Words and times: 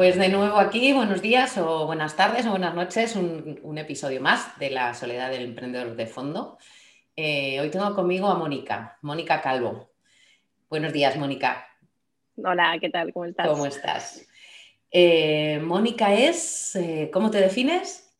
Pues 0.00 0.16
de 0.16 0.30
nuevo 0.30 0.56
aquí, 0.56 0.94
buenos 0.94 1.20
días 1.20 1.58
o 1.58 1.84
buenas 1.84 2.16
tardes 2.16 2.46
o 2.46 2.52
buenas 2.52 2.74
noches, 2.74 3.16
un, 3.16 3.76
episodio 3.76 4.22
más 4.22 4.58
de 4.58 4.70
la 4.70 4.94
soledad 4.94 5.30
del 5.30 5.42
emprendedor 5.42 5.94
de 5.94 6.06
fondo. 6.06 6.56
Eh, 7.14 7.60
hoy 7.60 7.68
tengo 7.68 7.94
conmigo 7.94 8.26
a 8.28 8.34
Mónica, 8.34 8.96
Mónica 9.02 9.42
Calvo. 9.42 9.90
Buenos 10.70 10.94
días, 10.94 11.18
Mónica. 11.18 11.66
Hola, 12.42 12.78
¿qué 12.80 12.88
tal? 12.88 13.12
¿Cómo 13.12 13.26
estás? 13.26 13.46
¿Cómo 13.46 13.66
estás? 13.66 14.26
Eh, 14.90 15.60
Mónica 15.62 16.14
es, 16.14 16.76
eh, 16.76 17.10
¿cómo 17.12 17.30
te 17.30 17.42
defines? 17.42 18.10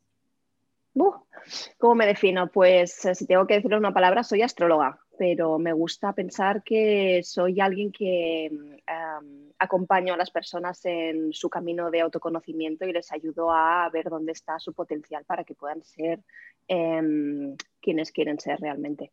¿Cómo 1.79 1.95
me 1.95 2.05
defino? 2.05 2.51
Pues 2.51 2.93
si 3.11 3.25
tengo 3.25 3.47
que 3.47 3.55
decirle 3.55 3.77
una 3.77 3.91
palabra, 3.91 4.23
soy 4.23 4.43
astróloga 4.43 5.00
pero 5.21 5.59
me 5.59 5.71
gusta 5.71 6.13
pensar 6.13 6.63
que 6.63 7.21
soy 7.23 7.59
alguien 7.59 7.91
que 7.91 8.47
em, 8.47 9.51
acompaño 9.59 10.15
a 10.15 10.17
las 10.17 10.31
personas 10.31 10.83
en 10.85 11.31
su 11.31 11.47
camino 11.47 11.91
de 11.91 12.01
autoconocimiento 12.01 12.87
y 12.87 12.91
les 12.91 13.11
ayudo 13.11 13.51
a 13.51 13.87
ver 13.93 14.09
dónde 14.09 14.31
está 14.31 14.57
su 14.57 14.73
potencial 14.73 15.23
para 15.23 15.43
que 15.43 15.53
puedan 15.53 15.83
ser 15.83 16.21
em, 16.67 17.55
quienes 17.79 18.11
quieren 18.11 18.39
ser 18.39 18.59
realmente. 18.61 19.11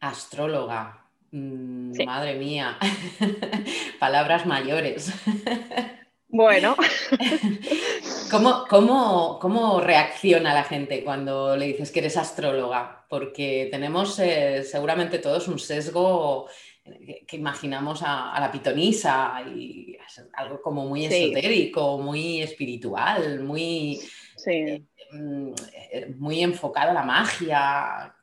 Astróloga, 0.00 1.06
mm, 1.30 2.04
madre 2.04 2.38
mía, 2.38 2.76
palabras 3.98 4.44
mayores. 4.44 5.10
Bueno. 6.34 6.76
¿Cómo, 8.32 9.80
reacciona 9.80 10.54
la 10.54 10.64
gente 10.64 11.04
cuando 11.04 11.54
le 11.54 11.66
dices 11.66 11.90
que 11.90 12.00
eres 12.00 12.16
astróloga? 12.16 13.04
Porque 13.06 13.68
tenemos 13.70 14.18
eh, 14.20 14.62
seguramente 14.62 15.18
todos 15.18 15.48
un 15.48 15.58
sesgo 15.58 16.48
que, 16.82 17.36
imaginamos 17.36 18.02
a, 18.02 18.34
la 18.40 18.50
pitonisa 18.50 19.34
y 19.54 19.98
algo 20.32 20.62
como 20.62 20.86
muy 20.86 21.04
esotérico, 21.04 21.98
muy 21.98 22.40
espiritual, 22.40 23.40
muy, 23.40 24.00
eh, 24.46 24.82
mm, 25.12 25.52
eh, 25.92 26.14
muy 26.16 26.42
enfocado 26.42 26.92
a 26.92 26.94
la 26.94 27.02
magia. 27.02 28.14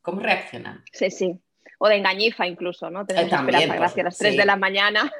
¿Cómo 0.00 0.20
reaccionan? 0.20 0.82
Sí, 0.92 1.08
sí. 1.08 1.38
O 1.78 1.88
de 1.88 1.96
engañifa 1.96 2.48
incluso, 2.48 2.90
¿no? 2.90 3.06
Tenemos 3.06 3.32
esperanza, 3.32 3.76
gracias 3.76 3.98
a 3.98 4.02
las 4.02 4.18
3 4.18 4.36
de 4.36 4.44
la 4.44 4.56
mañana. 4.56 5.12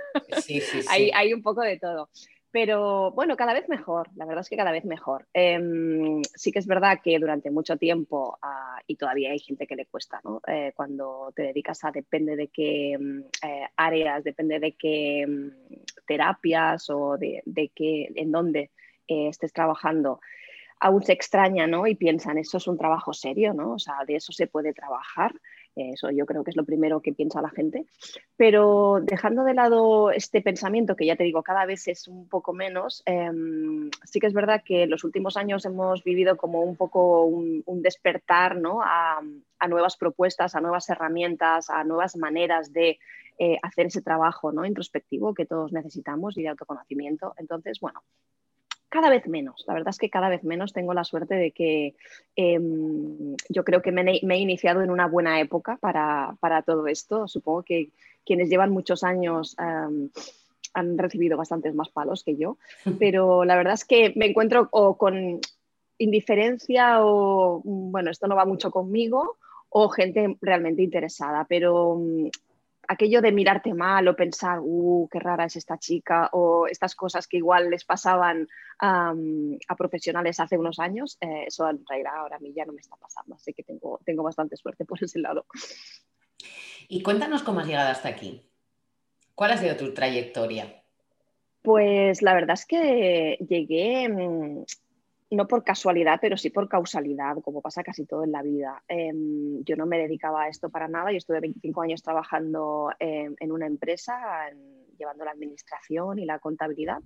Sí, 0.43 0.61
sí, 0.61 0.83
sí. 0.83 0.89
hay, 0.89 1.11
hay 1.15 1.33
un 1.33 1.43
poco 1.43 1.61
de 1.61 1.79
todo. 1.79 2.11
Pero 2.53 3.13
bueno, 3.13 3.35
cada 3.35 3.55
vez 3.55 3.67
mejor, 3.71 4.11
la 4.15 4.27
verdad 4.27 4.43
es 4.43 4.51
que 4.51 4.59
cada 4.59 4.73
vez 4.73 4.85
mejor. 4.85 5.27
Em, 5.33 6.21
sí 6.23 6.53
que 6.53 6.59
es 6.59 6.67
verdad 6.67 6.99
que 7.03 7.19
durante 7.19 7.51
mucho 7.51 7.79
tiempo, 7.79 8.39
ah, 8.43 8.79
y 8.87 8.97
todavía 8.97 9.31
hay 9.31 9.39
gente 9.39 9.67
que 9.67 9.75
le 9.75 9.87
cuesta, 9.87 10.21
¿no? 10.23 10.43
Eh, 10.47 10.73
cuando 10.77 11.33
te 11.35 11.45
dedicas 11.45 11.83
a, 11.85 11.91
depende 11.91 12.37
de 12.37 12.49
qué 12.49 12.97
mm, 13.01 13.21
eh, 13.47 13.69
áreas, 13.77 14.23
depende 14.23 14.61
de 14.61 14.73
qué 14.73 15.27
mm, 15.27 15.49
terapias 16.07 16.91
o 16.91 17.17
de, 17.17 17.43
de 17.47 17.71
qué, 17.75 18.09
en 18.15 18.31
dónde 18.31 18.71
eh, 19.09 19.29
estés 19.29 19.55
trabajando, 19.55 20.21
aún 20.79 21.03
se 21.03 21.13
extraña, 21.13 21.67
¿no? 21.67 21.87
Y 21.87 21.95
piensan, 21.95 22.37
eso 22.37 22.59
es 22.59 22.67
un 22.67 22.77
trabajo 22.77 23.15
serio, 23.15 23.55
¿no? 23.55 23.75
O 23.75 23.79
sea, 23.79 24.05
de 24.07 24.17
eso 24.17 24.33
se 24.33 24.47
puede 24.47 24.75
trabajar. 24.75 25.33
Eso 25.75 26.11
yo 26.11 26.27
creo 26.27 26.45
que 26.45 26.51
es 26.51 26.57
lo 26.57 26.65
primero 26.65 27.01
que 27.01 27.13
piensa 27.13 27.41
la 27.41 27.51
gente. 27.51 27.87
Pero 28.37 29.01
dejando 29.03 29.45
de 29.45 29.55
lado 29.55 30.11
este 30.11 30.43
pensamiento, 30.43 30.97
que 30.97 31.07
ya 31.07 31.17
te 31.17 31.25
digo, 31.25 31.43
cada 31.43 31.65
vez 31.65 31.89
es 31.89 32.09
un 32.09 32.29
poco 32.29 32.53
menos, 32.53 33.03
em, 33.07 33.91
sí 34.05 34.21
que 34.21 34.27
es 34.27 34.35
verdad 34.35 34.63
que 34.65 34.83
en 34.83 34.91
los 34.91 35.05
últimos 35.05 35.37
años 35.37 35.65
hemos 35.65 36.05
vivido 36.05 36.37
como 36.37 36.61
un 36.61 36.77
poco 36.77 37.25
un, 37.25 37.63
despertar 37.83 38.57
a, 38.83 39.21
nuevas 39.69 39.97
propuestas, 39.97 40.55
a 40.55 40.61
nuevas 40.61 40.89
herramientas, 40.91 41.71
a 41.71 41.85
nuevas 41.85 42.17
maneras 42.17 42.73
de 42.73 42.99
eh, 43.39 43.59
hacer 43.63 43.87
ese 43.87 44.03
trabajo 44.03 44.53
¿no? 44.53 44.67
introspectivo 44.67 45.35
que 45.35 45.47
todos 45.47 45.73
necesitamos 45.73 46.37
y 46.37 46.43
de 46.43 46.49
autoconocimiento. 46.49 47.35
Entonces, 47.39 47.81
bueno, 47.81 48.03
cada 48.93 49.09
vez 49.09 49.27
menos. 49.27 49.65
La 49.67 49.73
verdad 49.73 49.89
es 49.89 49.97
que 49.97 50.11
cada 50.11 50.29
vez 50.29 50.45
menos 50.45 50.75
tengo 50.75 50.93
la 50.93 51.03
suerte 51.03 51.35
de 51.35 51.53
que 51.53 51.95
em, 52.37 53.35
yo 53.49 53.65
creo 53.65 53.81
que 53.81 53.91
me, 53.91 54.03
he 54.21 54.39
iniciado 54.39 54.83
en 54.83 54.91
una 54.91 55.07
buena 55.07 55.41
época 55.41 55.79
para, 55.79 56.63
todo 56.67 56.87
esto. 56.87 57.27
Supongo 57.27 57.63
que 57.63 57.89
quienes 58.27 58.51
llevan 58.51 58.71
muchos 58.71 59.03
años 59.03 59.57
han 59.57 60.99
recibido 60.99 61.39
bastantes 61.39 61.75
más 61.75 61.89
palos 61.89 62.23
que 62.23 62.37
yo, 62.37 62.59
pero 62.99 63.47
la 63.47 63.57
verdad 63.57 63.73
es 63.73 63.87
que 63.87 64.13
me 64.15 64.27
encuentro 64.27 64.69
con 64.69 65.41
indiferencia 65.97 67.03
o, 67.03 67.63
bueno, 67.65 68.11
esto 68.11 68.27
no 68.27 68.37
va 68.37 68.45
mucho 68.45 68.71
conmigo 68.71 69.39
o 69.71 69.89
gente 69.89 70.37
realmente 70.43 70.83
interesada, 70.83 71.47
pero 71.49 71.99
aquello 72.93 73.21
de 73.21 73.33
mirarte 73.33 73.75
mal 73.75 74.07
o 74.09 74.17
pensar, 74.17 74.59
uh, 74.61 75.09
qué 75.11 75.19
rara 75.19 75.45
es 75.45 75.57
esta 75.57 75.79
chica, 75.79 76.29
o 76.33 76.67
estas 76.67 76.95
cosas 76.95 77.27
que 77.27 77.39
igual 77.39 77.71
les 77.71 77.85
pasaban 77.85 78.49
a 78.85 79.77
profesionales 79.77 80.41
hace 80.41 80.59
unos 80.59 80.81
años, 80.81 81.17
eh, 81.21 81.45
eso 81.47 81.71
en 81.71 81.85
realidad 81.89 82.17
ahora 82.17 82.37
a 82.37 82.41
mí 82.41 82.53
ya 82.53 82.65
no 82.65 82.73
me 82.73 82.81
está 82.81 82.97
pasando, 82.97 83.37
así 83.37 83.53
que 83.53 83.63
tengo, 83.63 84.01
tengo 84.05 84.25
bastante 84.25 84.57
suerte 84.57 84.85
por 84.85 85.03
ese 85.03 85.21
lado. 85.21 85.47
Y 86.89 87.03
cuéntanos 87.03 87.45
cómo 87.45 87.61
has 87.61 87.67
llegado 87.69 87.91
hasta 87.91 88.09
aquí. 88.09 88.43
¿Cuál 89.37 89.53
ha 89.53 89.57
sido 89.57 89.77
tu 89.77 89.95
trayectoria? 89.95 90.83
Pues 91.63 92.23
la 92.23 92.35
verdad 92.35 92.55
es 92.55 92.67
que 92.67 93.39
llegué, 93.49 94.09
mm, 94.09 94.65
no 95.33 95.49
por 95.49 95.65
casualidad, 95.65 96.19
pero 96.21 96.37
sí 96.37 96.51
por 96.51 96.69
causalidad, 96.69 97.37
como 97.43 97.61
pasa 97.61 97.83
casi 97.83 98.05
todo 98.07 98.25
en 98.25 98.33
la 98.33 98.43
vida. 98.43 98.83
Em, 98.89 99.65
yo 99.65 99.77
no 99.77 99.87
me 99.87 99.99
dedicaba 99.99 100.45
a 100.45 100.49
esto 100.49 100.71
para 100.71 100.89
nada, 100.89 101.11
yo 101.11 101.19
estuve 101.19 101.41
25 101.41 101.83
años 101.83 102.03
trabajando 102.03 102.91
en 102.99 103.53
una 103.53 103.67
empresa, 103.67 104.15
llevando 104.99 105.25
la 105.25 105.33
administración 105.33 106.19
y 106.19 106.27
la 106.27 106.39
contabilidad. 106.39 107.03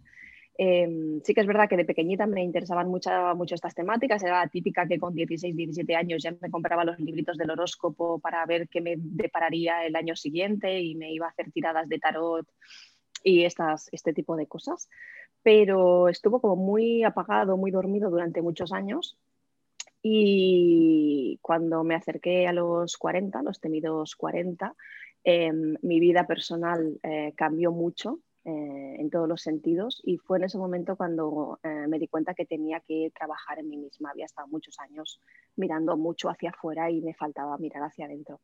Em, 0.59 1.21
sí 1.23 1.35
que 1.35 1.43
es 1.43 1.47
verdad 1.47 1.69
que 1.69 1.77
de 1.77 1.85
pequeñita 1.85 2.27
me 2.27 2.43
interesaban 2.43 2.89
mucho, 2.89 3.11
mucho 3.37 3.55
estas 3.55 3.75
temáticas, 3.75 4.23
era 4.23 4.47
típica 4.49 4.87
que 4.87 4.99
con 4.99 5.15
16, 5.15 5.55
17 5.55 5.95
años 5.95 6.23
ya 6.23 6.35
me 6.41 6.51
compraba 6.51 6.85
los 6.85 6.99
libritos 6.99 7.37
del 7.37 7.51
horóscopo 7.51 8.19
para 8.21 8.45
ver 8.47 8.67
qué 8.69 8.81
me 8.81 8.95
depararía 8.97 9.85
el 9.85 9.95
año 9.97 10.17
siguiente 10.17 10.81
y 10.81 10.95
me 10.95 11.13
iba 11.13 11.27
a 11.27 11.31
hacer 11.31 11.53
tiradas 11.53 11.89
de 11.89 11.99
tarot 11.99 12.47
y 13.23 13.45
estas, 13.45 13.89
este 13.93 14.15
tipo 14.15 14.35
de 14.37 14.47
cosas 14.47 14.89
pero 15.47 16.09
estuvo 16.09 16.41
como 16.41 16.57
muy 16.57 17.05
apagado, 17.05 17.57
muy 17.57 17.71
dormido 17.71 18.11
durante 18.11 18.43
muchos 18.43 18.73
años. 18.73 19.17
Y 20.03 21.39
cuando 21.41 21.85
me 21.85 21.95
acerqué 21.95 22.49
a 22.49 22.53
los 22.53 22.97
40, 22.97 23.45
los 23.45 23.61
temidos 23.61 24.17
40, 24.17 24.75
em, 25.23 25.77
mi 25.83 26.01
vida 26.01 26.27
personal 26.27 26.99
eh, 27.05 27.33
cambió 27.37 27.71
mucho 27.71 28.19
eh, 28.45 28.97
en 28.99 29.09
todos 29.09 29.29
los 29.29 29.41
sentidos 29.41 30.03
y 30.05 30.17
fue 30.17 30.39
en 30.39 30.45
ese 30.45 30.59
momento 30.59 30.97
cuando 30.97 31.61
eh, 31.63 31.87
me 31.87 32.01
di 32.01 32.09
cuenta 32.09 32.35
que 32.35 32.45
tenía 32.45 32.81
que 32.81 33.13
trabajar 33.17 33.61
en 33.61 33.69
mí 33.69 33.77
misma. 33.77 34.11
Había 34.11 34.27
estado 34.27 34.49
muchos 34.49 34.81
años 34.81 35.21
mirando 35.55 35.97
mucho 35.97 36.29
hacia 36.29 36.51
afuera 36.51 36.91
y 36.91 37.01
me 37.03 37.15
faltaba 37.15 37.57
mirar 37.59 37.85
hacia 37.85 38.07
adentro 38.07 38.41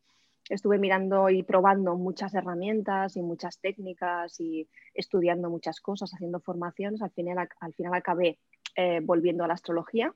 estuve 0.48 0.78
mirando 0.78 1.30
y 1.30 1.42
probando 1.42 1.96
muchas 1.96 2.34
herramientas 2.34 3.16
y 3.16 3.22
muchas 3.22 3.58
técnicas 3.58 4.38
y 4.40 4.68
estudiando 4.94 5.50
muchas 5.50 5.80
cosas, 5.80 6.12
haciendo 6.12 6.40
formaciones. 6.40 7.02
Al 7.02 7.10
final, 7.10 7.48
al 7.60 7.74
final 7.74 7.94
acabé 7.94 8.38
eh, 8.76 9.00
volviendo 9.02 9.44
a 9.44 9.48
la 9.48 9.54
astrología. 9.54 10.14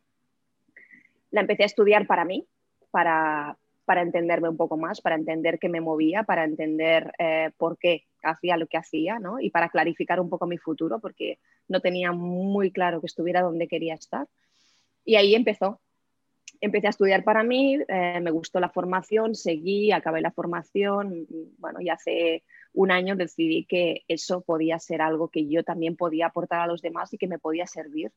La 1.31 1.43
empecé 1.43 1.65
a 1.65 1.67
estudiar 1.67 2.07
para 2.07 2.25
mí, 2.25 2.47
para, 2.91 3.59
para 3.85 4.03
entenderme 4.03 4.49
un 4.49 4.57
poco 4.57 4.77
más, 4.77 5.01
para 5.01 5.17
entender 5.17 5.59
qué 5.59 5.69
me 5.69 5.81
movía, 5.81 6.25
para 6.25 6.45
entender 6.45 7.13
eh, 7.19 7.51
por 7.57 7.79
qué 7.79 8.05
hacía 8.23 8.57
lo 8.57 8.67
que 8.67 8.77
hacía 8.77 9.19
¿no? 9.19 9.39
y 9.41 9.51
para 9.51 9.69
clarificar 9.69 10.21
un 10.21 10.29
poco 10.29 10.47
mi 10.47 10.59
futuro, 10.59 10.99
porque 10.99 11.39
no 11.69 11.81
tenía 11.81 12.13
muy 12.13 12.73
claro 12.73 13.01
que 13.01 13.07
estuviera 13.07 13.43
donde 13.43 13.69
quería 13.69 13.95
estar. 13.95 14.27
Y 15.05 15.15
ahí 15.17 15.35
empezó 15.35 15.81
empecé 16.67 16.87
a 16.87 16.91
estudiar 16.91 17.25
para 17.25 17.43
mí, 17.43 17.79
eh, 17.89 18.21
me 18.21 18.31
gustó 18.31 18.61
la 18.61 18.69
formación, 18.69 19.35
seguí, 19.35 19.93
acabé 19.93 20.21
la 20.21 20.31
formación, 20.31 21.27
bueno, 21.59 21.81
y 21.81 21.89
hace 21.89 22.45
un 22.73 22.91
año 22.91 23.17
decidí 23.17 23.65
que 23.65 24.05
eso 24.09 24.43
podía 24.43 24.79
ser 24.79 25.01
algo 25.01 25.29
que 25.29 25.47
yo 25.49 25.65
también 25.65 25.97
podía 25.97 26.27
aportar 26.27 26.61
a 26.61 26.67
los 26.67 26.83
demás 26.83 27.13
y 27.13 27.19
que 27.19 27.27
me 27.27 27.39
podía 27.39 27.67
servir 27.67 28.13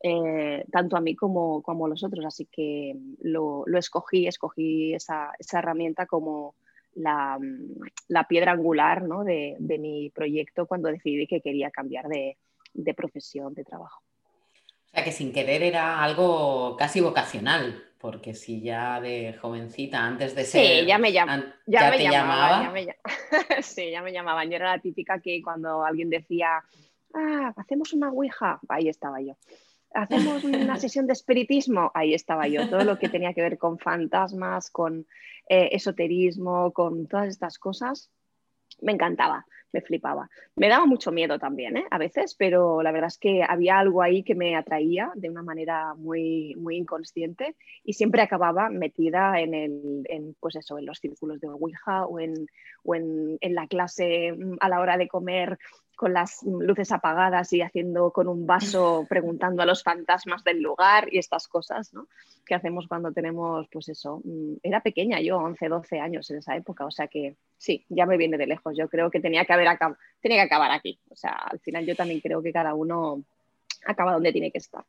eh, 0.00 0.64
tanto 0.70 0.96
a 0.96 1.00
mí 1.00 1.16
como, 1.16 1.62
como, 1.62 1.86
a 1.86 1.88
los 1.88 2.04
otros. 2.04 2.24
Así 2.24 2.46
que 2.46 2.96
lo, 3.20 3.64
escogí, 3.76 4.26
escogí 4.26 4.94
esa, 4.94 5.32
herramienta 5.52 6.06
como 6.06 6.54
la, 6.94 7.38
piedra 8.28 8.52
angular 8.52 9.02
de, 9.24 9.78
mi 9.78 10.10
proyecto 10.10 10.66
cuando 10.66 10.88
decidí 10.90 11.26
que 11.26 11.40
quería 11.40 11.70
cambiar 11.70 12.06
de 12.08 12.94
profesión, 12.94 13.54
de 13.54 13.64
trabajo. 13.64 14.02
O 14.94 14.96
sea 14.96 15.02
que 15.02 15.10
sin 15.10 15.32
querer 15.32 15.64
era 15.64 16.00
algo 16.00 16.76
casi 16.76 17.00
vocacional, 17.00 17.82
porque 17.98 18.32
si 18.32 18.60
ya 18.60 19.00
de 19.00 19.36
jovencita, 19.42 19.98
antes 19.98 20.36
de 20.36 20.44
ser. 20.44 20.82
Sí, 20.82 20.86
ya 20.86 20.98
me, 20.98 21.12
ya, 21.12 21.26
me 21.26 21.98
llamaba. 21.98 22.72
sí, 23.62 23.90
ya 23.90 24.02
me 24.02 24.12
llamaban. 24.12 24.48
Yo 24.48 24.54
era 24.54 24.76
la 24.76 24.80
típica 24.80 25.18
que 25.18 25.42
cuando 25.42 25.84
alguien 25.84 26.10
decía, 26.10 26.62
ah, 27.12 27.52
hacemos 27.56 27.92
una 27.92 28.10
ouija, 28.10 28.60
ahí 28.68 28.88
estaba 28.88 29.20
yo. 29.20 29.36
Hacemos 29.92 30.44
una 30.44 30.76
sesión 30.78 31.08
de 31.08 31.14
espiritismo, 31.14 31.90
ahí 31.92 32.14
estaba 32.14 32.46
yo. 32.46 32.68
Todo 32.70 32.84
lo 32.84 32.96
que 32.96 33.08
tenía 33.08 33.34
que 33.34 33.42
ver 33.42 33.58
con 33.58 33.80
fantasmas, 33.80 34.70
con 34.70 35.08
eh, 35.48 35.70
esoterismo, 35.72 36.72
con 36.72 37.08
todas 37.08 37.26
estas 37.30 37.58
cosas, 37.58 38.12
me 38.82 38.92
encantaba 38.92 39.46
me 39.74 39.80
flipaba. 39.80 40.30
Me 40.54 40.68
daba 40.68 40.86
mucho 40.86 41.10
miedo 41.10 41.38
también, 41.38 41.76
¿eh? 41.76 41.84
a 41.90 41.98
veces, 41.98 42.36
pero 42.38 42.80
la 42.80 42.92
verdad 42.92 43.08
es 43.08 43.18
que 43.18 43.42
había 43.42 43.80
algo 43.80 44.02
ahí 44.02 44.22
que 44.22 44.36
me 44.36 44.56
atraía 44.56 45.10
de 45.16 45.28
una 45.28 45.42
manera 45.42 45.94
muy, 45.94 46.54
muy 46.54 46.76
inconsciente 46.76 47.56
y 47.82 47.94
siempre 47.94 48.22
acababa 48.22 48.70
metida 48.70 49.40
en, 49.40 49.52
el, 49.52 50.06
en, 50.08 50.36
pues 50.38 50.54
eso, 50.54 50.78
en 50.78 50.86
los 50.86 51.00
círculos 51.00 51.40
de 51.40 51.48
Ouija 51.48 52.06
o, 52.06 52.20
en, 52.20 52.46
o 52.84 52.94
en, 52.94 53.36
en 53.40 53.54
la 53.54 53.66
clase 53.66 54.32
mm, 54.32 54.58
a 54.60 54.68
la 54.68 54.80
hora 54.80 54.96
de 54.96 55.08
comer 55.08 55.58
con 55.96 56.12
las 56.12 56.42
luces 56.44 56.92
apagadas 56.92 57.52
y 57.52 57.60
haciendo 57.60 58.12
con 58.12 58.28
un 58.28 58.46
vaso, 58.46 59.06
preguntando 59.08 59.62
a 59.62 59.66
los 59.66 59.82
fantasmas 59.82 60.44
del 60.44 60.60
lugar 60.60 61.08
y 61.12 61.18
estas 61.18 61.48
cosas, 61.48 61.92
¿no? 61.92 62.06
Que 62.46 62.54
hacemos 62.54 62.86
cuando 62.86 63.12
tenemos, 63.12 63.66
pues 63.72 63.88
eso, 63.88 64.20
mm, 64.24 64.54
era 64.62 64.80
pequeña 64.80 65.20
yo, 65.20 65.38
11, 65.38 65.68
12 65.68 65.98
años 65.98 66.30
en 66.30 66.38
esa 66.38 66.56
época, 66.56 66.86
o 66.86 66.90
sea 66.92 67.08
que 67.08 67.36
sí, 67.64 67.86
ya 67.88 68.04
me 68.04 68.18
viene 68.18 68.36
de 68.36 68.46
lejos, 68.46 68.76
yo 68.76 68.88
creo 68.88 69.10
que 69.10 69.20
tenía 69.20 69.44
que, 69.46 69.52
haber 69.54 69.66
tenía 70.20 70.38
que 70.38 70.46
acabar 70.46 70.70
aquí, 70.70 71.00
o 71.08 71.16
sea, 71.16 71.30
al 71.30 71.60
final 71.60 71.86
yo 71.86 71.96
también 71.96 72.20
creo 72.20 72.42
que 72.42 72.52
cada 72.52 72.74
uno 72.74 73.24
acaba 73.86 74.12
donde 74.12 74.32
tiene 74.32 74.50
que 74.50 74.58
estar. 74.58 74.84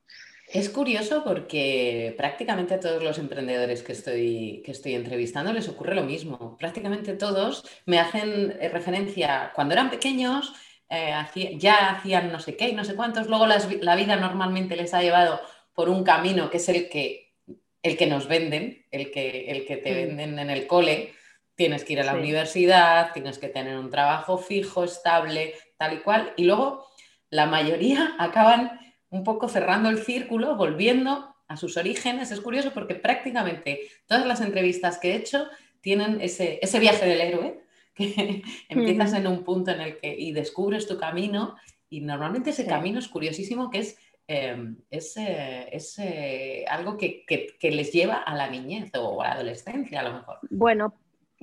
Es 0.48 0.70
curioso 0.70 1.24
porque 1.24 2.14
prácticamente 2.18 2.74
a 2.76 2.80
todos 2.80 3.02
los 3.02 3.18
emprendedores 3.18 3.82
que 3.82 3.94
estoy, 3.94 4.62
que 4.64 4.72
estoy 4.72 4.94
entrevistando 4.94 5.52
les 5.52 5.68
ocurre 5.68 5.96
lo 5.96 6.04
mismo. 6.04 6.56
Prácticamente 6.60 7.14
todos 7.14 7.66
me 7.86 7.98
hacen 7.98 8.56
eh, 8.60 8.70
referencia 8.70 9.52
cuando 9.56 9.74
eran 9.74 9.90
pequeños 9.90 10.54
eh, 10.90 11.14
ya 11.58 11.92
hacían 11.92 12.32
no 12.32 12.40
sé 12.40 12.56
qué 12.56 12.70
y 12.70 12.74
no 12.74 12.86
sé 12.86 12.96
cuántos, 12.96 13.28
luego 13.28 13.48
la 13.48 13.96
vida 13.96 14.18
normalmente 14.18 14.76
les 14.76 14.94
ha 14.94 15.02
llevado 15.02 15.42
por 15.74 15.90
un 15.90 16.04
camino 16.04 16.52
que 16.52 16.58
es 16.58 16.70
el 16.70 16.90
que, 16.90 17.34
el 17.82 17.98
que 17.98 18.06
nos 18.06 18.28
venden, 18.28 18.86
el 18.92 19.12
que, 19.12 19.50
el 19.50 19.66
que 19.66 19.78
te 19.78 19.92
mm. 19.92 19.96
venden 19.96 20.40
en 20.40 20.50
el 20.52 20.68
cole, 20.68 21.14
tienes 21.56 21.84
que 21.84 21.94
ir 21.94 22.02
a 22.02 22.04
la 22.04 22.16
universidad, 22.16 23.12
tienes 23.14 23.40
que 23.40 23.48
tener 23.48 23.78
un 23.78 23.90
trabajo 23.90 24.38
fijo, 24.38 24.84
estable, 24.84 25.54
tal 25.78 25.94
y 25.94 26.00
cual, 26.00 26.34
y 26.38 26.44
luego 26.44 26.86
la 27.30 27.46
mayoría 27.46 28.16
acaban 28.20 28.80
un 29.10 29.24
poco 29.24 29.48
cerrando 29.48 29.90
el 29.90 30.00
círculo, 30.00 30.56
volviendo 30.56 31.36
a 31.48 31.58
sus 31.58 31.78
orígenes. 31.78 32.32
Es 32.32 32.42
curioso 32.42 32.72
porque 32.74 32.96
prácticamente 32.96 33.82
todas 34.08 34.26
las 34.26 34.42
entrevistas 34.42 34.98
que 34.98 35.12
he 35.12 35.16
hecho 35.16 35.48
tienen 35.82 36.20
ese, 36.22 36.60
ese 36.62 36.80
viaje 36.80 37.06
del 37.06 37.22
héroe, 37.22 37.62
que 37.96 38.42
empiezas 38.68 39.14
en 39.14 39.28
un 39.28 39.44
punto 39.44 39.72
en 39.72 39.80
el 39.80 39.98
que 39.98 40.14
y 40.14 40.34
descubres 40.34 40.88
tu 40.88 40.98
camino 40.98 41.56
y 41.90 42.02
normalmente 42.02 42.50
ese 42.50 42.66
camino 42.66 43.00
es 43.00 43.08
curiosísimo 43.08 43.70
que 43.70 43.80
es, 43.80 43.98
em, 44.28 44.78
es, 44.90 45.16
eh, 45.18 46.66
algo 46.68 46.98
que, 46.98 47.24
les 47.62 47.92
lleva 47.94 48.16
a 48.16 48.36
la 48.36 48.50
niñez 48.50 48.92
o 48.96 49.22
a 49.22 49.28
la 49.28 49.34
adolescencia 49.36 50.02
a 50.02 50.04
lo 50.04 50.14
mejor. 50.14 50.40
Bueno, 50.50 50.94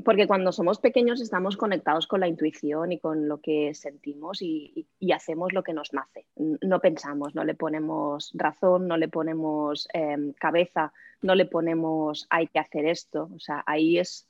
porque 0.05 0.27
cuando 0.27 0.53
somos 0.53 0.79
pequeños 0.79 1.21
estamos 1.21 1.57
conectados 1.57 2.07
con 2.07 2.21
la 2.21 2.29
intuición 2.29 2.93
y 2.93 2.99
con 2.99 3.29
lo 3.29 3.39
que 3.41 3.75
sentimos 3.75 4.43
y, 4.43 4.87
hacemos 5.13 5.53
lo 5.53 5.63
que 5.63 5.75
nos 5.75 5.93
nace. 5.93 6.27
No 6.37 6.81
pensamos, 6.81 7.35
no 7.35 7.45
le 7.45 7.55
ponemos 7.55 8.31
razón, 8.35 8.89
no 8.89 8.97
le 8.97 9.09
ponemos 9.09 9.89
em, 9.93 10.33
cabeza, 10.33 10.93
no 11.21 11.35
le 11.35 11.45
ponemos 11.45 12.27
hay 12.31 12.47
que 12.47 12.59
hacer 12.59 12.87
esto. 12.87 13.29
O 13.35 13.39
sea, 13.39 13.63
ahí 13.67 13.99
es 13.99 14.27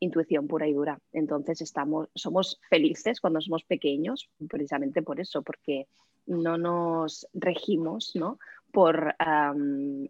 intuición 0.00 0.48
pura 0.48 0.66
y 0.66 0.72
dura. 0.72 0.98
Entonces 1.12 1.60
estamos, 1.60 2.08
somos 2.14 2.60
felices 2.68 3.20
cuando 3.20 3.40
somos 3.40 3.64
pequeños, 3.64 4.30
precisamente 4.48 5.02
por 5.02 5.20
eso, 5.20 5.42
porque 5.42 5.86
no 6.26 6.56
nos 6.56 7.26
regimos 7.34 8.12
¿no? 8.14 8.38
por 8.72 9.14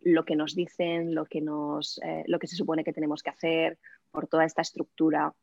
lo 0.05 0.25
que 0.25 0.37
nos 0.37 0.55
dicen, 0.55 1.15
lo 1.15 1.25
que, 1.27 1.41
nos, 1.41 2.01
eh, 2.05 2.25
lo 2.27 2.39
que 2.39 2.47
se 2.47 2.57
supone 2.57 2.85
que 2.85 2.93
tenemos 2.93 3.23
que 3.23 3.31
hacer, 3.31 3.79
por 4.13 4.29
toda 4.29 4.45
esta 4.45 4.63
estructura 4.63 5.35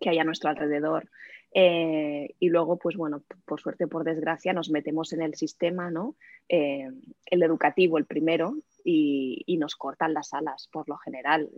que 0.00 0.10
hay 0.10 0.18
a 0.18 0.24
nuestro 0.24 0.50
alrededor. 0.50 1.08
Eh, 1.52 2.34
y 2.38 2.48
luego, 2.48 2.78
pues 2.78 2.96
bueno, 2.96 3.22
por 3.44 3.60
suerte, 3.60 3.86
por 3.86 4.04
desgracia, 4.04 4.52
nos 4.52 4.70
metemos 4.70 5.12
en 5.12 5.22
el 5.22 5.34
sistema, 5.34 5.90
¿no? 5.90 6.16
Eh, 6.48 6.88
el 7.26 7.42
educativo, 7.42 7.98
el 7.98 8.06
primero, 8.06 8.54
y, 8.84 9.42
y, 9.46 9.58
nos 9.58 9.76
cortan 9.76 10.14
las 10.14 10.32
alas, 10.32 10.68
por 10.72 10.88
lo 10.88 10.96
general 10.96 11.50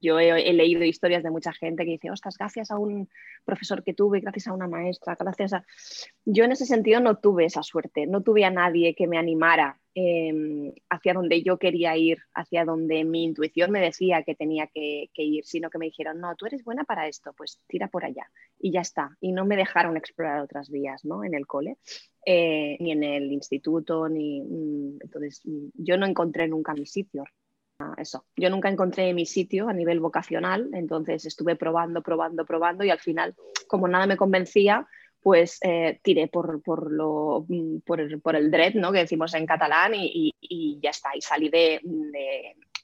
yo 0.00 0.18
he, 0.18 0.52
leído 0.52 0.82
historias 0.84 1.22
de 1.22 1.30
mucha 1.30 1.52
gente 1.52 1.84
que 1.84 1.92
dice, 1.92 2.10
ostras, 2.10 2.36
gracias 2.36 2.70
a 2.72 2.78
un 2.78 3.08
profesor 3.44 3.84
que 3.84 3.94
tuve, 3.94 4.20
gracias 4.20 4.48
a 4.48 4.52
una 4.52 4.66
maestra, 4.66 5.16
gracias 5.18 5.52
a... 5.52 5.64
Yo 6.24 6.44
en 6.44 6.52
ese 6.52 6.66
sentido 6.66 7.00
no 7.00 7.18
tuve 7.18 7.44
esa 7.44 7.62
suerte, 7.62 8.06
no 8.06 8.22
tuve 8.22 8.44
a 8.44 8.50
nadie 8.50 8.96
que 8.96 9.06
me 9.06 9.16
animara 9.16 9.78
em, 9.94 10.72
hacia 10.90 11.14
donde 11.14 11.42
yo 11.42 11.58
quería 11.58 11.96
ir, 11.96 12.18
hacia 12.34 12.64
donde 12.64 13.04
mi 13.04 13.22
intuición 13.22 13.70
me 13.70 13.80
decía 13.80 14.24
que 14.24 14.34
tenía 14.34 14.66
que, 14.66 15.08
ir, 15.14 15.44
sino 15.44 15.70
que 15.70 15.78
me 15.78 15.86
dijeron, 15.86 16.20
no, 16.20 16.34
tú 16.34 16.46
eres 16.46 16.64
buena 16.64 16.82
para 16.82 17.06
esto, 17.06 17.32
pues 17.36 17.60
tira 17.68 17.86
por 17.86 18.04
allá 18.04 18.28
y 18.58 18.72
ya 18.72 18.80
está. 18.80 19.16
Y 19.20 19.30
no 19.30 19.44
me 19.44 19.56
dejaron 19.56 19.96
explorar 19.96 20.40
otras 20.40 20.68
vías 20.68 21.04
¿no? 21.04 21.22
en 21.22 21.34
el 21.34 21.46
cole. 21.46 21.78
Eh, 22.28 22.76
ni 22.80 22.90
en 22.90 23.04
el 23.04 23.30
instituto, 23.30 24.08
ni 24.08 24.40
mm, 24.40 24.98
entonces 25.00 25.42
mm, 25.44 25.68
yo 25.74 25.96
no 25.96 26.06
encontré 26.06 26.48
nunca 26.48 26.74
mi 26.74 26.84
sitio 26.84 27.22
eso. 27.98 28.24
Yo 28.36 28.50
nunca 28.50 28.68
encontré 28.68 29.12
mi 29.14 29.26
sitio 29.26 29.68
a 29.68 29.72
nivel 29.72 30.00
vocacional, 30.00 30.70
entonces 30.72 31.24
estuve 31.26 31.56
probando, 31.56 32.02
probando, 32.02 32.44
probando 32.44 32.84
y 32.84 32.90
al 32.90 33.00
final, 33.00 33.34
como 33.66 33.88
nada 33.88 34.06
me 34.06 34.16
convencía, 34.16 34.86
pues 35.20 35.58
eh, 35.62 35.98
tiré 36.02 36.28
por, 36.28 36.62
por, 36.62 36.92
lo, 36.92 37.44
mm, 37.48 37.78
por, 37.80 38.00
el, 38.00 38.50
dread, 38.50 38.74
¿no? 38.74 38.92
que 38.92 39.00
decimos 39.00 39.34
en 39.34 39.46
catalán, 39.46 39.92
y, 39.94 40.78
ya 40.80 40.90
está, 40.90 41.10
y 41.16 41.20
salí 41.20 41.48
de, 41.48 41.80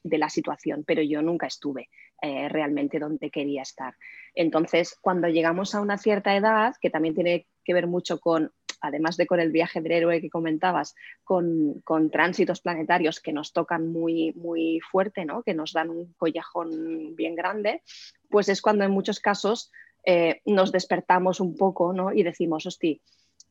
de, 0.02 0.18
la 0.18 0.28
situación, 0.28 0.82
pero 0.84 1.02
yo 1.02 1.22
nunca 1.22 1.46
estuve 1.46 1.88
eh, 2.20 2.48
realmente 2.48 2.98
donde 2.98 3.30
quería 3.30 3.62
estar. 3.62 3.94
Entonces, 4.34 4.98
cuando 5.00 5.28
llegamos 5.28 5.74
a 5.74 5.80
una 5.80 5.98
cierta 5.98 6.34
edad, 6.36 6.74
que 6.80 6.90
también 6.90 7.14
tiene 7.14 7.46
que 7.64 7.74
ver 7.74 7.86
mucho 7.86 8.18
con 8.18 8.50
además 8.82 9.16
de 9.16 9.26
con 9.26 9.40
el 9.40 9.52
viaje 9.52 9.80
del 9.80 9.92
héroe 9.92 10.20
que 10.20 10.28
comentabas, 10.28 10.94
con, 11.24 11.82
tránsitos 12.10 12.60
planetarios 12.60 13.20
que 13.20 13.32
nos 13.32 13.52
tocan 13.52 13.90
muy, 13.90 14.32
muy 14.34 14.80
fuerte, 14.80 15.24
¿no? 15.24 15.42
que 15.42 15.54
nos 15.54 15.72
dan 15.72 15.88
un 15.88 16.12
collejón 16.14 17.14
bien 17.14 17.34
grande, 17.34 17.82
pues 18.28 18.48
es 18.48 18.60
cuando 18.60 18.84
en 18.84 18.90
muchos 18.90 19.20
casos 19.20 19.70
eh, 20.04 20.42
nos 20.44 20.72
despertamos 20.72 21.40
un 21.40 21.56
poco 21.56 21.92
¿no? 21.92 22.12
y 22.12 22.24
decimos, 22.24 22.66
hostia, 22.66 22.98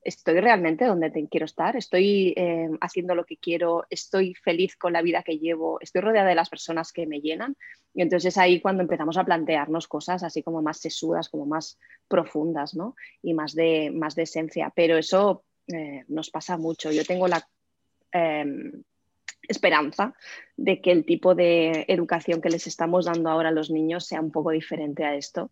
estoy 0.04 0.40
realmente 0.40 0.86
donde 0.86 1.12
quiero 1.30 1.46
estar, 1.46 1.76
estoy 1.76 2.34
eh, 2.36 2.70
haciendo 2.82 3.14
lo 3.16 3.26
que 3.26 3.38
quiero, 3.38 3.86
estoy 3.90 4.34
feliz 4.34 4.76
con 4.76 4.94
la 4.94 5.02
vida 5.02 5.24
que 5.24 5.38
llevo, 5.38 5.80
estoy 5.80 6.02
rodeada 6.02 6.30
de 6.30 6.36
las 6.36 6.50
personas 6.50 6.92
que 6.92 7.06
me 7.06 7.22
llenan. 7.22 7.56
Y 7.94 8.02
entonces 8.02 8.34
es 8.34 8.38
ahí 8.38 8.62
cuando 8.62 8.82
empezamos 8.82 9.18
a 9.18 9.24
plantearnos 9.24 9.88
cosas 9.88 10.24
así 10.24 10.42
como 10.44 10.62
más 10.62 10.80
sesudas, 10.80 11.30
como 11.30 11.46
más 11.46 11.78
profundas, 12.08 12.74
¿no? 12.74 12.96
Y 13.22 13.34
más 13.34 13.54
de, 13.54 13.92
más 13.94 14.16
de 14.16 14.24
esencia. 14.24 14.72
Pero 14.76 14.98
eso 14.98 15.44
eh, 15.68 16.04
nos 16.08 16.30
pasa 16.30 16.58
mucho. 16.58 16.92
Yo 16.92 17.04
tengo 17.06 17.28
la 17.28 17.46
em, 18.12 18.84
esperanza 19.48 20.16
de 20.58 20.82
que 20.82 20.92
el 20.92 21.06
tipo 21.06 21.36
de 21.36 21.86
educación 21.88 22.42
que 22.42 22.50
les 22.50 22.66
estamos 22.66 23.06
dando 23.06 23.30
ahora 23.30 23.50
a 23.50 23.54
los 23.54 23.70
niños 23.70 24.06
sea 24.06 24.22
un 24.22 24.32
poco 24.32 24.52
diferente 24.52 25.04
a 25.04 25.16
esto 25.16 25.52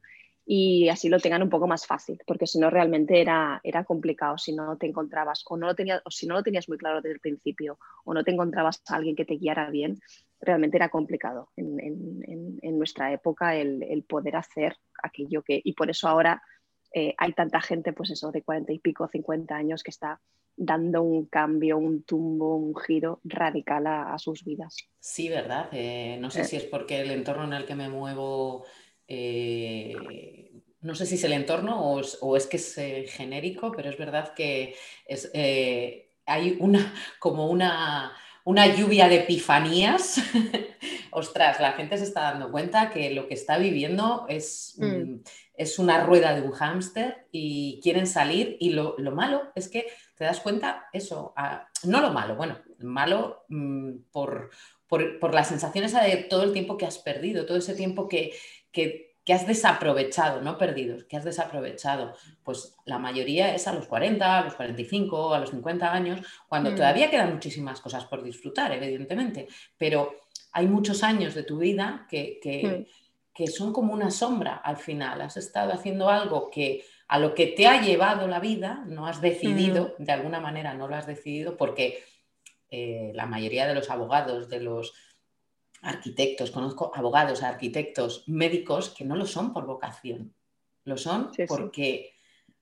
y 0.52 0.90
así 0.90 1.10
lo 1.10 1.20
tengan 1.20 1.44
un 1.44 1.50
poco 1.50 1.68
más 1.68 1.86
fácil, 1.86 2.20
porque 2.26 2.48
si 2.48 2.58
no 2.58 2.72
realmente 2.72 3.22
era, 3.22 3.62
era 3.64 3.84
complicado 3.84 4.40
si 4.40 4.52
no 4.52 4.78
te 4.78 4.88
encontrabas 4.88 5.44
o, 5.48 5.56
no 5.58 5.68
lo 5.68 5.76
tenías, 5.76 6.02
o 6.04 6.10
si 6.10 6.26
no 6.26 6.34
lo 6.34 6.42
tenías 6.42 6.68
muy 6.68 6.80
claro 6.80 7.04
desde 7.04 7.14
el 7.14 7.20
principio 7.20 7.78
o 8.04 8.16
no 8.16 8.24
te 8.24 8.32
encontrabas 8.32 8.82
a 8.88 8.96
alguien 8.96 9.16
que 9.16 9.26
te 9.26 9.36
guiara 9.36 9.70
bien, 9.70 10.00
realmente 10.42 10.78
era 10.78 10.90
complicado 10.90 11.52
en, 11.56 11.80
en, 11.80 12.58
en 12.64 12.78
nuestra 12.80 13.14
época 13.14 13.56
el, 13.56 13.84
el, 13.84 14.02
poder 14.02 14.38
hacer 14.38 14.76
aquello 15.04 15.44
que... 15.44 15.62
Y 15.64 15.74
por 15.74 15.92
eso 15.92 16.08
ahora 16.08 16.42
eh, 16.94 17.14
hay 17.20 17.34
tanta 17.34 17.62
gente, 17.62 17.94
pues 17.94 18.10
eso, 18.10 18.32
de 18.32 18.42
cuarenta 18.42 18.74
y 18.74 18.80
pico, 18.80 19.08
50 19.08 19.56
años 19.56 19.84
que 19.84 19.92
está 19.92 20.20
dando 20.58 21.04
un 21.04 21.28
cambio, 21.28 21.78
un 21.78 22.02
tumbo, 22.02 22.56
un 22.56 22.76
giro 22.76 23.22
radical 23.24 23.86
a, 23.86 24.18
sus 24.18 24.44
vidas. 24.44 24.76
Sí, 25.00 25.30
¿verdad? 25.30 25.70
Eh, 25.74 26.18
no 26.20 26.32
sé 26.32 26.42
eh. 26.42 26.46
si 26.46 26.56
es 26.56 26.64
porque 26.64 27.02
el 27.02 27.12
entorno 27.12 27.44
en 27.44 27.54
el 27.54 27.68
que 27.68 27.76
me 27.76 27.88
muevo 27.88 28.66
eh, 29.10 30.52
no 30.82 30.94
sé 30.96 31.06
si 31.08 31.16
es 31.16 31.24
el 31.24 31.34
entorno 31.34 31.82
o 31.82 32.38
es, 32.38 32.48
que 32.48 32.58
es 32.58 32.78
eh, 32.78 33.06
genérico, 33.10 33.72
pero 33.72 33.90
es 33.90 33.98
verdad 33.98 34.34
que 34.34 34.76
eh, 35.08 36.12
hay 36.26 36.58
una, 36.60 36.94
como 37.18 37.48
una, 37.48 38.14
lluvia 38.78 39.10
de 39.10 39.18
epifanías. 39.18 40.22
Ostras, 41.12 41.60
la 41.60 41.74
gente 41.74 41.98
se 41.98 42.04
está 42.04 42.22
dando 42.22 42.52
cuenta 42.52 42.92
que 42.92 43.10
lo 43.10 43.28
que 43.28 43.34
está 43.34 43.58
viviendo 43.58 44.28
es, 44.30 44.76
mm. 44.78 44.86
Mm, 44.86 45.24
es 45.56 45.80
una 45.80 46.04
rueda 46.04 46.36
de 46.36 46.42
un 46.42 46.52
hámster 46.52 47.28
y 47.32 47.82
quieren 47.82 48.06
salir 48.06 48.58
y 48.60 48.70
lo, 48.70 48.96
malo 49.12 49.52
es 49.56 49.70
que 49.70 49.88
te 50.16 50.24
das 50.24 50.40
cuenta, 50.40 50.88
eso, 50.94 51.34
no 51.84 52.00
lo 52.00 52.12
malo, 52.12 52.36
bueno, 52.36 52.60
malo 52.78 53.44
mm, 53.50 54.04
por, 54.12 54.52
por, 54.90 55.34
la 55.34 55.44
sensación 55.44 55.86
esa 55.86 56.04
de 56.04 56.18
todo 56.18 56.44
el 56.44 56.52
tiempo 56.52 56.78
que 56.78 56.86
has 56.86 56.98
perdido, 56.98 57.46
todo 57.46 57.58
ese 57.58 57.76
tiempo 57.76 58.08
que, 58.08 58.34
que, 58.72 59.08
has 59.32 59.46
desaprovechado, 59.46 60.42
no 60.42 60.58
perdidos, 60.58 61.04
que 61.04 61.16
has 61.16 61.24
desaprovechado. 61.24 62.16
Pues 62.44 62.76
la 62.86 62.98
mayoría 62.98 63.54
es 63.54 63.68
a 63.68 63.74
los 63.74 63.86
40, 63.86 64.40
a 64.40 64.44
los 64.44 64.56
45, 64.56 65.36
a 65.36 65.40
los 65.40 65.52
50 65.52 65.94
años, 65.94 66.22
cuando 66.48 66.72
mm. 66.72 66.76
todavía 66.76 67.12
quedan 67.12 67.34
muchísimas 67.34 67.80
cosas 67.80 68.06
por 68.06 68.24
disfrutar, 68.24 68.72
evidentemente, 68.72 69.48
pero 69.78 70.16
hay 70.52 70.66
muchos 70.66 71.04
años 71.04 71.36
de 71.36 71.44
tu 71.44 71.60
vida 71.60 72.08
que, 72.10 72.40
que, 72.42 72.88
que 73.32 73.48
son 73.48 73.72
como 73.72 73.94
una 73.94 74.10
sombra 74.10 74.56
al 74.56 74.78
final. 74.78 75.22
Has 75.22 75.38
estado 75.38 75.74
haciendo 75.74 76.10
algo 76.10 76.50
que 76.50 76.84
a 77.08 77.20
lo 77.20 77.36
que 77.36 77.48
te 77.48 77.68
ha 77.68 77.82
llevado 77.82 78.28
la 78.28 78.40
vida, 78.40 78.84
no 78.88 79.06
has 79.06 79.22
decidido, 79.22 79.96
mm. 79.98 80.04
de 80.04 80.12
alguna 80.12 80.40
manera 80.40 80.74
no 80.74 80.88
lo 80.88 80.96
has 80.96 81.06
decidido, 81.06 81.56
porque 81.56 82.04
eh, 82.72 83.12
la 83.16 83.26
mayoría 83.26 83.68
de 83.68 83.74
los 83.74 83.90
abogados, 83.90 84.48
de 84.48 84.62
los 84.62 84.94
arquitectos, 85.82 86.52
conozco 86.52 86.92
abogados, 86.96 87.44
arquitectos, 87.44 88.24
médicos 88.28 88.90
que 88.90 89.06
no 89.06 89.16
lo 89.16 89.26
son 89.26 89.54
por 89.54 89.66
vocación, 89.66 90.34
lo 90.84 90.98
son 90.98 91.32
porque 91.48 92.14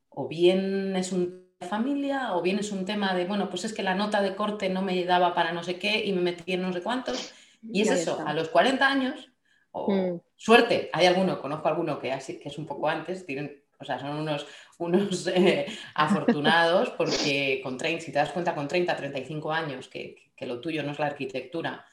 o 0.09 0.27
bien 0.27 0.95
es 0.95 1.11
un 1.11 1.47
familia 1.59 2.35
o 2.35 2.41
bien 2.41 2.59
es 2.59 2.71
un 2.71 2.85
tema 2.85 3.13
de, 3.15 3.25
bueno, 3.25 3.49
pues 3.49 3.65
es 3.65 3.73
que 3.73 3.83
la 3.83 3.95
nota 3.95 4.21
de 4.21 4.35
corte 4.35 4.69
no 4.69 4.81
me 4.81 5.03
daba 5.05 5.33
para 5.33 5.51
no 5.51 5.63
sé 5.63 5.79
qué 5.79 6.05
y 6.05 6.13
me 6.13 6.21
metí 6.21 6.53
en 6.53 6.61
no 6.61 6.73
sé 6.73 6.81
cuántos. 6.81 7.33
Y 7.63 7.81
es 7.81 7.91
eso, 7.91 8.23
a 8.25 8.33
los 8.33 8.49
40 8.49 8.87
años, 8.87 9.31
o 9.71 9.91
mm. 9.91 10.21
suerte, 10.35 10.89
hay 10.93 11.07
alguno, 11.07 11.41
conozco 11.41 11.67
alguno 11.67 11.99
que, 11.99 12.11
así, 12.11 12.39
que 12.39 12.49
es 12.49 12.57
un 12.57 12.67
poco 12.67 12.87
antes, 12.87 13.25
tienen, 13.25 13.63
o 13.79 13.85
sea, 13.85 13.99
son 13.99 14.11
unos, 14.11 14.45
unos 14.77 15.27
eh, 15.27 15.65
afortunados 15.95 16.91
porque 16.91 17.59
con 17.63 17.77
30, 17.77 18.05
si 18.05 18.11
te 18.11 18.19
das 18.19 18.31
cuenta 18.31 18.53
con 18.53 18.67
30, 18.67 18.95
35 18.95 19.51
años 19.51 19.87
que, 19.87 20.31
que 20.35 20.45
lo 20.45 20.61
tuyo 20.61 20.83
no 20.83 20.91
es 20.91 20.99
la 20.99 21.07
arquitectura, 21.07 21.85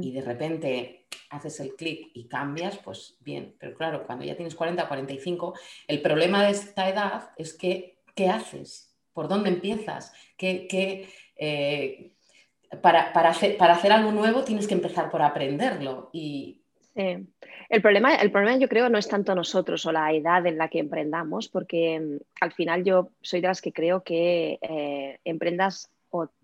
y 0.00 0.12
de 0.12 0.22
repente 0.22 1.06
haces 1.30 1.60
el 1.60 1.74
clic 1.74 2.10
y 2.14 2.28
cambias, 2.28 2.78
pues 2.78 3.18
bien, 3.20 3.54
pero 3.58 3.76
claro, 3.76 4.06
cuando 4.06 4.24
ya 4.24 4.36
tienes 4.36 4.54
40, 4.54 4.88
45, 4.88 5.54
el 5.88 6.00
problema 6.00 6.44
de 6.44 6.52
esta 6.52 6.88
edad 6.88 7.30
es 7.36 7.52
que, 7.52 7.98
¿qué 8.14 8.28
haces? 8.28 8.96
¿Por 9.12 9.28
dónde 9.28 9.50
empiezas? 9.50 10.12
¿Qué, 10.36 11.08
eh, 11.36 12.12
para, 12.80 13.12
para, 13.12 13.30
hacer, 13.30 13.56
para 13.56 13.74
hacer 13.74 13.92
algo 13.92 14.12
nuevo 14.12 14.44
tienes 14.44 14.66
que 14.66 14.74
empezar 14.74 15.10
por 15.10 15.22
aprenderlo 15.22 16.10
y, 16.12 16.62
el, 16.96 17.82
problema, 17.82 18.14
el 18.14 18.30
problema 18.30 18.56
yo 18.58 18.68
creo 18.68 18.88
no 18.88 18.96
es 18.96 19.06
tanto 19.06 19.34
nosotros 19.34 19.84
o 19.84 19.92
la 19.92 20.12
edad 20.12 20.46
en 20.46 20.56
la 20.56 20.68
que 20.68 20.78
emprendamos, 20.78 21.48
porque 21.48 22.00
mm, 22.00 22.16
al 22.40 22.52
final 22.52 22.84
yo 22.84 23.10
soy 23.20 23.42
de 23.42 23.48
las 23.48 23.60
que 23.60 23.72
creo 23.72 24.02
que 24.02 24.58
eh, 24.62 25.18
emprendas 25.24 25.90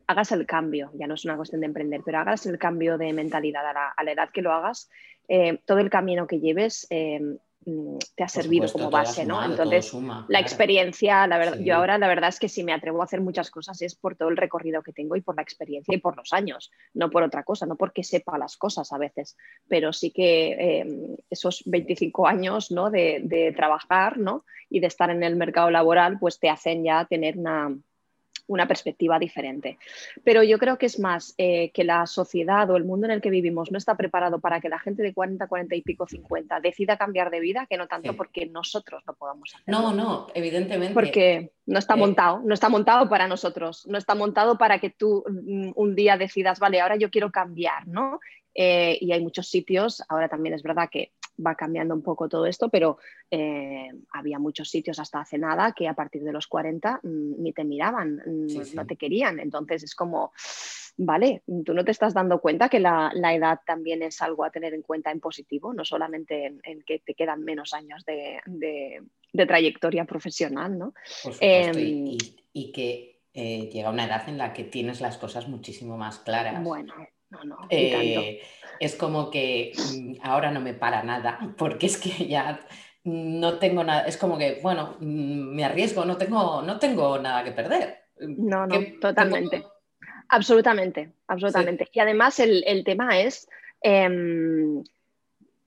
hagas 0.06 0.32
el 0.32 0.46
cambio, 0.46 0.90
ya 0.94 1.06
no 1.06 1.14
es 1.14 1.24
una 1.24 1.36
cuestión 1.36 1.60
de 1.60 1.66
emprender, 1.66 2.02
pero 2.04 2.18
hagas 2.18 2.46
el 2.46 2.58
cambio 2.58 2.98
de 2.98 3.12
mentalidad 3.12 3.66
a 3.66 4.02
la, 4.02 4.12
edad 4.12 4.30
que 4.30 4.42
lo 4.42 4.52
hagas, 4.52 4.90
eh, 5.28 5.58
todo 5.64 5.78
el 5.78 5.90
camino 5.90 6.26
que 6.26 6.40
lleves 6.40 6.86
eh, 6.90 7.20
mm, 7.64 7.98
te 8.16 8.24
ha 8.24 8.28
servido 8.28 8.70
como 8.70 8.90
base, 8.90 9.24
¿no? 9.24 9.44
Entonces, 9.44 9.92
la 10.28 10.40
experiencia, 10.40 11.26
la 11.26 11.38
verdad, 11.38 11.58
yo 11.60 11.76
ahora 11.76 11.98
la 11.98 12.08
verdad 12.08 12.28
es 12.28 12.38
que 12.38 12.48
si 12.48 12.64
me 12.64 12.72
atrevo 12.72 13.00
a 13.00 13.04
hacer 13.04 13.20
muchas 13.20 13.50
cosas 13.50 13.80
es 13.82 13.94
por 13.94 14.16
todo 14.16 14.28
el 14.28 14.36
recorrido 14.36 14.82
que 14.82 14.92
tengo 14.92 15.16
y 15.16 15.20
por 15.20 15.36
la 15.36 15.42
experiencia 15.42 15.94
y 15.94 15.98
por 15.98 16.16
los 16.16 16.32
años, 16.32 16.70
no 16.94 17.10
por 17.10 17.22
otra 17.22 17.44
cosa, 17.44 17.66
no 17.66 17.76
porque 17.76 18.02
sepa 18.02 18.38
las 18.38 18.56
cosas 18.56 18.92
a 18.92 18.98
veces, 18.98 19.36
pero 19.68 19.92
sí 19.92 20.10
que 20.10 20.80
eh, 20.80 21.16
esos 21.30 21.62
25 21.66 22.26
años, 22.26 22.70
¿no? 22.70 22.90
De, 22.90 23.20
de 23.22 23.52
trabajar, 23.52 24.18
¿no? 24.18 24.44
Y 24.68 24.80
de 24.80 24.86
estar 24.88 25.10
en 25.10 25.22
el 25.22 25.36
mercado 25.36 25.70
laboral, 25.70 26.18
pues 26.18 26.38
te 26.38 26.50
hacen 26.50 26.84
ya 26.84 27.04
tener 27.04 27.38
una 27.38 27.76
una 28.46 28.66
perspectiva 28.66 29.18
diferente. 29.18 29.78
Pero 30.24 30.42
yo 30.42 30.58
creo 30.58 30.78
que 30.78 30.86
es 30.86 30.98
más 30.98 31.34
eh, 31.38 31.70
que 31.72 31.84
la 31.84 32.06
sociedad 32.06 32.68
o 32.70 32.76
el 32.76 32.84
mundo 32.84 33.06
en 33.06 33.12
el 33.12 33.20
que 33.20 33.30
vivimos 33.30 33.70
no 33.70 33.78
está 33.78 33.96
preparado 33.96 34.40
para 34.40 34.60
que 34.60 34.68
la 34.68 34.78
gente 34.78 35.02
de 35.02 35.14
40, 35.14 35.46
40 35.46 35.74
y 35.74 35.82
pico, 35.82 36.06
50 36.06 36.60
decida 36.60 36.96
cambiar 36.96 37.30
de 37.30 37.40
vida, 37.40 37.66
que 37.68 37.76
no 37.76 37.86
tanto 37.86 38.14
porque 38.16 38.46
nosotros 38.46 39.02
no 39.06 39.14
podamos 39.14 39.54
hacerlo. 39.54 39.80
No, 39.80 39.94
no, 39.94 40.26
evidentemente. 40.34 40.94
Porque 40.94 41.52
no 41.66 41.78
está 41.78 41.94
eh, 41.94 41.98
montado, 41.98 42.40
no 42.44 42.54
está 42.54 42.68
montado 42.68 43.08
para 43.08 43.28
nosotros, 43.28 43.86
no 43.86 43.98
está 43.98 44.14
montado 44.14 44.58
para 44.58 44.78
que 44.78 44.90
tú 44.90 45.24
mm, 45.28 45.72
un 45.74 45.94
día 45.94 46.16
decidas, 46.16 46.58
vale, 46.58 46.80
ahora 46.80 46.96
yo 46.96 47.10
quiero 47.10 47.30
cambiar, 47.30 47.86
¿no? 47.86 48.20
Eh, 48.54 48.98
y 49.00 49.12
hay 49.12 49.22
muchos 49.22 49.48
sitios, 49.48 50.02
ahora 50.08 50.28
también 50.28 50.54
es 50.54 50.62
verdad 50.62 50.88
que 50.90 51.12
va 51.44 51.54
cambiando 51.54 51.94
un 51.94 52.02
poco 52.02 52.28
todo 52.28 52.46
esto, 52.46 52.68
pero 52.68 52.98
eh, 53.30 53.88
había 54.12 54.38
muchos 54.38 54.68
sitios 54.68 54.98
hasta 54.98 55.20
hace 55.20 55.38
nada 55.38 55.72
que 55.72 55.88
a 55.88 55.94
partir 55.94 56.22
de 56.22 56.32
los 56.32 56.46
40 56.46 57.00
mm, 57.02 57.42
ni 57.42 57.52
te 57.52 57.64
miraban, 57.64 58.22
mm, 58.24 58.74
no 58.74 58.86
te 58.86 58.96
querían. 58.96 59.40
Entonces 59.40 59.82
es 59.82 59.94
como, 59.94 60.32
vale, 60.96 61.42
tú 61.64 61.74
no 61.74 61.84
te 61.84 61.90
estás 61.90 62.14
dando 62.14 62.40
cuenta 62.40 62.68
que 62.68 62.80
la, 62.80 63.12
edad 63.14 63.60
también 63.66 64.02
es 64.02 64.20
algo 64.22 64.44
a 64.44 64.50
tener 64.50 64.74
en 64.74 64.82
cuenta 64.82 65.10
en 65.10 65.20
positivo, 65.20 65.72
no 65.72 65.84
solamente 65.84 66.58
en, 66.62 66.82
que 66.82 67.00
te 67.00 67.14
quedan 67.14 67.42
menos 67.42 67.72
años 67.72 68.04
de, 68.04 69.00
trayectoria 69.46 70.04
profesional, 70.04 70.78
¿no? 70.78 70.94
Em, 71.40 72.16
y, 72.52 72.72
que 72.72 73.22
eh, 73.32 73.70
llega 73.72 73.90
una 73.90 74.04
edad 74.04 74.28
en 74.28 74.38
la 74.38 74.52
que 74.52 74.64
tienes 74.64 75.00
las 75.00 75.16
cosas 75.16 75.48
muchísimo 75.48 75.96
más 75.96 76.18
claras. 76.18 76.62
Bueno, 76.62 76.94
no, 77.32 77.44
no. 77.44 77.66
Eh, 77.70 78.40
es 78.78 78.96
como 78.96 79.30
que 79.30 79.72
mm, 79.76 80.14
ahora 80.22 80.50
no 80.50 80.60
me 80.60 80.74
para 80.74 81.02
nada, 81.02 81.38
porque 81.58 81.86
es 81.86 81.96
que 81.96 82.26
ya 82.26 82.60
no 83.04 83.58
tengo 83.58 83.82
nada, 83.82 84.02
es 84.02 84.16
como 84.16 84.38
que, 84.38 84.60
bueno, 84.62 84.96
mm, 85.00 85.54
me 85.54 85.64
arriesgo, 85.64 86.04
no 86.04 86.16
tengo, 86.16 86.62
no 86.62 86.78
tengo 86.78 87.18
nada 87.18 87.42
que 87.44 87.52
perder. 87.52 88.04
No, 88.20 88.66
no, 88.66 88.78
totalmente. 89.00 89.64
Absolutamente, 90.28 91.12
absolutamente. 91.26 91.88
Y 91.92 92.00
además 92.00 92.38
el, 92.38 92.82
tema 92.84 93.20
es 93.20 93.48
em, 93.82 94.82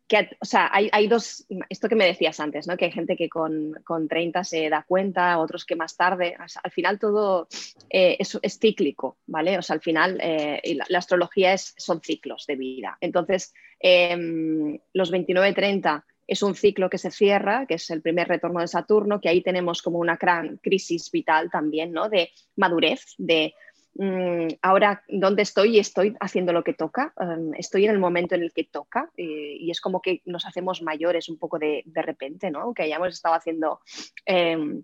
que, 0.07 0.29
o 0.39 0.45
sea, 0.45 0.69
hay, 0.71 1.07
dos, 1.07 1.47
esto 1.69 1.89
que 1.89 1.95
me 1.95 2.05
decías 2.05 2.39
antes, 2.39 2.67
¿no? 2.67 2.77
Que 2.77 2.85
hay 2.85 2.91
gente 2.91 3.15
que 3.15 3.27
con, 3.27 3.73
con 3.83 4.07
30 4.07 4.43
se 4.43 4.69
da 4.69 4.85
cuenta, 4.87 5.39
otros 5.39 5.65
que 5.65 5.75
más 5.75 5.97
tarde, 5.97 6.35
al 6.37 6.71
final 6.71 6.99
todo 6.99 7.47
eh, 7.89 8.17
es, 8.19 8.59
cíclico, 8.59 9.17
¿vale? 9.25 9.57
O 9.57 9.61
sea, 9.61 9.75
al 9.75 9.81
final 9.81 10.19
eh, 10.21 10.77
la, 10.87 10.97
astrología 10.99 11.53
es, 11.53 11.73
son 11.77 12.01
ciclos 12.01 12.45
de 12.45 12.55
vida. 12.55 12.97
Entonces, 13.01 13.53
em, 13.79 14.77
los 14.93 15.11
29-30 15.11 16.03
es 16.27 16.43
un 16.43 16.55
ciclo 16.55 16.89
que 16.89 16.97
se 16.97 17.11
cierra, 17.11 17.65
que 17.65 17.75
es 17.75 17.89
el 17.89 18.01
primer 18.01 18.27
retorno 18.27 18.59
de 18.59 18.67
Saturno, 18.67 19.21
que 19.21 19.29
ahí 19.29 19.41
tenemos 19.41 19.81
como 19.81 19.99
una 19.99 20.17
gran 20.17 20.57
crisis 20.57 21.11
vital 21.11 21.49
también, 21.51 21.91
¿no? 21.91 22.09
De 22.09 22.31
madurez, 22.55 23.15
de 23.17 23.53
ahora 24.61 25.03
dónde 25.07 25.41
estoy 25.41 25.79
estoy 25.79 26.15
haciendo 26.19 26.51
lo 26.51 26.63
que 26.63 26.73
toca, 26.73 27.13
em, 27.19 27.53
estoy 27.53 27.85
en 27.85 27.91
el 27.91 27.99
momento 27.99 28.35
en 28.35 28.43
el 28.43 28.51
que 28.51 28.65
toca 28.65 29.09
eh, 29.15 29.57
y 29.59 29.71
es 29.71 29.79
como 29.79 30.01
que 30.01 30.21
nos 30.25 30.45
hacemos 30.45 30.81
mayores 30.81 31.29
un 31.29 31.37
poco 31.37 31.59
de, 31.59 31.83
repente, 31.93 32.51
¿no? 32.51 32.73
Que 32.73 32.83
hayamos 32.83 33.13
estado 33.13 33.35
haciendo 33.35 33.79
em, 34.25 34.83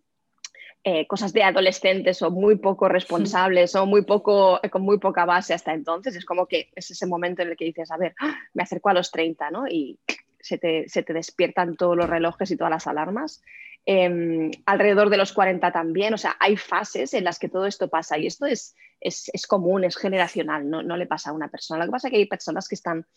eh, 0.84 1.06
cosas 1.08 1.34
de 1.34 1.44
adolescentes 1.44 2.22
o 2.22 2.32
muy 2.32 2.58
poco 2.58 2.88
responsables 2.88 3.76
o 3.76 3.86
muy 3.86 4.04
poco, 4.04 4.60
con 4.72 4.82
muy 4.82 4.98
poca 4.98 5.26
base 5.26 5.54
hasta 5.54 5.74
entonces, 5.74 6.16
es 6.16 6.26
como 6.26 6.48
que 6.48 6.70
es 6.76 6.90
ese 6.92 7.06
momento 7.06 7.42
en 7.42 7.50
el 7.50 7.58
que 7.58 7.66
dices, 7.66 7.92
a 7.92 7.98
ver, 7.98 8.16
¡ah! 8.20 8.36
me 8.54 8.64
acerco 8.64 8.90
a 8.90 8.94
los 8.94 9.12
30, 9.12 9.52
¿no? 9.52 9.68
Y 9.68 10.00
se 10.40 10.58
te, 10.58 10.88
se 10.88 11.04
te 11.04 11.14
despiertan 11.14 11.76
todos 11.76 11.98
los 11.98 12.10
relojes 12.10 12.50
y 12.50 12.58
todas 12.58 12.72
las 12.72 12.88
alarmas 12.88 13.44
Em, 13.86 14.52
alrededor 14.68 15.10
de 15.10 15.18
los 15.18 15.34
40 15.34 15.72
también, 15.72 16.14
o 16.14 16.18
sea, 16.18 16.36
hay 16.40 16.56
fases 16.56 17.16
en 17.16 17.24
las 17.24 17.40
que 17.40 17.50
todo 17.50 17.66
esto 17.66 17.90
pasa 17.90 18.18
y 18.18 18.28
esto 18.28 18.46
es, 18.46 18.76
es, 19.00 19.48
común, 19.48 19.84
es 19.84 19.98
generacional, 19.98 20.70
no, 20.70 20.98
le 20.98 21.08
pasa 21.08 21.32
a 21.32 21.34
una 21.34 21.48
persona. 21.48 21.80
Lo 21.80 21.86
que 21.86 21.92
pasa 21.92 22.08
es 22.08 22.12
que 22.12 22.18
hay 22.18 22.28
personas 22.28 22.68
que 22.68 22.76
están 22.76 23.08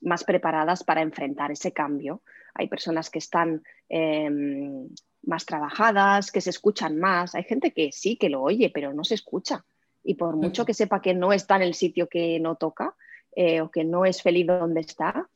más 0.00 0.24
preparadas 0.24 0.84
para 0.84 1.02
enfrentar 1.02 1.50
ese 1.50 1.72
cambio, 1.72 2.22
hay 2.54 2.68
personas 2.68 3.10
que 3.10 3.18
están 3.18 3.62
em, 3.90 4.88
más 5.22 5.44
trabajadas, 5.44 6.32
que 6.32 6.40
se 6.40 6.50
escuchan 6.50 6.98
más, 6.98 7.34
hay 7.34 7.44
gente 7.44 7.72
que 7.72 7.92
sí, 7.92 8.16
que 8.16 8.30
lo 8.30 8.42
oye, 8.42 8.70
pero 8.72 8.94
no 8.94 9.04
se 9.04 9.14
escucha. 9.14 9.64
Y 10.02 10.14
por 10.14 10.36
mucho 10.36 10.64
que 10.64 10.72
sepa 10.72 11.02
que 11.02 11.14
no 11.14 11.32
está 11.32 11.56
en 11.56 11.62
el 11.62 11.74
sitio 11.74 12.08
que 12.08 12.38
no 12.40 12.54
toca 12.54 12.94
eh, 13.34 13.60
o 13.60 13.70
que 13.70 13.84
no 13.84 14.06
es 14.06 14.22
feliz 14.22 14.46
donde 14.46 14.80
está, 14.80 15.28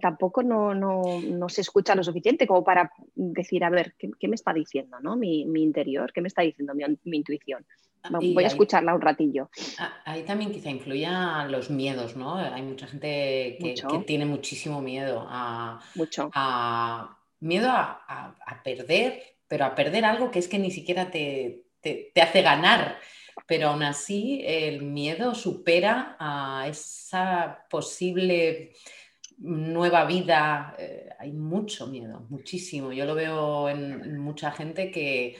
tampoco 0.00 0.42
no, 0.42 1.48
se 1.48 1.60
escucha 1.60 1.94
lo 1.94 2.04
suficiente 2.04 2.46
como 2.46 2.64
para 2.64 2.92
decir, 3.14 3.64
a 3.64 3.70
ver, 3.70 3.94
¿qué, 3.98 4.28
me 4.28 4.34
está 4.34 4.52
diciendo 4.52 4.98
¿no? 5.00 5.16
mi, 5.16 5.42
interior? 5.42 6.12
¿Qué 6.12 6.20
me 6.20 6.28
está 6.28 6.42
diciendo 6.42 6.74
mi, 6.74 7.16
intuición? 7.16 7.66
Voy 8.10 8.44
a 8.44 8.48
escucharla 8.48 8.94
un 8.94 9.00
ratillo. 9.00 9.48
Ahí 10.04 10.22
también 10.22 10.52
quizá 10.52 10.70
influyan 10.70 11.50
los 11.50 11.70
miedos, 11.70 12.16
¿no? 12.16 12.36
Hay 12.36 12.62
mucha 12.62 12.86
gente 12.86 13.56
que, 13.58 13.74
tiene 14.06 14.26
muchísimo 14.26 14.82
miedo 14.82 15.24
a, 15.26 15.80
Mucho. 15.94 16.30
a 16.34 17.18
miedo 17.40 17.70
a, 17.70 18.60
perder, 18.62 19.22
pero 19.48 19.64
a 19.64 19.74
perder 19.74 20.04
algo 20.04 20.30
que 20.30 20.38
es 20.38 20.48
que 20.48 20.58
ni 20.58 20.70
siquiera 20.70 21.10
te, 21.10 21.64
te 21.80 22.22
hace 22.22 22.42
ganar 22.42 22.98
pero 23.46 23.68
aún 23.68 23.82
así 23.82 24.42
el 24.46 24.82
miedo 24.82 25.34
supera 25.34 26.16
a 26.18 26.66
esa 26.68 27.66
posible 27.68 28.72
nueva 29.38 30.04
vida, 30.04 30.74
eh, 30.78 31.08
hay 31.18 31.32
mucho 31.32 31.86
miedo, 31.86 32.26
muchísimo. 32.28 32.92
Yo 32.92 33.04
lo 33.04 33.14
veo 33.14 33.68
en, 33.68 34.18
mucha 34.18 34.50
gente 34.52 34.90
que 34.90 35.36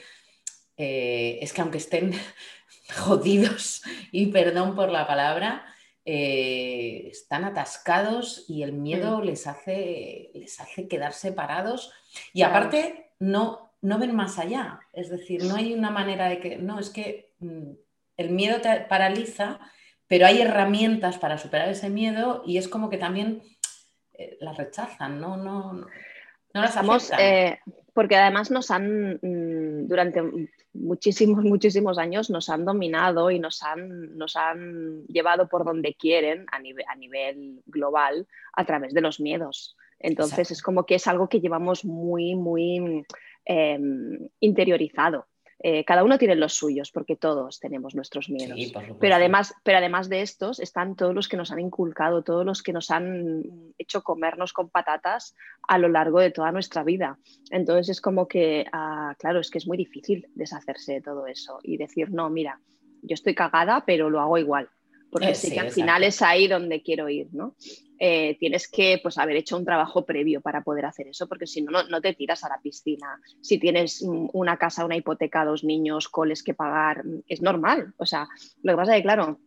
eh, 0.77 1.39
es 1.41 1.53
que 1.53 1.61
aunque 1.61 1.77
estén 1.77 2.13
jodidos, 3.05 3.83
y 4.11 4.27
perdón 4.27 4.75
por 4.75 4.89
la 4.89 5.07
palabra, 5.07 5.65
eh, 6.07 7.07
están 7.09 7.45
atascados 7.45 8.45
y 8.47 8.61
el 8.61 8.73
miedo 8.73 9.19
mm. 9.19 9.23
les, 9.23 9.47
hace, 9.47 10.29
les 10.35 10.59
hace 10.59 10.87
quedar 10.87 11.13
separados 11.13 11.91
y 12.31 12.43
aparte 12.43 13.11
no, 13.17 13.71
no 13.81 13.97
ven 13.97 14.15
más 14.15 14.37
allá. 14.37 14.81
Es 14.93 15.09
decir, 15.09 15.43
no 15.43 15.55
hay 15.55 15.73
una 15.73 15.89
manera 15.89 16.29
de 16.29 16.39
que, 16.39 16.57
no, 16.57 16.79
es 16.79 16.91
que 16.91 17.31
mm, 17.39 17.71
el 18.17 18.29
miedo 18.29 18.61
te 18.61 18.81
paraliza, 18.81 19.59
pero 20.07 20.27
hay 20.27 20.41
herramientas 20.41 21.17
para 21.17 21.39
superar 21.39 21.69
ese 21.69 21.89
miedo 21.89 22.43
y 22.45 22.57
es 22.57 22.67
como 22.67 22.91
que 22.91 22.97
también 22.97 23.41
eh, 24.17 24.37
las 24.41 24.57
rechazan, 24.57 25.19
no, 25.19 25.37
no, 25.37 25.73
no, 25.73 25.87
las 26.53 27.11
eh, 27.19 27.59
porque 27.93 28.15
además 28.15 28.51
nos 28.51 28.71
han, 28.71 29.19
mm, 29.21 29.87
durante 29.87 30.21
muchísimos, 30.73 31.43
muchísimos 31.43 31.97
años, 31.97 32.29
nos 32.29 32.49
han 32.49 32.65
dominado 32.65 33.31
y 33.31 33.39
nos 33.39 33.63
han, 33.63 34.17
nos 34.17 34.35
han 34.35 35.05
llevado 35.07 35.47
por 35.47 35.65
donde 35.65 35.95
quieren 35.95 36.45
a 36.51 36.59
nivel, 36.59 36.85
a 36.87 36.95
nivel 36.95 37.61
global 37.65 38.27
a 38.53 38.65
través 38.65 38.93
de 38.93 39.01
los 39.01 39.19
miedos. 39.19 39.75
Entonces 39.99 40.51
es 40.51 40.61
como 40.61 40.85
que 40.85 40.95
es 40.95 41.07
algo 41.07 41.29
que 41.29 41.39
llevamos 41.39 41.85
muy, 41.85 42.35
muy 42.35 43.05
em, 43.45 44.29
interiorizado. 44.39 45.27
Eh, 45.59 45.85
cada 45.85 46.03
uno 46.03 46.17
tiene 46.17 46.35
los 46.35 46.53
suyos, 46.53 46.91
porque 46.91 47.15
todos 47.15 47.59
tenemos 47.59 47.95
nuestros 47.95 48.29
miedos. 48.29 48.59
pero, 48.99 49.15
además, 49.15 49.53
pero 49.63 49.77
además 49.77 50.09
de 50.09 50.21
estos 50.21 50.59
están 50.59 50.95
todos 50.95 51.15
los 51.15 51.27
que 51.27 51.37
nos 51.37 51.51
han 51.51 51.59
inculcado, 51.59 52.23
todos 52.23 52.45
los 52.45 52.61
que 52.61 52.73
nos 52.73 52.91
han 52.91 53.43
hecho 53.77 54.03
comernos 54.03 54.53
con 54.53 54.69
patatas 54.69 55.35
a 55.67 55.77
lo 55.77 55.87
largo 55.87 56.19
de 56.19 56.31
toda 56.31 56.51
nuestra 56.51 56.83
vida. 56.83 57.17
Entonces 57.51 57.89
es 57.89 58.01
como 58.01 58.27
que, 58.27 58.65
ah, 58.71 59.15
claro, 59.17 59.39
es 59.39 59.49
que 59.49 59.57
es 59.57 59.67
muy 59.67 59.77
difícil 59.77 60.27
deshacerse 60.35 60.93
de 60.93 61.01
todo 61.01 61.25
eso 61.25 61.59
y 61.63 61.77
decir, 61.77 62.11
no, 62.11 62.29
mira, 62.29 62.59
yo 63.01 63.13
estoy 63.13 63.33
cagada, 63.33 63.85
pero 63.85 64.09
lo 64.09 64.19
hago 64.19 64.37
igual 64.37 64.69
porque 65.15 65.29
eh, 65.29 65.35
sí, 65.35 65.49
que 65.49 65.61
al 65.61 65.71
final 65.71 66.03
es 66.03 66.21
ahí 66.21 66.45
donde 66.45 66.81
quiero 66.81 67.07
ir, 67.07 67.29
¿no? 67.31 67.55
Eh, 67.97 68.35
tienes 68.37 68.67
que 68.67 68.99
pues, 69.01 69.17
haber 69.17 69.37
hecho 69.37 69.55
un 69.55 69.63
trabajo 69.63 70.05
previo 70.05 70.41
para 70.41 70.61
poder 70.61 70.83
hacer 70.83 71.07
eso, 71.07 71.29
porque 71.29 71.47
si 71.47 71.61
no, 71.61 71.83
no 71.87 72.01
te 72.01 72.13
tiras 72.13 72.43
a 72.43 72.49
la 72.49 72.59
piscina. 72.59 73.21
Si 73.39 73.57
tienes 73.57 74.01
una 74.01 74.57
casa, 74.57 74.83
una 74.83 74.97
hipoteca, 74.97 75.45
dos 75.45 75.63
niños, 75.63 76.09
coles 76.09 76.43
que 76.43 76.53
pagar, 76.53 77.05
es 77.29 77.41
normal. 77.41 77.93
O 77.95 78.05
sea, 78.05 78.27
lo 78.61 78.73
que 78.73 78.75
pasa 78.75 78.91
es 78.91 78.99
que, 78.99 79.03
claro, 79.03 79.39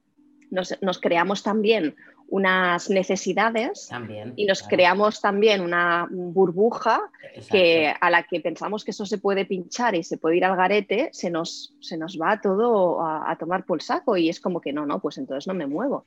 nos, 0.50 0.74
nos 0.80 0.98
creamos 0.98 1.42
también 1.42 1.94
unas 2.28 2.90
necesidades 2.90 3.90
y 4.36 4.44
nos 4.44 4.62
creamos 4.62 5.20
también 5.20 5.62
una 5.62 6.06
burbuja 6.10 7.10
que 7.50 7.92
a 7.98 8.10
la 8.10 8.24
que 8.24 8.40
pensamos 8.40 8.84
que 8.84 8.90
eso 8.90 9.06
se 9.06 9.18
puede 9.18 9.46
pinchar 9.46 9.94
y 9.94 10.04
se 10.04 10.18
puede 10.18 10.36
ir 10.36 10.44
al 10.44 10.56
garete, 10.56 11.08
se 11.12 11.30
nos, 11.30 11.74
se 11.80 11.96
nos 11.96 12.18
va 12.20 12.40
todo 12.40 13.00
a, 13.02 13.36
tomar 13.38 13.64
por 13.64 13.82
saco 13.82 14.16
y 14.16 14.28
es 14.28 14.40
como 14.40 14.60
que 14.60 14.72
no, 14.72 14.84
no, 14.84 15.00
pues 15.00 15.16
entonces 15.18 15.46
no 15.46 15.54
me 15.54 15.66
muevo. 15.66 16.06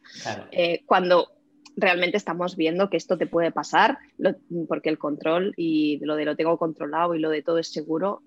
Eh, 0.51 0.83
cuando 0.85 1.27
realmente 1.75 2.17
estamos 2.17 2.55
viendo 2.55 2.89
que 2.89 2.97
esto 2.97 3.17
te 3.17 3.27
puede 3.27 3.51
pasar, 3.51 3.97
porque 4.67 4.89
el 4.89 4.99
control 4.99 5.53
y 5.57 5.99
lo 6.05 6.15
de 6.15 6.25
lo 6.25 6.35
tengo 6.35 6.57
controlado 6.57 7.15
y 7.15 7.19
lo 7.19 7.29
de 7.29 7.41
todo 7.41 7.57
es 7.57 7.71
seguro, 7.71 8.21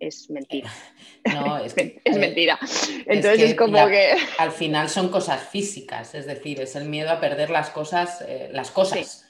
es 0.00 0.30
mentira. 0.30 0.70
No, 1.24 1.58
es, 1.58 1.74
es 2.04 2.16
mentira. 2.16 2.58
Entonces 3.04 3.50
es, 3.50 3.54
como 3.54 3.86
que... 3.88 4.12
Al 4.38 4.50
final 4.50 4.88
son 4.88 5.10
cosas 5.10 5.46
físicas, 5.48 6.14
es 6.14 6.26
decir, 6.26 6.60
es 6.60 6.74
el 6.74 6.88
miedo 6.88 7.10
a 7.10 7.20
perder 7.20 7.50
las 7.50 7.70
cosas, 7.70 8.24
eh, 8.26 8.48
las 8.52 8.70
cosas. 8.70 9.26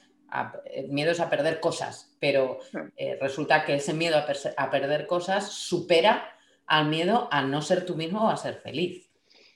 el 0.72 0.88
miedo 0.90 1.10
es 1.10 1.18
a 1.18 1.28
perder 1.28 1.58
cosas, 1.58 2.14
pero 2.20 2.60
eh, 2.96 3.18
resulta 3.20 3.64
que 3.64 3.75
ese 3.75 3.94
miedo 3.94 4.16
a, 4.16 4.70
perder 4.70 5.06
cosas 5.06 5.50
supera 5.50 6.37
al 6.66 6.88
miedo 6.88 7.28
a 7.33 7.42
no 7.42 7.62
ser 7.62 7.85
tú 7.85 7.96
mismo 7.96 8.26
o 8.26 8.28
a 8.28 8.37
ser 8.37 8.57
feliz. 8.57 9.11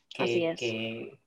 Que, 0.09 0.22
Así 0.22 0.44
es. 0.44 0.59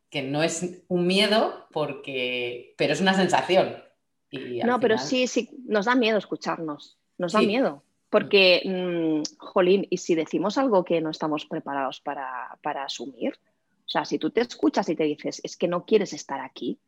Que, 0.10 0.22
no 0.24 0.44
es 0.44 0.84
un 0.88 1.08
miedo, 1.08 1.68
porque, 1.72 2.74
pero 2.78 2.94
es 2.94 3.02
una 3.02 3.14
sensación. 3.14 3.84
no, 4.32 4.80
pero 4.80 4.98
sí, 4.98 5.28
sí, 5.28 5.50
nos 5.66 5.86
da 5.86 5.96
miedo 5.96 6.18
escucharnos, 6.18 6.98
nos 7.18 7.34
da 7.34 7.42
miedo. 7.42 7.84
Porque, 8.16 8.62
mm, 8.64 9.24
jolín, 9.40 9.88
y 9.90 9.98
si 9.98 10.16
decimos 10.16 10.58
algo 10.58 10.86
que 10.86 11.02
no 11.02 11.10
estamos 11.10 11.46
preparados 11.46 12.00
para, 12.00 12.58
asumir, 12.82 13.34
o 13.34 13.90
sea, 13.90 14.06
si 14.06 14.18
tú 14.18 14.30
te 14.30 14.40
escuchas 14.40 14.88
y 14.88 14.96
te 14.96 15.04
dices, 15.04 15.42
es 15.44 15.58
que 15.58 15.68
no 15.68 15.84
quieres 15.84 16.14
estar 16.14 16.40
aquí, 16.40 16.80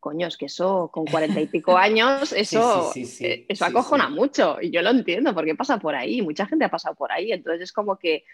coño, 0.00 0.26
es 0.26 0.36
que 0.36 0.46
eso 0.46 0.90
con 0.92 1.04
cuarenta 1.06 1.40
y 1.40 1.46
pico 1.46 1.76
años, 1.76 2.32
eso, 2.32 2.90
eh, 2.96 3.46
eso 3.48 3.64
acojona 3.64 4.08
mucho. 4.08 4.56
Y 4.60 4.72
yo 4.72 4.82
lo 4.82 4.90
entiendo, 4.90 5.32
porque 5.32 5.54
pasa 5.54 5.78
por 5.78 5.94
ahí, 5.94 6.22
mucha 6.22 6.44
gente 6.44 6.64
ha 6.64 6.70
pasado 6.70 6.96
por 6.96 7.12
ahí. 7.12 7.30
Entonces 7.30 7.62
es 7.62 7.72
como 7.72 7.96
que, 7.96 8.24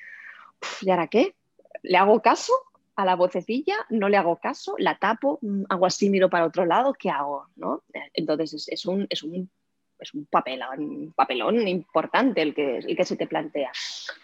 ¿y 0.81 0.89
ahora 0.89 1.09
qué? 1.09 1.35
¿Le 1.83 1.99
hago 1.99 2.23
caso 2.23 2.55
a 2.97 3.05
la 3.05 3.17
vocecilla? 3.17 3.77
¿No 3.91 4.09
le 4.09 4.17
hago 4.17 4.37
caso? 4.37 4.77
¿La 4.79 4.99
tapo? 4.99 5.41
Mm, 5.43 5.65
¿Hago 5.69 5.85
así, 5.85 6.09
miro 6.09 6.31
para 6.31 6.47
otro 6.47 6.65
lado? 6.65 6.95
¿Qué 6.95 7.11
hago? 7.11 7.49
¿no? 7.57 7.83
Entonces 8.15 8.67
es, 8.67 8.87
un, 8.87 9.07
es 9.11 9.23
un 9.23 9.51
es 10.01 10.15
un 10.15 10.27
papelón, 10.27 10.81
un 10.81 11.13
papelón 11.13 11.67
importante 11.69 12.43
el 12.43 12.55
que, 12.55 12.79
el 12.79 12.97
que 12.97 13.05
se 13.05 13.17
te 13.17 13.27
plantea. 13.27 13.71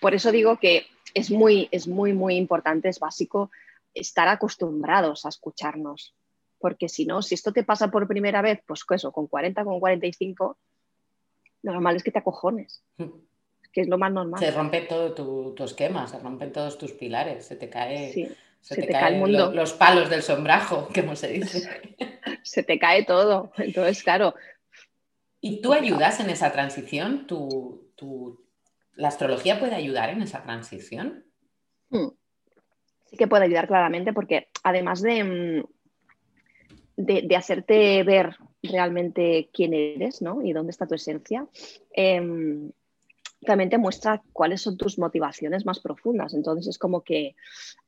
Por 0.00 0.14
eso 0.14 0.32
digo 0.32 0.58
que 0.58 0.86
es 1.14 1.30
muy, 1.30 1.68
es 1.70 1.88
muy, 1.88 2.12
muy 2.12 2.36
importante, 2.36 2.88
es 2.88 2.98
básico 2.98 3.50
estar 3.94 4.28
acostumbrados 4.28 5.24
a 5.24 5.30
escucharnos. 5.30 6.14
Porque 6.58 6.88
si 6.88 7.04
no, 7.04 7.22
si 7.22 7.34
esto 7.34 7.52
te 7.52 7.64
pasa 7.64 7.90
por 7.90 8.08
primera 8.08 8.42
vez, 8.42 8.60
pues 8.66 8.84
eso, 8.90 9.12
con 9.12 9.26
40, 9.26 9.64
con 9.64 9.80
45, 9.80 10.56
lo 11.62 11.72
normal 11.72 11.96
es 11.96 12.02
que 12.02 12.10
te 12.10 12.18
acojones. 12.18 12.82
Que 13.72 13.82
es 13.82 13.88
lo 13.88 13.98
más 13.98 14.12
normal. 14.12 14.40
Se 14.40 14.50
rompe 14.50 14.82
todo 14.82 15.12
tu, 15.12 15.64
esquema, 15.64 16.06
se 16.06 16.18
rompen 16.18 16.52
todos 16.52 16.78
tus 16.78 16.92
pilares, 16.92 17.46
se 17.46 17.56
te 17.56 17.68
cae. 17.68 18.36
Se, 18.60 18.74
te, 18.74 18.88
cae 18.88 19.14
el 19.14 19.20
mundo. 19.20 19.52
Los, 19.52 19.74
palos 19.74 20.08
del 20.08 20.22
sombrajo, 20.22 20.88
como 20.94 21.14
se 21.14 21.28
dice. 21.28 21.96
se 22.42 22.62
te 22.62 22.78
cae 22.78 23.04
todo. 23.04 23.52
Entonces, 23.58 24.02
claro, 24.02 24.34
¿Y 25.40 25.60
tú 25.60 25.72
ayudas 25.72 26.20
en 26.20 26.30
esa 26.30 26.52
transición? 26.52 27.26
¿La 28.94 29.08
astrología 29.08 29.58
puede 29.58 29.74
ayudar 29.74 30.10
en 30.10 30.22
esa 30.22 30.42
transición? 30.42 31.24
Hmm. 31.90 32.08
Sí 33.04 33.16
que 33.16 33.28
puede 33.28 33.44
ayudar 33.44 33.68
claramente 33.68 34.12
porque 34.12 34.48
además 34.64 35.02
de, 35.02 35.22
mm, 35.22 35.64
de, 36.96 37.36
hacerte 37.36 38.02
ver 38.02 38.36
realmente 38.62 39.50
quién 39.52 39.74
eres 39.74 40.22
¿no? 40.22 40.42
y 40.42 40.52
dónde 40.52 40.70
está 40.70 40.86
tu 40.86 40.94
esencia, 40.94 41.46
em, 41.92 42.72
también 43.44 43.70
te 43.70 43.78
muestra 43.78 44.22
cuáles 44.32 44.62
son 44.62 44.76
tus 44.76 44.98
motivaciones 44.98 45.66
más 45.66 45.78
profundas. 45.78 46.34
Entonces 46.34 46.66
es 46.68 46.78
como 46.78 47.02
que 47.02 47.36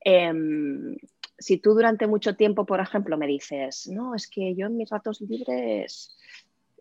em, 0.05 0.95
si 1.37 1.57
tú 1.57 1.73
durante 1.73 2.05
mucho 2.05 2.35
tiempo, 2.35 2.65
por 2.65 2.79
ejemplo, 2.79 3.17
me 3.17 3.27
dices, 3.27 3.87
no, 3.87 4.13
es 4.13 4.29
que 4.29 4.55
yo 4.55 4.67
en 4.67 4.77
mis 4.77 4.89
ratos 4.89 5.21
libres 5.21 6.15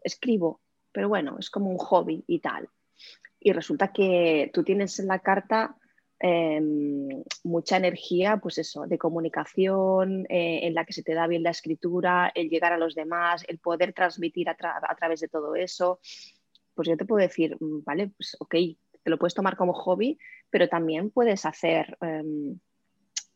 escribo, 0.02 0.61
pero 0.92 1.08
bueno, 1.08 1.37
es 1.38 1.50
como 1.50 1.70
un 1.70 1.78
hobby 1.78 2.24
y 2.26 2.40
tal. 2.40 2.68
Y 3.40 3.52
resulta 3.52 3.92
que 3.92 4.50
tú 4.52 4.64
tienes 4.64 4.98
en 4.98 5.06
la 5.06 5.20
carta 5.20 5.76
em, 6.18 7.22
mucha 7.44 7.76
energía, 7.76 8.38
pues 8.38 8.58
eso, 8.58 8.87
de 8.87 8.98
comunicación, 8.98 10.26
eh, 10.28 10.61
en 10.62 10.74
la 10.74 10.84
que 10.84 10.92
se 10.92 11.02
te 11.02 11.14
da 11.14 11.26
bien 11.26 11.44
la 11.44 11.50
escritura, 11.50 12.32
el 12.34 12.48
llegar 12.48 12.72
a 12.72 12.78
los 12.78 12.94
demás, 12.94 13.44
el 13.48 13.58
poder 13.58 13.92
transmitir 13.92 14.48
a, 14.48 14.56
través 14.56 15.20
de 15.20 15.28
todo 15.28 15.54
eso. 15.54 16.00
Pues 16.74 16.88
yo 16.88 16.96
te 16.96 17.04
puedo 17.04 17.22
decir, 17.22 17.56
mm, 17.61 17.84
vale, 17.84 18.08
pues 18.08 18.37
ok, 18.40 18.54
te 19.02 19.11
lo 19.11 19.18
puedes 19.18 19.34
tomar 19.34 19.56
como 19.56 19.72
hobby, 19.72 20.18
pero 20.50 20.68
también 20.68 21.11
puedes 21.11 21.46
hacer 21.46 21.96
em, 22.00 22.58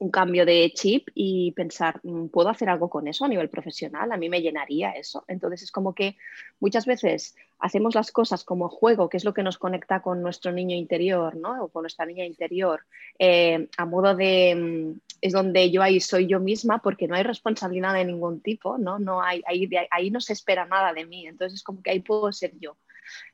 un 0.03 0.11
cambio 0.11 0.45
de 0.45 0.73
chip 0.75 1.09
y 1.15 1.53
pensar, 1.53 2.01
mm, 2.03 2.27
¿puedo 2.27 2.49
hacer 2.49 2.69
algo 2.69 2.91
con 2.91 3.07
eso 3.07 3.25
a 3.25 3.29
nivel 3.29 3.49
profesional? 3.49 4.11
A 4.11 4.17
mí 4.17 4.29
me 4.29 4.43
llenaría 4.43 4.91
eso. 4.91 5.25
Entonces 5.29 5.63
es 5.63 5.71
como 5.71 5.95
que 5.95 6.17
muchas 6.59 6.87
veces 6.87 7.37
hacemos 7.61 7.95
las 7.95 8.11
cosas 8.11 8.43
como 8.43 8.69
juego, 8.69 9.09
que 9.09 9.17
es 9.17 9.25
lo 9.25 9.33
que 9.33 9.45
nos 9.45 9.59
conecta 9.59 10.03
con 10.03 10.21
nuestro 10.21 10.51
niño 10.51 10.75
interior, 10.75 11.37
¿no? 11.37 11.65
O 11.65 11.69
con 11.69 11.83
nuestra 11.83 12.05
niña 12.05 12.25
interior, 12.25 12.81
eh, 13.17 13.69
a 13.77 13.87
modo 13.87 14.17
de, 14.17 14.55
mm, 14.57 15.01
es 15.21 15.33
donde 15.33 15.71
yo 15.71 15.83
ahí 15.83 16.01
soy 16.01 16.27
yo 16.27 16.41
misma 16.41 16.83
porque 16.83 17.07
no 17.07 17.15
hay 17.15 17.23
responsabilidad 17.23 17.95
de 17.95 18.05
ningún 18.05 18.41
tipo, 18.41 18.79
¿no? 18.79 18.99
no 18.99 19.23
hay, 19.23 19.41
ahí, 19.47 19.71
ahí 19.93 20.11
no 20.11 20.21
se 20.21 20.33
espera 20.33 20.67
nada 20.67 20.93
de 20.93 21.07
mí, 21.07 21.29
entonces 21.29 21.61
es 21.61 21.63
como 21.63 21.81
que 21.81 21.93
ahí 21.93 22.01
puedo 22.01 22.33
ser 22.33 22.53
yo. 22.59 22.77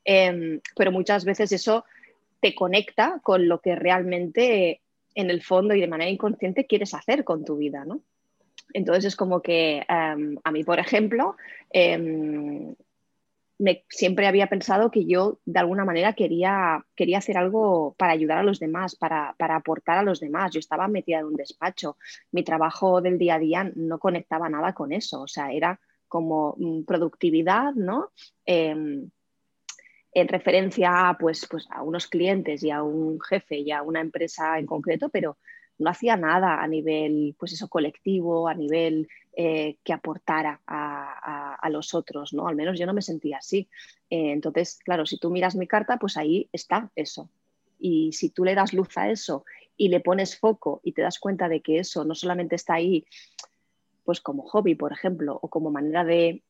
Em, 0.05 0.61
pero 0.77 0.93
muchas 0.93 1.25
veces 1.25 1.51
eso 1.53 1.87
te 2.41 2.55
conecta 2.55 3.21
con 3.23 3.49
lo 3.49 3.61
que 3.61 3.75
realmente 3.75 4.83
en 5.19 5.31
el 5.31 5.43
fondo 5.43 5.75
y 5.75 5.81
de 5.81 5.89
manera 5.89 6.09
inconsciente 6.09 6.67
quieres 6.67 6.95
hacer 6.95 7.25
con 7.25 7.45
tu 7.45 7.57
vida, 7.57 7.85
¿no? 7.85 8.03
Entonces 8.73 9.07
es 9.07 9.17
como 9.17 9.43
que 9.43 9.85
em, 9.89 10.37
a 10.45 10.53
mí, 10.53 10.63
por 10.63 10.79
ejemplo, 10.79 11.37
em, 11.71 12.73
me, 13.59 13.85
siempre 13.89 14.29
había 14.29 14.47
pensado 14.47 14.93
que 14.93 15.07
yo 15.07 15.41
de 15.45 15.59
alguna 15.59 15.85
manera 15.85 16.13
quería, 16.13 16.87
quería 16.95 17.19
hacer 17.19 17.37
algo 17.37 17.97
para 17.99 18.13
ayudar 18.13 18.39
a 18.39 18.45
los 18.45 18.61
demás, 18.61 18.95
para, 18.95 19.35
aportar 19.37 19.99
a 19.99 20.05
los 20.05 20.21
demás. 20.21 20.53
Yo 20.53 20.61
estaba 20.61 20.87
metida 20.87 21.19
en 21.19 21.27
un 21.27 21.35
despacho. 21.35 21.97
Mi 22.31 22.45
trabajo 22.45 23.01
del 23.01 23.19
día 23.19 23.35
a 23.35 23.41
día 23.41 23.73
no 23.75 23.99
conectaba 23.99 24.49
nada 24.49 24.73
con 24.73 24.93
eso. 24.93 25.23
O 25.23 25.27
sea, 25.27 25.51
era 25.51 25.81
como 26.07 26.55
mm, 26.59 26.85
productividad, 26.85 27.75
¿no? 27.75 28.13
Em, 28.47 29.11
en 30.19 30.29
referencia 30.29 31.17
pues, 31.19 31.47
pues 31.51 31.67
a 31.71 31.83
unos 31.83 32.07
clientes 32.07 32.63
y 32.63 32.71
a 32.71 32.83
un 32.83 33.21
jefe 33.21 33.59
y 33.59 33.71
a 33.71 33.83
una 33.83 34.01
empresa 34.01 34.59
en 34.59 34.67
concreto, 34.67 35.09
pero 35.09 35.39
no 35.79 35.91
hacía 35.91 36.17
nada 36.17 36.61
a 36.63 36.67
nivel 36.67 37.35
pues 37.39 37.53
eso, 37.53 37.69
colectivo, 37.69 38.49
a 38.49 38.55
nivel 38.55 39.09
eh, 39.35 39.77
que 39.85 39.93
aportara 39.93 40.61
a, 40.67 41.69
los 41.71 41.95
otros, 41.95 42.33
¿no? 42.33 42.49
Al 42.49 42.57
menos 42.57 42.79
yo 42.79 42.87
no 42.87 42.95
me 42.95 43.03
sentía 43.03 43.39
así. 43.39 43.69
Eh, 44.09 44.33
entonces, 44.33 44.79
claro, 44.83 45.05
si 45.05 45.19
tú 45.19 45.31
miras 45.31 45.55
mi 45.55 45.67
carta, 45.67 45.99
pues 45.99 46.17
ahí 46.17 46.49
está 46.51 46.91
eso. 46.97 47.29
Y 47.79 48.13
si 48.13 48.31
tú 48.31 48.45
le 48.45 48.55
das 48.55 48.73
luz 48.73 48.97
a 48.97 49.11
eso 49.11 49.45
y 49.77 49.89
le 49.91 50.01
pones 50.01 50.39
foco 50.39 50.81
y 50.83 50.93
te 50.93 51.03
das 51.03 51.19
cuenta 51.19 51.49
de 51.49 51.61
que 51.61 51.79
eso 51.79 52.05
no 52.05 52.15
solamente 52.15 52.57
está 52.57 52.75
ahí, 52.75 53.05
pues 54.05 54.21
como 54.21 54.43
hobby, 54.45 54.75
por 54.75 54.93
ejemplo, 54.93 55.39
o 55.41 55.49
como 55.49 55.71
manera 55.71 56.03
de 56.03 56.43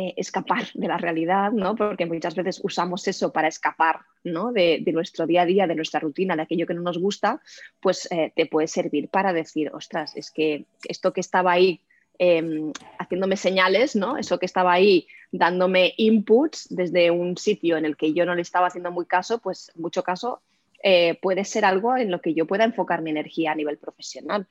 eh, 0.00 0.14
escapar 0.16 0.68
de 0.74 0.86
la 0.86 0.96
realidad, 0.96 1.50
¿no? 1.50 1.74
Porque 1.74 2.06
muchas 2.06 2.36
veces 2.36 2.60
usamos 2.62 3.08
eso 3.08 3.32
para 3.32 3.48
escapar, 3.48 4.02
¿no? 4.22 4.52
De, 4.52 4.80
nuestro 4.92 5.26
día 5.26 5.42
a 5.42 5.44
día, 5.44 5.66
de 5.66 5.74
nuestra 5.74 5.98
rutina, 5.98 6.36
de 6.36 6.42
aquello 6.42 6.68
que 6.68 6.74
no 6.74 6.82
nos 6.82 6.98
gusta, 6.98 7.42
pues 7.80 8.06
eh, 8.12 8.32
te 8.36 8.46
puede 8.46 8.68
servir 8.68 9.08
para 9.08 9.32
decir, 9.32 9.72
ostras, 9.74 10.14
es 10.14 10.30
que 10.30 10.66
esto 10.88 11.12
que 11.12 11.20
estaba 11.20 11.50
ahí 11.50 11.80
em, 12.16 12.72
haciéndome 13.00 13.36
señales, 13.36 13.96
¿no? 13.96 14.16
Eso 14.18 14.38
que 14.38 14.46
estaba 14.46 14.72
ahí 14.72 15.08
dándome 15.32 15.94
inputs 15.96 16.68
desde 16.70 17.10
un 17.10 17.36
sitio 17.36 17.76
en 17.76 17.84
el 17.84 17.96
que 17.96 18.12
yo 18.12 18.24
no 18.24 18.36
le 18.36 18.42
estaba 18.42 18.68
haciendo 18.68 18.92
muy 18.92 19.06
caso, 19.06 19.40
pues 19.40 19.72
mucho 19.74 20.04
caso 20.04 20.42
eh, 20.80 21.18
puede 21.20 21.44
ser 21.44 21.64
algo 21.64 21.96
en 21.96 22.12
lo 22.12 22.20
que 22.20 22.34
yo 22.34 22.46
pueda 22.46 22.62
enfocar 22.62 23.02
mi 23.02 23.10
energía 23.10 23.50
a 23.50 23.56
nivel 23.56 23.78
profesional. 23.78 24.46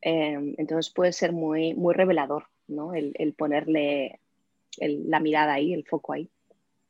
Em, 0.00 0.54
entonces 0.56 0.90
puede 0.90 1.12
ser 1.12 1.32
muy, 1.32 1.74
muy 1.74 1.92
revelador 1.92 2.44
¿no? 2.66 2.94
el, 2.94 3.34
ponerle 3.36 4.20
la 4.78 5.20
mirada 5.20 5.54
ahí, 5.54 5.72
el 5.72 5.84
foco 5.84 6.12
ahí. 6.12 6.30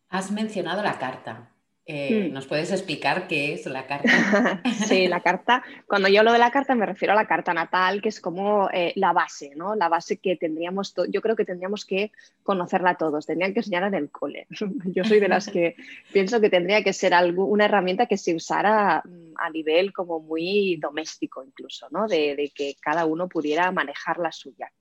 Has 0.09 0.31
mencionado 0.31 0.83
la 0.83 0.99
carta. 0.99 1.53
Eh, 1.89 2.29
hmm. 2.29 2.35
¿Nos 2.35 2.47
puedes 2.47 2.73
explicar 2.73 3.29
qué 3.29 3.53
es 3.53 3.65
la 3.67 3.87
carta? 3.87 4.61
sí, 4.89 5.07
la 5.07 5.21
carta, 5.21 5.62
cuando 5.87 6.09
yo 6.09 6.19
hablo 6.19 6.33
de 6.33 6.39
la 6.41 6.51
carta 6.51 6.75
me 6.75 6.85
refiero 6.85 7.12
a 7.12 7.17
la 7.17 7.29
carta 7.29 7.55
natal, 7.55 8.03
que 8.03 8.09
es 8.09 8.21
como 8.21 8.69
eh, 8.73 8.93
la 8.97 9.12
base, 9.12 9.53
¿no? 9.55 9.77
La 9.77 9.89
base 9.89 10.17
que 10.17 10.35
tendríamos, 10.35 10.93
yo 11.09 11.23
creo 11.23 11.37
que 11.37 11.45
tendríamos 11.45 11.85
que 11.85 12.11
conocerla 12.43 12.97
todos, 12.97 13.25
tendrían 13.25 13.53
que 13.53 13.61
enseñar 13.61 13.85
en 13.85 13.95
el 13.95 14.11
cole. 14.11 14.49
yo 14.87 15.05
soy 15.05 15.21
de 15.21 15.29
las 15.29 15.49
que 15.49 15.77
pienso 16.12 16.41
que 16.41 16.51
tendría 16.51 16.83
que 16.83 16.93
ser 16.93 17.15
algo, 17.15 17.45
una 17.45 17.67
herramienta 17.67 18.07
que 18.07 18.17
se 18.17 18.35
usara 18.35 19.05
mm, 19.05 19.35
a 19.37 19.49
nivel 19.51 19.93
como 19.93 20.19
muy 20.19 20.79
doméstico 20.83 21.45
incluso, 21.45 21.87
¿no? 21.93 22.09
De, 22.09 22.51
que 22.53 22.75
cada 22.81 23.07
uno 23.07 23.29
pudiera 23.29 23.71
manejar 23.71 24.19
la 24.19 24.33
suya. 24.33 24.73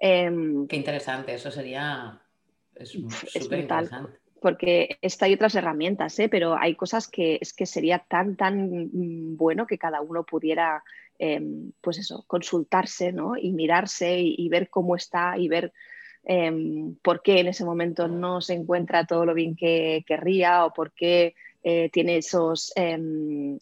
Em, 0.00 0.66
qué 0.66 0.74
interesante, 0.74 1.34
eso 1.34 1.52
sería... 1.52 2.20
Es 2.78 2.90
súper 2.90 3.60
interesante 3.60 4.18
porque 4.40 4.98
esta 5.02 5.26
hay 5.26 5.34
otras 5.34 5.54
herramientas, 5.54 6.18
¿eh? 6.18 6.28
pero 6.28 6.56
hay 6.56 6.74
cosas 6.74 7.08
que 7.08 7.38
es 7.40 7.52
que 7.52 7.66
sería 7.66 7.98
tan, 7.98 8.36
tan 8.36 8.88
mm, 8.92 9.36
bueno 9.36 9.66
que 9.66 9.78
cada 9.78 10.00
uno 10.00 10.24
pudiera, 10.24 10.82
em, 11.18 11.72
pues 11.80 11.98
eso, 11.98 12.24
consultarse 12.26 13.12
¿no? 13.12 13.36
y 13.36 13.52
mirarse 13.52 14.20
y, 14.20 14.48
ver 14.48 14.70
cómo 14.70 14.96
está 14.96 15.36
y 15.38 15.48
ver 15.48 15.72
em, 16.24 16.96
por 17.02 17.22
qué 17.22 17.40
en 17.40 17.48
ese 17.48 17.64
momento 17.64 18.08
no 18.08 18.40
se 18.40 18.54
encuentra 18.54 19.06
todo 19.06 19.24
lo 19.24 19.34
bien 19.34 19.56
que 19.56 20.04
querría 20.06 20.64
o 20.64 20.72
por 20.72 20.92
qué 20.92 21.34
eh, 21.62 21.90
tiene 21.90 22.18
esos 22.18 22.72
Em, 22.76 23.58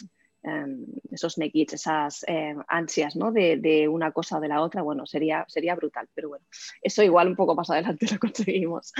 esos 1.10 1.38
neguits, 1.38 1.74
esas 1.74 2.24
em, 2.26 2.62
ansias 2.68 3.16
¿no? 3.16 3.32
de, 3.32 3.88
una 3.88 4.12
cosa 4.12 4.38
o 4.38 4.40
de 4.40 4.48
la 4.48 4.60
otra, 4.60 4.82
bueno, 4.82 5.06
sería, 5.06 5.44
sería 5.48 5.74
brutal, 5.74 6.08
pero 6.14 6.28
bueno, 6.28 6.44
eso 6.82 7.02
igual 7.02 7.28
un 7.28 7.36
poco 7.36 7.54
más 7.54 7.70
adelante 7.70 8.06
lo 8.12 8.18
conseguimos. 8.18 8.92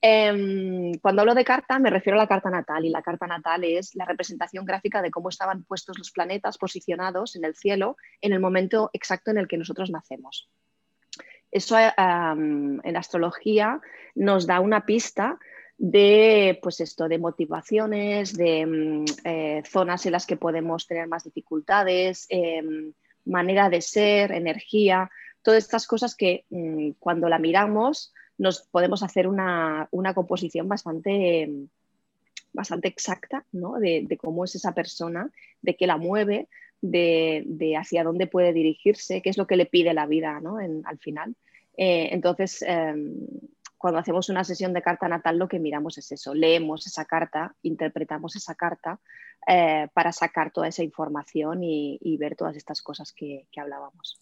Em, 0.00 0.92
cuando 1.00 1.22
hablo 1.22 1.34
de 1.34 1.44
carta 1.44 1.78
me 1.78 1.90
refiero 1.90 2.18
a 2.18 2.22
la 2.22 2.28
carta 2.28 2.50
natal 2.50 2.84
y 2.84 2.90
la 2.90 3.02
carta 3.02 3.26
natal 3.26 3.64
es 3.64 3.94
la 3.94 4.04
representación 4.04 4.64
gráfica 4.64 5.02
de 5.02 5.10
cómo 5.10 5.28
estaban 5.28 5.64
puestos 5.64 5.98
los 5.98 6.10
planetas 6.10 6.58
posicionados 6.58 7.36
en 7.36 7.44
el 7.44 7.54
cielo 7.54 7.96
en 8.20 8.32
el 8.32 8.40
momento 8.40 8.90
exacto 8.92 9.30
en 9.30 9.38
el 9.38 9.48
que 9.48 9.58
nosotros 9.58 9.90
nacemos. 9.90 10.48
Eso 11.50 11.76
en 11.78 12.96
astrología 12.96 13.80
nos 14.14 14.46
da 14.46 14.60
una 14.60 14.86
pista 14.86 15.38
de, 15.82 16.60
pues 16.62 16.80
esto, 16.80 17.08
de 17.08 17.18
motivaciones, 17.18 18.36
de 18.36 18.64
mm, 18.64 19.04
eh, 19.24 19.62
zonas 19.68 20.06
en 20.06 20.12
las 20.12 20.26
que 20.26 20.36
podemos 20.36 20.86
tener 20.86 21.08
más 21.08 21.24
dificultades, 21.24 22.26
em, 22.28 22.92
manera 23.24 23.68
de 23.68 23.80
ser, 23.80 24.30
energía, 24.30 25.10
todas 25.42 25.64
estas 25.64 25.88
cosas 25.88 26.14
que 26.14 26.44
mm, 26.50 26.90
cuando 27.00 27.28
la 27.28 27.40
miramos 27.40 28.14
nos 28.38 28.62
podemos 28.62 29.02
hacer 29.02 29.26
una, 29.26 29.88
composición 30.14 30.68
bastante, 30.68 31.50
bastante 32.52 32.86
exacta 32.86 33.44
de, 33.50 34.18
cómo 34.20 34.44
es 34.44 34.54
esa 34.54 34.74
persona, 34.74 35.32
de 35.62 35.74
qué 35.74 35.88
la 35.88 35.96
mueve, 35.96 36.46
de, 36.80 37.74
hacia 37.76 38.04
dónde 38.04 38.28
puede 38.28 38.52
dirigirse, 38.52 39.20
qué 39.20 39.30
es 39.30 39.36
lo 39.36 39.48
que 39.48 39.56
le 39.56 39.66
pide 39.66 39.94
la 39.94 40.06
vida 40.06 40.40
al 40.84 40.98
final. 40.98 41.34
Eh, 41.76 42.10
entonces, 42.12 42.62
em, 42.62 43.14
cuando 43.82 43.98
hacemos 43.98 44.28
una 44.28 44.44
sesión 44.44 44.72
de 44.72 44.80
carta 44.80 45.08
natal 45.08 45.38
lo 45.38 45.48
que 45.48 45.58
miramos 45.58 45.98
es 45.98 46.12
eso, 46.12 46.34
leemos 46.34 46.86
esa 46.86 47.04
carta, 47.04 47.56
interpretamos 47.62 48.36
esa 48.36 48.54
carta 48.54 49.00
eh, 49.48 49.88
para 49.92 50.12
sacar 50.12 50.52
toda 50.52 50.68
esa 50.68 50.84
información 50.84 51.64
y, 51.64 52.16
ver 52.16 52.36
todas 52.36 52.56
estas 52.56 52.80
cosas 52.80 53.12
que, 53.12 53.48
hablábamos. 53.56 54.20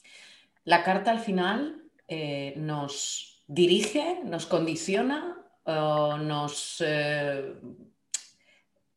La 0.64 0.82
carta 0.82 1.10
al 1.10 1.20
final 1.20 1.84
eh, 2.08 2.54
nos 2.56 3.44
dirige, 3.46 4.20
nos 4.24 4.46
condiciona, 4.46 5.36
nos... 5.66 6.82
Eh, 6.84 7.54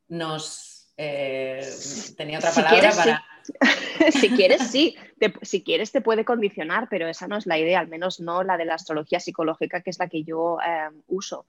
nos 0.07 0.72
tenía 0.95 2.37
otra 2.37 2.51
palabra 2.51 2.91
para... 2.91 3.25
si 4.11 4.29
quieres, 4.29 4.67
sí. 4.71 4.95
si 5.41 5.63
quieres, 5.63 5.91
te 5.91 6.01
puede 6.01 6.25
condicionar, 6.25 6.87
pero 6.89 7.07
esa 7.07 7.27
no 7.27 7.37
es 7.37 7.45
la 7.45 7.57
idea, 7.57 7.79
al 7.79 7.87
menos 7.87 8.19
no 8.19 8.43
la 8.43 8.57
de 8.57 8.65
la 8.65 8.75
astrología 8.75 9.19
psicológica, 9.19 9.81
que 9.81 9.89
es 9.89 9.99
la 9.99 10.07
que 10.07 10.23
yo 10.23 10.57
em, 10.65 11.01
uso. 11.07 11.45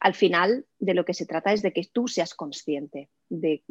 Al 0.00 0.14
final, 0.14 0.66
de 0.78 0.94
lo 0.94 1.04
que 1.04 1.14
se 1.14 1.26
trata 1.26 1.52
es 1.52 1.62
de 1.62 1.72
que 1.72 1.82
tú 1.92 2.08
seas 2.08 2.34
consciente 2.34 3.10
de, 3.28 3.62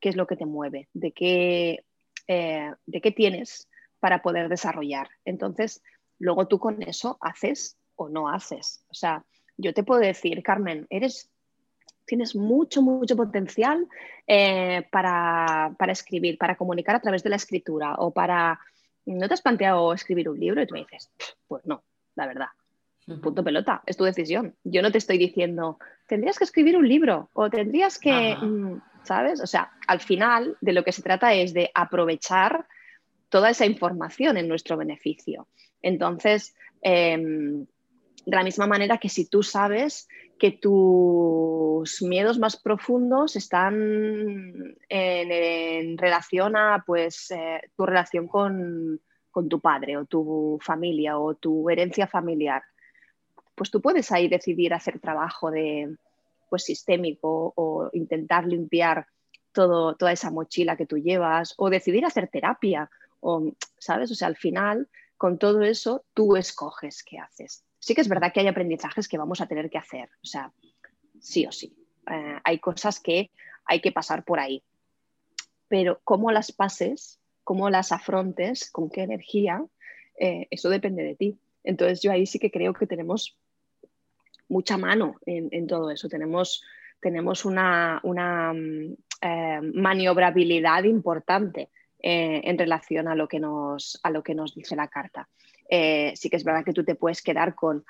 qué 0.00 0.08
es 0.08 0.16
lo 0.16 0.26
que 0.26 0.36
te 0.36 0.46
mueve, 0.46 0.88
de 0.92 1.12
qué, 1.12 1.84
eh, 2.26 2.72
de 2.86 3.00
qué 3.00 3.10
tienes 3.10 3.68
para 4.00 4.22
poder 4.22 4.48
desarrollar. 4.48 5.08
Entonces, 5.24 5.82
luego 6.18 6.48
tú 6.48 6.58
con 6.58 6.82
eso 6.82 7.18
haces 7.20 7.76
o 7.96 8.08
no 8.08 8.28
haces. 8.28 8.84
O 8.88 8.94
sea, 8.94 9.24
yo 9.56 9.72
te 9.72 9.84
puedo 9.84 10.00
decir, 10.00 10.42
Carmen, 10.42 10.86
eres 10.90 11.30
tienes 12.06 12.34
mucho, 12.36 12.82
mucho 12.82 13.16
potencial 13.16 13.86
eh, 14.26 14.86
para, 14.90 15.74
escribir, 15.88 16.38
para 16.38 16.56
comunicar 16.56 16.96
a 16.96 17.00
través 17.00 17.22
de 17.22 17.30
la 17.30 17.36
escritura 17.36 17.94
o 17.96 18.10
para... 18.10 18.58
¿No 19.06 19.28
te 19.28 19.34
has 19.34 19.42
planteado 19.42 19.92
escribir 19.92 20.28
un 20.30 20.40
libro? 20.40 20.62
Y 20.62 20.66
tú 20.66 20.74
me 20.74 20.80
dices, 20.80 21.10
pues 21.46 21.66
no, 21.66 21.84
la 22.14 22.26
verdad. 22.26 22.48
Punto 23.22 23.44
pelota, 23.44 23.82
es 23.84 23.98
tu 23.98 24.04
decisión. 24.04 24.56
Yo 24.64 24.80
no 24.80 24.90
te 24.90 24.96
estoy 24.96 25.18
diciendo, 25.18 25.78
tendrías 26.08 26.38
que 26.38 26.44
escribir 26.44 26.76
un 26.76 26.88
libro 26.88 27.28
o 27.34 27.50
tendrías 27.50 27.98
que, 27.98 28.34
mm, 28.34 28.80
¿sabes? 29.02 29.42
O 29.42 29.46
sea, 29.46 29.72
al 29.86 30.00
final 30.00 30.56
de 30.62 30.72
lo 30.72 30.84
que 30.84 30.92
se 30.92 31.02
trata 31.02 31.34
es 31.34 31.52
de 31.52 31.70
aprovechar 31.74 32.66
toda 33.28 33.50
esa 33.50 33.66
información 33.66 34.38
en 34.38 34.48
nuestro 34.48 34.78
beneficio. 34.78 35.48
Entonces, 35.82 36.54
em, 36.80 37.66
de 38.26 38.36
la 38.36 38.42
misma 38.42 38.66
manera 38.66 38.98
que 38.98 39.08
si 39.08 39.26
tú 39.28 39.42
sabes 39.42 40.08
que 40.38 40.50
tus 40.50 42.02
miedos 42.02 42.38
más 42.38 42.56
profundos 42.56 43.36
están 43.36 44.76
en, 44.88 45.98
relación 45.98 46.56
a 46.56 46.82
pues, 46.86 47.30
eh, 47.30 47.60
tu 47.76 47.86
relación 47.86 48.26
con, 48.26 49.00
tu 49.48 49.60
padre 49.60 49.96
o 49.96 50.04
tu 50.04 50.58
familia 50.60 51.18
o 51.18 51.34
tu 51.34 51.68
herencia 51.68 52.06
familiar, 52.06 52.62
pues 53.54 53.70
tú 53.70 53.80
puedes 53.80 54.10
ahí 54.12 54.28
decidir 54.28 54.74
hacer 54.74 55.00
trabajo 55.00 55.50
de, 55.50 55.96
pues, 56.48 56.64
sistémico 56.64 57.52
o 57.56 57.90
intentar 57.92 58.46
limpiar 58.46 59.06
todo, 59.52 59.94
toda 59.96 60.12
esa 60.12 60.30
mochila 60.30 60.76
que 60.76 60.86
tú 60.86 60.98
llevas 60.98 61.54
o 61.58 61.70
decidir 61.70 62.04
hacer 62.04 62.28
terapia 62.28 62.90
o, 63.20 63.52
¿sabes? 63.78 64.10
O 64.10 64.14
sea, 64.14 64.28
al 64.28 64.36
final, 64.36 64.88
con 65.16 65.38
todo 65.38 65.62
eso, 65.62 66.04
tú 66.14 66.36
escoges 66.36 67.02
qué 67.02 67.18
haces 67.18 67.63
sí 67.84 67.94
que 67.94 68.00
es 68.00 68.08
verdad 68.08 68.32
que 68.32 68.40
hay 68.40 68.46
aprendizajes 68.46 69.08
que 69.08 69.18
vamos 69.18 69.42
a 69.42 69.46
tener 69.46 69.68
que 69.68 69.76
hacer, 69.76 70.08
o 70.22 70.26
sea, 70.26 70.50
sí 71.20 71.44
o 71.44 71.52
sí. 71.52 71.76
Eh, 72.10 72.38
hay 72.42 72.58
cosas 72.58 72.98
que 72.98 73.30
hay 73.66 73.82
que 73.82 73.92
pasar 73.92 74.24
por 74.24 74.40
ahí. 74.40 74.62
Pero 75.68 76.00
cómo 76.02 76.32
las 76.32 76.50
pases, 76.50 77.20
cómo 77.42 77.68
las 77.68 77.92
afrontes, 77.92 78.70
con 78.70 78.88
qué 78.88 79.02
energía, 79.02 79.62
eh, 80.18 80.46
eso 80.50 80.70
depende 80.70 81.02
de 81.02 81.14
ti. 81.14 81.38
Entonces 81.62 82.00
yo 82.00 82.10
ahí 82.10 82.24
sí 82.24 82.38
que 82.38 82.50
creo 82.50 82.72
que 82.72 82.86
tenemos 82.86 83.36
mucha 84.48 84.78
mano 84.78 85.16
en, 85.26 85.66
todo 85.66 85.90
eso. 85.90 86.08
Tenemos, 86.08 86.62
tenemos 87.00 87.44
una, 87.44 88.00
mm, 88.02 88.94
eh, 89.20 89.60
maniobrabilidad 89.74 90.84
importante 90.84 91.68
en 92.06 92.58
relación 92.58 93.08
a 93.08 93.14
lo, 93.14 93.28
que 93.28 93.40
nos, 93.40 93.98
a 94.02 94.10
lo 94.10 94.22
que 94.22 94.34
nos 94.34 94.54
dice 94.54 94.76
la 94.76 94.88
carta. 94.88 95.26
Eh, 95.76 96.12
sí 96.14 96.30
que 96.30 96.36
es 96.36 96.44
verdad 96.44 96.64
que 96.64 96.72
tú 96.72 96.84
te 96.84 96.94
puedes 96.94 97.20
quedar 97.20 97.56
con, 97.56 97.84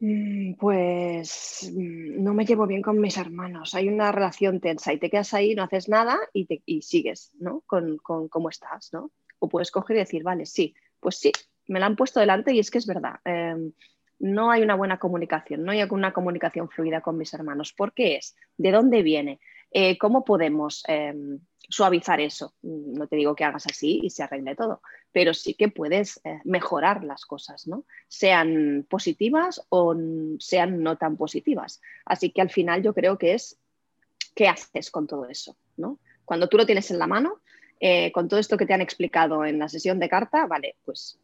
mm, 0.00 0.54
pues 0.54 1.70
mm, 1.72 2.24
no 2.24 2.34
me 2.34 2.44
llevo 2.44 2.66
bien 2.66 2.82
con 2.82 2.98
mis 2.98 3.16
hermanos, 3.18 3.76
hay 3.76 3.86
una 3.86 4.10
relación 4.10 4.58
tensa 4.58 4.92
y 4.92 4.98
te 4.98 5.08
quedas 5.08 5.32
ahí, 5.32 5.54
no 5.54 5.62
haces 5.62 5.88
nada 5.88 6.18
y, 6.32 6.46
te, 6.46 6.60
sigues, 6.82 7.30
¿no? 7.38 7.62
Con, 7.66 7.98
cómo 7.98 8.48
estás, 8.48 8.92
¿no? 8.92 9.12
O 9.38 9.48
puedes 9.48 9.70
coger 9.70 9.94
y 9.96 10.00
decir, 10.00 10.24
vale, 10.24 10.44
sí, 10.44 10.74
pues 10.98 11.18
sí, 11.18 11.30
me 11.68 11.78
la 11.78 11.86
han 11.86 11.94
puesto 11.94 12.18
delante 12.18 12.52
y 12.52 12.58
es 12.58 12.68
que 12.68 12.78
es 12.78 12.86
verdad. 12.86 13.20
Em, 13.24 13.72
no 14.18 14.50
hay 14.50 14.62
una 14.62 14.74
buena 14.74 14.98
comunicación, 14.98 15.62
no 15.62 15.70
hay 15.70 15.84
una 15.88 16.12
comunicación 16.12 16.68
fluida 16.68 17.00
con 17.00 17.16
mis 17.16 17.32
hermanos. 17.32 17.72
¿Por 17.72 17.92
qué 17.92 18.16
es? 18.16 18.34
¿De 18.56 18.72
dónde 18.72 19.02
viene? 19.02 19.38
Eh, 19.70 19.98
¿Cómo 19.98 20.24
podemos 20.24 20.82
em, 20.88 21.38
suavizar 21.68 22.20
eso? 22.20 22.54
No 22.62 23.06
te 23.06 23.14
digo 23.14 23.36
que 23.36 23.44
hagas 23.44 23.66
así 23.66 24.00
y 24.02 24.10
se 24.10 24.24
arregle 24.24 24.56
todo, 24.56 24.82
pero 25.12 25.34
sí 25.34 25.54
que 25.54 25.68
puedes 25.68 26.20
eh, 26.24 26.40
mejorar 26.44 27.04
las 27.04 27.26
cosas, 27.26 27.66
¿no? 27.66 27.84
Sean 28.08 28.86
positivas 28.88 29.64
o 29.68 29.94
sean 30.38 30.82
no 30.82 30.96
tan 30.96 31.16
positivas. 31.16 31.80
Así 32.04 32.30
que 32.30 32.40
al 32.40 32.50
final 32.50 32.82
yo 32.82 32.94
creo 32.94 33.18
que 33.18 33.34
es 33.34 33.58
qué 34.34 34.48
haces 34.48 34.90
con 34.90 35.06
todo 35.06 35.28
eso, 35.28 35.56
¿no? 35.76 35.98
Cuando 36.24 36.48
tú 36.48 36.56
lo 36.56 36.66
tienes 36.66 36.90
en 36.90 36.98
la 36.98 37.06
mano, 37.06 37.40
eh, 37.78 38.10
con 38.12 38.28
todo 38.28 38.40
esto 38.40 38.56
que 38.56 38.64
te 38.64 38.72
han 38.72 38.80
explicado 38.80 39.44
en 39.44 39.58
la 39.58 39.68
sesión 39.68 39.98
de 39.98 40.08
carta, 40.08 40.46
vale, 40.46 40.76
pues, 40.84 41.18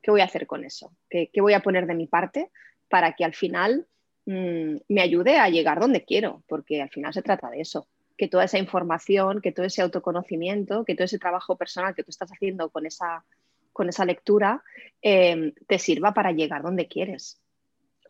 ¿qué 0.00 0.10
voy 0.10 0.20
a 0.20 0.24
hacer 0.24 0.46
con 0.46 0.64
eso? 0.64 0.92
¿Qué, 1.08 1.30
voy 1.40 1.54
a 1.54 1.60
poner 1.60 1.86
de 1.86 1.94
mi 1.94 2.06
parte 2.06 2.50
para 2.88 3.14
que 3.14 3.24
al 3.24 3.34
final 3.34 3.86
mm, 4.26 4.76
me 4.88 5.00
ayude 5.00 5.38
a 5.38 5.48
llegar 5.48 5.80
donde 5.80 6.04
quiero? 6.04 6.44
Porque 6.46 6.80
al 6.80 6.90
final 6.90 7.12
se 7.12 7.22
trata 7.22 7.50
de 7.50 7.62
eso 7.62 7.88
que 8.16 8.28
toda 8.28 8.44
esa 8.44 8.58
información, 8.58 9.40
que 9.40 9.52
todo 9.52 9.66
ese 9.66 9.82
autoconocimiento, 9.82 10.84
que 10.84 10.94
todo 10.94 11.04
ese 11.04 11.18
trabajo 11.18 11.56
personal 11.56 11.94
que 11.94 12.02
tú 12.02 12.10
estás 12.10 12.30
haciendo 12.30 12.70
con 12.70 12.86
esa, 12.86 13.24
con 13.72 13.88
esa 13.88 14.04
lectura 14.04 14.62
eh, 15.00 15.54
te 15.66 15.78
sirva 15.78 16.14
para 16.14 16.32
llegar 16.32 16.62
donde 16.62 16.88
quieres 16.88 17.42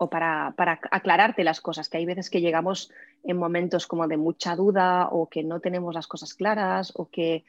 o 0.03 0.11
para, 0.11 0.55
aclararte 0.91 1.45
las 1.45 1.61
cosas, 1.61 1.89
que 1.89 1.99
hay 1.99 2.07
veces 2.07 2.29
que 2.29 2.41
llegamos 2.41 2.91
en 3.23 3.37
momentos 3.37 3.87
como 3.87 4.09
de 4.09 4.17
mucha 4.17 4.57
duda 4.57 5.09
o 5.09 5.29
que 5.29 5.45
no 5.45 5.61
tenemos 5.61 5.95
las 5.95 6.09
cosas 6.09 6.35
claras 6.35 6.93
o 6.97 7.09
que 7.09 7.45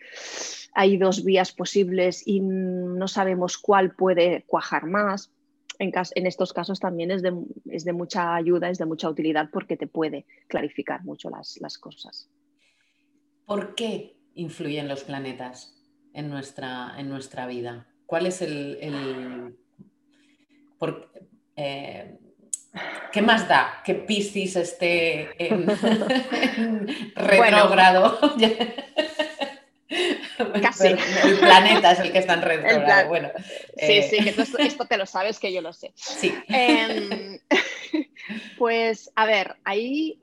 hay 0.73 0.97
dos 0.97 1.23
vías 1.23 1.51
posibles 1.51 2.21
y 2.27 2.41
no 2.41 3.07
sabemos 3.07 3.57
cuál 3.57 3.95
puede 3.95 4.43
cuajar 4.45 4.85
más. 4.85 5.31
En, 5.79 5.91
en 6.13 6.27
estos 6.27 6.53
casos 6.53 6.79
también 6.79 7.09
es 7.09 7.23
de, 7.23 7.33
es 7.71 7.85
de, 7.85 7.93
mucha 7.93 8.35
ayuda, 8.35 8.69
es 8.69 8.77
de 8.77 8.85
mucha 8.85 9.09
utilidad 9.09 9.49
porque 9.51 9.75
te 9.75 9.87
puede 9.87 10.27
clarificar 10.47 11.03
mucho 11.03 11.31
las, 11.31 11.57
las 11.59 11.79
cosas. 11.79 12.29
¿Por 13.45 13.75
qué 13.75 14.15
influyen 14.35 14.87
los 14.87 15.03
planetas 15.03 15.75
en 16.13 16.29
nuestra, 16.29 16.93
en 16.97 17.09
nuestra 17.09 17.47
vida? 17.47 17.87
¿Cuál 18.05 18.25
es 18.25 18.41
el... 18.41 18.77
Eh, 21.55 22.17
¿Qué 23.11 23.21
más 23.21 23.47
da 23.47 23.83
que 23.85 23.93
Piscis 23.93 24.55
esté 24.55 25.29
en, 25.37 25.67
retrogrado? 27.15 28.19
Casi. 30.61 30.87
El 30.87 31.37
planeta 31.39 31.91
es 31.91 31.99
el 31.99 32.11
que 32.11 32.17
está 32.17 32.33
en 32.33 32.41
retrogrado. 32.41 33.09
Bueno, 33.09 33.29
sí, 33.77 34.01
sí, 34.09 34.17
eh, 34.17 34.33
que 34.33 34.41
esto, 34.63 34.85
te 34.85 34.97
lo 34.97 35.05
sabes 35.05 35.39
que 35.39 35.53
yo 35.53 35.61
lo 35.61 35.71
sé. 35.71 35.93
Sí. 35.95 36.33
Em, 36.47 37.39
pues, 38.57 39.11
a 39.15 39.27
ver, 39.27 39.57
ahí 39.63 40.19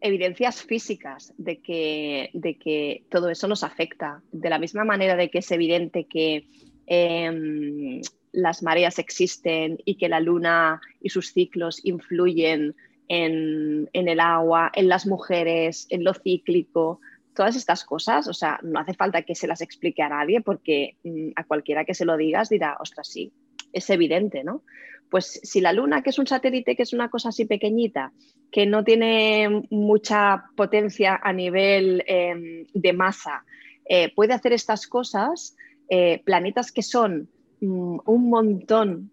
evidencias 0.00 0.62
físicas 0.62 1.32
de 1.38 1.60
que, 1.60 2.30
de 2.32 2.58
que, 2.58 3.04
todo 3.10 3.30
eso 3.30 3.48
nos 3.48 3.64
afecta. 3.64 4.22
De 4.32 4.50
la 4.50 4.58
misma 4.58 4.84
manera 4.84 5.16
de 5.16 5.30
que 5.30 5.38
es 5.38 5.50
evidente 5.50 6.04
que 6.04 6.46
em, 6.86 8.00
las 8.32 8.62
mareas 8.62 8.98
existen 8.98 9.78
y 9.84 9.96
que 9.96 10.08
la 10.08 10.20
luna 10.20 10.80
y 11.00 11.10
sus 11.10 11.32
ciclos 11.32 11.80
influyen 11.84 12.74
en, 13.08 13.88
el 13.92 14.20
agua, 14.20 14.70
en 14.74 14.88
las 14.88 15.06
mujeres, 15.06 15.86
en 15.90 16.04
lo 16.04 16.14
cíclico, 16.14 17.00
todas 17.34 17.56
estas 17.56 17.84
cosas, 17.84 18.28
o 18.28 18.34
sea, 18.34 18.58
no 18.62 18.80
hace 18.80 18.94
falta 18.94 19.22
que 19.22 19.34
se 19.34 19.46
las 19.46 19.60
explique 19.60 20.02
a 20.02 20.08
nadie 20.08 20.40
porque 20.40 20.96
mm, 21.04 21.30
a 21.36 21.44
cualquiera 21.44 21.84
que 21.84 21.94
se 21.94 22.04
lo 22.04 22.16
digas 22.16 22.48
dirá, 22.48 22.76
ostras, 22.80 23.08
sí, 23.08 23.32
es 23.72 23.88
evidente, 23.90 24.42
¿no? 24.42 24.62
Pues 25.10 25.40
si 25.42 25.60
la 25.60 25.72
Luna, 25.72 26.02
que 26.02 26.10
es 26.10 26.18
un 26.18 26.26
satélite, 26.26 26.76
que 26.76 26.82
es 26.82 26.92
una 26.92 27.08
cosa 27.08 27.28
así 27.28 27.44
pequeñita, 27.44 28.12
que 28.50 28.66
no 28.66 28.84
tiene 28.84 29.62
mucha 29.70 30.44
potencia 30.56 31.20
a 31.22 31.32
nivel 31.32 32.02
em, 32.06 32.66
de 32.72 32.92
masa, 32.92 33.44
eh, 33.88 34.12
puede 34.14 34.34
hacer 34.34 34.52
estas 34.52 34.86
cosas, 34.86 35.56
eh, 35.88 36.22
planetas 36.24 36.72
que 36.72 36.82
son 36.82 37.28
mm, 37.60 37.98
un 38.04 38.30
montón, 38.30 39.10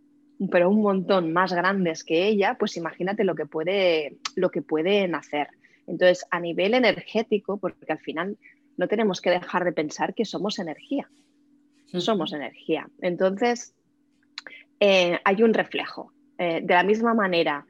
pero 0.50 0.70
un 0.70 0.82
montón 0.82 1.32
más 1.32 1.54
grandes 1.54 2.04
que 2.04 2.28
ella, 2.28 2.56
pues 2.58 2.76
imagínate 2.78 3.24
lo 3.24 3.36
que, 3.36 3.46
puede, 3.46 4.18
lo 4.36 4.50
que 4.50 4.62
pueden 4.62 5.16
hacer. 5.16 5.50
Entonces, 5.86 6.26
a 6.32 6.40
nivel 6.40 6.74
energético, 6.74 7.58
porque 7.58 7.92
al 7.92 8.00
final 8.00 8.38
no 8.78 8.88
tenemos 8.88 9.22
que 9.22 9.30
dejar 9.30 9.64
de 9.64 9.74
pensar 9.74 10.14
que 10.14 10.26
somos 10.26 10.60
energía. 10.60 11.10
Somos 11.86 12.34
energía. 12.34 12.90
Entonces, 13.02 13.76
eh, 14.86 15.18
hay 15.24 15.42
un 15.44 15.54
reflejo. 15.54 16.12
Eh, 16.38 16.60
de 16.62 16.74
la 16.74 16.84
misma 16.84 17.14
manera 17.14 17.66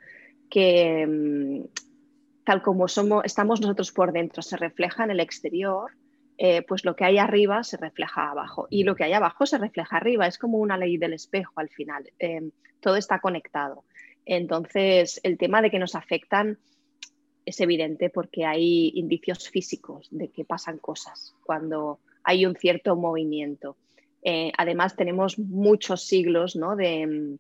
que 0.50 1.06
mm, 1.06 1.66
tal 2.44 2.64
como 2.64 2.88
somos, 2.88 3.24
estamos 3.24 3.62
nosotros 3.62 3.92
por 3.92 4.12
dentro, 4.12 4.42
se 4.42 4.58
refleja 4.58 5.04
en 5.04 5.12
el 5.12 5.20
exterior, 5.20 5.92
eh, 6.40 6.64
pues 6.64 6.84
lo 6.84 6.96
que 6.96 7.06
hay 7.06 7.20
arriba 7.20 7.64
se 7.64 7.78
refleja 7.78 8.32
abajo 8.32 8.66
y 8.72 8.84
lo 8.84 8.96
que 8.96 9.04
hay 9.04 9.14
abajo 9.14 9.46
se 9.46 9.60
refleja 9.60 9.98
arriba. 9.98 10.26
Es 10.26 10.40
como 10.40 10.58
una 10.58 10.76
ley 10.76 10.98
del 10.98 11.14
espejo 11.14 11.54
al 11.58 11.70
final. 11.70 12.10
todo 12.80 12.96
está 12.96 13.20
conectado. 13.20 13.84
Entonces, 14.26 15.20
el 15.22 15.38
tema 15.38 15.62
de 15.62 15.70
que 15.70 15.78
nos 15.78 15.94
afectan 15.94 16.58
es 17.46 17.62
evidente 17.62 18.10
porque 18.10 18.44
hay 18.46 18.92
indicios 18.96 19.50
físicos 19.50 20.08
de 20.10 20.30
que 20.30 20.46
pasan 20.46 20.80
cosas 20.80 21.36
cuando 21.44 22.00
hay 22.24 22.48
un 22.48 22.56
cierto 22.56 22.96
movimiento. 22.96 23.78
Eh, 24.24 24.52
además, 24.58 24.96
tenemos 24.96 25.38
muchos 25.38 26.04
siglos 26.08 26.58
de, 26.78 27.38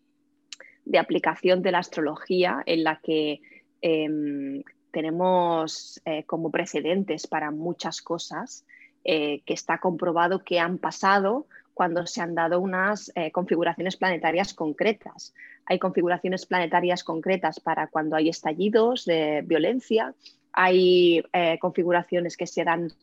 aplicación 0.99 1.61
de 1.61 1.71
la 1.71 1.79
astrología 1.79 2.61
en 2.65 2.83
la 2.83 2.99
que 3.01 3.41
em, 3.81 4.63
tenemos 4.91 6.01
eh, 6.05 6.23
como 6.25 6.51
precedentes 6.51 7.25
para 7.25 7.51
muchas 7.51 8.01
cosas 8.01 8.65
eh, 9.05 9.41
que 9.45 9.53
está 9.53 9.79
comprobado 9.79 10.43
que 10.43 10.59
han 10.59 10.77
pasado 10.77 11.47
cuando 11.73 12.05
se 12.05 12.21
han 12.21 12.35
dado 12.35 12.59
unas 12.59 13.11
configuraciones 13.31 13.97
planetarias 13.97 14.53
concretas. 14.53 15.33
Hay 15.65 15.79
configuraciones 15.79 16.45
planetarias 16.45 17.03
concretas 17.03 17.59
para 17.59 17.87
cuando 17.87 18.15
hay 18.15 18.29
estallidos 18.29 19.05
de 19.05 19.41
violencia, 19.43 20.13
hay 20.51 21.23
configuraciones 21.59 22.37
que 22.37 22.45
se 22.45 22.63
dan 22.63 22.93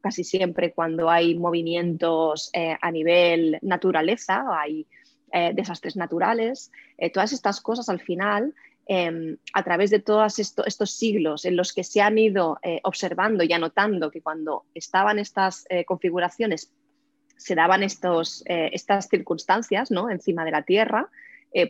casi 0.00 0.24
siempre 0.24 0.72
cuando 0.72 1.10
hay 1.10 1.34
movimientos 1.38 2.50
eh, 2.52 2.76
a 2.80 2.90
nivel 2.90 3.58
naturaleza, 3.62 4.44
hay 4.50 4.86
eh, 5.32 5.52
desastres 5.54 5.96
naturales, 5.96 6.70
eh, 6.98 7.10
todas 7.10 7.32
estas 7.32 7.60
cosas 7.60 7.88
al 7.88 8.00
final, 8.00 8.54
em, 8.86 9.36
a 9.52 9.62
través 9.64 9.90
de 9.90 9.98
todos 9.98 10.38
estos 10.38 10.90
siglos 10.90 11.44
en 11.44 11.56
los 11.56 11.72
que 11.72 11.82
se 11.82 12.00
han 12.00 12.18
ido 12.18 12.58
observando 12.84 13.42
y 13.42 13.52
anotando 13.52 14.12
que 14.12 14.22
cuando 14.22 14.64
estaban 14.74 15.18
estas 15.18 15.66
configuraciones 15.86 16.70
se 17.36 17.56
daban 17.56 17.82
estos, 17.82 18.44
estas 18.46 19.08
circunstancias 19.08 19.90
¿no? 19.90 20.08
encima 20.08 20.44
de 20.44 20.52
la 20.52 20.62
Tierra, 20.62 21.08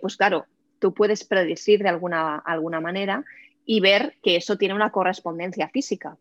pues 0.03 0.19
claro, 0.19 0.45
tú 0.79 0.93
puedes 0.93 1.25
predecir 1.25 1.83
de 1.83 1.89
alguna, 1.89 2.37
alguna 2.37 2.83
manera 2.83 3.25
y 3.65 3.81
ver 3.81 4.17
que 4.23 4.37
eso 4.37 4.59
tiene 4.59 4.75
una 4.75 4.93
correspondencia 4.93 5.69
física 5.69 6.19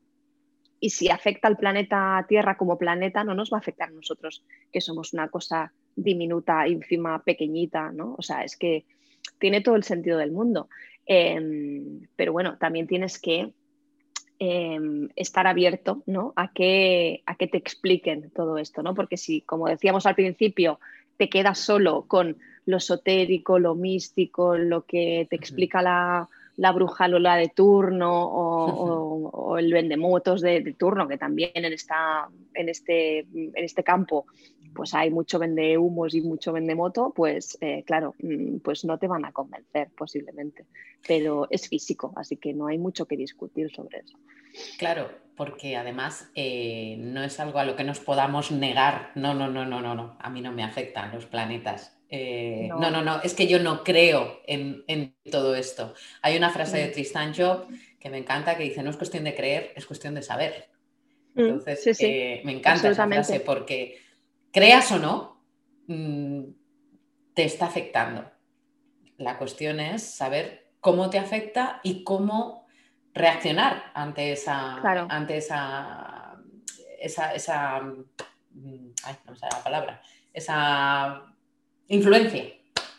y 0.79 0.89
si 0.89 1.09
afecta 1.09 1.47
al 1.47 1.57
planeta 1.57 2.25
Tierra 2.27 2.57
como 2.57 2.77
planeta, 2.77 3.23
no 3.23 3.33
nos 3.33 3.51
va 3.51 3.57
a 3.57 3.59
afectar 3.59 3.89
a 3.89 3.93
nosotros, 3.93 4.43
que 4.71 4.81
somos 4.81 5.13
una 5.13 5.29
cosa 5.29 5.73
diminuta, 5.95 6.67
ínfima, 6.67 7.23
pequeñita, 7.23 7.91
¿no? 7.91 8.15
O 8.17 8.21
sea, 8.21 8.43
es 8.43 8.57
que 8.57 8.85
tiene 9.39 9.61
todo 9.61 9.75
el 9.75 9.83
sentido 9.83 10.17
del 10.17 10.31
mundo. 10.31 10.69
Em, 11.05 12.01
pero 12.15 12.33
bueno, 12.33 12.57
también 12.57 12.87
tienes 12.87 13.19
que 13.19 13.53
em, 14.39 15.09
estar 15.15 15.47
abierto 15.47 16.03
¿no? 16.07 16.33
a, 16.35 16.51
que, 16.51 17.23
a 17.25 17.35
que 17.35 17.47
te 17.47 17.57
expliquen 17.57 18.31
todo 18.31 18.57
esto, 18.57 18.83
¿no? 18.83 18.93
Porque 18.93 19.17
si, 19.17 19.41
como 19.41 19.67
decíamos 19.67 20.05
al 20.05 20.15
principio, 20.15 20.79
te 21.17 21.29
quedas 21.29 21.59
solo 21.59 22.05
con 22.07 22.37
lo 22.65 22.77
esotérico, 22.77 23.59
lo 23.59 23.75
místico, 23.75 24.57
lo 24.57 24.83
que 24.85 25.27
te 25.29 25.35
explica 25.35 25.81
la, 25.81 26.27
la 26.57 26.71
bruja 26.71 27.07
Lola 27.07 27.35
de 27.35 27.49
turno 27.49 28.11
o, 28.11 29.57
el 29.59 29.71
vendemotos 29.71 30.41
de, 30.41 30.61
de, 30.61 30.73
turno, 30.73 31.07
que 31.07 31.17
también 31.17 31.51
en, 31.53 31.73
esta, 31.73 32.27
en, 32.53 32.69
este, 32.69 33.19
en 33.19 33.51
este 33.55 33.83
campo 33.83 34.25
pues 34.75 34.93
hay 34.93 35.09
mucho 35.09 35.39
vende 35.39 35.77
humos 35.77 36.13
y 36.13 36.21
mucho 36.21 36.53
vendemoto, 36.53 37.11
pues 37.15 37.57
eh, 37.61 37.83
claro, 37.87 38.13
mm, 38.21 38.57
pues 38.57 38.85
no 38.85 38.99
te 38.99 39.07
van 39.07 39.25
a 39.25 39.31
convencer 39.31 39.89
posiblemente, 39.97 40.65
pero 41.07 41.47
es 41.49 41.67
físico, 41.67 42.13
así 42.15 42.37
que 42.37 42.53
no 42.53 42.67
hay 42.67 42.77
mucho 42.77 43.07
que 43.07 43.17
discutir 43.17 43.71
sobre 43.71 43.99
eso. 43.99 44.19
Claro, 44.77 45.09
porque 45.35 45.75
además 45.75 46.29
eh, 46.35 46.97
no 46.99 47.23
es 47.23 47.39
algo 47.39 47.59
a 47.59 47.65
lo 47.65 47.75
que 47.75 47.83
nos 47.83 47.99
podamos 47.99 48.51
negar, 48.51 49.11
no, 49.15 49.33
no, 49.33 49.49
no, 49.49 49.65
no, 49.65 49.81
no, 49.81 49.95
no, 49.95 50.17
a 50.19 50.29
mí 50.29 50.41
no 50.41 50.51
me 50.51 50.63
afectan 50.63 51.11
los 51.11 51.25
planetas, 51.25 51.94
eh, 52.09 52.67
no. 52.69 52.91
no. 52.91 53.01
no, 53.01 53.21
es 53.21 53.33
que 53.33 53.47
yo 53.47 53.59
no 53.59 53.83
creo 53.83 54.41
en, 54.45 55.15
todo 55.31 55.55
esto. 55.55 55.93
Hay 56.21 56.37
una 56.37 56.49
frase 56.49 56.77
de 56.77 56.87
mm. 56.87 56.91
Tristan 56.91 57.33
Job 57.35 57.67
que 57.99 58.09
me 58.09 58.17
encanta 58.17 58.55
que 58.55 58.63
dice, 58.63 58.83
no 58.83 58.91
es 58.91 58.97
cuestión 58.97 59.23
de 59.23 59.35
creer, 59.35 59.73
es 59.75 59.85
cuestión 59.85 60.13
de 60.13 60.21
saber. 60.21 60.69
Mm, 61.33 61.39
Entonces, 61.41 61.97
eh, 62.01 62.41
me 62.45 62.53
encanta 62.53 62.89
esa 62.89 63.07
frase 63.07 63.39
porque 63.39 64.01
creas 64.51 64.91
o 64.91 64.99
no, 64.99 65.43
mm, 65.87 66.43
te 67.33 67.43
está 67.43 67.65
afectando. 67.65 68.29
La 69.17 69.37
cuestión 69.37 69.79
es 69.79 70.03
saber 70.03 70.71
cómo 70.79 71.09
te 71.09 71.17
afecta 71.17 71.79
y 71.83 72.03
cómo 72.03 72.67
reaccionar 73.13 73.91
ante 73.93 74.33
esa, 74.33 74.77
ante 75.09 75.37
esa, 75.37 76.37
esa, 76.99 77.33
esa 77.33 77.77
ay, 77.77 79.15
no 79.25 79.35
sé 79.35 79.47
la 79.51 79.63
palabra, 79.63 80.01
esa 80.33 81.34
influencia. 81.87 82.43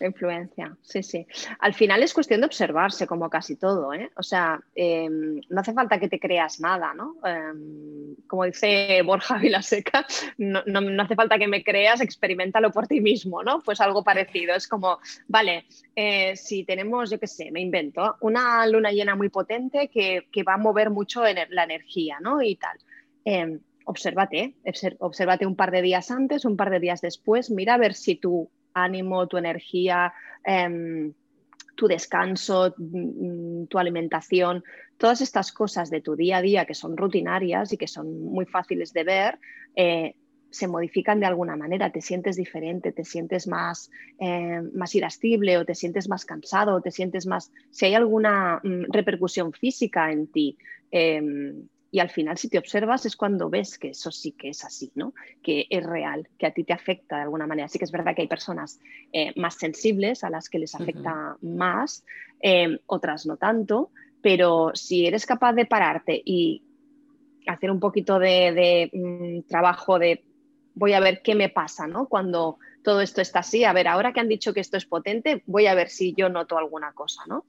Influencia, 0.01 0.77
sí, 0.83 1.03
sí. 1.03 1.27
Al 1.61 1.72
final 1.72 2.03
es 2.03 2.12
cuestión 2.12 2.40
de 2.40 2.46
observarse, 2.46 3.07
como 3.07 3.31
casi 3.31 3.57
todo, 3.57 3.94
¿eh? 3.94 4.11
O 4.16 4.22
sea, 4.22 4.61
em, 4.75 5.40
no 5.49 5.61
hace 5.61 5.72
falta 5.72 5.99
que 5.99 6.09
te 6.09 6.20
creas 6.20 6.61
nada, 6.61 6.92
¿no? 6.92 7.16
Em, 7.25 8.14
como 8.27 8.44
dice 8.44 9.01
Borja 9.03 9.38
Vilaseca, 9.38 10.07
no, 10.38 10.62
no, 10.66 11.03
hace 11.03 11.14
falta 11.14 11.38
que 11.38 11.49
me 11.49 11.62
creas, 11.64 12.01
experimentalo 12.01 12.70
por 12.72 12.87
ti 12.87 13.01
mismo, 13.01 13.42
¿no? 13.42 13.62
Pues 13.62 13.81
algo 13.81 14.05
parecido. 14.05 14.55
Es 14.55 14.68
como, 14.68 14.99
vale, 15.29 15.64
eh, 15.94 16.37
si 16.37 16.64
tenemos, 16.64 17.11
yo 17.11 17.18
qué 17.18 17.27
sé, 17.27 17.51
me 17.51 17.61
invento, 17.61 18.16
una 18.20 18.66
luna 18.66 18.92
llena 18.92 19.14
muy 19.14 19.31
potente 19.31 19.88
que, 19.88 20.27
va 20.46 20.55
a 20.55 20.59
mover 20.59 20.90
mucho 20.90 21.22
la 21.25 21.64
energía, 21.64 22.18
¿no? 22.20 22.42
Y 22.42 22.57
tal. 22.57 22.79
Em, 23.25 23.61
obsérvate, 23.87 24.55
obsérvate 24.99 25.46
un 25.46 25.57
par 25.57 25.70
de 25.70 25.81
días 25.81 26.11
antes, 26.11 26.44
un 26.44 26.57
par 26.57 26.70
de 26.70 26.81
días 26.81 27.01
después, 27.01 27.51
mira 27.51 27.75
a 27.75 27.79
ver 27.79 27.94
si 27.94 28.16
tú 28.16 28.51
ánimo, 28.76 29.26
tu 29.26 29.38
energía, 29.38 30.12
em, 30.44 31.12
tu 31.74 31.88
descanso, 31.88 32.74
mm, 32.76 33.66
tu 33.66 33.78
alimentación, 33.78 34.62
todas 34.98 35.20
estas 35.20 35.52
cosas 35.52 35.90
de 35.90 36.00
tu 36.00 36.14
día 36.14 36.38
a 36.38 36.42
día 36.42 36.64
que 36.64 36.74
son 36.74 36.96
rutinarias 36.96 37.72
y 37.72 37.76
que 37.76 37.88
son 37.88 38.22
muy 38.22 38.46
fáciles 38.46 38.92
de 38.92 39.04
ver, 39.04 39.38
eh, 39.74 40.14
se 40.50 40.68
modifican 40.68 41.20
de 41.20 41.26
alguna 41.26 41.56
manera, 41.56 41.90
te 41.90 42.00
sientes 42.00 42.36
diferente, 42.36 42.92
te 42.92 43.04
sientes 43.04 43.46
más, 43.46 43.90
eh, 44.18 44.62
más 44.72 44.94
irascible 44.94 45.58
o 45.58 45.64
te 45.64 45.74
sientes 45.74 46.08
más 46.08 46.24
cansado 46.24 46.76
o 46.76 46.80
te 46.80 46.90
sientes 46.90 47.26
más... 47.26 47.52
Si 47.70 47.86
hay 47.86 47.94
alguna 47.94 48.60
mm, 48.62 48.90
repercusión 48.90 49.52
física 49.52 50.10
en 50.12 50.28
ti, 50.28 50.56
em, 50.90 51.68
y 51.90 52.01
al 52.01 52.11
final, 52.11 52.37
si 52.37 52.49
te 52.49 52.59
observas, 52.59 53.07
es 53.07 53.16
cuando 53.16 53.49
ves 53.49 53.79
que 53.79 53.90
eso 53.90 54.11
sí 54.11 54.33
que 54.33 54.49
es 54.49 54.64
así, 54.64 54.90
¿no? 54.94 55.14
Que 55.42 55.66
es 55.70 55.85
real, 55.85 56.29
que 56.38 56.46
a 56.46 56.53
ti 56.53 56.64
te 56.64 56.72
afecta 56.72 57.16
de 57.16 57.22
alguna 57.22 57.46
manera. 57.46 57.68
Sí 57.68 57.79
que 57.79 57.85
es 57.85 57.92
verdad 57.92 58.14
que 58.14 58.22
hay 58.22 58.29
personas 58.29 58.81
eh, 59.12 59.33
más 59.37 59.55
sensibles 59.55 60.25
a 60.25 60.31
las 60.31 60.49
que 60.49 60.59
les 60.59 60.75
afecta 60.75 61.37
más, 61.42 62.05
em, 62.40 62.79
otras 62.87 63.27
no 63.27 63.37
tanto, 63.37 63.90
pero 64.20 64.72
si 64.75 65.07
eres 65.07 65.27
capaz 65.27 65.53
de 65.53 65.66
pararte 65.66 66.20
y 66.25 66.62
hacer 67.46 67.70
un 67.70 67.79
poquito 67.79 68.18
de, 68.18 68.90
mm, 68.92 69.49
trabajo 69.49 69.99
de 69.99 70.25
voy 70.75 70.92
a 70.92 71.01
ver 71.01 71.22
qué 71.22 71.35
me 71.35 71.49
pasa, 71.49 71.87
¿no? 71.87 72.09
Cuando 72.09 72.59
todo 72.83 73.01
esto 73.01 73.20
está 73.20 73.38
así, 73.38 73.64
a 73.64 73.72
ver, 73.72 73.88
ahora 73.88 74.12
que 74.12 74.20
han 74.20 74.29
dicho 74.29 74.53
que 74.53 74.61
esto 74.61 74.77
es 74.77 74.85
potente, 74.85 75.42
voy 75.46 75.66
a 75.66 75.75
ver 75.75 75.88
si 75.88 76.14
yo 76.14 76.29
noto 76.29 76.59
alguna 76.59 76.92
cosa, 76.92 77.22
¿no? 77.27 77.46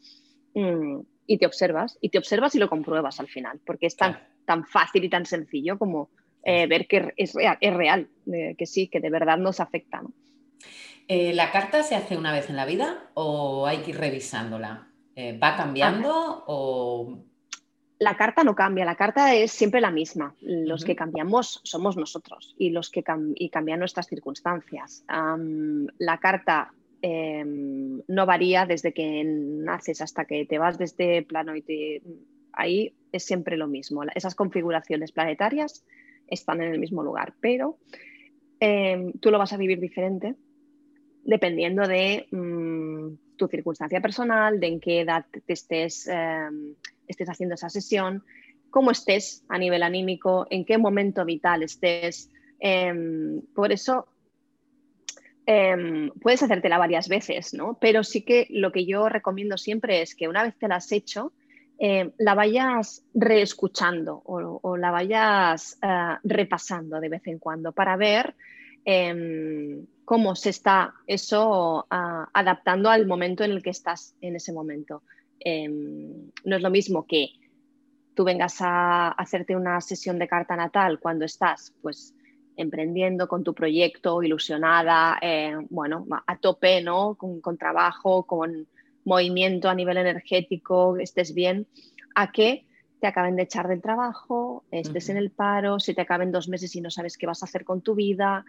Mm, 0.54 1.02
y 1.28 1.38
te 1.38 1.46
observas, 1.46 2.00
y 2.02 2.10
te 2.10 2.18
observas 2.18 2.56
y 2.56 2.60
lo 2.60 2.70
compruebas 2.70 3.20
al 3.20 3.28
final, 3.28 3.60
porque 3.66 3.86
es 3.86 3.98
tan, 3.98 4.18
tan 4.46 4.66
fácil 4.66 5.04
y 5.04 5.10
tan 5.10 5.26
sencillo 5.26 5.78
como 5.78 6.10
eh, 6.44 6.66
ver 6.66 6.88
que 6.88 7.14
es 7.18 7.34
real, 7.34 7.58
es 7.60 7.74
real 7.74 8.08
eh, 8.34 8.56
que 8.58 8.66
sí, 8.66 8.88
que 8.88 9.02
de 9.02 9.10
verdad 9.10 9.38
nos 9.38 9.60
afecta. 9.60 10.02
Eh, 11.10 11.34
¿La 11.34 11.52
carta 11.52 11.84
se 11.84 11.96
hace 11.96 12.18
una 12.18 12.32
vez 12.32 12.50
en 12.50 12.56
la 12.56 12.66
vida 12.66 13.10
o 13.14 13.68
hay 13.68 13.80
que 13.80 13.92
ir 13.92 13.98
revisándola? 13.98 14.88
¿Va 15.44 15.56
cambiando 15.58 16.44
o...? 16.48 17.24
La 18.00 18.16
carta 18.16 18.44
no 18.44 18.54
cambia, 18.54 18.86
la 18.86 18.94
carta 18.94 19.34
es 19.34 19.52
siempre 19.52 19.82
la 19.82 19.90
misma. 19.90 20.36
Los 20.42 20.86
que 20.86 20.96
cambiamos 20.96 21.60
somos 21.64 21.98
nosotros 21.98 22.54
y 22.60 22.70
los 22.70 22.92
que 22.92 23.04
y 23.34 23.50
cambian 23.50 23.80
nuestras 23.80 24.06
circunstancias. 24.06 25.04
la 25.08 26.18
carta 26.20 26.72
Em, 27.02 28.02
no 28.08 28.26
varía 28.26 28.66
desde 28.66 28.92
que 28.92 29.24
naces 29.24 30.02
hasta 30.02 30.26
que 30.26 30.46
te 30.46 30.58
vas 30.58 30.80
de 30.80 30.86
este 30.86 31.22
plano 31.22 31.56
y 31.56 32.02
ahí 32.54 32.96
es 33.12 33.24
siempre 33.24 33.56
lo 33.56 33.68
mismo. 33.68 34.02
Esas 34.16 34.34
configuraciones 34.34 35.12
planetarias 35.12 35.86
están 36.28 36.62
en 36.62 36.74
el 36.74 36.80
mismo 36.80 37.04
lugar, 37.04 37.36
pero 37.40 37.78
em, 38.60 39.12
tú 39.14 39.30
lo 39.30 39.38
vas 39.38 39.54
a 39.54 39.58
vivir 39.58 39.80
diferente 39.80 40.36
dependiendo 41.24 41.88
de 41.88 42.26
mm, 42.32 43.36
tu 43.38 43.48
circunstancia 43.48 44.02
personal, 44.02 44.60
de 44.60 44.68
en 44.68 44.80
qué 44.80 45.02
edad 45.02 45.26
te 45.46 45.54
estés, 45.54 46.08
em, 46.08 46.74
estés 47.08 47.30
haciendo 47.30 47.56
esa 47.56 47.70
sesión, 47.70 48.24
cómo 48.72 48.90
estés 48.90 49.44
a 49.50 49.60
nivel 49.60 49.84
anímico, 49.84 50.48
en 50.50 50.66
qué 50.66 50.78
momento 50.78 51.26
vital 51.26 51.64
estés. 51.64 52.32
por 53.54 53.72
eso 53.72 54.08
Em, 55.50 56.10
puedes 56.20 56.44
hacértela 56.44 56.78
varias 56.78 57.08
veces, 57.08 57.54
¿no? 57.54 57.78
Pero 57.80 58.04
sí 58.04 58.24
que 58.24 58.48
lo 58.50 58.74
que 58.74 58.86
yo 58.86 59.08
recomiendo 59.08 59.58
siempre 59.58 60.02
es 60.02 60.14
que 60.14 60.28
una 60.28 60.44
vez 60.44 60.58
te 60.58 60.68
la 60.68 60.76
has 60.76 60.92
hecho, 60.92 61.32
em, 61.80 62.12
la 62.18 62.36
vayas 62.36 63.06
reescuchando 63.14 64.22
o, 64.26 64.76
la 64.76 64.92
vayas 64.92 65.80
eh, 65.82 66.18
repasando 66.26 67.00
de 67.00 67.08
vez 67.08 67.26
en 67.28 67.40
cuando 67.40 67.72
para 67.72 67.96
ver 67.96 68.36
em, 68.84 69.86
cómo 70.04 70.36
se 70.36 70.50
está 70.50 70.94
eso 71.08 71.88
ah, 71.90 72.28
adaptando 72.34 72.90
al 72.90 73.08
momento 73.08 73.46
en 73.46 73.52
el 73.52 73.64
que 73.64 73.70
estás 73.70 74.16
en 74.20 74.36
ese 74.36 74.52
momento. 74.52 75.04
no 76.44 76.56
es 76.58 76.62
lo 76.62 76.70
mismo 76.70 77.06
que 77.08 77.30
tú 78.16 78.26
vengas 78.26 78.58
a 78.60 79.10
hacerte 79.12 79.56
una 79.56 79.80
sesión 79.80 80.20
de 80.20 80.28
carta 80.28 80.58
natal 80.58 81.00
cuando 81.00 81.24
estás, 81.24 81.74
pues, 81.82 82.14
emprendiendo 82.58 83.28
con 83.28 83.44
tu 83.44 83.54
proyecto, 83.54 84.22
ilusionada, 84.24 85.18
eh, 85.22 85.56
bueno, 85.70 86.06
a 86.26 86.38
tope, 86.38 86.82
¿no? 86.82 87.16
Con, 87.16 87.58
trabajo, 87.58 88.24
con 88.24 88.68
movimiento 89.06 89.70
a 89.70 89.76
nivel 89.76 89.98
energético, 89.98 90.98
estés 90.98 91.34
bien, 91.34 91.68
a 92.16 92.32
que 92.32 92.66
te 93.00 93.08
acaben 93.08 93.36
de 93.36 93.44
echar 93.44 93.68
del 93.68 93.82
trabajo, 93.82 94.66
estés 94.72 95.10
en 95.10 95.18
el 95.18 95.30
paro, 95.30 95.80
si 95.80 95.94
te 95.94 96.02
acaben 96.02 96.32
dos 96.32 96.50
meses 96.50 96.76
y 96.76 96.82
no 96.82 96.90
sabes 96.90 97.16
qué 97.16 97.28
vas 97.28 97.44
a 97.44 97.46
hacer 97.46 97.64
con 97.64 97.82
tu 97.82 97.94
vida. 97.94 98.44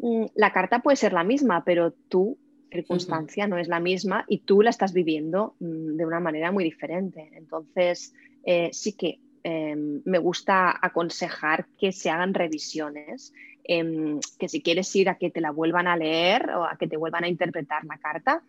Mm, 0.00 0.24
la 0.34 0.52
carta 0.52 0.80
puede 0.80 0.96
ser 0.96 1.12
la 1.12 1.22
misma, 1.22 1.64
pero 1.64 1.92
tu 1.92 2.36
circunstancia 2.70 3.46
no 3.46 3.58
es 3.58 3.68
la 3.68 3.80
misma 3.80 4.24
y 4.28 4.38
tú 4.38 4.62
la 4.62 4.70
estás 4.70 4.92
viviendo 4.92 5.54
mm, 5.60 5.96
de 5.96 6.04
una 6.04 6.18
manera 6.18 6.50
muy 6.50 6.64
diferente. 6.64 7.30
Entonces, 7.34 8.12
eh, 8.44 8.70
sí 8.72 8.94
que 8.94 9.20
Em, 9.42 10.02
me 10.04 10.18
gusta 10.18 10.78
aconsejar 10.82 11.66
que 11.78 11.92
se 11.92 12.10
hagan 12.10 12.34
revisiones, 12.34 13.32
em, 13.64 14.20
que 14.38 14.48
si 14.48 14.62
quieres 14.62 14.94
ir 14.96 15.08
a 15.08 15.16
que 15.16 15.30
te 15.30 15.40
la 15.40 15.50
vuelvan 15.50 15.86
a 15.86 15.96
leer 15.96 16.50
o 16.50 16.64
a 16.64 16.76
que 16.76 16.86
te 16.86 16.98
vuelvan 16.98 17.24
a 17.24 17.28
interpretar 17.28 17.84
la 17.84 17.98
carta, 17.98 18.42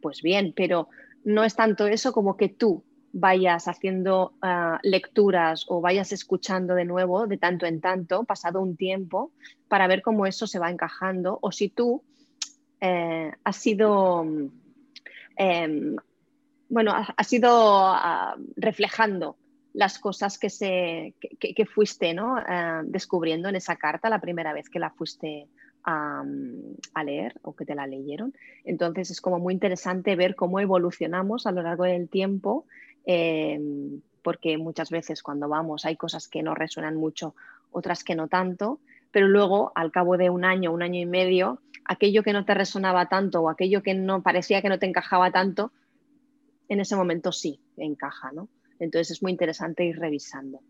pues 0.00 0.22
bien, 0.22 0.52
pero 0.56 0.88
no 1.24 1.44
es 1.44 1.54
tanto 1.54 1.86
eso 1.86 2.12
como 2.12 2.36
que 2.36 2.48
tú 2.48 2.82
vayas 3.12 3.68
haciendo 3.68 4.32
ah, 4.40 4.78
lecturas 4.82 5.66
o 5.68 5.82
vayas 5.82 6.12
escuchando 6.12 6.74
de 6.74 6.86
nuevo 6.86 7.26
de 7.26 7.36
tanto 7.36 7.66
en 7.66 7.82
tanto, 7.82 8.24
pasado 8.24 8.62
un 8.62 8.76
tiempo, 8.76 9.32
para 9.68 9.86
ver 9.86 10.00
cómo 10.00 10.26
eso 10.26 10.46
se 10.46 10.58
va 10.58 10.70
encajando 10.70 11.38
o 11.42 11.52
si 11.52 11.68
tú 11.68 12.02
eh, 12.80 13.32
has 13.44 13.56
sido, 13.56 14.24
em, 15.36 15.96
bueno, 16.70 16.94
has 17.16 17.32
ido 17.32 17.50
ah, 17.50 18.34
reflejando 18.56 19.36
las 19.74 19.98
cosas 19.98 20.38
que, 20.38 20.50
se, 20.50 21.14
que, 21.38 21.66
fuiste 21.66 22.14
¿no? 22.14 22.38
Eh, 22.38 22.82
descubriendo 22.84 23.48
en 23.48 23.56
esa 23.56 23.76
carta 23.76 24.10
la 24.10 24.20
primera 24.20 24.52
vez 24.52 24.68
que 24.68 24.78
la 24.78 24.90
fuiste 24.90 25.48
a, 25.84 26.24
leer 27.04 27.34
o 27.42 27.54
que 27.54 27.64
te 27.64 27.74
la 27.74 27.86
leyeron. 27.86 28.34
Entonces 28.64 29.10
es 29.10 29.20
como 29.20 29.38
muy 29.38 29.54
interesante 29.54 30.14
ver 30.16 30.34
cómo 30.34 30.60
evolucionamos 30.60 31.46
a 31.46 31.52
lo 31.52 31.62
largo 31.62 31.84
del 31.84 32.08
tiempo, 32.08 32.66
em, 33.04 34.00
porque 34.22 34.58
muchas 34.58 34.90
veces 34.90 35.22
cuando 35.22 35.48
vamos 35.48 35.84
hay 35.84 35.96
cosas 35.96 36.28
que 36.28 36.42
no 36.42 36.54
resuenan 36.54 36.96
mucho, 36.96 37.34
otras 37.72 38.04
que 38.04 38.14
no 38.14 38.28
tanto, 38.28 38.78
pero 39.10 39.26
luego 39.26 39.72
al 39.74 39.90
cabo 39.90 40.16
de 40.16 40.30
un 40.30 40.44
año, 40.44 40.72
un 40.72 40.82
año 40.82 41.00
y 41.00 41.06
medio, 41.06 41.60
aquello 41.84 42.22
que 42.22 42.32
no 42.32 42.44
te 42.44 42.54
resonaba 42.54 43.08
tanto 43.08 43.40
o 43.40 43.50
aquello 43.50 43.82
que 43.82 43.94
no 43.94 44.22
parecía 44.22 44.62
que 44.62 44.68
no 44.68 44.78
te 44.78 44.86
encajaba 44.86 45.32
tanto, 45.32 45.72
en 46.68 46.80
ese 46.80 46.94
momento 46.94 47.32
sí 47.32 47.60
encaja, 47.76 48.30
¿no? 48.32 48.48
Entonces 48.82 49.12
es 49.12 49.22
muy 49.22 49.30
interesante 49.30 49.84
ir 49.84 49.98
revisando. 49.98 50.60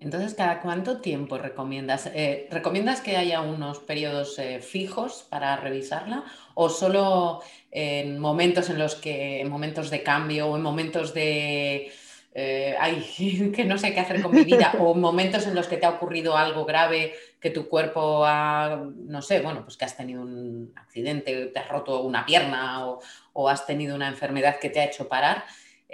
Entonces, 0.00 0.34
¿cada 0.34 0.60
cuánto 0.60 1.00
tiempo 1.00 1.38
recomiendas? 1.38 2.10
Eh, 2.12 2.48
¿Recomiendas 2.50 3.00
que 3.00 3.16
haya 3.16 3.40
unos 3.40 3.78
periodos 3.78 4.36
eh, 4.40 4.58
fijos 4.60 5.24
para 5.30 5.56
revisarla 5.56 6.24
o 6.54 6.68
solo 6.68 7.40
en 7.70 8.18
momentos 8.18 8.68
en 8.68 8.78
los 8.80 8.96
que, 8.96 9.40
en 9.40 9.48
momentos 9.48 9.90
de 9.90 10.02
cambio 10.02 10.48
o 10.48 10.56
en 10.56 10.62
momentos 10.62 11.14
de, 11.14 11.92
eh, 12.34 12.74
ay, 12.80 13.52
que 13.54 13.64
no 13.64 13.78
sé 13.78 13.94
qué 13.94 14.00
hacer 14.00 14.20
con 14.20 14.34
mi 14.34 14.42
vida 14.42 14.72
o 14.80 14.92
momentos 14.94 15.46
en 15.46 15.54
los 15.54 15.68
que 15.68 15.76
te 15.76 15.86
ha 15.86 15.90
ocurrido 15.90 16.36
algo 16.36 16.64
grave 16.64 17.14
que 17.40 17.50
tu 17.50 17.68
cuerpo 17.68 18.24
ha, 18.26 18.84
no 18.96 19.22
sé, 19.22 19.40
bueno, 19.40 19.62
pues 19.62 19.76
que 19.76 19.84
has 19.84 19.96
tenido 19.96 20.22
un 20.22 20.72
accidente, 20.74 21.46
te 21.46 21.58
has 21.60 21.68
roto 21.68 22.02
una 22.02 22.26
pierna 22.26 22.88
o, 22.88 23.00
o 23.34 23.48
has 23.48 23.64
tenido 23.66 23.94
una 23.94 24.08
enfermedad 24.08 24.58
que 24.58 24.70
te 24.70 24.80
ha 24.80 24.84
hecho 24.86 25.08
parar? 25.08 25.44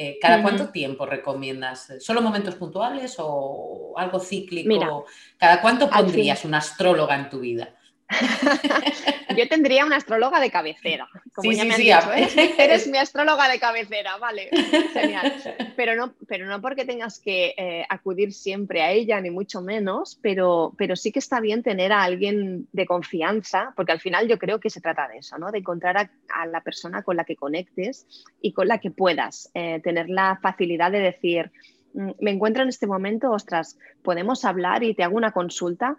Eh, 0.01 0.16
¿Cada 0.22 0.42
cuánto 0.42 0.68
tiempo 0.68 1.07
recomiendas? 1.07 1.92
¿Solo 1.99 2.22
momentos 2.22 2.55
puntuales 2.55 3.16
o 3.18 3.94
algo 3.96 4.20
cíclico? 4.20 5.07
¿Cada 5.36 5.61
cuánto 5.61 5.90
pondrías 5.90 6.44
una 6.44 6.59
astróloga 6.59 7.16
en 7.16 7.28
tu 7.28 7.40
vida? 7.40 7.74
Yo 9.36 9.48
tendría 9.48 9.84
una 9.84 9.96
astróloga 9.96 10.40
de 10.40 10.50
cabecera. 10.50 11.09
Como 11.34 11.52
ya 11.52 11.64
me 11.64 11.74
han 11.74 11.80
dicho, 11.80 12.12
eres, 12.59 12.88
mi 12.88 12.98
astróloga 12.98 13.48
de 13.48 13.61
cabecera, 13.61 14.16
vale. 14.16 14.48
Genial. 14.92 15.34
Pero 15.76 15.94
no, 15.94 16.14
pero 16.26 16.46
no 16.46 16.61
porque 16.61 16.84
tengas 16.84 17.20
que 17.20 17.54
eh, 17.56 17.84
acudir 17.88 18.32
siempre 18.32 18.82
a 18.82 18.90
ella, 18.90 19.20
ni 19.20 19.30
mucho 19.30 19.61
menos, 19.61 20.18
pero, 20.22 20.72
pero 20.76 20.96
sí 20.96 21.12
que 21.12 21.18
está 21.18 21.40
bien 21.40 21.62
tener 21.62 21.92
a 21.92 22.02
alguien 22.02 22.66
de 22.72 22.86
confianza, 22.86 23.72
porque 23.76 23.92
al 23.92 24.00
final 24.00 24.26
yo 24.26 24.38
creo 24.38 24.59
que 24.59 24.70
se 24.70 24.80
trata 24.80 25.06
de 25.09 25.18
eso, 25.18 25.38
¿no? 25.38 25.52
De 25.52 25.59
encontrar 25.59 26.11
a, 26.28 26.46
la 26.46 26.61
persona 26.62 27.02
con 27.02 27.16
la 27.16 27.24
que 27.24 27.36
conectes 27.36 28.06
y 28.40 28.52
con 28.52 28.68
la 28.68 28.78
que 28.78 28.90
puedas 28.90 29.50
eh, 29.54 29.80
tener 29.84 30.09
la 30.09 30.38
facilidad 30.42 30.90
de 30.90 31.00
decir 31.00 31.50
mm, 31.92 32.11
me 32.20 32.30
encuentro 32.30 32.62
en 32.62 32.70
este 32.70 32.86
momento, 32.86 33.30
ostras, 33.30 33.78
podemos 34.02 34.44
hablar 34.44 34.82
y 34.82 34.94
te 34.94 35.02
hago 35.02 35.16
una 35.16 35.32
consulta 35.32 35.96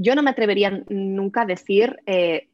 yo 0.00 0.14
no 0.14 0.22
me 0.22 0.30
atrevería 0.30 0.84
nunca 0.88 1.42
a 1.42 1.46
decir 1.46 1.98
eh, 2.06 2.48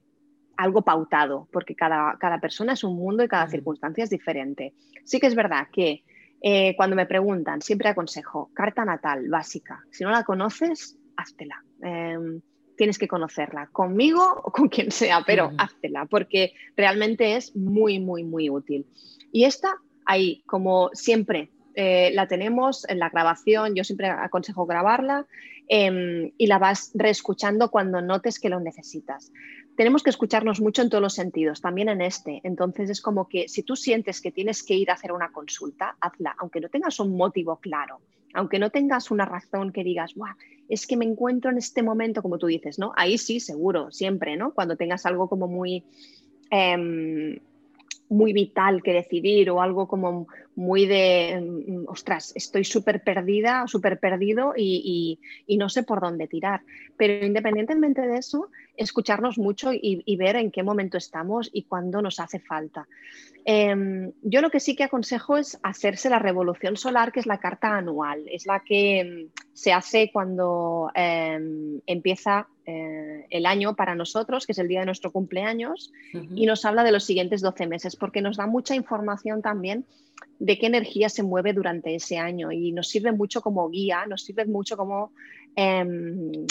algo 0.57 0.83
pautado, 0.83 1.47
porque 1.53 1.75
cada, 1.75 2.17
cada, 2.19 2.41
persona 2.41 2.73
es 2.73 2.83
un 2.85 2.97
mundo 2.97 3.23
y 3.23 3.29
cada 3.29 3.49
circunstancia 3.49 4.05
es 4.05 4.11
diferente. 4.11 4.73
Sí 5.05 5.21
que 5.21 5.27
es 5.27 5.35
verdad 5.35 5.69
que 5.71 6.05
eh, 6.41 6.75
cuando 6.77 6.97
me 6.97 7.05
preguntan, 7.05 7.61
siempre 7.61 7.91
aconsejo, 7.91 8.51
carta 8.55 8.85
natal 8.85 9.29
básica. 9.29 9.85
Si 9.91 10.05
no 10.05 10.11
la 10.11 10.25
conoces, 10.25 10.97
háztela. 11.17 11.63
Em, 11.83 12.41
tienes 12.77 12.99
que 12.99 13.09
conocerla, 13.09 13.69
conmigo 13.73 14.43
o 14.43 14.51
con 14.51 14.69
quien 14.69 14.91
sea, 14.91 15.23
pero 15.27 15.53
háztela, 15.59 16.07
porque 16.07 16.55
realmente 16.77 17.37
es 17.37 17.55
muy, 17.55 18.01
muy, 18.01 18.25
muy 18.25 18.49
útil. 18.49 18.87
Y 19.33 19.45
esta, 19.45 19.75
ahí, 20.07 20.43
como 20.47 20.89
siempre, 20.95 21.51
eh, 21.75 22.11
la 22.15 22.27
tenemos 22.27 22.89
en 22.89 23.01
la 23.01 23.11
grabación, 23.11 23.75
yo 23.75 23.85
siempre 23.85 24.09
aconsejo 24.09 24.65
grabarla 24.65 25.27
em, 25.69 26.33
y 26.37 26.47
la 26.47 26.59
vas 26.59 26.91
reescuchando 26.95 27.71
cuando 27.71 28.01
notes 28.03 28.39
que 28.39 28.49
lo 28.49 28.61
necesitas. 28.61 29.33
Tenemos 29.77 30.03
que 30.03 30.11
escucharnos 30.11 30.61
mucho 30.61 30.83
en 30.83 30.91
todos 30.91 31.03
los 31.03 31.15
sentidos, 31.15 31.61
también 31.61 31.89
en 31.89 32.01
este. 32.01 32.41
Entonces 32.45 32.91
es 32.91 33.01
como 33.01 33.29
que 33.29 33.49
si 33.49 33.63
tú 33.63 33.75
sientes 33.75 34.21
que 34.21 34.31
tienes 34.31 34.63
que 34.63 34.75
ir 34.75 34.91
a 34.91 34.95
hacer 34.95 35.13
una 35.13 35.33
consulta, 35.33 35.97
hazla, 36.01 36.37
aunque 36.39 36.61
no 36.61 36.69
tengas 36.69 37.01
un 37.01 37.17
motivo 37.17 37.57
claro, 37.57 38.01
aunque 38.35 38.59
no 38.59 38.71
tengas 38.71 39.11
una 39.11 39.25
razón 39.25 39.73
que 39.73 39.83
digas, 39.83 40.15
es 40.69 40.87
que 40.87 40.97
me 40.97 41.05
encuentro 41.05 41.51
en 41.51 41.59
este 41.59 41.83
momento, 41.83 42.23
como 42.23 42.39
tú 42.39 42.47
dices, 42.47 42.79
¿no? 42.79 42.93
Ahí 42.97 43.19
sí, 43.19 43.41
seguro, 43.41 43.91
siempre, 43.91 44.37
¿no? 44.37 44.53
Cuando 44.53 44.77
tengas 44.77 45.07
algo 45.07 45.29
como 45.29 45.49
muy... 45.49 45.85
Em, 46.51 47.39
muy 48.09 48.33
vital 48.33 48.83
que 48.83 48.93
decidir 48.93 49.51
o 49.51 49.61
algo 49.61 49.89
como 49.89 50.27
muy 50.57 50.87
de, 50.87 51.41
mm, 51.41 51.89
ostras, 51.89 52.33
estoy 52.37 52.65
súper 52.65 53.03
perdida, 53.03 53.67
súper 53.67 53.99
perdido 53.99 54.55
y, 54.57 55.19
no 55.59 55.69
sé 55.69 55.83
por 55.83 56.01
dónde 56.01 56.29
tirar. 56.29 56.63
Pero 56.97 57.25
independientemente 57.27 58.03
de 58.03 58.19
eso, 58.19 58.51
escucharnos 58.77 59.39
mucho 59.39 59.71
y, 59.73 60.17
ver 60.17 60.37
en 60.37 60.51
qué 60.51 60.63
momento 60.63 60.97
estamos 60.97 61.51
y 61.53 61.65
cuándo 61.65 62.03
nos 62.03 62.21
hace 62.21 62.39
falta. 62.39 62.87
Em, 63.47 64.13
yo 64.23 64.41
lo 64.41 64.51
que 64.51 64.61
sí 64.61 64.75
que 64.75 64.85
aconsejo 64.85 65.37
es 65.37 65.59
hacerse 65.63 66.09
la 66.09 66.19
revolución 66.19 66.77
solar, 66.77 67.13
que 67.13 67.21
es 67.21 67.27
la 67.27 67.41
carta 67.41 67.77
anual, 67.77 68.25
es 68.31 68.47
la 68.47 68.61
que 68.61 69.01
em, 69.01 69.29
se 69.53 69.73
hace 69.73 70.11
cuando 70.13 70.91
em, 70.95 71.81
empieza 71.87 72.49
eh, 72.67 73.27
el 73.29 73.45
año 73.45 73.77
para 73.77 73.95
nosotros, 73.95 74.47
que 74.47 74.53
es 74.53 74.59
el 74.59 74.69
día 74.69 74.81
de 74.81 74.87
nuestro 74.87 75.13
cumpleaños, 75.13 75.93
y 76.35 76.47
nos 76.47 76.65
habla 76.65 76.83
de 76.83 76.93
los 76.93 77.05
siguientes 77.05 77.43
12 77.43 77.67
meses, 77.67 77.94
porque 77.97 78.23
nos 78.23 78.37
da 78.37 78.47
mucha 78.47 78.75
información 78.75 79.43
también 79.43 79.85
de 80.39 80.59
qué 80.59 80.67
energía 80.67 81.09
se 81.09 81.23
mueve 81.23 81.53
durante 81.53 81.95
ese 81.95 82.19
año 82.19 82.53
y 82.53 82.73
nos 82.73 82.89
sirve 82.89 83.13
mucho 83.13 83.41
como 83.41 83.69
guía, 83.71 84.07
nos 84.07 84.23
sirve 84.25 84.45
mucho 84.45 84.77
como, 84.77 85.13
em, 85.57 86.47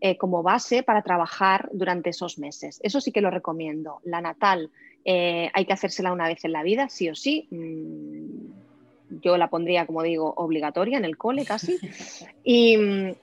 eh, 0.00 0.16
como 0.16 0.42
base 0.42 0.82
para 0.82 1.02
trabajar 1.02 1.68
durante 1.72 2.10
esos 2.10 2.38
meses. 2.38 2.80
Eso 2.82 3.00
sí 3.00 3.12
que 3.12 3.20
lo 3.20 3.30
recomiendo. 3.30 4.00
La 4.04 4.20
natal 4.20 4.70
eh, 5.04 5.50
hay 5.52 5.64
que 5.66 5.72
hacérsela 5.72 6.12
una 6.12 6.28
vez 6.28 6.44
en 6.44 6.52
la 6.52 6.62
vida, 6.62 6.88
sí 6.88 7.08
o 7.08 7.14
sí. 7.14 7.48
Mm, 7.50 9.20
yo 9.22 9.36
la 9.36 9.48
pondría, 9.50 9.86
como 9.86 10.02
digo, 10.02 10.32
obligatoria 10.36 10.98
en 10.98 11.04
el 11.04 11.16
cole 11.16 11.44
casi. 11.44 11.78
Y, 12.46 12.76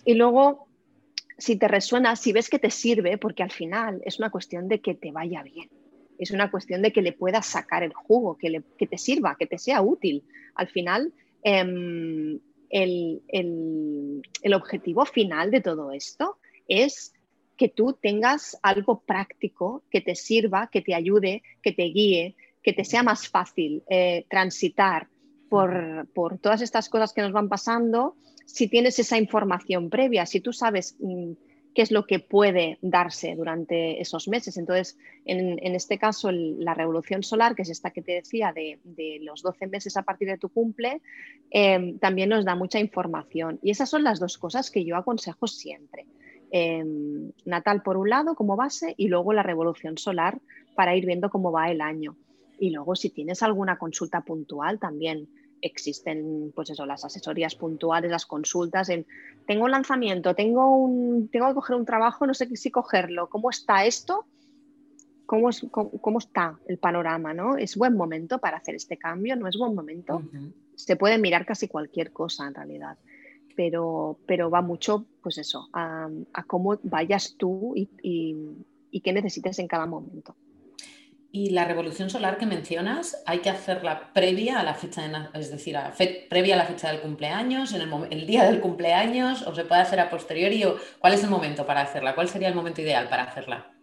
y 0.03 0.15
luego 0.15 0.67
si 1.37 1.55
te 1.55 1.67
resuena, 1.67 2.15
si 2.15 2.33
ves 2.33 2.49
que 2.49 2.59
te 2.59 2.69
sirve, 2.71 3.17
porque 3.17 3.43
al 3.43 3.51
final 3.51 4.01
es 4.05 4.19
una 4.19 4.29
cuestión 4.29 4.67
de 4.67 4.79
que 4.79 4.95
te 4.95 5.11
vaya 5.11 5.43
bien 5.43 5.69
es 6.23 6.31
una 6.31 6.51
cuestión 6.51 6.81
de 6.81 6.93
que 6.93 7.01
le 7.01 7.13
puedas 7.13 7.47
sacar 7.47 7.83
el 7.83 7.93
jugo, 7.93 8.37
que, 8.37 8.63
te 8.87 8.97
sirva, 8.97 9.35
que 9.39 9.47
te 9.47 9.57
sea 9.57 9.81
útil. 9.81 10.23
Al 10.55 10.67
final, 10.67 11.13
em, 11.43 12.39
el, 12.69 14.53
objetivo 14.53 15.05
final 15.05 15.49
de 15.51 15.61
todo 15.61 15.91
esto 15.91 16.37
es 16.67 17.13
que 17.57 17.69
tú 17.69 17.97
tengas 17.99 18.57
algo 18.61 19.01
práctico 19.01 19.83
que 19.89 20.01
te 20.01 20.15
sirva, 20.15 20.69
que 20.71 20.81
te 20.81 20.93
ayude, 20.93 21.43
que 21.61 21.71
te 21.71 21.83
guíe, 21.83 22.35
que 22.63 22.73
te 22.73 22.85
sea 22.85 23.01
más 23.01 23.27
fácil 23.27 23.83
eh, 23.89 24.25
transitar 24.29 25.07
por, 25.49 26.07
por, 26.13 26.37
todas 26.37 26.61
estas 26.61 26.87
cosas 26.87 27.13
que 27.13 27.21
nos 27.21 27.33
van 27.33 27.49
pasando 27.49 28.15
si 28.45 28.67
tienes 28.67 28.99
esa 28.99 29.17
información 29.17 29.89
previa, 29.89 30.25
si 30.25 30.39
tú 30.39 30.53
sabes 30.53 30.95
mm, 30.99 31.31
qué 31.73 31.81
es 31.81 31.91
lo 31.91 32.05
que 32.05 32.19
puede 32.19 32.77
darse 32.81 33.35
durante 33.35 34.01
esos 34.01 34.27
meses. 34.27 34.57
Entonces, 34.57 34.97
en, 35.25 35.75
este 35.75 35.97
caso, 35.97 36.31
la 36.31 36.73
revolución 36.73 37.23
solar, 37.23 37.55
que 37.55 37.61
es 37.61 37.69
esta 37.69 37.91
que 37.91 38.01
te 38.01 38.13
decía 38.13 38.53
de, 38.53 38.79
los 39.21 39.41
12 39.41 39.67
meses 39.67 39.95
a 39.97 40.03
partir 40.03 40.27
de 40.27 40.37
tu 40.37 40.49
cumple, 40.49 41.01
em, 41.49 41.97
también 41.99 42.29
nos 42.29 42.45
da 42.45 42.55
mucha 42.55 42.79
información. 42.79 43.59
Y 43.61 43.71
esas 43.71 43.89
son 43.89 44.03
las 44.03 44.19
dos 44.19 44.37
cosas 44.37 44.69
que 44.69 44.83
yo 44.83 44.97
aconsejo 44.97 45.47
siempre. 45.47 46.05
Em, 46.51 47.31
natal 47.45 47.81
por 47.81 47.95
un 47.95 48.09
lado 48.09 48.35
como 48.35 48.57
base 48.57 48.93
y 48.97 49.07
luego 49.07 49.31
la 49.31 49.41
revolución 49.41 49.97
solar 49.97 50.41
para 50.75 50.95
ir 50.97 51.05
viendo 51.05 51.29
cómo 51.29 51.51
va 51.51 51.71
el 51.71 51.79
año. 51.79 52.17
Y 52.59 52.71
luego 52.71 52.95
si 52.95 53.09
tienes 53.09 53.41
alguna 53.41 53.77
consulta 53.77 54.21
puntual 54.21 54.77
también 54.77 55.29
existen 55.61 56.51
pues 56.55 56.69
eso, 56.69 56.85
las 56.85 57.05
asesorías 57.05 57.55
puntuales, 57.55 58.11
las 58.11 58.25
consultas 58.25 58.89
en 58.89 59.05
tengo 59.47 59.65
un 59.65 59.71
lanzamiento, 59.71 60.35
tengo 60.35 60.75
un 60.75 61.29
tengo 61.29 61.47
que 61.47 61.53
coger 61.53 61.75
un 61.75 61.85
trabajo, 61.85 62.25
no 62.25 62.33
sé 62.33 62.55
si 62.55 62.71
cogerlo, 62.71 63.29
¿cómo 63.29 63.49
está 63.49 63.85
esto? 63.85 64.25
¿Cómo, 65.25 65.49
cómo, 65.71 66.19
está 66.19 66.59
el 66.67 66.77
panorama? 66.77 67.33
¿no? 67.33 67.55
¿Es 67.55 67.77
buen 67.77 67.95
momento 67.95 68.39
para 68.39 68.57
hacer 68.57 68.75
este 68.75 68.97
cambio? 68.97 69.37
¿No 69.37 69.47
es 69.47 69.57
buen 69.57 69.73
momento? 69.73 70.21
Se 70.75 70.97
puede 70.97 71.17
mirar 71.17 71.45
casi 71.45 71.69
cualquier 71.69 72.11
cosa 72.11 72.47
en 72.47 72.53
realidad, 72.53 72.97
pero, 73.55 74.19
pero 74.25 74.49
va 74.49 74.61
mucho, 74.61 75.05
pues 75.23 75.37
eso, 75.37 75.69
a, 75.71 76.09
cómo 76.47 76.77
vayas 76.83 77.35
tú 77.37 77.73
y, 77.77 77.87
y 78.91 78.99
qué 78.99 79.13
necesites 79.13 79.57
en 79.59 79.69
cada 79.69 79.85
momento. 79.85 80.35
Y 81.33 81.51
la 81.51 81.63
revolución 81.63 82.09
solar 82.09 82.37
que 82.37 82.45
mencionas, 82.45 83.23
hay 83.25 83.39
que 83.39 83.49
hacerla 83.49 84.11
previa 84.13 84.59
a 84.59 84.63
la 84.63 84.73
fecha, 84.73 85.01
de, 85.01 85.39
es 85.39 85.49
decir, 85.49 85.77
previa 86.29 86.55
a 86.55 86.57
la 86.57 86.65
fecha 86.65 86.91
del 86.91 86.99
cumpleaños, 86.99 87.73
en 87.73 87.81
el, 88.11 88.27
día 88.27 88.43
del 88.43 88.59
cumpleaños, 88.59 89.43
o 89.43 89.55
se 89.55 89.63
puede 89.63 89.81
hacer 89.81 90.01
a 90.01 90.09
posteriori, 90.09 90.63
o 90.65 90.75
cuál 90.99 91.13
es 91.13 91.23
el 91.23 91.29
momento 91.29 91.65
para 91.65 91.81
hacerla, 91.81 92.15
cuál 92.15 92.27
sería 92.27 92.49
el 92.49 92.55
momento 92.55 92.81
ideal 92.81 93.07
para 93.07 93.23
hacerla. 93.23 93.80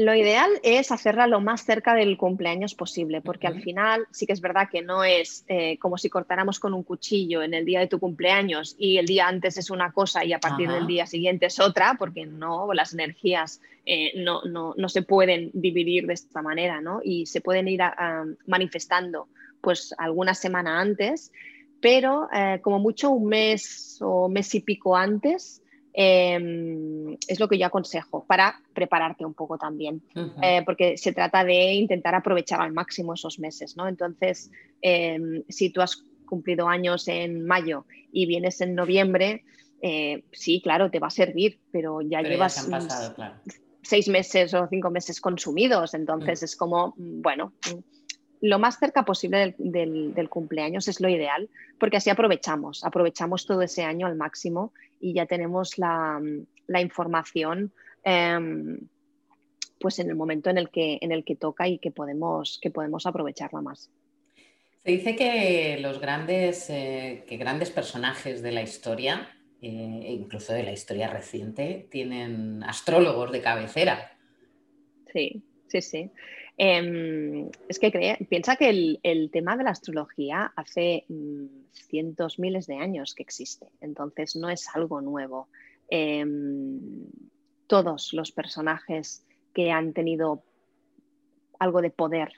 Lo 0.00 0.14
ideal 0.14 0.48
es 0.62 0.92
hacerla 0.92 1.26
lo 1.26 1.42
más 1.42 1.62
cerca 1.62 1.94
del 1.94 2.16
cumpleaños 2.16 2.74
posible, 2.74 3.20
porque 3.20 3.46
al 3.46 3.60
final 3.60 4.06
sí 4.10 4.24
que 4.24 4.32
es 4.32 4.40
verdad 4.40 4.70
que 4.72 4.80
no 4.80 5.04
es 5.04 5.44
eh, 5.46 5.76
como 5.76 5.98
si 5.98 6.08
cortáramos 6.08 6.58
con 6.58 6.72
un 6.72 6.84
cuchillo 6.84 7.42
en 7.42 7.52
el 7.52 7.66
día 7.66 7.80
de 7.80 7.86
tu 7.86 7.98
cumpleaños 7.98 8.74
y 8.78 8.96
el 8.96 9.04
día 9.04 9.28
antes 9.28 9.58
es 9.58 9.68
una 9.68 9.92
cosa 9.92 10.24
y 10.24 10.32
a 10.32 10.40
partir 10.40 10.70
del 10.70 10.86
día 10.86 11.04
siguiente 11.04 11.44
es 11.44 11.60
otra, 11.60 11.96
porque 11.98 12.24
no, 12.24 12.72
las 12.72 12.94
energías 12.94 13.60
eh, 13.84 14.12
no, 14.16 14.88
se 14.88 15.02
pueden 15.02 15.50
dividir 15.52 16.06
de 16.06 16.14
esta 16.14 16.40
manera, 16.40 16.80
¿no? 16.80 17.02
Y 17.04 17.26
se 17.26 17.42
pueden 17.42 17.68
ir 17.68 17.82
manifestando 18.46 19.28
pues 19.60 19.94
alguna 19.98 20.32
semana 20.32 20.80
antes, 20.80 21.30
pero 21.82 22.26
eh, 22.32 22.58
como 22.62 22.78
mucho 22.78 23.10
un 23.10 23.28
mes 23.28 23.98
o 24.00 24.30
mes 24.30 24.54
y 24.54 24.60
pico 24.60 24.96
antes 24.96 25.60
Em, 25.92 27.16
es 27.26 27.40
lo 27.40 27.48
que 27.48 27.58
yo 27.58 27.66
aconsejo 27.66 28.24
para 28.24 28.60
prepararte 28.72 29.24
un 29.24 29.34
poco 29.34 29.58
también, 29.58 30.02
eh, 30.40 30.62
porque 30.64 30.96
se 30.96 31.12
trata 31.12 31.42
de 31.42 31.72
intentar 31.72 32.14
aprovechar 32.14 32.60
al 32.60 32.72
máximo 32.72 33.14
esos 33.14 33.40
meses, 33.40 33.76
¿no? 33.76 33.88
Entonces, 33.88 34.52
em, 34.80 35.42
si 35.48 35.70
tú 35.70 35.80
has 35.82 36.04
cumplido 36.26 36.68
años 36.68 37.08
en 37.08 37.44
mayo 37.44 37.86
y 38.12 38.26
vienes 38.26 38.60
en 38.60 38.76
noviembre, 38.76 39.42
eh, 39.82 40.22
sí, 40.30 40.60
claro, 40.62 40.90
te 40.90 41.00
va 41.00 41.08
a 41.08 41.10
servir, 41.10 41.58
pero 41.72 42.00
ya 42.02 42.22
llevas 42.22 42.68
seis 43.82 44.08
meses 44.08 44.54
o 44.54 44.68
cinco 44.68 44.90
meses 44.90 45.20
consumidos, 45.20 45.94
entonces 45.94 46.42
mm. 46.42 46.44
es 46.44 46.56
como, 46.56 46.94
mm, 46.96 47.22
bueno, 47.22 47.52
mm, 47.66 47.78
lo 48.42 48.58
más 48.58 48.78
cerca 48.78 49.04
posible 49.04 49.54
del, 49.58 50.28
cumpleaños 50.28 50.88
es 50.88 51.00
lo 51.00 51.08
ideal, 51.08 51.48
porque 51.78 51.96
así 51.96 52.10
aprovechamos, 52.10 52.84
aprovechamos 52.84 53.44
todo 53.44 53.62
ese 53.62 53.82
año 53.82 54.06
al 54.06 54.16
máximo 54.16 54.72
y 55.00 55.14
ya 55.14 55.26
tenemos 55.26 55.78
la, 55.78 56.20
información 56.80 57.72
em, 58.04 58.78
pues 59.78 59.98
en 59.98 60.10
el 60.10 60.16
momento 60.16 60.50
en 60.50 60.58
el, 60.58 60.70
que, 60.70 60.98
en 61.00 61.10
el 61.10 61.24
que 61.24 61.36
toca 61.36 61.66
y 61.66 61.78
que 61.78 61.90
podemos, 61.90 62.58
que 62.62 62.70
podemos 62.70 63.06
aprovecharla 63.06 63.62
más. 63.62 63.90
Se 64.84 64.90
dice 64.90 65.16
que 65.16 65.78
los 65.80 66.00
grandes, 66.00 66.70
eh, 66.70 67.24
que 67.26 67.36
grandes 67.36 67.70
personajes 67.70 68.42
de 68.42 68.52
la 68.52 68.62
historia 68.62 69.28
eh, 69.62 70.16
incluso 70.18 70.54
de 70.54 70.62
la 70.62 70.72
historia 70.72 71.08
reciente, 71.08 71.86
tienen 71.90 72.62
astrólogos 72.62 73.30
de 73.30 73.42
cabecera. 73.42 74.16
Sí, 75.12 75.42
sí, 75.66 75.82
sí. 75.82 76.10
Em, 76.56 77.50
es 77.68 77.78
que 77.78 78.16
piensa 78.28 78.56
que 78.56 78.98
el, 79.02 79.30
tema 79.30 79.58
de 79.58 79.64
la 79.64 79.70
astrología 79.70 80.50
hace 80.56 81.04
mm, 81.08 81.44
cientos, 81.72 82.38
miles 82.38 82.66
de 82.66 82.76
años 82.76 83.14
que 83.14 83.22
existe, 83.22 83.66
entonces 83.80 84.36
no 84.36 84.48
es 84.48 84.68
algo 84.74 85.00
nuevo. 85.00 85.48
Em, 85.88 86.80
todos 87.66 88.12
los 88.12 88.32
personajes 88.32 89.24
que 89.54 89.70
han 89.70 89.92
tenido 89.92 90.42
algo 91.58 91.82
de 91.82 91.90
poder 91.90 92.32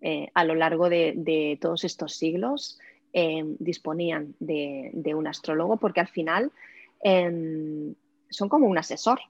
eh, 0.00 0.30
a 0.34 0.44
lo 0.44 0.54
largo 0.54 0.88
de, 0.88 1.58
todos 1.60 1.84
estos 1.84 2.14
siglos 2.16 2.78
em, 3.12 3.56
disponían 3.58 4.34
de, 4.38 5.14
un 5.14 5.26
astrólogo 5.26 5.76
porque 5.76 6.00
al 6.00 6.08
final 6.08 6.52
son 7.02 8.48
como 8.48 8.66
un 8.66 8.78
asesor. 8.78 9.20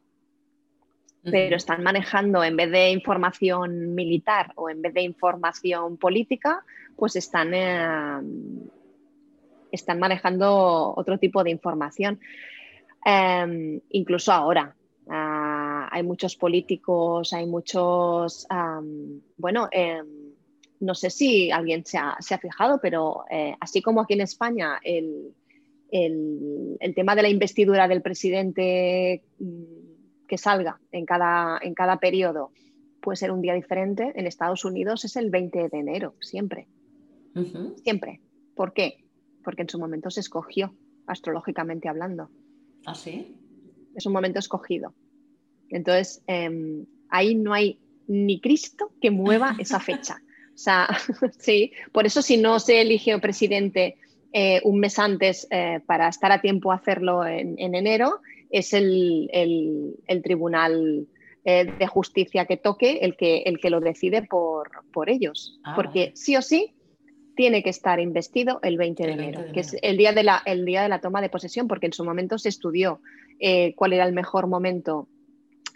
Pero 1.23 1.57
están 1.57 1.83
manejando, 1.83 2.45
en 2.45 2.55
vez 2.55 2.71
de 2.71 2.91
información 2.91 3.95
militar 3.95 4.53
o 4.57 4.69
en 4.69 4.83
vez 4.83 4.93
de 4.93 5.01
información 5.01 5.97
política, 5.97 6.63
pues 6.97 7.17
están, 7.17 7.55
eh, 7.55 8.21
están 9.75 9.99
manejando 9.99 10.95
otro 10.97 11.19
tipo 11.19 11.45
de 11.45 11.51
información. 11.51 12.21
Em, 13.05 13.81
incluso 13.91 14.33
ahora, 14.33 14.75
ah, 15.09 15.89
hay 15.91 16.03
muchos 16.03 16.37
políticos, 16.37 17.33
hay 17.33 17.47
muchos, 17.47 18.47
bueno, 19.37 19.69
em, 19.71 20.07
no 20.81 20.95
sé 20.95 21.11
si 21.11 21.51
alguien 21.51 21.85
se 21.85 21.99
ha, 21.99 22.39
fijado, 22.41 22.79
pero 22.81 23.25
eh, 23.31 23.55
así 23.61 23.83
como 23.83 24.01
aquí 24.01 24.15
en 24.15 24.21
España 24.23 24.81
el, 24.83 25.35
el, 25.91 26.95
tema 26.95 27.15
de 27.15 27.23
la 27.23 27.29
investidura 27.29 27.89
del 27.89 28.03
presidente 28.03 29.23
mm, 29.39 30.27
que 30.27 30.39
salga 30.39 30.81
en 30.91 31.07
cada, 31.07 31.59
en 31.63 31.75
cada 31.75 31.99
periodo 31.99 32.51
puede 33.01 33.17
ser 33.17 33.31
un 33.31 33.43
día 33.43 33.55
diferente, 33.55 34.13
en 34.15 34.27
Estados 34.27 34.65
Unidos 34.65 35.05
es 35.05 35.17
el 35.17 35.31
20 35.31 35.69
de 35.69 35.79
enero, 35.79 36.15
siempre. 36.21 36.67
Siempre. 37.83 38.21
¿Por 38.55 38.73
qué? 38.73 39.04
Porque 39.45 39.63
en 39.63 39.69
su 39.69 39.79
momento 39.79 40.11
se 40.11 40.21
escogió, 40.21 40.75
astrológicamente 41.07 41.89
hablando. 41.89 42.31
¿Ah, 42.87 42.95
sí? 42.95 43.37
Es 43.95 44.07
un 44.07 44.13
momento 44.13 44.39
escogido. 44.39 44.95
Entonces, 45.69 46.23
em, 46.27 46.87
ahí 47.09 47.35
no 47.35 47.53
hay 47.53 47.79
ni 48.07 48.41
Cristo 48.41 48.93
que 49.01 49.11
mueva 49.11 49.55
esa 49.59 49.81
fecha. 49.81 50.23
O 50.55 50.59
sea, 50.59 50.89
sí, 51.39 51.73
por 51.93 52.07
eso 52.07 52.23
si 52.23 52.37
no 52.37 52.59
se 52.59 52.81
elige 52.81 53.19
presidente 53.19 53.97
eh, 54.33 54.61
un 54.65 54.81
mes 54.81 54.99
antes 54.99 55.47
eh, 55.51 55.81
para 55.87 56.09
estar 56.09 56.33
a 56.33 56.41
tiempo 56.41 56.73
a 56.73 56.77
hacerlo 56.77 57.25
en, 57.25 57.55
en 57.59 57.75
enero, 57.75 58.21
es 58.51 58.73
el, 58.73 59.31
tribunal 60.23 61.07
eh, 61.45 61.65
de 61.79 61.87
justicia 61.87 62.45
que 62.45 62.57
toque 62.57 62.99
el 63.03 63.17
que, 63.17 63.43
el 63.47 63.59
que 63.59 63.71
lo 63.71 63.81
decide 63.81 64.23
por, 64.23 64.71
por 64.93 65.11
ellos. 65.11 65.61
Ah, 65.65 65.75
Porque 65.77 66.13
sí 66.15 66.37
o 66.37 66.43
sí 66.43 66.74
tiene 67.37 67.63
que 67.63 67.71
estar 67.71 68.01
investido 68.01 68.61
el 68.63 68.77
20 68.77 69.07
de 69.07 69.13
enero, 69.13 69.45
que 69.53 69.61
es 69.61 69.77
el 69.83 69.97
día 69.97 70.13
de, 70.13 70.23
la, 70.23 70.43
el 70.47 70.65
día 70.65 70.83
de 70.83 70.89
la 70.89 71.01
toma 71.01 71.21
de 71.21 71.29
posesión, 71.29 71.69
porque 71.69 71.87
en 71.87 71.93
su 71.93 72.05
momento 72.05 72.39
se 72.39 72.49
estudió 72.49 73.01
eh, 73.41 73.75
cuál 73.75 73.93
era 73.93 74.05
el 74.05 74.13
mejor 74.13 74.47
momento 74.47 75.09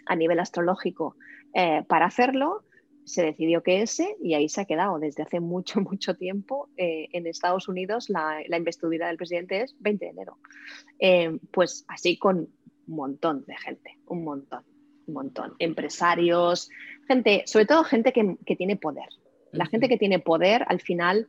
a 0.05 0.15
nivel 0.15 0.39
astrológico 0.39 1.15
eh, 1.53 1.83
para 1.87 2.05
hacerlo 2.05 2.63
se 3.05 3.23
decidió 3.23 3.63
que 3.63 3.81
ese, 3.81 4.15
y 4.21 4.35
ahí 4.35 4.49
se 4.49 4.61
ha 4.61 4.65
quedado 4.65 4.99
desde 4.99 5.23
hace 5.23 5.39
mucho, 5.39 5.81
mucho 5.81 6.15
tiempo, 6.15 6.69
en 6.77 7.25
Estados 7.25 7.67
Unidos 7.67 8.07
la, 8.07 8.39
la, 8.47 8.57
investidura 8.57 9.07
del 9.07 9.17
presidente 9.17 9.61
es 9.61 9.75
20 9.79 10.05
de 10.05 10.11
enero. 10.11 10.37
pues 11.51 11.85
así 11.87 12.17
con 12.17 12.49
un 12.89 12.95
montón 12.95 13.45
de 13.45 13.55
gente, 13.57 13.97
un 14.05 14.23
montón, 14.23 14.63
un 15.07 15.13
montón. 15.13 15.53
Empresarios, 15.59 16.69
gente, 17.07 17.43
sobre 17.45 17.65
todo 17.65 17.83
gente 17.83 18.13
que, 18.13 18.55
tiene 18.55 18.75
poder. 18.75 19.09
La 19.51 19.65
gente 19.65 19.89
que 19.89 19.97
tiene 19.97 20.19
poder 20.19 20.63
al 20.67 20.79
final 20.79 21.27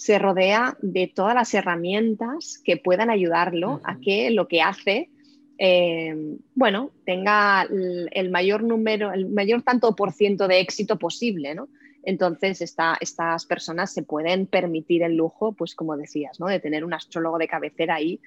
se 0.00 0.18
rodea 0.18 0.78
de 0.80 1.12
todas 1.14 1.34
las 1.34 1.52
herramientas 1.52 2.58
que 2.64 2.78
puedan 2.78 3.10
ayudarlo 3.10 3.82
a 3.84 3.98
que 4.00 4.30
lo 4.30 4.48
que 4.48 4.62
hace, 4.62 5.10
eh, 5.58 6.38
bueno, 6.54 6.90
tenga 7.04 7.68
el, 7.68 8.30
mayor 8.30 8.62
número, 8.62 9.12
el 9.12 9.28
mayor 9.28 9.60
tanto 9.60 9.94
por 9.94 10.14
ciento 10.14 10.48
de 10.48 10.60
éxito 10.60 10.98
posible, 10.98 11.54
¿no? 11.54 11.68
Entonces, 12.02 12.62
estas 12.62 13.44
personas 13.44 13.92
se 13.92 14.02
pueden 14.02 14.46
permitir 14.46 15.02
el 15.02 15.16
lujo, 15.16 15.52
pues 15.52 15.74
como 15.74 15.98
decías, 15.98 16.40
¿no? 16.40 16.46
De 16.46 16.60
tener 16.60 16.82
un 16.82 16.94
astrólogo 16.94 17.36
de 17.36 17.48
cabecera 17.48 17.96
ahí. 17.96 18.20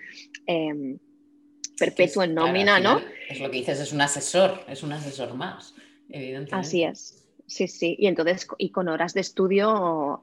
Eh, 0.46 0.98
perpetuo 1.80 2.22
en 2.22 2.36
nómina, 2.36 2.80
¿no? 2.80 3.02
Es 3.28 3.40
lo 3.40 3.50
que 3.50 3.58
dices, 3.58 3.80
es 3.80 3.92
un 3.92 4.02
asesor, 4.02 4.60
es 4.68 4.84
un 4.84 4.92
asesor 4.92 5.34
más, 5.34 5.74
evidentemente. 6.08 6.56
Así 6.56 6.84
es, 6.84 7.26
sí, 7.48 7.68
sí. 7.68 7.96
Y 7.98 8.06
entonces, 8.06 8.48
y 8.60 8.70
con 8.70 8.90
horas 8.90 9.16
de 9.16 9.22
estudio 9.22 10.20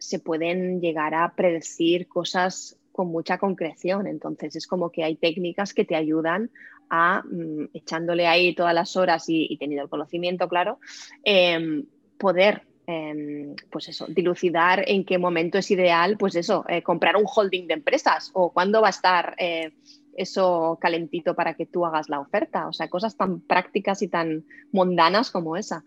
se 0.00 0.18
pueden 0.18 0.80
llegar 0.80 1.14
a 1.14 1.34
predecir 1.34 2.08
cosas 2.08 2.76
con 2.90 3.08
mucha 3.08 3.38
concreción. 3.38 4.06
Entonces, 4.06 4.56
es 4.56 4.66
como 4.66 4.90
que 4.90 5.04
hay 5.04 5.16
técnicas 5.16 5.72
que 5.72 5.84
te 5.84 5.94
ayudan 5.94 6.50
a, 6.88 7.22
mm, 7.22 7.68
echándole 7.74 8.26
ahí 8.26 8.54
todas 8.54 8.74
las 8.74 8.96
horas 8.96 9.24
y, 9.28 9.56
teniendo 9.58 9.84
el 9.84 9.90
conocimiento, 9.90 10.48
claro, 10.48 10.80
em, 11.24 11.86
poder 12.18 12.62
em, 12.86 13.54
pues 13.70 13.88
eso, 13.88 14.06
dilucidar 14.08 14.82
en 14.88 15.04
qué 15.04 15.16
momento 15.16 15.58
es 15.58 15.70
ideal, 15.70 16.16
pues 16.18 16.34
eso, 16.34 16.64
eh, 16.68 16.82
comprar 16.82 17.14
un 17.14 17.24
holding 17.24 17.68
de 17.68 17.74
empresas 17.74 18.32
o 18.34 18.52
cuándo 18.52 18.80
va 18.80 18.88
a 18.88 18.90
estar 18.90 19.36
eh, 19.38 19.70
eso 20.16 20.76
calentito 20.80 21.36
para 21.36 21.54
que 21.54 21.66
tú 21.66 21.86
hagas 21.86 22.08
la 22.08 22.18
oferta. 22.18 22.66
O 22.66 22.72
sea, 22.72 22.88
cosas 22.88 23.16
tan 23.16 23.40
prácticas 23.40 24.02
y 24.02 24.08
tan 24.08 24.44
mundanas 24.72 25.30
como 25.30 25.56
esa. 25.56 25.84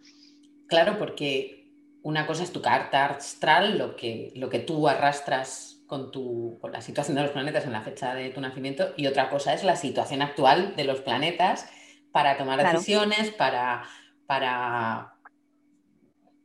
Claro, 0.68 0.98
porque 0.98 1.63
una 2.04 2.28
cosa 2.28 2.44
es 2.44 2.52
tu 2.52 2.62
carta 2.62 3.06
astral, 3.06 3.78
lo 3.78 3.96
que, 3.96 4.32
lo 4.36 4.50
que 4.50 4.60
tú 4.60 4.88
arrastras 4.88 5.82
con, 5.88 6.12
tu, 6.12 6.60
con 6.62 6.72
la 6.72 6.82
situación 6.82 7.16
de 7.16 7.24
los 7.24 7.32
planetas 7.32 7.66
en 7.66 7.72
la 7.72 7.82
fecha 7.82 8.14
de 8.14 8.30
tu 8.30 8.42
nacimiento, 8.42 8.94
y 8.98 9.08
otra 9.08 9.30
cosa 9.30 9.54
es 9.54 9.64
la 9.64 9.76
situación 9.76 10.22
actual 10.22 10.76
de 10.76 10.84
los 10.84 11.02
planetas 11.02 11.68
para 12.12 12.38
tomar 12.38 12.62
decisiones, 12.64 13.32
para, 13.32 13.84
para, 14.28 15.16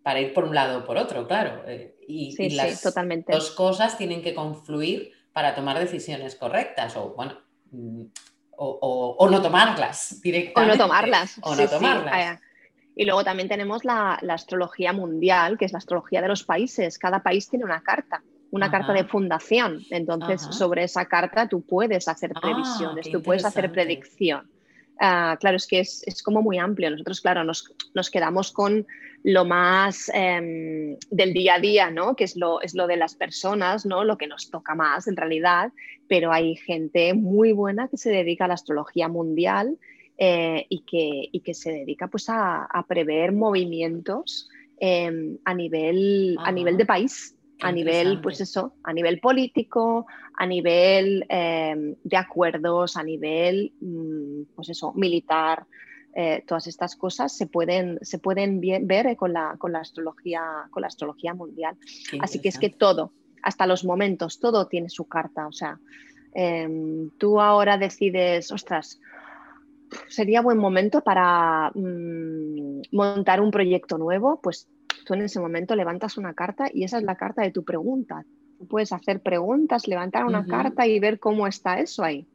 para 0.02 0.20
ir 0.20 0.32
por 0.32 0.44
un 0.44 0.54
lado 0.54 0.78
o 0.78 0.84
por 0.84 0.96
otro, 0.96 1.26
claro. 1.26 1.64
Eh, 1.66 1.96
y, 2.08 2.32
sí, 2.32 2.50
las 2.50 2.80
totalmente. 2.80 3.32
dos 3.32 3.50
cosas 3.50 3.98
tienen 3.98 4.22
que 4.22 4.34
confluir 4.34 5.12
para 5.32 5.54
tomar 5.54 5.78
decisiones 5.78 6.34
correctas, 6.34 6.96
o 6.96 7.14
bueno, 7.14 7.38
Mm, 7.70 8.04
o, 8.60 9.28
no 9.30 9.40
tomarlas 9.40 10.20
directamente. 10.20 10.72
O 10.72 10.76
no 10.76 10.84
tomarlas. 10.84 11.38
O 11.42 11.54
no 11.54 11.68
tomarlas. 11.68 12.40
Y 12.98 13.04
luego 13.04 13.22
también 13.22 13.48
tenemos 13.48 13.84
la, 13.84 14.14
astrología 14.28 14.92
mundial, 14.92 15.56
que 15.56 15.66
es 15.66 15.72
la 15.72 15.78
astrología 15.78 16.20
de 16.20 16.26
los 16.26 16.42
países. 16.42 16.98
Cada 16.98 17.22
país 17.22 17.48
tiene 17.48 17.64
una 17.64 17.80
carta, 17.80 18.24
una 18.50 18.72
carta 18.72 18.92
de 18.92 19.04
fundación. 19.04 19.82
Entonces, 19.90 20.42
sobre 20.42 20.82
esa 20.82 21.04
carta 21.04 21.48
tú 21.48 21.60
puedes 21.62 22.08
hacer 22.08 22.32
ah, 22.34 22.40
previsiones, 22.40 23.08
tú 23.08 23.22
puedes 23.22 23.44
hacer 23.44 23.70
predicción. 23.70 24.50
Ah, 24.98 25.36
claro, 25.38 25.58
es 25.58 25.68
que 25.68 25.78
es, 25.78 26.22
como 26.24 26.42
muy 26.42 26.58
amplio. 26.58 26.90
Nosotros, 26.90 27.20
claro, 27.20 27.44
nos, 27.44 28.10
quedamos 28.10 28.50
con 28.50 28.84
lo 29.22 29.44
más 29.44 30.10
em, 30.12 30.96
del 31.08 31.32
día 31.32 31.54
a 31.54 31.60
día, 31.60 31.92
¿no? 31.92 32.16
Que 32.16 32.24
es 32.24 32.34
lo, 32.34 32.60
es 32.62 32.74
lo 32.74 32.88
de 32.88 32.96
las 32.96 33.14
personas, 33.14 33.86
¿no? 33.86 34.02
Lo 34.02 34.18
que 34.18 34.26
nos 34.26 34.50
toca 34.50 34.74
más 34.74 35.06
en 35.06 35.16
realidad, 35.16 35.70
pero 36.08 36.32
hay 36.32 36.56
gente 36.56 37.14
muy 37.14 37.52
buena 37.52 37.86
que 37.86 37.96
se 37.96 38.10
dedica 38.10 38.46
a 38.46 38.48
la 38.48 38.54
astrología 38.54 39.06
mundial 39.06 39.78
eh, 40.18 40.66
y, 40.68 40.80
que, 40.80 41.30
que, 41.40 41.54
se 41.54 41.70
dedica 41.70 42.08
pues 42.08 42.26
a, 42.28 42.68
prever 42.88 43.32
movimientos 43.32 44.48
em, 44.78 45.38
a, 45.44 45.54
nivel, 45.54 46.36
a 46.40 46.52
nivel 46.52 46.76
de 46.76 46.84
país 46.84 47.34
a 47.60 47.72
nivel, 47.72 48.20
pues 48.20 48.40
eso, 48.40 48.74
a 48.84 48.92
nivel 48.92 49.18
político, 49.20 50.06
a 50.36 50.46
nivel 50.46 51.26
em, 51.28 51.96
de 52.04 52.16
acuerdos, 52.16 52.96
a 52.96 53.02
nivel, 53.02 53.72
mm, 53.80 54.54
pues 54.54 54.68
eso, 54.68 54.92
militar, 54.94 55.66
eh, 56.14 56.44
todas 56.46 56.66
estas 56.66 56.96
cosas 56.96 57.36
se 57.36 57.46
pueden, 57.46 57.98
se 58.02 58.18
pueden 58.18 58.60
ver 58.60 59.16
con, 59.16 59.32
la, 59.32 59.56
con, 59.58 59.72
la 59.72 59.80
astrología, 59.80 60.42
con 60.70 60.82
la 60.82 60.86
astrología 60.86 61.34
mundial. 61.34 61.76
Así 62.20 62.40
que 62.40 62.48
es 62.48 62.58
que 62.58 62.70
todo, 62.70 63.12
hasta 63.42 63.66
los 63.66 63.84
momentos, 63.84 64.40
todo 64.40 64.66
tiene 64.66 64.88
su 64.88 65.06
carta. 65.06 65.46
O 65.46 65.52
sea, 65.52 65.78
em, 66.34 67.10
tú 67.18 67.40
ahora 67.40 67.76
decides, 67.76 68.50
ostras, 68.52 69.00
sería 70.08 70.42
buen 70.42 70.58
momento 70.58 71.02
para 71.02 71.70
mm, 71.74 72.82
montar 72.92 73.40
un 73.40 73.50
proyecto 73.50 73.98
nuevo, 73.98 74.40
pues 74.42 74.68
tú 75.04 75.14
en 75.14 75.22
ese 75.22 75.40
momento 75.40 75.74
levantas 75.74 76.18
una 76.18 76.34
carta 76.34 76.68
y 76.72 76.84
esa 76.84 76.98
es 76.98 77.04
la 77.04 77.16
carta 77.16 77.42
de 77.42 77.50
tu 77.50 77.64
pregunta. 77.64 78.24
puedes 78.68 78.92
hacer 78.92 79.22
preguntas, 79.22 79.86
levantar 79.86 80.24
una 80.24 80.44
carta 80.44 80.86
y 80.86 80.98
ver 80.98 81.20
cómo 81.20 81.46
está 81.46 81.78
eso 81.80 82.02
ahí. 82.02 82.26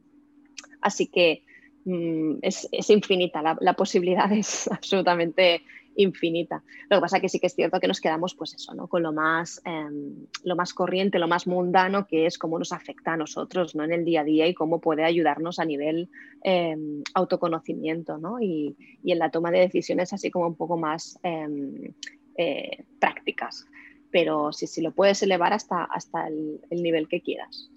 Así 0.80 1.06
que 1.06 1.44
mm, 1.84 2.38
es, 2.42 2.68
infinita, 2.90 3.42
la, 3.42 3.72
posibilidad 3.74 4.30
es 4.32 4.68
absolutamente 4.68 5.62
infinita. 5.96 6.62
Lo 6.90 6.96
que 6.96 7.00
pasa 7.00 7.16
es 7.16 7.22
que 7.22 7.28
sí 7.28 7.40
que 7.40 7.46
es 7.46 7.54
cierto 7.54 7.80
que 7.80 7.88
nos 7.88 8.00
quedamos, 8.00 8.34
pues 8.34 8.54
eso, 8.54 8.74
¿no? 8.74 8.88
Con 8.88 9.02
lo 9.02 9.12
más, 9.12 9.60
em, 9.64 10.26
lo 10.42 10.56
más 10.56 10.74
corriente, 10.74 11.18
lo 11.18 11.28
más 11.28 11.46
mundano, 11.46 12.06
que 12.06 12.26
es 12.26 12.38
cómo 12.38 12.58
nos 12.58 12.72
afecta 12.72 13.12
a 13.12 13.16
nosotros, 13.16 13.74
¿no? 13.74 13.84
En 13.84 13.92
el 13.92 14.04
día 14.04 14.22
a 14.22 14.24
día 14.24 14.46
y 14.46 14.54
cómo 14.54 14.80
puede 14.80 15.04
ayudarnos 15.04 15.58
a 15.58 15.64
nivel 15.64 16.08
em, 16.42 17.02
autoconocimiento, 17.14 18.18
¿no? 18.18 18.40
Y, 18.40 18.76
en 19.04 19.18
la 19.18 19.30
toma 19.30 19.50
de 19.50 19.60
decisiones 19.60 20.12
así 20.12 20.30
como 20.30 20.46
un 20.46 20.56
poco 20.56 20.76
más 20.76 21.18
em, 21.22 21.92
eh, 22.36 22.84
prácticas. 22.98 23.66
Pero 24.10 24.52
sí, 24.52 24.66
sí, 24.66 24.80
lo 24.80 24.92
puedes 24.92 25.22
elevar 25.22 25.52
hasta, 25.52 25.84
hasta 25.84 26.26
el, 26.28 26.60
nivel 26.70 27.08
que 27.08 27.20
quieras. 27.20 27.70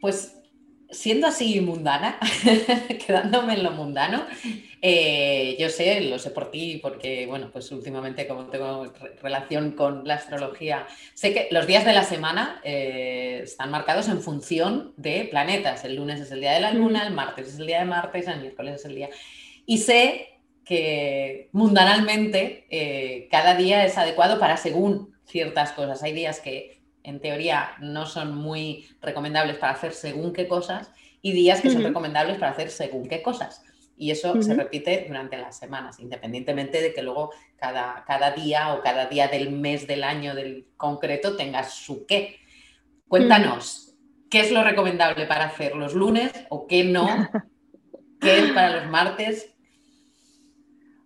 Pues 0.00 0.36
siendo 0.90 1.26
así 1.26 1.60
mundana, 1.60 2.18
quedándome 3.06 3.54
en 3.54 3.62
lo 3.62 3.72
mundano, 3.72 4.24
eh, 4.82 5.56
yo 5.58 5.68
sé, 5.68 6.00
lo 6.02 6.18
sé 6.18 6.30
por 6.30 6.50
ti, 6.50 6.78
porque, 6.80 7.26
bueno, 7.26 7.50
pues 7.52 7.70
últimamente 7.72 8.28
como 8.28 8.46
tengo 8.46 8.92
relación 9.22 9.72
con 9.72 10.06
la 10.06 10.14
astrología, 10.14 10.86
sé 11.14 11.32
que 11.32 11.48
los 11.50 11.66
días 11.66 11.84
de 11.84 11.92
la 11.92 12.04
semana 12.04 12.60
eh, 12.62 13.40
están 13.42 13.70
marcados 13.70 14.08
en 14.08 14.20
función 14.20 14.92
de 14.96 15.24
planetas. 15.30 15.84
El 15.84 15.96
lunes 15.96 16.20
es 16.20 16.30
el 16.30 16.40
día 16.40 16.52
de 16.52 16.60
la 16.60 16.72
luna, 16.72 17.06
el 17.06 17.14
martes 17.14 17.48
es 17.48 17.58
el 17.58 17.66
día 17.66 17.80
de 17.80 17.86
Martes, 17.86 18.28
el 18.28 18.40
miércoles 18.40 18.76
es 18.76 18.84
el 18.84 18.94
día... 18.94 19.10
Y 19.68 19.78
sé 19.78 20.28
que 20.64 21.48
mundanalmente 21.52 22.66
eh, 22.70 23.28
cada 23.30 23.56
día 23.56 23.84
es 23.84 23.98
adecuado 23.98 24.38
para 24.38 24.56
según 24.56 25.16
ciertas 25.24 25.72
cosas. 25.72 26.02
Hay 26.02 26.12
días 26.12 26.40
que 26.40 26.75
en 27.06 27.20
teoría 27.20 27.76
no 27.80 28.04
son 28.04 28.34
muy 28.34 28.88
recomendables 29.00 29.56
para 29.58 29.72
hacer 29.72 29.92
según 29.92 30.32
qué 30.32 30.48
cosas 30.48 30.90
y 31.22 31.32
días 31.32 31.60
que 31.60 31.70
son 31.70 31.82
recomendables 31.82 32.36
para 32.38 32.52
hacer 32.52 32.70
según 32.70 33.08
qué 33.08 33.22
cosas. 33.22 33.62
Y 33.96 34.10
eso 34.10 34.42
se 34.42 34.54
repite 34.54 35.06
durante 35.08 35.38
las 35.38 35.56
semanas, 35.56 35.98
independientemente 36.00 36.82
de 36.82 36.92
que 36.92 37.02
luego 37.02 37.32
cada, 37.56 38.04
cada, 38.06 38.32
día 38.32 38.74
o 38.74 38.82
cada 38.82 39.06
día 39.06 39.28
del 39.28 39.50
mes 39.52 39.86
del 39.86 40.04
año 40.04 40.34
del 40.34 40.66
concreto 40.76 41.34
tenga 41.34 41.64
su 41.64 42.04
qué. 42.06 42.36
Cuéntanos, 43.08 43.94
¿qué 44.28 44.40
es 44.40 44.50
lo 44.50 44.62
recomendable 44.62 45.24
para 45.26 45.46
hacer 45.46 45.74
los 45.76 45.94
lunes 45.94 46.32
o 46.50 46.66
qué 46.66 46.84
no? 46.84 47.08
¿Qué 48.20 48.38
es 48.38 48.52
para 48.52 48.80
los 48.80 48.90
martes? 48.90 49.54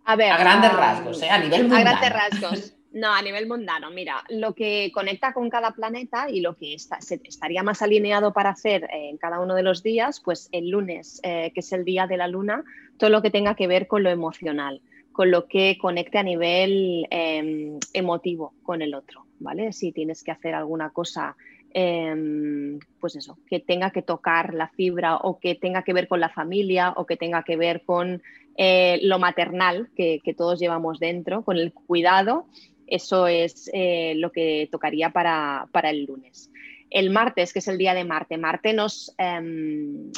A 0.04 0.16
ver, 0.16 0.32
a 0.32 0.38
grandes 0.38 0.72
rasgos, 0.72 1.22
¿eh? 1.22 1.30
a 1.30 1.38
nivel 1.38 1.68
mundial. 1.68 1.86
A 1.86 2.00
grandes 2.00 2.12
rasgos. 2.12 2.79
No, 2.92 3.12
a 3.14 3.22
nivel 3.22 3.46
mundano, 3.46 3.90
mira, 3.92 4.24
lo 4.30 4.52
que 4.52 4.90
conecta 4.92 5.32
con 5.32 5.48
cada 5.48 5.70
planeta 5.70 6.28
y 6.28 6.40
lo 6.40 6.56
que 6.56 6.74
estaría 6.74 7.62
más 7.62 7.82
alineado 7.82 8.32
para 8.32 8.50
hacer 8.50 8.88
en 8.92 9.16
cada 9.16 9.38
uno 9.38 9.54
de 9.54 9.62
los 9.62 9.84
días, 9.84 10.20
pues 10.20 10.48
el 10.50 10.70
lunes, 10.70 11.20
eh, 11.22 11.52
que 11.54 11.60
es 11.60 11.72
el 11.72 11.84
día 11.84 12.08
de 12.08 12.16
la 12.16 12.26
luna, 12.26 12.64
todo 12.98 13.10
lo 13.10 13.22
que 13.22 13.30
tenga 13.30 13.54
que 13.54 13.68
ver 13.68 13.86
con 13.86 14.02
lo 14.02 14.10
emocional, 14.10 14.82
con 15.12 15.30
lo 15.30 15.46
que 15.46 15.78
conecte 15.80 16.18
a 16.18 16.24
nivel 16.24 17.06
em, 17.10 17.78
emotivo 17.92 18.54
con 18.64 18.82
el 18.82 18.94
otro, 18.94 19.24
¿vale? 19.38 19.72
Si 19.72 19.92
tienes 19.92 20.24
que 20.24 20.32
hacer 20.32 20.56
alguna 20.56 20.90
cosa, 20.90 21.36
em, 21.72 22.80
pues 22.98 23.14
eso, 23.14 23.38
que 23.46 23.60
tenga 23.60 23.92
que 23.92 24.02
tocar 24.02 24.52
la 24.52 24.66
fibra 24.66 25.16
o 25.18 25.38
que 25.38 25.54
tenga 25.54 25.84
que 25.84 25.92
ver 25.92 26.08
con 26.08 26.18
la 26.18 26.30
familia 26.30 26.92
o 26.96 27.06
que 27.06 27.16
tenga 27.16 27.44
que 27.44 27.56
ver 27.56 27.84
con 27.84 28.20
eh, 28.56 28.98
lo 29.04 29.20
maternal 29.20 29.88
que 29.94 30.34
todos 30.36 30.58
llevamos 30.58 30.98
dentro, 30.98 31.44
con 31.44 31.56
el 31.56 31.72
cuidado 31.72 32.46
eso 32.90 33.28
es 33.28 33.70
eh, 33.72 34.14
lo 34.16 34.32
que 34.32 34.68
tocaría 34.70 35.10
para, 35.10 35.68
el 35.84 36.04
lunes. 36.04 36.50
El 36.90 37.10
martes, 37.10 37.52
que 37.52 37.60
es 37.60 37.68
el 37.68 37.78
día 37.78 37.94
de 37.94 38.04
Marte, 38.04 38.36
Marte 38.36 38.72
nos, 38.72 39.14
em, 39.16 40.10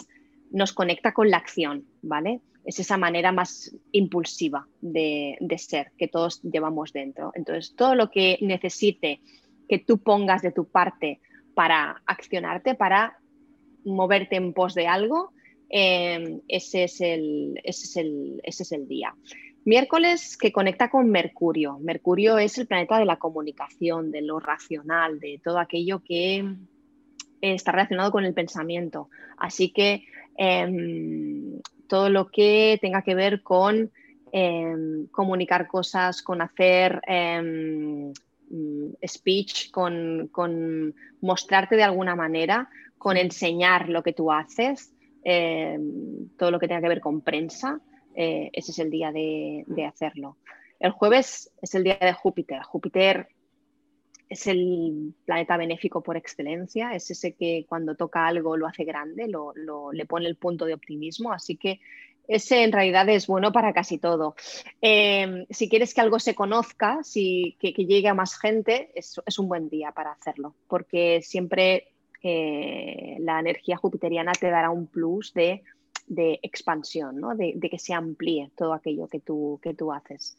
nos 0.51 0.73
conecta 0.73 1.13
con 1.13 1.31
la 1.31 1.37
acción, 1.37 1.85
¿vale? 2.01 2.41
Es 2.65 2.81
esa 2.81 2.97
manera 2.97 3.31
más 3.31 3.77
impulsiva 3.93 4.67
de, 4.81 5.37
ser 5.59 5.93
que 5.99 6.09
todos 6.09 6.41
llevamos 6.43 6.95
dentro. 6.95 7.31
Entonces, 7.35 7.75
todo 7.77 7.95
lo 7.95 8.11
que 8.11 8.39
necesite 8.41 9.21
que 9.69 9.79
tú 9.79 9.99
pongas 9.99 10.41
de 10.41 10.53
tu 10.53 10.65
parte 10.65 11.21
para 11.55 12.03
accionarte, 12.07 12.75
para 12.75 13.19
moverte 13.85 14.37
en 14.37 14.55
pos 14.55 14.75
de 14.75 14.87
algo, 14.87 15.33
em, 15.69 16.41
ese, 16.49 16.85
es 16.85 17.03
el, 17.03 17.61
ese 17.65 18.63
es 18.63 18.73
el 18.73 18.89
día. 18.89 19.15
Miércoles 19.65 20.37
que 20.37 20.51
conecta 20.51 20.91
con 20.91 21.09
Mercurio. 21.11 21.79
Mercurio 21.79 22.37
es 22.39 22.59
el 22.59 22.67
planeta 22.67 22.99
de 22.99 23.05
la 23.05 23.19
comunicación, 23.19 24.11
de 24.11 24.21
lo 24.21 24.41
racional, 24.41 25.21
de 25.21 25.41
todo 25.43 25.61
aquello 25.61 26.03
que 26.05 26.57
está 27.41 27.71
relacionado 27.71 28.11
con 28.11 28.25
el 28.25 28.35
pensamiento. 28.35 29.09
Así 29.39 29.71
que 29.73 30.05
em, 30.37 31.61
todo 31.87 32.09
lo 32.09 32.29
que 32.29 32.79
tenga 32.81 33.03
que 33.03 33.15
ver 33.15 33.43
con 33.43 33.93
em, 34.33 35.07
comunicar 35.09 35.69
cosas, 35.69 36.23
con 36.23 36.43
hacer 36.43 37.01
em, 37.07 38.13
speech, 39.07 39.71
con, 39.71 40.95
mostrarte 41.21 41.77
de 41.77 41.85
alguna 41.85 42.17
manera, 42.17 42.69
con 42.99 43.17
enseñar 43.17 43.89
lo 43.89 44.03
que 44.03 44.13
tú 44.13 44.33
haces, 44.33 44.93
todo 46.37 46.51
lo 46.51 46.59
que 46.59 46.67
tenga 46.67 46.81
que 46.81 46.89
ver 46.89 47.01
con 47.01 47.21
prensa. 47.21 47.81
Eh, 48.15 48.51
ese 48.53 48.73
es 48.73 48.79
el 48.79 48.91
día 48.91 49.13
de, 49.13 49.65
hacerlo. 49.87 50.37
El 50.79 50.91
jueves 50.93 51.53
es 51.61 51.75
el 51.75 51.85
día 51.85 51.99
de 52.01 52.13
Júpiter. 52.13 52.63
Júpiter 52.63 53.29
es 54.29 54.47
el 54.47 55.15
planeta 55.27 55.57
benéfico 55.57 56.03
por 56.03 56.17
excelencia, 56.17 56.95
es 56.95 57.11
ese 57.11 57.35
que 57.35 57.67
cuando 57.69 57.95
toca 57.95 58.27
algo 58.27 58.57
lo 58.57 58.67
hace 58.67 58.85
grande, 58.85 59.29
lo, 59.29 59.53
le 59.93 60.07
pone 60.07 60.27
el 60.27 60.37
punto 60.37 60.65
de 60.65 60.75
optimismo, 60.75 61.33
así 61.33 61.57
que 61.57 61.81
ese 62.29 62.63
en 62.63 62.73
realidad 62.73 63.09
es 63.09 63.27
bueno 63.27 63.53
para 63.53 63.73
casi 63.73 63.99
todo. 63.99 64.35
Eh, 64.81 65.47
si 65.51 65.69
quieres 65.69 65.93
que 65.93 66.01
algo 66.01 66.19
se 66.19 66.35
conozca, 66.35 67.03
si, 67.03 67.57
que, 67.61 67.73
llegue 67.73 68.09
a 68.09 68.15
más 68.15 68.39
gente, 68.39 68.91
es, 68.95 69.39
un 69.39 69.49
buen 69.49 69.69
día 69.69 69.93
para 69.93 70.13
hacerlo, 70.13 70.55
porque 70.69 71.21
siempre 71.23 71.89
eh, 72.23 73.17
la 73.21 73.41
energía 73.41 73.77
jupiteriana 73.77 74.33
te 74.33 74.51
dará 74.51 74.71
un 74.71 74.87
plus 74.87 75.35
de 75.35 75.63
de 76.07 76.41
expansión, 76.43 77.21
¿no? 77.21 77.35
de, 77.35 77.59
que 77.61 77.79
se 77.79 77.95
amplíe 77.95 78.51
todo 78.57 78.75
aquello 78.75 79.09
que 79.09 79.21
tú, 79.21 79.61
que 79.63 79.75
tú 79.75 79.93
haces. 79.93 80.37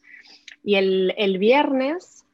Y 0.62 0.76
el, 0.76 1.38
viernes, 1.38 2.24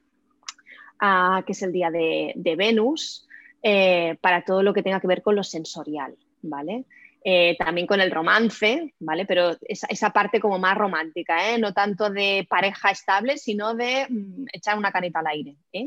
ah, 1.01 1.43
que 1.47 1.53
es 1.53 1.63
el 1.63 1.73
día 1.73 1.91
de, 1.91 2.55
Venus, 2.57 3.27
eh, 3.63 4.17
para 4.21 4.45
todo 4.45 4.63
lo 4.63 4.73
que 4.73 4.83
tenga 4.83 5.01
que 5.01 5.07
ver 5.07 5.23
con 5.23 5.37
lo 5.37 5.43
sensorial, 5.43 6.17
¿vale? 6.43 6.85
Eh, 7.23 7.55
también 7.59 7.87
con 7.87 8.01
el 8.01 8.11
romance, 8.11 8.95
¿vale? 8.99 9.27
Pero 9.27 9.55
esa, 9.61 10.11
parte 10.11 10.41
como 10.41 10.59
más 10.59 10.77
romántica, 10.77 11.51
¿eh? 11.51 11.59
No 11.59 11.75
tanto 11.75 12.09
de 12.09 12.47
pareja 12.49 12.91
estable, 12.91 13.37
sino 13.37 13.75
de 13.75 14.07
mm, 14.09 14.47
echar 14.55 14.79
una 14.79 14.91
canita 14.91 15.19
al 15.19 15.27
aire. 15.27 15.57
¿eh? 15.73 15.87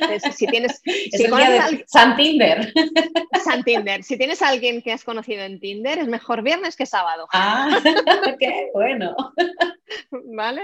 Entonces, 0.00 0.34
si 0.34 0.46
tienes... 0.48 0.82
Si 0.84 1.26
San 1.86 2.16
Tinder. 2.16 2.72
San 3.44 3.62
Tinder. 3.62 4.02
Si 4.02 4.18
tienes 4.18 4.42
a 4.42 4.48
alguien 4.48 4.82
que 4.82 4.92
has 4.92 5.04
conocido 5.04 5.44
en 5.44 5.60
Tinder, 5.60 5.98
es 5.98 6.08
mejor 6.08 6.42
viernes 6.42 6.74
que 6.74 6.86
sábado. 6.86 7.28
Ah, 7.32 7.80
qué 8.40 8.70
bueno. 8.72 9.14
¿Vale? 10.10 10.62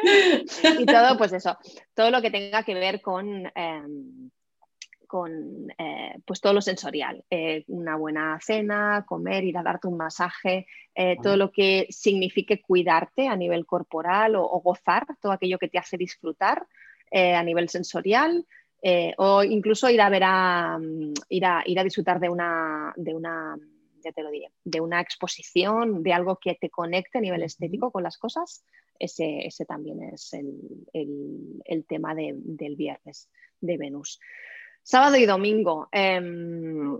Y 0.78 0.86
todo, 0.86 1.16
pues 1.18 1.32
eso, 1.32 1.56
todo 1.94 2.10
lo 2.10 2.20
que 2.20 2.32
tenga 2.32 2.64
que 2.64 2.74
ver 2.74 3.00
con... 3.00 3.46
Em, 3.54 4.30
con 5.10 5.72
eh, 5.76 6.20
pues 6.24 6.40
todo 6.40 6.52
lo 6.52 6.60
sensorial, 6.60 7.24
eh, 7.28 7.64
una 7.66 7.96
buena 7.96 8.38
cena, 8.40 9.04
comer, 9.04 9.42
ir 9.42 9.58
a 9.58 9.64
darte 9.64 9.88
un 9.88 9.96
masaje, 9.96 10.68
eh, 10.94 11.16
todo 11.20 11.36
lo 11.36 11.50
que 11.50 11.88
signifique 11.90 12.62
cuidarte 12.62 13.26
a 13.26 13.34
nivel 13.34 13.66
corporal 13.66 14.36
o, 14.36 14.60
gozar, 14.60 15.08
todo 15.20 15.32
aquello 15.32 15.58
que 15.58 15.66
te 15.66 15.78
hace 15.78 15.96
disfrutar 15.96 16.64
a 17.12 17.42
nivel 17.42 17.68
sensorial. 17.68 18.46
o 19.18 19.42
incluso 19.42 19.90
ir 19.90 20.00
a 20.00 20.08
ver 20.08 20.22
a, 20.24 20.78
mm, 20.78 21.12
ir 21.28 21.44
a, 21.44 21.62
ir 21.66 21.78
a 21.80 21.84
disfrutar 21.84 22.20
de 22.20 22.28
una, 22.28 22.92
de 22.96 23.12
una 23.12 23.56
ya 24.04 24.12
te 24.12 24.22
lo 24.22 24.30
diré, 24.30 24.52
de 24.64 24.80
una 24.80 25.00
exposición, 25.00 26.04
de 26.04 26.12
algo 26.12 26.36
que 26.36 26.54
te 26.54 26.70
conecte 26.70 27.18
a 27.18 27.20
nivel 27.20 27.42
estético 27.42 27.90
con 27.90 28.04
las 28.04 28.16
cosas, 28.16 28.64
ese, 29.00 29.46
ese 29.46 29.64
también 29.64 30.02
es 30.04 30.32
el, 30.34 31.64
el, 31.64 31.84
tema 31.86 32.14
del 32.14 32.76
viernes 32.76 33.28
de 33.60 33.76
Venus. 33.76 34.20
Sábado 34.90 35.16
y 35.18 35.24
domingo. 35.24 35.88
Em, 35.92 36.98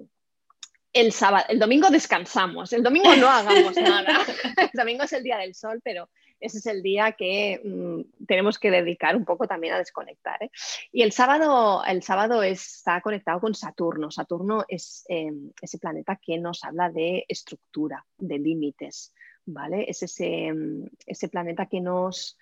el, 0.93 1.11
sábado, 1.11 1.47
el 1.49 1.59
domingo 1.59 1.91
descansamos, 1.91 2.73
el 2.73 2.85
domingo 2.85 3.17
no 3.17 3.29
hagamos 3.29 3.75
nada. 3.83 4.21
El 4.57 4.71
domingo 4.73 5.03
es 5.03 5.13
el 5.13 5.25
día 5.25 5.39
del 5.39 5.57
sol, 5.57 5.81
pero 5.83 6.09
ese 6.39 6.59
es 6.59 6.67
el 6.67 6.85
día 6.85 7.11
que 7.19 7.61
mm, 7.65 8.27
tenemos 8.27 8.61
que 8.61 8.71
dedicar 8.71 9.17
un 9.17 9.25
poco 9.25 9.49
también 9.49 9.75
a 9.75 9.79
desconectar. 9.79 10.41
¿eh? 10.41 10.53
Y 10.93 11.03
el 11.03 11.11
sábado, 11.11 11.83
el 11.85 12.05
sábado 12.05 12.45
está 12.45 13.01
conectado 13.01 13.41
con 13.41 13.57
Saturno. 13.57 14.13
Saturno 14.13 14.65
es 14.69 15.05
em, 15.09 15.51
ese 15.61 15.79
planeta 15.79 16.21
que 16.25 16.39
nos 16.39 16.63
habla 16.63 16.91
de 16.91 17.25
estructura, 17.27 18.07
de 18.19 18.39
límites. 18.39 19.13
¿vale? 19.47 19.87
Es 19.89 20.05
ese, 20.05 20.47
em, 20.47 20.89
ese 21.07 21.29
planeta 21.29 21.67
que 21.67 21.81
nos, 21.81 22.39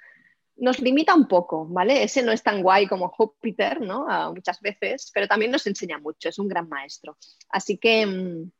nos 0.58 0.80
limita 0.80 1.14
un 1.14 1.28
poco, 1.28 1.66
¿vale? 1.66 2.02
Ese 2.02 2.22
no 2.22 2.32
es 2.32 2.42
tan 2.42 2.62
guay 2.62 2.86
como 2.86 3.08
Júpiter, 3.08 3.80
¿no? 3.80 4.06
muchas 4.34 4.60
veces, 4.60 5.10
pero 5.14 5.26
también 5.26 5.50
nos 5.50 5.66
enseña 5.66 5.98
mucho, 5.98 6.28
es 6.28 6.38
un 6.38 6.48
gran 6.48 6.68
maestro. 6.68 7.16
Así 7.48 7.78
que 7.78 8.06
mm, 8.06 8.50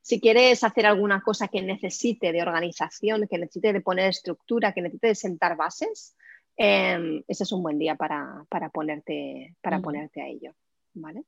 si 0.00 0.20
quieres 0.20 0.62
hacer 0.62 0.86
alguna 0.86 1.22
cosa 1.22 1.48
que 1.48 1.62
necesite 1.62 2.32
de 2.32 2.42
organización, 2.42 3.26
que 3.28 3.38
necesite 3.38 3.72
de 3.72 3.80
poner 3.80 4.10
estructura, 4.10 4.72
que 4.72 4.82
necesite 4.82 5.08
de 5.08 5.14
sentar 5.14 5.56
bases, 5.56 6.14
em, 6.56 7.22
ese 7.26 7.42
es 7.44 7.52
un 7.52 7.62
buen 7.62 7.78
día 7.78 7.96
para, 7.96 8.46
ponerte, 8.72 9.56
para 9.60 9.80
ponerte 9.80 10.22
a 10.22 10.28
ello. 10.28 10.54
¿Vale? 10.94 11.24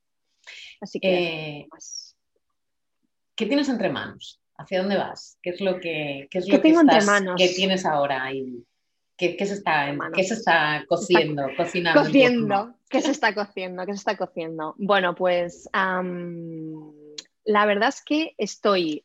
Así 0.80 1.00
que. 1.00 1.59
Eh, 1.59 1.68
¿Qué 3.34 3.46
tienes 3.46 3.68
entre 3.68 3.88
manos? 3.88 4.40
¿Hacia 4.57 4.80
dónde 4.80 4.96
vas? 4.96 5.38
¿Qué 5.42 5.50
es 5.50 5.61
lo 5.61 5.80
que, 5.80 6.28
qué 6.30 6.38
es 6.38 6.48
lo 6.48 6.57
que, 6.57 6.72
tienes 7.48 7.84
ahora 7.84 8.24
ahí? 8.24 8.64
¿Qué, 9.17 9.35
se 9.47 9.55
está, 9.55 9.97
¿Qué, 10.14 10.25
se 10.25 10.35
está, 10.35 10.85
cociendo, 10.87 11.45
cocinando? 11.57 12.03
Cociendo. 12.03 12.75
¿Qué 12.89 13.01
se 13.01 13.11
está 13.11 13.35
cociendo? 13.35 13.87
¿Qué 13.87 13.93
se 13.93 13.99
está 13.99 14.17
cociendo? 14.17 14.75
Bueno, 14.79 15.14
pues 15.14 15.69
la 15.73 17.67
verdad 17.67 17.89
es 17.89 18.03
que 18.03 18.35
estoy 18.37 19.05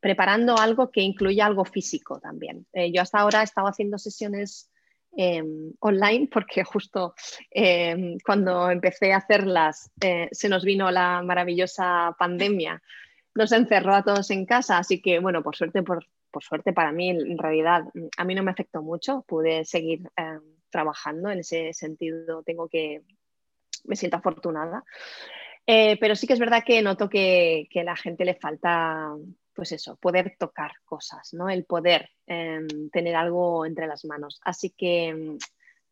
preparando 0.00 0.56
algo 0.56 0.90
que 0.90 1.00
incluya 1.00 1.46
algo 1.46 1.64
físico 1.64 2.20
también. 2.20 2.66
Eh, 2.72 2.92
yo 2.92 3.02
hasta 3.02 3.18
ahora 3.20 3.40
he 3.40 3.44
estado 3.44 3.66
haciendo 3.68 3.98
sesiones 3.98 4.70
em, 5.12 5.72
online 5.80 6.28
porque 6.32 6.64
justo 6.64 7.14
em, 7.50 8.16
cuando 8.24 8.70
empecé 8.70 9.12
a 9.12 9.18
hacerlas 9.18 9.90
eh, 10.00 10.28
se 10.32 10.48
nos 10.48 10.64
vino 10.64 10.90
la 10.90 11.20
maravillosa 11.22 12.14
pandemia 12.18 12.80
nos 13.34 13.52
encerró 13.52 13.94
a 13.94 14.02
todos 14.02 14.30
en 14.30 14.44
casa, 14.44 14.78
así 14.78 15.00
que 15.00 15.18
bueno, 15.18 15.42
por 15.42 15.56
suerte, 15.56 15.82
por, 15.82 16.04
suerte 16.38 16.72
para 16.72 16.92
mí, 16.92 17.10
en 17.10 17.38
realidad 17.38 17.84
a 18.16 18.24
mí 18.24 18.34
no 18.34 18.42
me 18.42 18.50
afectó 18.50 18.82
mucho, 18.82 19.24
pude 19.26 19.64
seguir 19.64 20.02
eh, 20.16 20.38
trabajando 20.70 21.30
en 21.30 21.40
ese 21.40 21.72
sentido, 21.72 22.42
tengo 22.42 22.68
que, 22.68 23.02
me 23.84 23.96
siento 23.96 24.16
afortunada. 24.16 24.84
Eh, 25.66 25.98
pero 26.00 26.16
sí 26.16 26.26
que 26.26 26.32
es 26.32 26.38
verdad 26.38 26.62
que 26.64 26.82
noto 26.82 27.08
que, 27.08 27.68
a 27.74 27.82
la 27.84 27.96
gente 27.96 28.24
le 28.24 28.34
falta, 28.34 29.14
pues 29.54 29.72
eso, 29.72 29.96
poder 29.96 30.36
tocar 30.38 30.72
cosas, 30.84 31.32
¿no? 31.34 31.48
El 31.48 31.64
poder 31.64 32.10
em, 32.26 32.90
tener 32.90 33.14
algo 33.14 33.66
entre 33.66 33.86
las 33.86 34.04
manos. 34.04 34.40
Así 34.44 34.70
que 34.70 35.36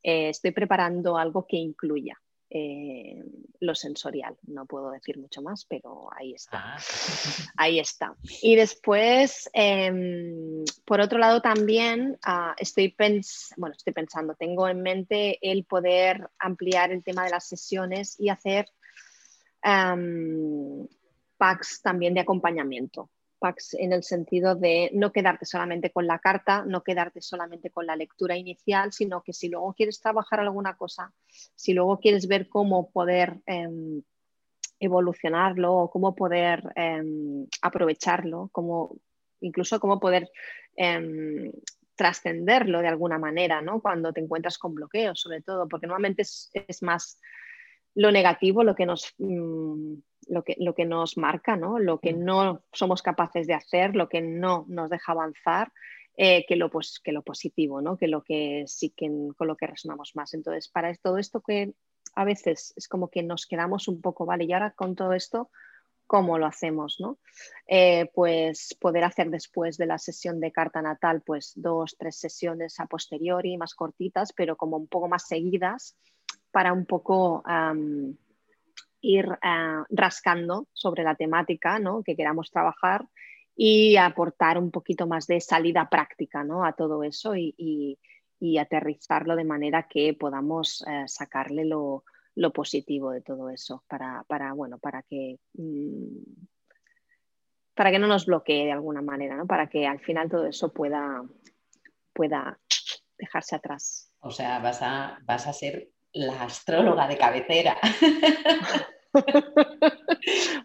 eh, 0.02 0.28
estoy 0.30 0.52
preparando 0.52 1.16
algo 1.18 1.46
que 1.46 1.56
incluya 1.56 2.18
eh, 2.50 3.22
lo 3.60 3.74
sensorial. 3.74 4.36
No 4.46 4.66
puedo 4.66 4.90
decir 4.90 5.18
mucho 5.18 5.42
más, 5.42 5.64
pero 5.66 6.08
ahí 6.16 6.34
está. 6.34 6.76
Ah. 6.76 6.78
Ahí 7.56 7.78
está. 7.78 8.14
Y 8.42 8.56
después, 8.56 9.50
em, 9.52 10.64
por 10.84 11.00
otro 11.00 11.18
lado, 11.18 11.42
también 11.42 12.18
ah, 12.24 12.54
estoy, 12.58 12.94
bueno, 13.56 13.74
estoy 13.76 13.92
pensando, 13.92 14.34
tengo 14.34 14.68
en 14.68 14.82
mente 14.82 15.38
el 15.42 15.64
poder 15.64 16.30
ampliar 16.38 16.92
el 16.92 17.02
tema 17.02 17.24
de 17.24 17.30
las 17.30 17.48
sesiones 17.48 18.18
y 18.18 18.28
hacer 18.28 18.66
em, 19.62 20.86
packs 21.36 21.82
también 21.82 22.14
de 22.14 22.20
acompañamiento 22.20 23.10
en 23.72 23.92
el 23.92 24.02
sentido 24.02 24.54
de 24.54 24.90
no 24.92 25.12
quedarte 25.12 25.46
solamente 25.46 25.90
con 25.90 26.06
la 26.06 26.18
carta, 26.18 26.64
no 26.66 26.82
quedarte 26.82 27.20
solamente 27.20 27.70
con 27.70 27.86
la 27.86 27.96
lectura 27.96 28.36
inicial, 28.36 28.92
sino 28.92 29.22
que 29.22 29.32
si 29.32 29.48
luego 29.48 29.74
quieres 29.74 30.00
trabajar 30.00 30.40
alguna 30.40 30.76
cosa, 30.76 31.12
si 31.54 31.72
luego 31.72 31.98
quieres 32.00 32.26
ver 32.26 32.48
cómo 32.48 32.90
poder 32.90 33.40
em, 33.46 34.02
evolucionarlo 34.80 35.74
o 35.74 35.90
cómo 35.90 36.14
poder 36.14 36.62
em, 36.74 37.46
aprovecharlo, 37.62 38.50
incluso 39.40 39.80
cómo 39.80 40.00
poder 40.00 40.30
em, 40.76 41.52
trascenderlo 41.94 42.80
de 42.80 42.88
alguna 42.88 43.18
manera, 43.18 43.60
¿no? 43.60 43.80
Cuando 43.80 44.12
te 44.12 44.20
encuentras 44.20 44.56
con 44.58 44.74
bloqueos, 44.74 45.20
sobre 45.20 45.42
todo, 45.42 45.68
porque 45.68 45.86
normalmente 45.86 46.22
es, 46.22 46.82
más 46.82 47.20
lo 47.94 48.12
negativo 48.12 48.62
lo 48.62 48.74
que 48.74 48.86
nos... 48.86 49.14
Mm, 49.18 49.94
lo 50.28 50.44
que, 50.44 50.56
lo 50.58 50.74
que 50.74 50.84
nos 50.84 51.16
marca, 51.16 51.56
¿no? 51.56 51.78
lo 51.78 51.98
que 51.98 52.14
mm. 52.14 52.24
no 52.24 52.62
somos 52.72 53.02
capaces 53.02 53.46
de 53.46 53.54
hacer, 53.54 53.96
lo 53.96 54.08
que 54.08 54.20
no 54.20 54.64
nos 54.68 54.90
deja 54.90 55.12
avanzar, 55.12 55.72
eh, 56.16 56.44
que, 56.46 56.56
lo, 56.56 56.70
pues, 56.70 57.00
que 57.02 57.12
lo 57.12 57.22
positivo, 57.22 57.80
¿no? 57.80 57.96
que 57.96 58.08
lo 58.08 58.22
que 58.22 58.64
sí 58.66 58.90
que 58.90 59.08
con 59.36 59.46
lo 59.46 59.56
que 59.56 59.66
resonamos 59.66 60.12
más. 60.14 60.34
Entonces, 60.34 60.68
para 60.68 60.94
todo 60.96 61.18
esto 61.18 61.40
que 61.40 61.74
a 62.14 62.24
veces 62.24 62.72
es 62.76 62.88
como 62.88 63.08
que 63.08 63.22
nos 63.22 63.46
quedamos 63.46 63.88
un 63.88 64.00
poco, 64.00 64.26
vale, 64.26 64.44
y 64.44 64.52
ahora 64.52 64.72
con 64.72 64.96
todo 64.96 65.12
esto, 65.12 65.50
¿cómo 66.08 66.38
lo 66.38 66.46
hacemos? 66.46 66.96
¿no? 66.98 67.18
Eh, 67.68 68.10
pues 68.14 68.76
poder 68.80 69.04
hacer 69.04 69.30
después 69.30 69.76
de 69.76 69.86
la 69.86 69.98
sesión 69.98 70.40
de 70.40 70.50
carta 70.50 70.82
natal, 70.82 71.22
pues 71.24 71.52
dos, 71.54 71.96
tres 71.98 72.16
sesiones 72.16 72.80
a 72.80 72.86
posteriori, 72.86 73.56
más 73.56 73.74
cortitas, 73.74 74.32
pero 74.32 74.56
como 74.56 74.76
un 74.76 74.88
poco 74.88 75.06
más 75.06 75.28
seguidas, 75.28 75.96
para 76.50 76.72
un 76.72 76.86
poco 76.86 77.44
ir 79.00 79.26
eh, 79.26 79.82
rascando 79.90 80.68
sobre 80.72 81.02
la 81.02 81.14
temática 81.14 81.80
que 82.04 82.16
queramos 82.16 82.50
trabajar 82.50 83.06
y 83.54 83.96
aportar 83.96 84.58
un 84.58 84.70
poquito 84.70 85.06
más 85.06 85.26
de 85.26 85.40
salida 85.40 85.88
práctica 85.88 86.44
a 86.64 86.72
todo 86.72 87.02
eso 87.02 87.34
y, 87.36 87.98
aterrizarlo 88.58 89.34
de 89.34 89.44
manera 89.44 89.88
que 89.88 90.14
podamos 90.14 90.84
eh, 90.86 91.04
sacarle 91.06 91.64
lo, 91.64 92.04
positivo 92.54 93.10
de 93.10 93.20
todo 93.20 93.50
eso 93.50 93.82
para, 93.88 94.52
bueno, 94.54 94.78
para 94.78 95.02
que, 95.02 95.40
mm, 95.54 96.46
para 97.74 97.90
que 97.90 97.98
no 97.98 98.06
nos 98.06 98.26
bloquee 98.26 98.66
de 98.66 98.72
alguna 98.72 99.02
manera, 99.02 99.44
para 99.44 99.68
que 99.68 99.88
al 99.88 99.98
final 99.98 100.30
todo 100.30 100.46
eso 100.46 100.72
pueda, 100.72 101.24
pueda 102.12 102.60
dejarse 103.18 103.56
atrás. 103.56 104.12
O 104.20 104.30
sea, 104.30 104.60
vas 104.60 104.82
a, 104.82 105.18
vas 105.24 105.48
a 105.48 105.52
ser 105.52 105.90
la 106.12 106.44
astróloga 106.44 107.08
de 107.08 107.16
cabecera. 107.16 107.76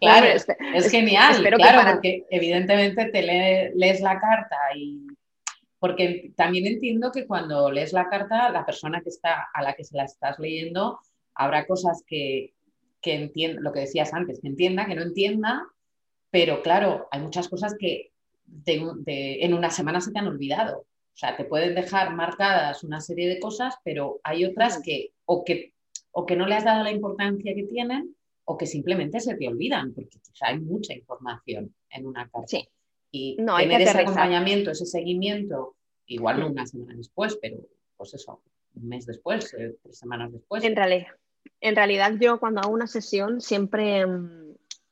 claro, 0.00 0.26
es, 0.26 0.46
genial, 0.90 1.42
claro, 1.56 1.92
porque 1.92 2.26
evidentemente 2.30 3.06
te 3.06 3.22
lees 3.22 4.00
la 4.00 4.20
carta 4.20 4.56
y 4.74 5.06
porque 5.78 6.32
también 6.36 6.66
entiendo 6.66 7.12
que 7.12 7.26
cuando 7.26 7.70
lees 7.70 7.92
la 7.92 8.08
carta, 8.08 8.50
la 8.50 8.64
persona 8.64 9.02
que 9.02 9.10
está 9.10 9.48
a 9.52 9.62
la 9.62 9.74
que 9.74 9.84
se 9.84 9.96
la 9.96 10.04
estás 10.04 10.38
leyendo, 10.38 10.98
habrá 11.34 11.66
cosas 11.66 12.02
que, 12.06 12.54
que 13.02 13.14
entienda, 13.14 13.60
lo 13.60 13.72
que 13.72 13.80
decías 13.80 14.14
antes, 14.14 14.40
que 14.40 14.48
entienda, 14.48 14.86
que 14.86 14.94
no 14.94 15.02
entienda, 15.02 15.66
pero 16.30 16.62
claro, 16.62 17.08
hay 17.10 17.20
muchas 17.20 17.48
cosas 17.48 17.76
que 17.78 18.12
en 18.66 19.54
una 19.54 19.70
semana 19.70 20.00
se 20.00 20.10
te 20.10 20.18
han 20.18 20.26
olvidado. 20.26 20.78
O 20.78 21.16
sea, 21.16 21.36
te 21.36 21.44
pueden 21.44 21.74
dejar 21.74 22.14
marcadas 22.14 22.82
una 22.82 23.00
serie 23.00 23.28
de 23.28 23.38
cosas, 23.38 23.76
pero 23.84 24.20
hay 24.24 24.44
otras 24.44 24.80
que 24.82 25.13
o 25.26 25.44
que, 25.44 25.74
o 26.12 26.26
que 26.26 26.36
no 26.36 26.46
le 26.46 26.54
has 26.54 26.64
dado 26.64 26.84
la 26.84 26.90
importancia 26.90 27.54
que 27.54 27.64
tienen 27.64 28.14
o 28.44 28.58
que 28.58 28.66
simplemente 28.66 29.20
se 29.20 29.36
te 29.36 29.48
olvidan, 29.48 29.94
porque 29.94 30.18
quizá 30.20 30.48
hay 30.48 30.60
mucha 30.60 30.94
información 30.94 31.74
en 31.90 32.06
una 32.06 32.28
carta. 32.28 32.58
Y 33.10 33.36
no, 33.38 33.56
tener 33.56 33.82
ese 33.82 34.00
acompañamiento, 34.00 34.70
ese 34.72 34.86
seguimiento, 34.86 35.76
igual 36.06 36.40
no 36.40 36.48
una 36.48 36.66
semana 36.66 36.94
después, 36.94 37.38
pero 37.40 37.58
pues 37.96 38.14
eso, 38.14 38.42
un 38.74 38.88
mes 38.88 39.06
después, 39.06 39.54
eh, 39.54 39.76
tres 39.82 39.98
semanas 39.98 40.32
después. 40.32 40.64
En 40.64 40.76
realidad, 40.76 41.06
en 41.60 41.76
realidad 41.76 42.12
yo 42.20 42.38
cuando 42.40 42.60
hago 42.60 42.72
una 42.72 42.86
sesión 42.86 43.40
siempre 43.40 44.06
mm, 44.06 44.43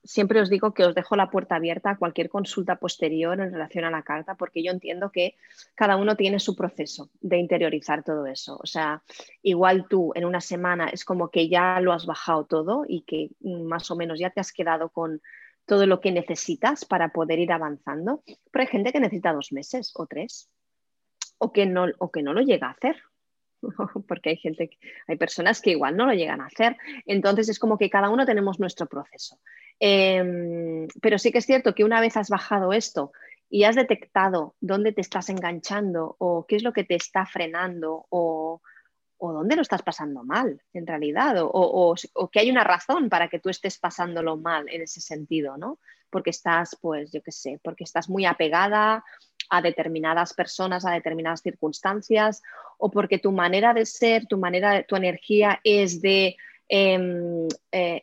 siempre 0.04 0.40
os 0.40 0.50
digo 0.50 0.74
que 0.74 0.84
os 0.84 0.94
dejo 0.94 1.16
la 1.16 1.30
puerta 1.30 1.56
abierta 1.56 1.90
a 1.90 1.96
cualquier 1.96 2.28
consulta 2.28 2.76
posterior 2.76 3.40
en 3.40 3.52
relación 3.52 3.84
a 3.84 3.90
la 3.90 4.02
carta, 4.02 4.34
porque 4.34 4.62
yo 4.62 4.72
entiendo 4.72 5.10
que 5.10 5.36
cada 5.74 5.96
uno 5.96 6.16
tiene 6.16 6.38
su 6.38 6.56
proceso 6.56 7.10
de 7.20 7.38
interiorizar 7.38 8.02
todo 8.02 8.26
eso. 8.26 8.58
O 8.62 8.66
sea, 8.66 9.02
igual 9.42 9.86
tú 9.88 10.12
en 10.14 10.24
una 10.24 10.40
semana 10.40 10.88
es 10.88 11.04
como 11.04 11.30
que 11.30 11.48
ya 11.48 11.80
lo 11.80 11.92
has 11.92 12.06
bajado 12.06 12.44
todo 12.44 12.84
y 12.88 13.02
que 13.02 13.30
mm, 13.40 13.62
más 13.62 13.90
o 13.90 13.96
menos 13.96 14.18
ya 14.18 14.30
te 14.30 14.40
has 14.40 14.52
quedado 14.52 14.88
con 14.90 15.20
todo 15.66 15.86
lo 15.86 16.00
que 16.00 16.10
necesitas 16.10 16.84
para 16.84 17.12
poder 17.12 17.38
ir 17.38 17.52
avanzando, 17.52 18.22
pero 18.50 18.62
hay 18.62 18.68
gente 18.68 18.92
que 18.92 19.00
necesita 19.00 19.32
dos 19.32 19.52
meses 19.52 19.92
o 19.94 20.06
tres, 20.06 20.50
o 21.38 21.52
que 21.52 21.66
no, 21.66 21.86
o 21.98 22.10
que 22.10 22.22
no 22.22 22.32
lo 22.32 22.40
llega 22.40 22.66
a 22.66 22.72
hacer. 22.72 22.96
porque 24.08 24.30
hay 24.30 24.36
gente, 24.36 24.70
hay 25.06 25.16
personas 25.16 25.60
que 25.60 25.70
igual 25.70 25.96
no 25.96 26.06
lo 26.06 26.12
llegan 26.12 26.40
a 26.40 26.46
hacer. 26.46 26.76
Entonces 27.06 27.48
es 27.48 27.58
como 27.58 27.78
que 27.78 27.90
cada 27.90 28.10
uno 28.10 28.26
tenemos 28.26 28.58
nuestro 28.58 28.86
proceso. 28.86 29.38
Em, 29.78 30.86
pero 31.00 31.18
sí 31.18 31.32
que 31.32 31.38
es 31.38 31.46
cierto 31.46 31.74
que 31.74 31.84
una 31.84 32.00
vez 32.00 32.16
has 32.16 32.28
bajado 32.28 32.72
esto 32.72 33.12
y 33.48 33.64
has 33.64 33.76
detectado 33.76 34.54
dónde 34.60 34.92
te 34.92 35.00
estás 35.00 35.28
enganchando 35.28 36.16
o 36.18 36.46
qué 36.46 36.56
es 36.56 36.62
lo 36.62 36.72
que 36.72 36.84
te 36.84 36.94
está 36.94 37.26
frenando 37.26 38.06
o, 38.08 38.60
dónde 39.20 39.54
lo 39.54 39.62
estás 39.62 39.82
pasando 39.82 40.24
mal 40.24 40.60
en 40.72 40.84
realidad 40.84 41.36
o, 41.38 41.94
que 42.32 42.40
hay 42.40 42.50
una 42.50 42.64
razón 42.64 43.08
para 43.08 43.28
que 43.28 43.38
tú 43.38 43.50
estés 43.50 43.78
pasándolo 43.78 44.36
mal 44.36 44.68
en 44.68 44.82
ese 44.82 45.00
sentido, 45.00 45.56
¿no? 45.56 45.78
Porque 46.10 46.30
estás, 46.30 46.76
pues, 46.80 47.12
yo 47.12 47.22
qué 47.22 47.30
sé, 47.30 47.60
porque 47.62 47.84
estás 47.84 48.08
muy 48.08 48.24
apegada 48.24 49.04
a 49.52 49.60
determinadas 49.60 50.34
personas, 50.34 50.84
a 50.84 50.92
determinadas 50.92 51.42
circunstancias 51.42 52.42
o 52.78 52.90
porque 52.90 53.18
tu 53.18 53.32
manera 53.32 53.74
de 53.74 53.86
ser, 53.86 54.26
tu 54.26 54.38
manera, 54.38 54.82
tu 54.84 54.96
energía 54.96 55.60
es 55.62 56.00
de 56.00 56.36
Em, 56.74 57.48
eh, 57.70 58.02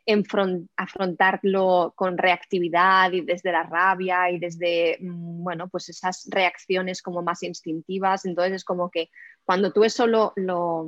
afrontarlo 0.78 1.94
con 1.96 2.20
reactividad 2.20 3.12
y 3.12 3.22
desde 3.22 3.52
la 3.52 3.64
rabia 3.64 4.30
y 4.30 4.38
desde, 4.38 4.98
mm, 5.02 5.44
bueno, 5.44 5.70
pues 5.70 5.90
esas 5.90 6.28
reacciones 6.30 7.02
como 7.02 7.24
más 7.24 7.42
instintivas. 7.42 8.26
Entonces 8.26 8.58
es 8.58 8.64
como 8.64 8.92
que 8.92 9.10
cuando 9.44 9.74
tú 9.74 9.84
eso 9.84 10.06
lo, 10.06 10.34
lo, 10.36 10.86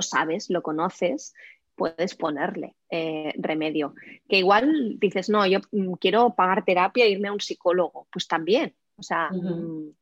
sabes, 0.00 0.48
lo 0.48 0.62
conoces, 0.62 1.34
puedes 1.74 2.14
ponerle 2.14 2.76
eh, 2.88 3.34
remedio. 3.36 3.94
Que 4.26 4.38
igual 4.38 4.98
dices, 4.98 5.28
no, 5.28 5.46
yo 5.46 5.58
mm, 5.70 5.96
quiero 6.00 6.34
pagar 6.34 6.64
terapia 6.64 7.04
e 7.04 7.10
irme 7.10 7.28
a 7.28 7.34
un 7.34 7.40
psicólogo, 7.40 8.08
pues 8.10 8.26
también. 8.26 8.74
O 8.96 9.02
sea, 9.02 9.30
mm, 9.30 9.96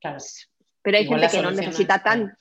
Pero 0.82 0.98
hay 0.98 1.06
gente 1.06 1.28
que 1.30 1.42
no 1.42 1.50
necesita 1.50 2.02
tan... 2.02 2.36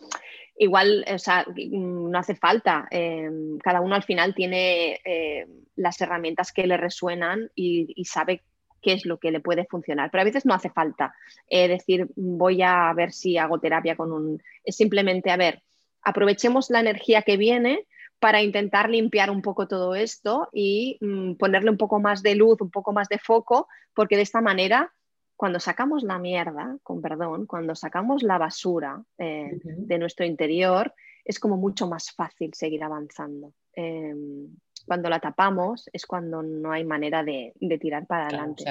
Igual, 0.57 1.05
o 1.11 1.17
sea, 1.17 1.45
no 1.71 2.19
hace 2.19 2.35
falta. 2.35 2.87
Em, 2.91 3.57
cada 3.57 3.81
uno 3.81 3.95
al 3.95 4.03
final 4.03 4.35
tiene 4.35 4.99
eh, 5.03 5.47
las 5.75 5.99
herramientas 6.01 6.51
que 6.51 6.67
le 6.67 6.77
resuenan 6.77 7.49
y, 7.55 8.03
sabe 8.05 8.43
qué 8.81 8.93
es 8.93 9.05
lo 9.05 9.17
que 9.17 9.31
le 9.31 9.39
puede 9.39 9.65
funcionar. 9.65 10.11
Pero 10.11 10.21
a 10.21 10.25
veces 10.25 10.45
no 10.45 10.53
hace 10.53 10.69
falta 10.69 11.15
eh, 11.47 11.67
decir, 11.67 12.07
voy 12.15 12.61
a 12.61 12.93
ver 12.93 13.11
si 13.11 13.37
hago 13.37 13.59
terapia 13.59 13.95
con 13.95 14.11
un... 14.11 14.43
Es 14.63 14.75
simplemente, 14.75 15.31
a 15.31 15.37
ver, 15.37 15.63
aprovechemos 16.03 16.69
la 16.69 16.79
energía 16.81 17.23
que 17.23 17.37
viene 17.37 17.87
para 18.19 18.43
intentar 18.43 18.89
limpiar 18.89 19.31
un 19.31 19.41
poco 19.41 19.67
todo 19.67 19.95
esto 19.95 20.47
y 20.53 20.97
mm, 21.01 21.33
ponerle 21.35 21.71
un 21.71 21.77
poco 21.77 21.99
más 21.99 22.21
de 22.21 22.35
luz, 22.35 22.61
un 22.61 22.69
poco 22.69 22.93
más 22.93 23.09
de 23.09 23.17
foco, 23.17 23.67
porque 23.95 24.15
de 24.15 24.21
esta 24.21 24.41
manera, 24.41 24.93
cuando 25.41 25.59
sacamos 25.59 26.03
la 26.03 26.19
mierda, 26.19 26.77
con 26.83 27.01
perdón, 27.01 27.47
cuando 27.47 27.73
sacamos 27.73 28.21
la 28.21 28.37
basura 28.37 29.01
eh, 29.17 29.59
de 29.63 29.97
nuestro 29.97 30.23
interior, 30.23 30.93
es 31.25 31.39
como 31.39 31.57
mucho 31.57 31.87
más 31.87 32.11
fácil 32.11 32.53
seguir 32.53 32.83
avanzando. 32.83 33.51
Em, 33.73 34.55
cuando 34.85 35.09
la 35.09 35.19
tapamos 35.19 35.89
es 35.91 36.05
cuando 36.05 36.43
no 36.43 36.71
hay 36.71 36.83
manera 36.83 37.23
de, 37.23 37.53
tirar 37.81 38.05
para 38.05 38.27
adelante. 38.27 38.63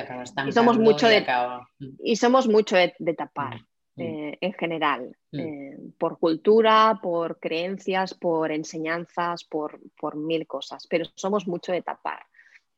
y 0.47 0.53
somos 0.53 0.79
mucho 0.79 1.09
de, 1.09 1.27
y 2.05 2.14
somos 2.14 2.47
mucho 2.47 2.77
de, 2.77 3.14
tapar. 3.14 3.62
Eh, 3.97 4.39
en 4.41 4.53
general, 4.53 5.16
mm. 5.33 5.41
eh, 5.41 5.77
por 5.99 6.21
cultura, 6.21 7.01
por 7.03 7.41
creencias, 7.41 8.14
por 8.14 8.53
enseñanzas, 8.53 9.43
por, 9.43 9.81
mil 10.14 10.47
cosas, 10.47 10.87
pero 10.89 11.05
somos 11.16 11.49
mucho 11.49 11.73
de 11.73 11.83
tapar. 11.83 12.21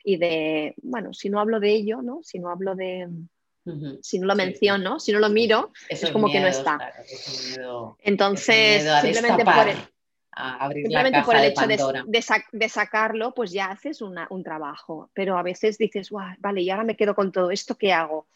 Y 0.02 0.16
de, 0.16 0.74
bueno, 0.82 1.12
si 1.12 1.28
no 1.28 1.40
hablo 1.40 1.60
de 1.60 1.72
ello, 1.72 2.00
¿no? 2.00 2.22
Si 2.22 2.38
no 2.38 2.48
hablo 2.48 2.74
de, 2.74 3.06
si 4.00 4.18
no 4.18 4.26
lo 4.26 4.34
menciono, 4.34 4.98
si 4.98 5.12
no 5.12 5.18
lo 5.18 5.28
miro, 5.28 5.72
es 5.88 6.10
como 6.10 6.30
que 6.30 6.40
no 6.40 6.48
está. 6.48 6.78
Entonces, 7.98 8.82
simplemente 9.02 9.44
por 9.44 9.68
el, 9.68 9.76
simplemente 10.72 11.22
por 11.22 11.36
el 11.36 11.44
hecho 11.44 11.66
de, 12.52 12.68
sacarlo, 12.68 13.34
pues 13.34 13.52
ya 13.52 13.66
haces 13.66 14.02
un 14.02 14.42
trabajo. 14.42 15.10
Pero 15.14 15.38
a 15.38 15.42
veces 15.42 15.78
dices, 15.78 16.10
vale, 16.10 16.62
y 16.62 16.70
ahora 16.70 16.84
me 16.84 16.96
quedo 16.96 17.14
con 17.14 17.32
todo 17.32 17.50
esto, 17.50 17.76
¿qué 17.76 17.92
hago? 17.92 18.26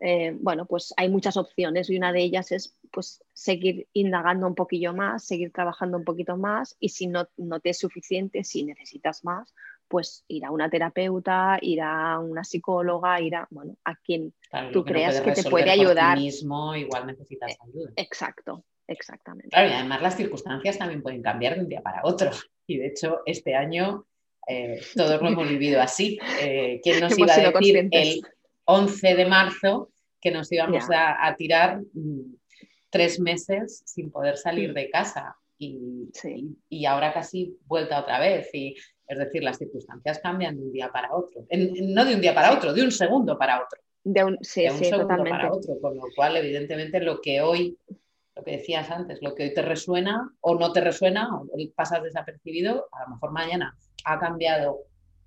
Eh, 0.00 0.36
bueno, 0.40 0.66
pues 0.66 0.92
hay 0.96 1.08
muchas 1.08 1.36
opciones 1.36 1.88
y 1.88 1.96
una 1.96 2.12
de 2.12 2.20
ellas 2.20 2.52
es 2.52 2.76
pues 2.90 3.22
seguir 3.32 3.88
indagando 3.92 4.46
un 4.46 4.54
poquillo 4.54 4.92
más, 4.92 5.24
seguir 5.24 5.52
trabajando 5.52 5.96
un 5.96 6.04
poquito 6.04 6.36
más 6.36 6.76
y 6.80 6.90
si 6.90 7.06
no, 7.06 7.28
no 7.36 7.60
te 7.60 7.70
es 7.70 7.78
suficiente, 7.78 8.44
si 8.44 8.64
necesitas 8.64 9.24
más, 9.24 9.54
pues 9.94 10.24
ir 10.26 10.44
a 10.44 10.50
una 10.50 10.68
terapeuta, 10.68 11.56
ir 11.62 11.80
a 11.80 12.18
una 12.18 12.42
psicóloga, 12.42 13.20
ir 13.20 13.36
a, 13.36 13.46
bueno, 13.48 13.76
a 13.84 13.94
quien 13.94 14.34
tú 14.72 14.84
creas 14.84 15.20
que, 15.20 15.30
te 15.30 15.48
puede 15.48 15.70
ayudar. 15.70 16.18
mismo 16.18 16.74
igual 16.74 17.06
necesitas 17.06 17.52
eh, 17.52 17.58
ayuda. 17.62 17.92
Exacto, 17.94 18.64
exactamente. 18.88 19.50
Claro, 19.50 19.68
y 19.68 19.72
además 19.74 20.02
las 20.02 20.16
circunstancias 20.16 20.78
también 20.78 21.00
pueden 21.00 21.22
cambiar 21.22 21.54
de 21.54 21.60
un 21.60 21.68
día 21.68 21.80
para 21.80 22.00
otro. 22.02 22.32
Y 22.66 22.78
de 22.78 22.88
hecho, 22.88 23.20
este 23.24 23.54
año 23.54 24.04
eh, 24.48 24.80
todos 24.96 25.22
lo 25.22 25.28
hemos 25.28 25.48
vivido 25.48 25.80
así. 25.80 26.18
¿Quién 26.82 27.00
nos 27.00 27.16
iba 27.18 27.32
a 27.32 27.52
decir 27.52 27.88
el 27.92 28.20
11 28.64 29.14
de 29.14 29.26
marzo 29.26 29.92
que 30.20 30.32
nos 30.32 30.50
íbamos 30.50 30.86
a, 30.92 31.36
tirar 31.36 31.82
mm, 31.92 32.34
tres 32.90 33.20
meses 33.20 33.84
sin 33.86 34.10
poder 34.10 34.38
salir 34.38 34.72
mm. 34.72 34.74
de 34.74 34.90
casa 34.90 35.36
y, 35.56 36.10
y, 36.68 36.84
ahora 36.84 37.12
casi 37.12 37.56
vuelta 37.66 38.00
otra 38.00 38.18
vez. 38.18 38.52
Y, 38.52 38.74
es 39.06 39.18
decir, 39.18 39.42
las 39.42 39.58
circunstancias 39.58 40.20
cambian 40.20 40.56
de 40.56 40.62
un 40.62 40.72
día 40.72 40.90
para 40.90 41.14
otro. 41.14 41.46
no 41.50 42.04
de 42.04 42.14
un 42.14 42.20
día 42.20 42.34
para 42.34 42.52
otro, 42.52 42.72
de 42.72 42.82
un 42.82 42.90
segundo 42.90 43.38
para 43.38 43.62
otro. 43.62 43.80
De 44.02 44.24
un, 44.24 44.38
sí, 44.42 44.68
segundo 44.68 45.24
para 45.24 45.52
otro. 45.52 45.78
Con 45.80 45.96
lo 45.96 46.04
cual, 46.14 46.36
evidentemente, 46.36 47.00
lo 47.00 47.20
que 47.20 47.40
hoy, 47.40 47.78
lo 48.36 48.44
que 48.44 48.52
decías 48.52 48.90
antes, 48.90 49.20
lo 49.22 49.34
que 49.34 49.44
hoy 49.44 49.54
te 49.54 49.62
resuena 49.62 50.30
o 50.40 50.54
no 50.54 50.72
te 50.72 50.80
resuena, 50.80 51.28
o 51.36 51.48
pasas 51.74 52.02
desapercibido, 52.02 52.88
a 52.92 53.04
lo 53.04 53.14
mejor 53.14 53.32
mañana 53.32 53.76
ha 54.04 54.18
cambiado 54.18 54.80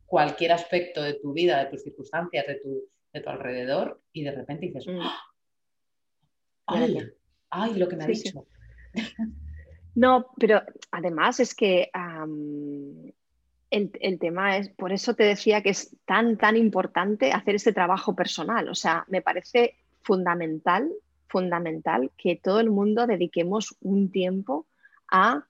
cualquier 0.05 0.53
aspecto 0.53 1.03
de 1.03 1.15
tu 1.15 1.33
vida, 1.33 1.63
de 1.63 1.71
tus 1.71 1.83
circunstancias, 1.83 2.47
de 2.47 2.55
tu, 2.55 2.83
de 3.13 3.21
tu 3.21 3.29
alrededor 3.29 4.01
y 4.13 4.23
de 4.23 4.31
repente 4.31 4.67
dices, 4.67 4.87
mm. 4.87 4.99
¡Ah! 5.01 5.21
¡ay! 7.49 7.75
lo 7.75 7.87
que 7.87 7.95
me 7.95 8.03
ha 8.05 8.07
dicho! 8.07 8.45
No, 9.95 10.27
pero 10.37 10.61
además 10.91 11.39
es 11.39 11.55
que 11.55 11.89
el, 13.69 14.19
tema 14.19 14.57
es, 14.57 14.69
por 14.69 14.91
eso 14.91 15.13
te 15.13 15.23
decía 15.23 15.61
que 15.61 15.69
es 15.69 15.95
tan, 16.05 16.37
tan 16.37 16.55
importante 16.55 17.31
hacer 17.31 17.55
este 17.55 17.73
trabajo 17.73 18.15
personal. 18.15 18.69
O 18.69 18.75
sea, 18.75 19.05
me 19.07 19.21
parece 19.21 19.75
fundamental, 20.01 20.89
fundamental 21.27 22.11
que 22.17 22.35
todo 22.35 22.59
el 22.59 22.69
mundo 22.69 23.07
dediquemos 23.07 23.75
un 23.81 24.11
tiempo 24.11 24.65
a 25.11 25.45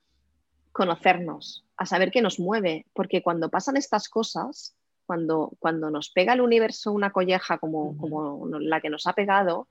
conocernos, 0.71 1.65
a 1.77 1.85
saber 1.85 2.11
qué 2.11 2.21
nos 2.21 2.39
mueve, 2.39 2.85
porque 2.93 3.21
cuando 3.21 3.49
pasan 3.49 3.77
estas 3.77 4.09
cosas, 4.09 4.75
cuando, 5.05 5.53
cuando 5.59 5.89
nos 5.89 6.09
pega 6.09 6.33
el 6.33 6.41
universo 6.41 6.91
una 6.91 7.11
colleja 7.11 7.59
como, 7.59 7.97
como 7.97 8.47
la 8.59 8.81
que 8.81 8.89
nos 8.89 9.07
ha 9.07 9.13
pegado, 9.13 9.67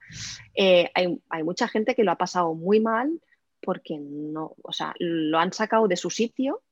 eh, 0.54 0.90
hay, 0.94 1.20
hay, 1.28 1.42
mucha 1.42 1.68
gente 1.68 1.94
que 1.94 2.04
lo 2.04 2.12
ha 2.12 2.16
pasado 2.16 2.54
muy 2.54 2.80
mal 2.80 3.20
porque 3.60 3.98
no, 3.98 4.54
o 4.62 4.72
sea, 4.72 4.94
lo 4.98 5.38
han 5.38 5.52
sacado 5.52 5.88
de 5.88 5.96
su 5.96 6.10
sitio 6.10 6.62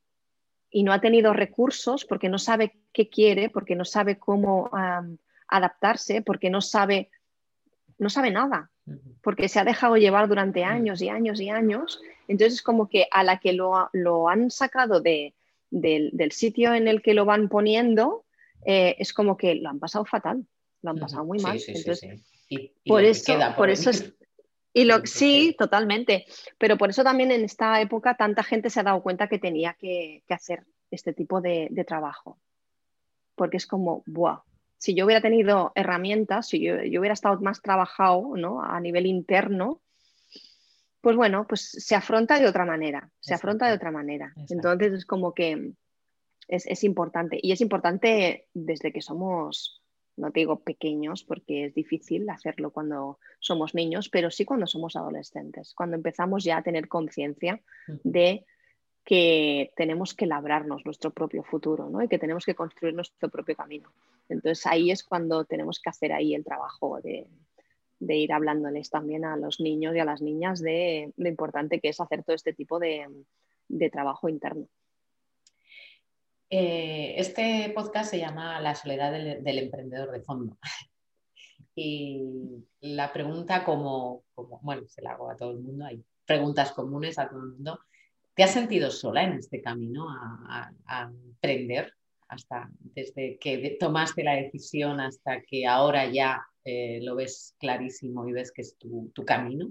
y 0.74 0.82
no 0.82 0.92
ha 0.92 1.00
tenido 1.00 1.32
recursos 1.32 2.04
porque 2.04 2.28
no 2.28 2.36
sabe 2.36 2.74
qué 2.92 3.08
quiere, 3.08 3.48
porque 3.48 3.76
no 3.76 3.84
sabe 3.84 4.18
cómo 4.18 4.68
adaptarse, 5.46 6.20
porque 6.20 6.50
no 6.50 6.60
sabe, 6.60 7.10
no 7.96 8.10
sabe 8.10 8.32
nada, 8.32 8.72
porque 9.22 9.48
se 9.48 9.60
ha 9.60 9.64
dejado 9.64 9.96
llevar 9.96 10.26
durante 10.26 10.64
años 10.64 11.00
y 11.00 11.08
años 11.08 11.40
y 11.40 11.48
años. 11.48 12.00
Entonces, 12.26 12.60
como 12.60 12.88
que 12.88 13.06
a 13.12 13.22
la 13.22 13.38
que 13.38 13.52
lo, 13.52 13.88
lo 13.92 14.28
han 14.28 14.50
sacado 14.50 15.00
de, 15.00 15.36
del, 15.70 16.10
del, 16.12 16.32
sitio 16.32 16.74
en 16.74 16.88
el 16.88 17.02
que 17.02 17.14
lo 17.14 17.24
van 17.24 17.48
poniendo, 17.48 18.24
eh, 18.66 18.96
es 18.98 19.12
como 19.12 19.36
que 19.36 19.54
lo 19.54 19.68
han 19.68 19.78
pasado 19.78 20.04
fatal, 20.04 20.44
lo 20.82 20.90
han 20.90 20.98
pasado 20.98 21.24
muy 21.24 21.38
mal. 21.38 21.56
por 22.84 23.04
eso, 23.04 23.32
por, 23.56 23.70
eso 23.70 23.90
es, 23.90 24.12
y 24.74 24.84
lo, 24.84 25.06
sí, 25.06 25.54
totalmente. 25.56 26.26
Pero 26.58 26.76
por 26.76 26.90
eso 26.90 27.02
también 27.02 27.30
en 27.30 27.44
esta 27.44 27.80
época 27.80 28.16
tanta 28.16 28.42
gente 28.42 28.68
se 28.68 28.80
ha 28.80 28.82
dado 28.82 29.02
cuenta 29.02 29.28
que 29.28 29.38
tenía 29.38 29.74
que, 29.74 30.22
hacer 30.28 30.66
este 30.90 31.14
tipo 31.14 31.40
de, 31.40 31.70
trabajo. 31.86 32.38
Porque 33.36 33.56
es 33.56 33.66
como, 33.66 34.02
¡buah! 34.06 34.42
Si 34.76 34.94
yo 34.94 35.06
hubiera 35.06 35.22
tenido 35.22 35.72
herramientas, 35.74 36.48
si 36.48 36.60
yo, 36.60 36.74
hubiera 36.74 37.14
estado 37.14 37.40
más 37.40 37.62
trabajado 37.62 38.36
¿no? 38.36 38.62
a 38.62 38.78
nivel 38.80 39.06
interno, 39.06 39.80
pues 41.00 41.16
bueno, 41.16 41.46
pues 41.46 41.70
se 41.70 41.94
afronta 41.94 42.38
de 42.38 42.46
otra 42.46 42.64
manera, 42.64 43.10
se 43.20 43.34
afronta 43.34 43.68
de 43.68 43.74
otra 43.74 43.90
manera. 43.90 44.34
Entonces 44.48 44.92
es 44.92 45.06
como 45.06 45.32
que 45.32 45.72
es, 46.48 46.84
importante. 46.84 47.38
Y 47.40 47.52
es 47.52 47.60
importante 47.60 48.48
desde 48.52 48.92
que 48.92 49.00
somos, 49.00 49.82
no 50.16 50.30
te 50.30 50.40
digo 50.40 50.60
pequeños, 50.60 51.24
porque 51.24 51.66
es 51.66 51.74
difícil 51.74 52.28
hacerlo 52.30 52.70
cuando 52.70 53.18
somos 53.40 53.74
niños, 53.74 54.08
pero 54.08 54.30
sí 54.30 54.44
cuando 54.44 54.66
somos 54.66 54.96
adolescentes, 54.96 55.74
cuando 55.74 55.96
empezamos 55.96 56.44
ya 56.44 56.58
a 56.58 56.62
tener 56.62 56.88
conciencia 56.88 57.60
de 58.04 58.46
que 59.04 59.72
tenemos 59.76 60.14
que 60.14 60.26
labrarnos 60.26 60.84
nuestro 60.84 61.10
propio 61.12 61.42
futuro 61.42 61.90
¿no? 61.90 62.02
y 62.02 62.08
que 62.08 62.18
tenemos 62.18 62.46
que 62.46 62.54
construir 62.54 62.94
nuestro 62.94 63.28
propio 63.28 63.54
camino. 63.54 63.92
Entonces 64.28 64.64
ahí 64.66 64.90
es 64.90 65.04
cuando 65.04 65.44
tenemos 65.44 65.80
que 65.80 65.90
hacer 65.90 66.12
ahí 66.12 66.34
el 66.34 66.44
trabajo 66.44 67.00
de, 67.02 67.26
ir 68.00 68.32
hablándoles 68.32 68.90
también 68.90 69.24
a 69.24 69.36
los 69.36 69.60
niños 69.60 69.94
y 69.94 69.98
a 69.98 70.04
las 70.04 70.22
niñas 70.22 70.60
de 70.60 71.12
lo 71.16 71.28
importante 71.28 71.80
que 71.80 71.88
es 71.88 72.00
hacer 72.00 72.22
todo 72.22 72.36
este 72.36 72.52
tipo 72.52 72.78
de 72.78 73.90
trabajo 73.90 74.28
interno. 74.28 74.68
Eh, 76.50 77.14
este 77.16 77.72
podcast 77.74 78.10
se 78.10 78.18
llama 78.18 78.60
La 78.60 78.74
soledad 78.74 79.12
del, 79.12 79.58
emprendedor 79.58 80.10
de 80.10 80.20
fondo. 80.20 80.58
y 81.74 82.22
la 82.80 83.12
pregunta 83.12 83.64
como, 83.64 84.24
bueno, 84.62 84.86
se 84.86 85.02
la 85.02 85.12
hago 85.12 85.30
a 85.30 85.36
todo 85.36 85.52
el 85.52 85.60
mundo, 85.60 85.86
hay 85.86 86.04
preguntas 86.24 86.72
comunes 86.72 87.18
a 87.18 87.28
todo 87.28 87.40
el 87.40 87.52
mundo. 87.52 87.80
¿Te 88.34 88.42
has 88.42 88.52
sentido 88.52 88.90
sola 88.90 89.22
en 89.22 89.34
este 89.34 89.62
camino 89.62 90.08
a, 90.10 90.70
emprender? 91.02 91.92
Hasta 92.28 92.68
desde 92.80 93.38
que 93.38 93.76
tomaste 93.78 94.24
la 94.24 94.34
decisión 94.34 94.98
hasta 94.98 95.42
que 95.42 95.66
ahora 95.66 96.10
ya 96.10 96.44
eh, 96.64 96.98
lo 97.02 97.14
ves 97.14 97.54
clarísimo 97.58 98.26
y 98.26 98.32
ves 98.32 98.50
que 98.50 98.62
es 98.62 98.76
tu 98.76 99.24
camino? 99.24 99.70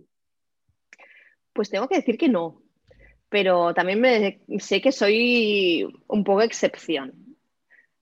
Pues 1.51 1.69
tengo 1.69 1.87
que 1.87 1.97
decir 1.97 2.17
que 2.17 2.29
no, 2.29 2.62
pero 3.33 3.73
también 3.73 3.99
me, 3.99 4.41
sé 4.59 4.79
que 4.79 4.91
soy 4.91 5.91
un 6.07 6.23
poco 6.23 6.43
excepción. 6.43 7.35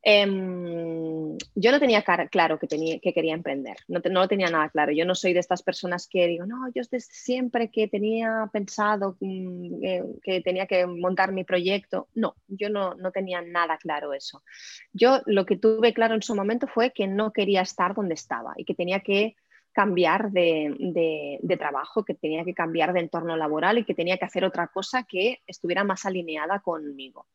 Em, 0.04 1.38
yo 1.56 1.72
no 1.72 1.80
tenía 1.80 2.04
claro 2.30 2.60
que, 2.60 2.68
que 2.68 3.14
quería 3.14 3.34
emprender, 3.34 3.78
no, 3.88 4.02
lo 4.04 4.28
tenía 4.28 4.50
nada 4.50 4.68
claro. 4.68 4.92
Yo 4.92 5.06
no 5.06 5.16
soy 5.16 5.32
de 5.32 5.40
estas 5.40 5.64
personas 5.64 6.10
que 6.10 6.28
digo, 6.28 6.46
no, 6.46 6.70
yo 6.76 6.84
siempre 7.00 7.72
que 7.72 7.88
tenía 7.88 8.50
pensado 8.52 9.16
mm, 9.22 9.86
eh, 9.86 10.04
que 10.22 10.42
tenía 10.42 10.66
que 10.66 10.86
montar 10.86 11.32
mi 11.32 11.46
proyecto. 11.46 12.10
No, 12.14 12.36
yo 12.50 12.70
no, 12.70 12.96
no 12.96 13.14
tenía 13.14 13.42
nada 13.42 13.78
claro 13.78 14.12
eso. 14.14 14.44
Yo 14.92 15.22
lo 15.28 15.46
que 15.46 15.56
tuve 15.56 15.94
claro 15.94 16.14
en 16.14 16.24
su 16.24 16.36
momento 16.36 16.68
fue 16.68 16.92
que 16.92 17.08
no 17.08 17.32
quería 17.32 17.62
estar 17.62 17.96
donde 17.96 18.16
estaba 18.16 18.52
y 18.58 18.66
que 18.66 18.76
tenía 18.76 19.00
que 19.00 19.38
cambiar 19.72 20.32
de, 20.32 21.39
trabajo, 21.57 22.03
que 22.03 22.13
tenía 22.13 22.43
que 22.43 22.53
cambiar 22.53 22.93
de 22.93 23.01
entorno 23.01 23.38
laboral 23.38 23.78
y 23.78 23.86
que 23.86 23.95
tenía 23.95 24.17
que 24.17 24.26
hacer 24.26 24.43
otra 24.43 24.67
cosa 24.67 25.03
que 25.03 25.39
estuviera 25.47 25.84
más 25.84 26.05
alineada 26.05 26.59
conmigo. 26.59 27.28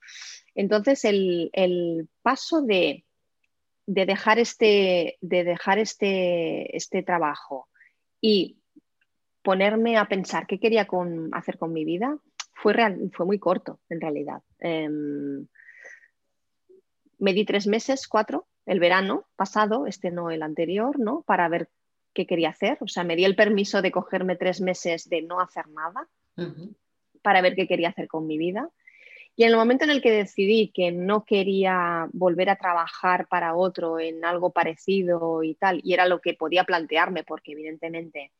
Entonces, 0.55 1.05
el, 1.05 2.09
paso 2.23 2.63
de, 2.63 3.05
dejar, 3.87 4.39
este, 4.39 5.17
de 5.21 5.45
dejar 5.45 5.79
este, 5.79 6.77
este 6.77 7.03
trabajo 7.03 7.69
y 8.21 8.59
ponerme 9.43 9.97
a 9.97 10.07
pensar 10.07 10.47
qué 10.47 10.59
quería 10.59 10.89
hacer 11.33 11.59
con 11.59 11.73
mi 11.73 11.85
vida 11.85 12.19
fue, 12.53 12.75
fue 13.13 13.27
muy 13.27 13.39
corto, 13.39 13.81
en 13.89 14.01
realidad. 14.01 14.43
Em, 14.59 15.47
me 17.19 17.33
di 17.33 17.45
tres 17.45 17.67
meses, 17.67 18.09
cuatro, 18.09 18.47
el 18.67 18.81
verano 18.81 19.27
pasado, 19.37 19.87
este 19.87 20.11
no 20.11 20.31
el 20.31 20.43
anterior, 20.43 20.99
¿no? 20.99 21.23
Para 21.23 21.49
ver 21.49 21.71
qué 22.17 22.27
quería 22.27 22.49
hacer. 22.49 22.79
O 22.81 22.89
sea, 22.89 23.05
me 23.05 23.15
di 23.15 23.25
el 23.25 23.37
permiso 23.37 23.83
de 23.83 23.93
cogerme 23.93 24.37
tres 24.37 24.61
meses 24.61 25.09
de 25.09 25.23
no 25.23 25.39
hacer 25.39 25.69
nada 25.69 26.09
para 27.23 27.43
ver 27.43 27.55
qué 27.55 27.69
quería 27.69 27.91
hacer 27.91 28.09
con 28.09 28.27
mi 28.27 28.39
vida. 28.39 28.71
Y 29.37 29.45
en 29.45 29.51
el 29.51 29.57
momento 29.57 29.85
en 29.85 29.91
el 29.91 30.01
que 30.01 30.11
decidí 30.11 30.73
que 30.73 30.93
no 30.93 31.25
quería 31.25 32.09
volver 32.13 32.49
a 32.49 32.57
trabajar 32.57 33.29
para 33.29 33.55
otro 33.55 34.01
en 34.01 34.25
algo 34.25 34.51
parecido 34.51 35.43
y 35.43 35.55
tal, 35.55 35.81
y 35.85 35.93
era 35.93 36.07
lo 36.07 36.23
que 36.23 36.33
podía 36.33 36.65
plantearme, 36.65 37.23
porque 37.23 37.53
evidentemente 37.53 38.33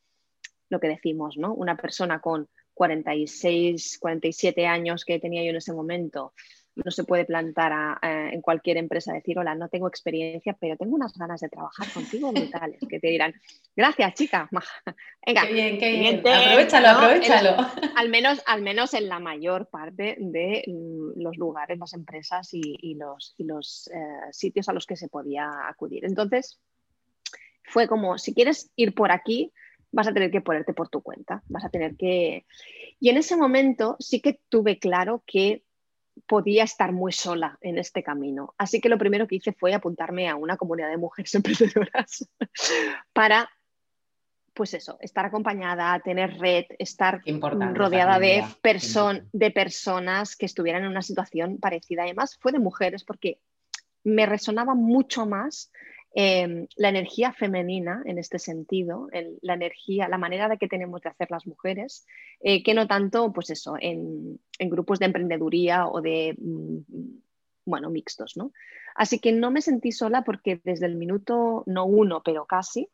lo 0.71 0.81
que 0.81 0.89
decimos, 0.89 1.37
¿no? 1.37 1.53
Una 1.53 1.77
persona 1.77 2.21
con 2.21 2.49
46, 2.73 3.99
47 3.99 4.67
años 4.67 5.05
que 5.05 5.19
tenía 5.19 5.45
yo 5.45 5.51
en 5.51 5.57
ese 5.57 5.75
momento, 5.75 6.33
no 6.77 6.91
se 6.91 7.05
puede 7.05 7.25
plantar 7.25 7.99
en 8.03 8.41
cualquier 8.43 8.77
empresa 8.77 9.13
decir, 9.13 9.39
hola, 9.39 9.55
no 9.55 9.69
tengo 9.69 9.89
experiencia, 9.89 10.57
pero 10.61 10.77
tengo 10.77 10.95
unas 10.95 11.17
ganas 11.17 11.41
de 11.41 11.49
trabajar 11.49 11.91
contigo 11.93 12.33
brutales, 12.33 12.81
que 12.89 13.01
te 13.01 13.09
dirán, 13.09 13.35
gracias 13.75 14.15
chica, 14.15 14.49
venga, 15.27 15.47
qué 15.47 15.53
bien, 15.53 15.79
qué 15.79 15.91
bien. 15.91 16.19
aprovechalo, 16.19 16.89
aprovechalo. 16.89 17.57
al, 17.97 18.09
menos, 18.11 18.43
al 18.47 18.63
menos 18.63 18.95
en 18.95 19.09
la 19.09 19.19
mayor 19.19 19.69
parte 19.69 20.17
de 20.19 20.65
mm, 20.67 21.21
los 21.21 21.37
lugares, 21.37 21.79
las 21.79 21.95
empresas 21.95 22.51
y, 22.53 22.95
los, 22.95 23.35
los 23.39 23.91
eh, 23.95 24.33
sitios 24.33 24.69
a 24.69 24.73
los 24.73 24.87
que 24.87 24.97
se 24.97 25.09
podía 25.09 25.51
acudir. 25.69 26.05
Entonces, 26.05 26.61
fue 27.65 27.89
como, 27.89 28.19
si 28.19 28.35
quieres 28.35 28.71
ir 28.77 28.95
por 28.95 29.13
aquí, 29.13 29.53
vas 29.93 30.09
a 30.09 30.13
tener 30.13 30.31
que 30.31 30.41
ponerte 30.41 30.75
por 30.75 30.89
tu 30.89 31.03
cuenta, 31.03 31.43
vas 31.49 31.65
a 31.65 31.71
tener 31.71 31.97
que... 31.97 32.47
Y 33.01 33.11
en 33.11 33.17
ese 33.17 33.37
momento 33.37 33.97
sí 33.99 34.21
que 34.21 34.41
tuve 34.49 34.79
claro 34.79 35.23
que 35.27 35.63
podía 36.27 36.65
estar 36.65 36.93
muy 36.93 37.13
sola 37.13 37.59
en 37.61 37.79
este 37.79 38.03
camino. 38.03 38.55
Así 38.59 38.81
que 38.81 38.89
lo 38.89 38.99
primero 38.99 39.27
que 39.27 39.37
hice 39.37 39.53
fue 39.53 39.75
apuntarme 39.75 40.29
a 40.29 40.37
una 40.37 40.57
comunidad 40.57 40.89
de 40.89 40.97
mujeres 40.97 41.35
emprendedoras 41.35 42.29
para, 43.13 43.49
pues 44.55 44.75
eso, 44.75 44.97
estar 45.01 45.27
acompañada, 45.27 45.99
tener 46.01 46.39
red, 46.39 46.65
estar 46.79 47.21
rodeada 47.75 48.19
de, 48.19 48.45
de 49.33 49.51
personas 49.51 50.37
que 50.37 50.47
estuvieran 50.47 50.85
en 50.85 50.91
una 50.91 51.03
situación 51.03 51.59
parecida. 51.59 52.03
Además, 52.05 52.39
fue 52.41 52.53
de 52.53 52.59
mujeres 52.59 53.05
porque 53.05 53.41
me 54.05 54.25
resonaba 54.25 54.75
mucho 54.75 55.27
más 55.27 55.71
Em, 56.19 56.67
la 56.77 56.89
energía 56.89 57.35
femenina 57.35 58.03
en 58.07 58.17
este 58.17 58.39
sentido, 58.39 59.11
la 59.43 59.53
energía, 59.53 60.09
la 60.09 60.17
manera 60.17 60.49
de 60.49 60.57
que 60.57 60.67
tenemos 60.67 61.03
de 61.03 61.11
hacer 61.11 61.31
las 61.31 61.47
mujeres, 61.47 62.07
eh, 62.41 62.63
que 62.63 62.73
no 62.73 62.87
tanto, 62.87 63.35
pues 63.35 63.51
eso, 63.51 63.75
en, 63.79 64.41
grupos 64.59 64.99
de 64.99 65.05
emprendeduría 65.05 65.87
o 65.87 66.01
de, 66.01 66.35
mm, 66.39 66.79
bueno, 67.67 67.91
mixtos, 67.91 68.35
¿no? 68.39 68.53
Así 68.95 69.19
que 69.19 69.33
no 69.33 69.51
me 69.51 69.61
sentí 69.61 69.93
sola 69.93 70.23
porque 70.23 70.59
desde 70.65 70.87
el 70.87 70.97
minuto, 70.97 71.65
no 71.67 71.85
uno, 71.85 72.23
pero 72.25 72.47
casi, 72.47 72.89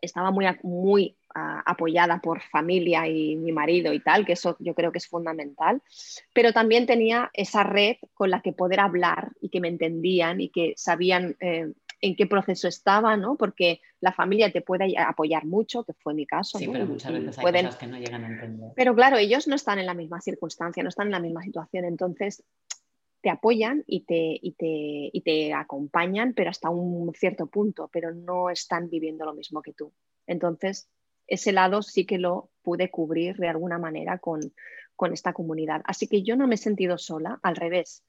estaba 0.00 0.30
muy, 0.30 0.46
muy 0.62 1.16
apoyada 1.34 2.20
por 2.20 2.42
familia 2.42 3.08
y 3.08 3.34
mi 3.34 3.50
marido 3.50 3.92
y 3.92 4.00
tal, 4.00 4.24
que 4.24 4.34
eso 4.34 4.56
yo 4.60 4.74
creo 4.74 4.92
que 4.92 4.98
es 4.98 5.08
fundamental, 5.08 5.82
pero 6.32 6.52
también 6.52 6.86
tenía 6.86 7.30
esa 7.32 7.64
red 7.64 7.96
con 8.14 8.30
la 8.30 8.40
que 8.40 8.52
poder 8.52 8.80
hablar 8.80 9.32
y 9.40 9.48
que 9.48 9.60
me 9.60 9.68
entendían 9.68 10.40
y 10.40 10.48
que 10.48 10.74
sabían 10.76 11.36
eh, 11.40 11.72
en 12.00 12.16
qué 12.16 12.26
proceso 12.26 12.68
estaba, 12.68 13.16
¿no? 13.16 13.36
Porque 13.36 13.80
la 14.00 14.12
familia 14.12 14.52
te 14.52 14.60
puede 14.60 14.96
apoyar 14.98 15.44
mucho, 15.44 15.84
que 15.84 15.92
fue 15.94 16.14
mi 16.14 16.26
caso. 16.26 16.58
Sí, 16.58 16.68
pero 16.70 16.86
muchas 16.86 17.12
veces 17.12 17.38
hay 17.38 17.52
cosas 17.52 17.76
que 17.76 17.86
no 17.86 17.98
llegan 17.98 18.24
a 18.24 18.28
entender. 18.28 18.72
Pero 18.76 18.94
claro, 18.94 19.16
ellos 19.16 19.48
no 19.48 19.56
están 19.56 19.78
en 19.78 19.86
la 19.86 19.94
misma 19.94 20.20
circunstancia, 20.20 20.82
no 20.82 20.88
están 20.88 21.08
en 21.08 21.12
la 21.12 21.20
misma 21.20 21.42
situación, 21.42 21.84
entonces 21.84 22.44
te 23.20 23.30
apoyan 23.30 23.82
y 23.86 24.04
te, 24.04 24.38
y 24.40 24.52
te, 24.52 25.10
y 25.12 25.20
te 25.22 25.52
acompañan, 25.52 26.34
pero 26.34 26.50
hasta 26.50 26.70
un 26.70 27.12
cierto 27.14 27.46
punto, 27.46 27.90
pero 27.92 28.14
no 28.14 28.48
están 28.48 28.88
viviendo 28.88 29.24
lo 29.24 29.34
mismo 29.34 29.60
que 29.60 29.72
tú. 29.72 29.92
Entonces, 30.26 30.88
ese 31.26 31.52
lado 31.52 31.82
sí 31.82 32.06
que 32.06 32.18
lo 32.18 32.50
pude 32.62 32.90
cubrir 32.90 33.36
de 33.36 33.48
alguna 33.48 33.78
manera 33.78 34.18
con, 34.18 34.40
con 34.94 35.12
esta 35.12 35.32
comunidad. 35.32 35.82
Así 35.84 36.06
que 36.06 36.22
yo 36.22 36.36
no 36.36 36.46
me 36.46 36.54
he 36.54 36.58
sentido 36.58 36.96
sola, 36.96 37.40
al 37.42 37.56
revés. 37.56 38.04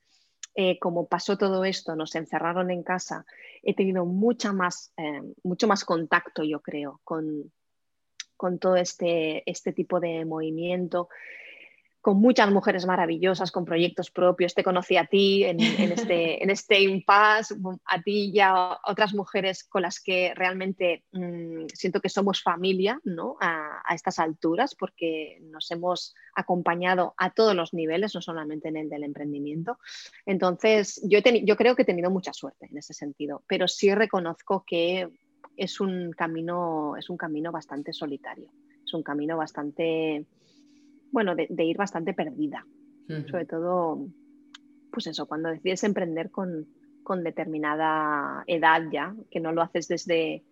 Eh, 0.61 0.77
como 0.77 1.07
pasó 1.07 1.37
todo 1.37 1.63
esto, 1.63 1.95
nos 1.95 2.15
encerraron 2.15 2.69
en 2.69 2.83
casa, 2.83 3.25
he 3.63 3.73
tenido 3.73 4.03
mucha 4.03 4.51
más, 4.51 4.91
eh, 4.97 5.21
mucho 5.41 5.69
más 5.69 5.85
contacto, 5.85 6.43
yo 6.43 6.59
creo, 6.59 6.99
con, 7.05 7.53
con 8.35 8.59
todo 8.59 8.75
este, 8.75 9.49
este 9.49 9.71
tipo 9.71 10.01
de 10.01 10.25
movimiento 10.25 11.07
con 12.01 12.19
muchas 12.21 12.49
mujeres 12.51 12.85
maravillosas, 12.85 13.51
con 13.51 13.65
proyectos 13.65 14.09
propios. 14.09 14.55
Te 14.55 14.63
conocí 14.63 14.95
a 14.95 15.05
ti 15.05 15.43
en, 15.43 15.59
este, 15.59 16.41
en 16.43 16.49
este 16.49 16.81
impasse, 16.81 17.55
a 17.85 18.01
ti 18.01 18.31
y 18.33 18.39
a 18.39 18.77
otras 18.85 19.13
mujeres 19.13 19.63
con 19.63 19.81
las 19.81 19.99
que 19.99 20.33
realmente 20.35 21.03
mm, 21.11 21.65
siento 21.73 21.99
que 21.99 22.09
somos 22.09 22.41
familia 22.41 22.99
¿no? 23.03 23.35
a, 23.41 23.81
estas 23.93 24.19
alturas, 24.19 24.75
porque 24.75 25.39
nos 25.41 25.69
hemos 25.71 26.15
acompañado 26.35 27.13
a 27.17 27.31
todos 27.31 27.55
los 27.55 27.73
niveles, 27.73 28.15
no 28.15 28.21
solamente 28.21 28.69
en 28.69 28.77
el 28.77 28.89
del 28.89 29.03
emprendimiento. 29.03 29.79
Entonces, 30.25 31.01
yo, 31.03 31.19
yo 31.19 31.55
creo 31.57 31.75
que 31.75 31.81
he 31.81 31.85
tenido 31.85 32.11
mucha 32.11 32.33
suerte 32.33 32.67
en 32.69 32.77
ese 32.77 32.93
sentido, 32.93 33.43
pero 33.47 33.67
sí 33.67 33.93
reconozco 33.93 34.63
que 34.65 35.09
es 35.57 35.81
un 35.81 36.11
camino, 36.11 36.95
es 36.95 37.09
un 37.09 37.17
camino 37.17 37.51
bastante 37.51 37.91
solitario, 37.91 38.49
es 38.85 38.93
un 38.93 39.03
camino 39.03 39.35
bastante 39.35 40.25
bueno, 41.11 41.35
de, 41.35 41.63
ir 41.63 41.77
bastante 41.77 42.13
perdida. 42.13 42.65
Sobre 43.31 43.45
todo, 43.47 44.07
pues 44.91 45.07
eso, 45.07 45.25
cuando 45.25 45.49
decides 45.49 45.83
emprender 45.83 46.29
con, 46.29 46.67
determinada 47.23 48.43
edad 48.45 48.83
ya, 48.91 49.15
que 49.31 49.39
no 49.39 49.51
lo 49.51 49.63
haces 49.63 49.87
desde, 49.87 50.43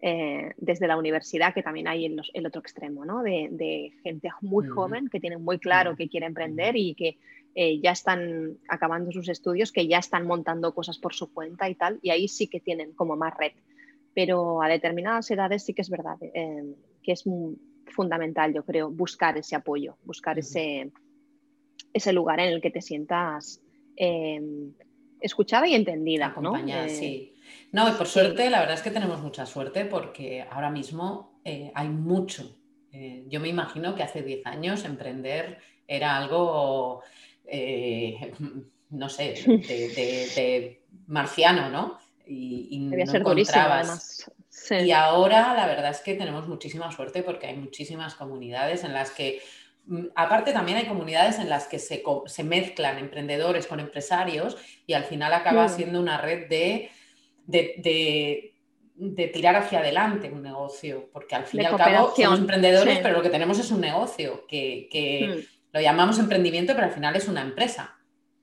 eh, 0.00 0.52
desde 0.58 0.86
la 0.86 0.96
universidad, 0.96 1.52
que 1.52 1.64
también 1.64 1.88
hay 1.88 2.06
el, 2.06 2.22
el 2.34 2.46
otro 2.46 2.60
extremo, 2.60 3.04
¿no? 3.04 3.24
De, 3.24 3.92
gente 4.04 4.30
muy 4.40 4.68
joven 4.68 5.08
que 5.08 5.18
tiene 5.18 5.38
muy 5.38 5.58
claro 5.58 5.96
que 5.96 6.08
quiere 6.08 6.26
emprender 6.26 6.76
y 6.76 6.94
que 6.94 7.18
eh, 7.56 7.80
ya 7.80 7.90
están 7.90 8.58
acabando 8.68 9.10
sus 9.10 9.28
estudios, 9.28 9.72
que 9.72 9.88
ya 9.88 9.98
están 9.98 10.24
montando 10.24 10.72
cosas 10.72 10.98
por 10.98 11.14
su 11.14 11.32
cuenta 11.32 11.68
y 11.68 11.74
tal, 11.74 11.98
y 12.00 12.10
ahí 12.10 12.28
sí 12.28 12.46
que 12.46 12.60
tienen 12.60 12.92
como 12.92 13.16
más 13.16 13.36
red. 13.36 13.52
Pero 14.14 14.62
a 14.62 14.68
determinadas 14.68 15.28
edades 15.32 15.64
sí 15.64 15.74
que 15.74 15.82
es 15.82 15.90
verdad 15.90 16.16
eh, 16.22 16.76
que 17.02 17.12
es 17.12 17.24
fundamental, 17.86 18.52
yo 18.52 18.64
creo, 18.64 18.90
buscar 18.90 19.36
ese 19.38 19.56
apoyo, 19.56 19.96
buscar 20.04 20.38
ese, 20.38 20.90
ese 21.92 22.12
lugar 22.12 22.40
en 22.40 22.52
el 22.52 22.60
que 22.60 22.70
te 22.70 22.80
sientas 22.80 23.60
em, 23.96 24.72
escuchada 25.20 25.66
y 25.66 25.74
entendida. 25.74 26.26
Acompañada, 26.26 26.82
¿no? 26.82 26.88
Eh, 26.88 26.94
sí. 26.94 27.34
No, 27.72 27.88
y 27.88 27.92
por 27.92 28.06
suerte, 28.06 28.50
la 28.50 28.60
verdad 28.60 28.74
es 28.76 28.82
que 28.82 28.90
tenemos 28.90 29.20
mucha 29.20 29.46
suerte 29.46 29.84
porque 29.84 30.42
ahora 30.50 30.70
mismo 30.70 31.40
eh, 31.44 31.70
hay 31.74 31.88
mucho. 31.88 32.56
Eh, 32.92 33.24
yo 33.28 33.40
me 33.40 33.48
imagino 33.48 33.94
que 33.94 34.02
hace 34.02 34.22
10 34.22 34.46
años 34.46 34.84
emprender 34.84 35.58
era 35.86 36.16
algo, 36.16 37.02
no 38.90 39.08
sé, 39.08 39.34
de, 39.44 40.82
marciano, 41.06 41.68
¿no? 41.68 41.98
Y, 42.26 42.78
no 42.78 42.96
encontrabas. 42.96 44.30
Y 44.70 44.90
ahora 44.92 45.54
la 45.54 45.66
verdad 45.66 45.90
es 45.90 46.00
que 46.00 46.14
tenemos 46.14 46.48
muchísima 46.48 46.90
suerte 46.90 47.22
porque 47.22 47.46
hay 47.46 47.56
muchísimas 47.56 48.14
comunidades 48.14 48.84
en 48.84 48.92
las 48.92 49.10
que, 49.10 49.42
mm, 49.86 50.06
aparte 50.14 50.52
también 50.52 50.78
hay 50.78 50.86
comunidades 50.86 51.38
en 51.38 51.48
las 51.48 51.66
que 51.66 51.78
se, 51.78 52.02
mezclan 52.44 52.98
emprendedores 52.98 53.66
con 53.66 53.80
empresarios 53.80 54.56
y 54.86 54.94
al 54.94 55.04
final 55.04 55.32
acaba 55.32 55.66
mm. 55.66 55.68
siendo 55.68 56.00
una 56.00 56.18
red 56.18 56.48
de, 56.48 56.90
de, 57.46 58.50
tirar 59.32 59.56
hacia 59.56 59.80
adelante 59.80 60.30
un 60.30 60.42
negocio, 60.42 61.10
porque 61.12 61.34
al 61.34 61.44
fin 61.44 61.62
y 61.62 61.64
al 61.64 61.76
cabo 61.76 62.14
somos 62.14 62.38
emprendedores, 62.38 63.00
pero 63.00 63.16
lo 63.16 63.22
que 63.22 63.30
tenemos 63.30 63.58
es 63.58 63.70
un 63.70 63.80
negocio 63.80 64.46
que, 64.46 64.88
mm. 65.28 65.74
lo 65.74 65.80
llamamos 65.80 66.18
emprendimiento, 66.18 66.74
pero 66.74 66.86
al 66.86 66.92
final 66.92 67.16
es 67.16 67.28
una 67.28 67.42
empresa. 67.42 67.96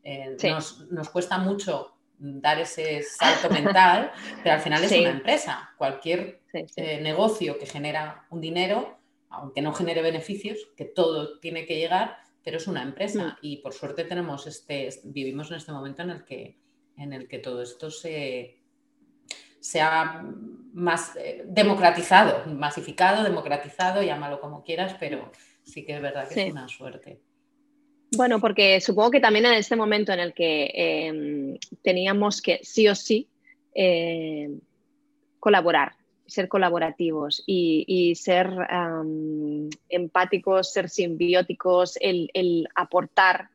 Eh, 0.03 0.35
nos, 0.43 0.91
nos 0.91 1.09
cuesta 1.09 1.37
mucho 1.37 2.00
dar 2.21 2.59
ese 2.59 3.01
salto 3.01 3.49
mental, 3.49 4.11
pero 4.43 4.55
al 4.55 4.61
final 4.61 4.83
es 4.83 4.91
una 4.91 5.09
empresa. 5.09 5.71
Cualquier 5.77 6.41
eh, 6.53 7.01
negocio 7.01 7.57
que 7.57 7.65
genera 7.65 8.25
un 8.29 8.41
dinero, 8.41 8.99
aunque 9.29 9.61
no 9.61 9.73
genere 9.73 10.03
beneficios, 10.03 10.69
que 10.77 10.85
todo 10.85 11.39
tiene 11.39 11.65
que 11.65 11.77
llegar, 11.77 12.17
pero 12.43 12.57
es 12.57 12.67
una 12.67 12.83
empresa. 12.83 13.25
Mm. 13.25 13.37
Y 13.41 13.57
por 13.57 13.73
suerte 13.73 14.03
tenemos 14.03 14.45
este, 14.45 14.89
vivimos 15.03 15.49
en 15.49 15.57
este 15.57 15.71
momento 15.71 16.03
en 16.03 16.11
el 16.11 16.23
que, 16.23 16.59
en 16.97 17.13
el 17.13 17.27
que 17.27 17.39
todo 17.39 17.63
esto 17.63 17.89
se, 17.89 18.59
sea 19.59 20.23
más 20.73 21.15
eh, 21.15 21.43
democratizado, 21.47 22.45
masificado, 22.45 23.23
democratizado, 23.23 24.03
llámalo 24.03 24.39
como 24.39 24.63
quieras, 24.63 24.95
pero 24.99 25.31
sí 25.63 25.83
que 25.85 25.95
es 25.95 26.01
verdad 26.01 26.27
que 26.29 26.45
es 26.45 26.51
una 26.51 26.67
suerte. 26.67 27.19
Bueno, 28.15 28.41
porque 28.41 28.81
supongo 28.81 29.11
que 29.11 29.21
también 29.21 29.45
en 29.45 29.53
este 29.53 29.77
momento 29.77 30.11
en 30.11 30.19
el 30.19 30.33
que 30.33 30.71
em, 30.73 31.57
teníamos 31.81 32.41
que 32.41 32.59
sí 32.61 32.87
o 32.89 32.95
sí 32.95 33.29
eh, 33.73 34.49
colaborar, 35.39 35.93
ser 36.25 36.49
colaborativos 36.49 37.41
y, 37.47 38.13
ser 38.15 38.49
empáticos, 39.89 40.73
ser 40.73 40.89
simbióticos, 40.89 41.97
el, 42.01 42.67
aportar, 42.75 43.49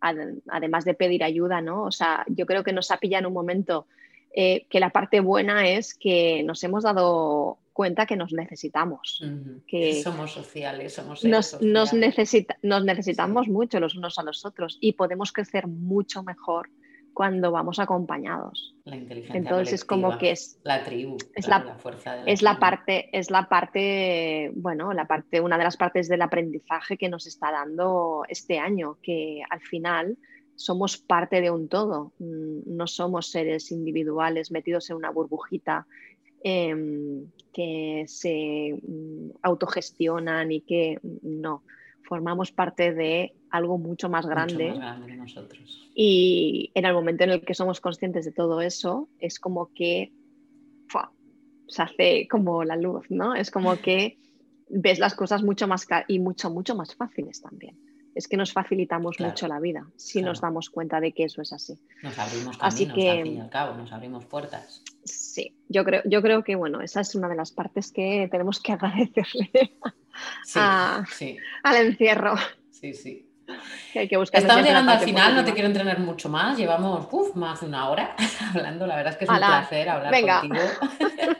además 0.00 0.84
de 0.84 0.94
pedir 0.94 1.24
ayuda, 1.24 1.60
¿no? 1.60 1.84
O 1.84 1.90
sea, 1.90 2.24
yo 2.28 2.46
creo 2.46 2.62
que 2.62 2.72
nos 2.72 2.92
ha 2.92 2.98
pillado 2.98 3.22
en 3.22 3.26
un 3.26 3.32
momento 3.32 3.86
eh, 4.32 4.66
que 4.70 4.78
la 4.78 4.90
parte 4.90 5.18
buena 5.18 5.68
es 5.68 5.94
que 5.94 6.44
nos 6.44 6.62
hemos 6.62 6.84
dado 6.84 7.58
cuenta 7.76 8.06
que 8.06 8.16
nos 8.16 8.32
necesitamos. 8.32 9.22
que 9.66 10.00
somos 10.02 10.32
sociales, 10.32 10.94
somos 10.94 11.22
nos, 11.22 11.60
Nos, 11.60 11.92
nos 11.92 12.84
necesitamos 12.84 13.48
mucho 13.48 13.78
los 13.80 13.94
unos 13.94 14.18
a 14.18 14.22
los 14.22 14.46
otros 14.46 14.78
y 14.80 14.92
podemos 14.92 15.30
crecer 15.30 15.66
mucho 15.66 16.22
mejor 16.22 16.70
cuando 17.12 17.52
vamos 17.52 17.78
acompañados. 17.78 18.74
La 18.84 18.96
inteligencia 18.96 19.38
Entonces, 19.38 19.84
como 19.84 20.16
que 20.16 20.30
es 20.30 20.58
la 20.64 20.84
tribu, 20.84 21.18
es 21.34 21.48
la, 21.48 21.74
fuerza 21.76 22.14
de 22.14 22.24
la 22.24 22.32
es 22.32 22.42
la 22.42 22.58
parte, 22.58 23.10
es 23.12 23.30
la 23.30 23.46
parte, 23.46 24.52
bueno, 24.54 24.92
la 24.94 25.06
parte, 25.06 25.42
una 25.42 25.58
de 25.58 25.64
las 25.64 25.76
partes 25.76 26.08
del 26.08 26.22
aprendizaje 26.22 26.96
que 26.96 27.10
nos 27.10 27.26
está 27.26 27.52
dando 27.52 28.22
este 28.28 28.58
año, 28.58 28.98
que 29.02 29.42
al 29.50 29.60
final 29.60 30.16
somos 30.54 30.96
parte 30.96 31.42
de 31.42 31.50
un 31.50 31.68
todo, 31.68 32.14
mm, 32.18 32.74
no 32.74 32.86
somos 32.86 33.30
seres 33.30 33.70
individuales 33.70 34.50
metidos 34.50 34.88
en 34.88 34.96
una 34.96 35.10
burbujita 35.10 35.86
em, 36.48 37.26
que 37.52 38.04
se 38.06 38.78
mm, 38.80 39.38
autogestionan 39.42 40.52
y 40.52 40.60
que 40.60 41.00
mm, 41.02 41.40
no, 41.40 41.64
formamos 42.04 42.52
parte 42.52 42.94
de 42.94 43.34
algo 43.50 43.78
mucho 43.78 44.08
más 44.08 44.26
grande. 44.26 44.72
nosotros. 45.16 45.90
Y 45.92 46.70
en 46.74 46.84
el 46.84 46.94
momento 46.94 47.24
en 47.24 47.30
el 47.30 47.40
que 47.44 47.54
somos 47.54 47.80
conscientes 47.80 48.24
de 48.26 48.30
todo 48.30 48.60
eso, 48.60 49.08
es 49.18 49.40
como 49.40 49.72
que 49.74 50.12
se 51.66 51.82
hace 51.82 52.28
como 52.28 52.62
la 52.62 52.76
luz, 52.76 53.06
¿no? 53.10 53.34
Es 53.34 53.50
como 53.50 53.76
que 53.78 54.16
ves 54.68 55.00
las 55.00 55.16
cosas 55.16 55.42
mucho 55.42 55.66
más 55.66 55.84
y 56.06 56.20
mucho, 56.20 56.48
mucho 56.48 56.76
más 56.76 56.94
fáciles 56.94 57.42
también. 57.42 57.76
Es 58.16 58.28
que 58.28 58.38
nos 58.38 58.50
facilitamos 58.50 59.20
mucho 59.20 59.46
la 59.46 59.60
vida 59.60 59.86
si 59.96 60.22
nos 60.22 60.40
damos 60.40 60.70
cuenta 60.70 61.00
de 61.00 61.12
que 61.12 61.24
eso 61.24 61.42
es 61.42 61.52
así. 61.52 61.78
Nos 62.02 62.18
abrimos 62.18 62.56
caminos, 62.56 62.58
así 62.62 62.86
que, 62.88 63.10
al 63.10 63.22
fin 63.24 63.36
y 63.36 63.40
al 63.40 63.50
cabo, 63.50 63.76
nos 63.76 63.92
abrimos 63.92 64.24
puertas. 64.24 64.82
Sí, 65.04 65.54
yo 65.68 65.84
creo, 65.84 66.00
yo 66.06 66.22
creo 66.22 66.42
que 66.42 66.54
bueno, 66.54 66.80
esa 66.80 67.02
es 67.02 67.14
una 67.14 67.28
de 67.28 67.36
las 67.36 67.52
partes 67.52 67.92
que 67.92 68.26
tenemos 68.30 68.58
que 68.60 68.72
agradecerle 68.72 69.76
al 70.54 71.76
encierro. 71.76 72.36
Sí, 72.70 72.94
sí. 72.94 73.28
hay 73.94 74.08
que 74.08 74.16
buscar 74.16 74.40
Estamos 74.40 74.64
llegando 74.64 74.92
al 74.92 75.00
final, 75.00 75.36
no 75.36 75.44
te 75.44 75.52
quiero 75.52 75.68
entrenar 75.68 76.00
mucho 76.00 76.30
más. 76.30 76.56
Llevamos 76.56 77.36
más 77.36 77.60
de 77.60 77.66
una 77.66 77.90
hora 77.90 78.16
hablando. 78.54 78.86
La 78.86 78.96
verdad 78.96 79.12
es 79.12 79.18
que 79.18 79.24
es 79.24 79.30
un 79.30 79.36
placer 79.36 79.90
hablar 79.90 80.40
contigo. 80.40 80.64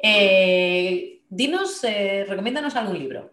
Eh, 0.00 1.22
dinos, 1.28 1.82
eh, 1.82 2.24
recomiéndanos 2.28 2.76
algún 2.76 2.96
libro. 2.96 3.32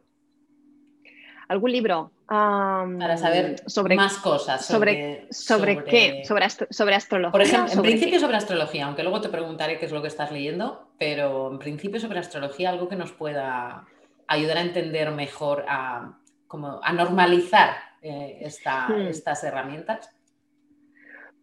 ¿Algún 1.47 1.71
libro? 1.71 2.11
Para 2.27 3.17
saber 3.17 3.61
sobre, 3.67 3.95
más 3.95 4.17
cosas. 4.17 4.65
Sobre, 4.65 5.27
sobre, 5.31 5.83
qué? 5.83 6.23
Sobre, 6.25 6.49
sobre, 6.71 6.95
astrología. 6.95 7.31
Por 7.31 7.41
ejemplo, 7.41 7.73
en 7.73 7.81
principio 7.81 8.19
sobre 8.19 8.37
astrología, 8.37 8.85
aunque 8.87 9.03
luego 9.03 9.21
te 9.21 9.29
preguntaré 9.29 9.77
qué 9.77 9.85
es 9.85 9.91
lo 9.91 10.01
que 10.01 10.07
estás 10.07 10.31
leyendo, 10.31 10.89
pero 10.97 11.51
en 11.51 11.59
principio 11.59 11.99
sobre 11.99 12.19
astrología, 12.19 12.69
algo 12.69 12.87
que 12.87 12.95
nos 12.95 13.11
pueda 13.11 13.85
ayudar 14.27 14.57
a 14.57 14.61
entender 14.61 15.11
mejor, 15.11 15.65
a, 15.67 16.17
como, 16.47 16.79
a 16.81 16.93
normalizar 16.93 17.75
eh, 18.01 18.39
hmm. 18.41 19.07
estas 19.07 19.43
herramientas. 19.43 20.09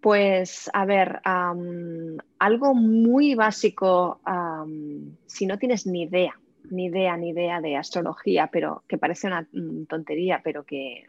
Pues 0.01 0.69
a 0.73 0.85
ver, 0.85 1.21
algo 1.25 2.75
muy 2.75 3.37
básico, 3.37 4.21
si 5.27 5.47
no 5.47 5.59
tienes 5.59 5.87
ni 5.87 6.03
idea 6.03 6.37
ni 6.71 6.87
idea, 6.87 7.17
ni 7.17 7.31
idea 7.31 7.61
de 7.61 7.77
astrología, 7.77 8.49
pero 8.53 8.85
que 8.89 8.99
parece 8.99 9.27
una 9.27 9.47
mm, 9.53 9.85
tontería, 9.85 10.41
pero 10.43 10.65
que, 10.65 11.05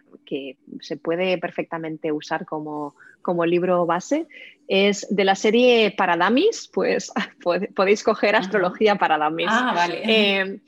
se 0.79 0.97
puede 0.97 1.37
perfectamente 1.37 2.11
usar 2.11 2.45
como, 2.45 2.95
como, 3.21 3.45
libro 3.45 3.85
base, 3.85 4.27
es 4.67 5.05
de 5.09 5.23
la 5.23 5.35
serie 5.35 5.93
Paradamis, 5.95 6.69
pues 6.73 7.11
podéis 7.75 8.03
coger 8.03 8.35
Astrología 8.35 8.95
Paradamis. 8.95 9.47
Ah, 9.49 9.73
vale. 9.75 10.01
Eh, 10.05 10.59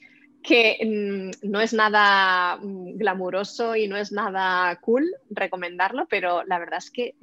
que 0.46 0.78
mm, 0.86 1.50
no 1.50 1.60
es 1.60 1.74
nada 1.74 2.58
mm, 2.58 2.98
glamuroso 2.98 3.76
y 3.76 3.88
no 3.88 3.98
es 3.98 4.12
nada 4.12 4.76
cool 4.82 5.06
recomendarlo, 5.30 6.06
pero 6.08 6.44
la 6.44 6.60
verdad 6.60 6.78
es 6.78 6.92
que 6.92 7.16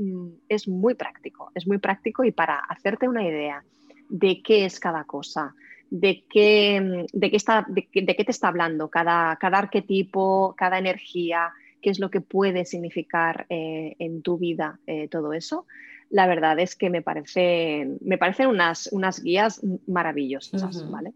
es 0.49 0.69
muy 0.69 0.95
práctico, 0.95 1.51
es 1.55 1.67
muy 1.67 1.79
práctico 1.79 2.25
y 2.25 2.33
para 2.33 2.59
hacerte 2.59 3.09
una 3.09 3.27
idea 3.27 3.65
de 4.09 4.43
qué 4.43 4.65
es 4.65 4.81
cada 4.81 5.05
cosa, 5.05 5.55
de 5.93 6.25
qué, 6.27 7.07
de 7.13 7.31
qué, 7.31 7.37
está, 7.37 7.67
de, 7.69 7.87
qué 7.87 8.25
te 8.25 8.31
está 8.31 8.49
hablando 8.49 8.89
cada, 8.89 9.37
cada, 9.37 9.59
arquetipo, 9.59 10.55
cada 10.57 10.79
energía, 10.79 11.53
qué 11.83 11.91
es 11.91 12.01
lo 12.01 12.11
que 12.11 12.23
puede 12.23 12.65
significar 12.65 13.45
eh, 13.51 13.95
en 13.99 14.23
tu 14.23 14.39
vida 14.39 14.81
eh, 14.87 15.09
todo 15.09 15.35
eso. 15.35 15.67
La 16.09 16.27
verdad 16.27 16.59
es 16.61 16.77
que 16.77 16.89
me 16.89 17.03
parecen, 17.03 17.99
me 18.01 18.17
parecen 18.17 18.47
unas, 18.47 18.89
unas 18.91 19.23
guías 19.23 19.61
maravillosas. 19.87 20.91
¿vale? 20.91 21.13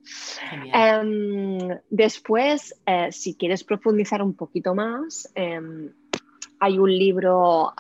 Em, 0.74 1.78
después, 1.88 2.78
eh, 2.84 3.08
si 3.12 3.34
quieres 3.34 3.64
profundizar 3.64 4.20
un 4.20 4.34
poquito 4.34 4.74
más, 4.74 5.32
em, 5.34 5.90
hay 6.58 6.78
un 6.78 6.90
libro 6.90 7.72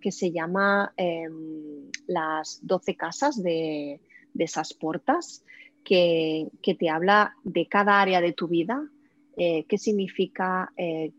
que 0.00 0.10
se 0.10 0.32
llama 0.32 0.94
em, 0.96 1.90
Las 2.06 2.60
12 2.62 2.96
casas 2.96 3.42
de, 3.42 4.00
de 4.32 4.44
esas 4.44 4.72
portas 4.72 5.44
que, 5.84 6.48
te 6.78 6.88
habla 6.88 7.34
de 7.44 7.66
cada 7.66 8.00
área 8.00 8.20
de 8.20 8.32
tu 8.32 8.48
vida, 8.48 8.88
eh, 9.36 9.64
qué 9.68 9.78
significa, 9.78 10.72
eh, 10.76 11.12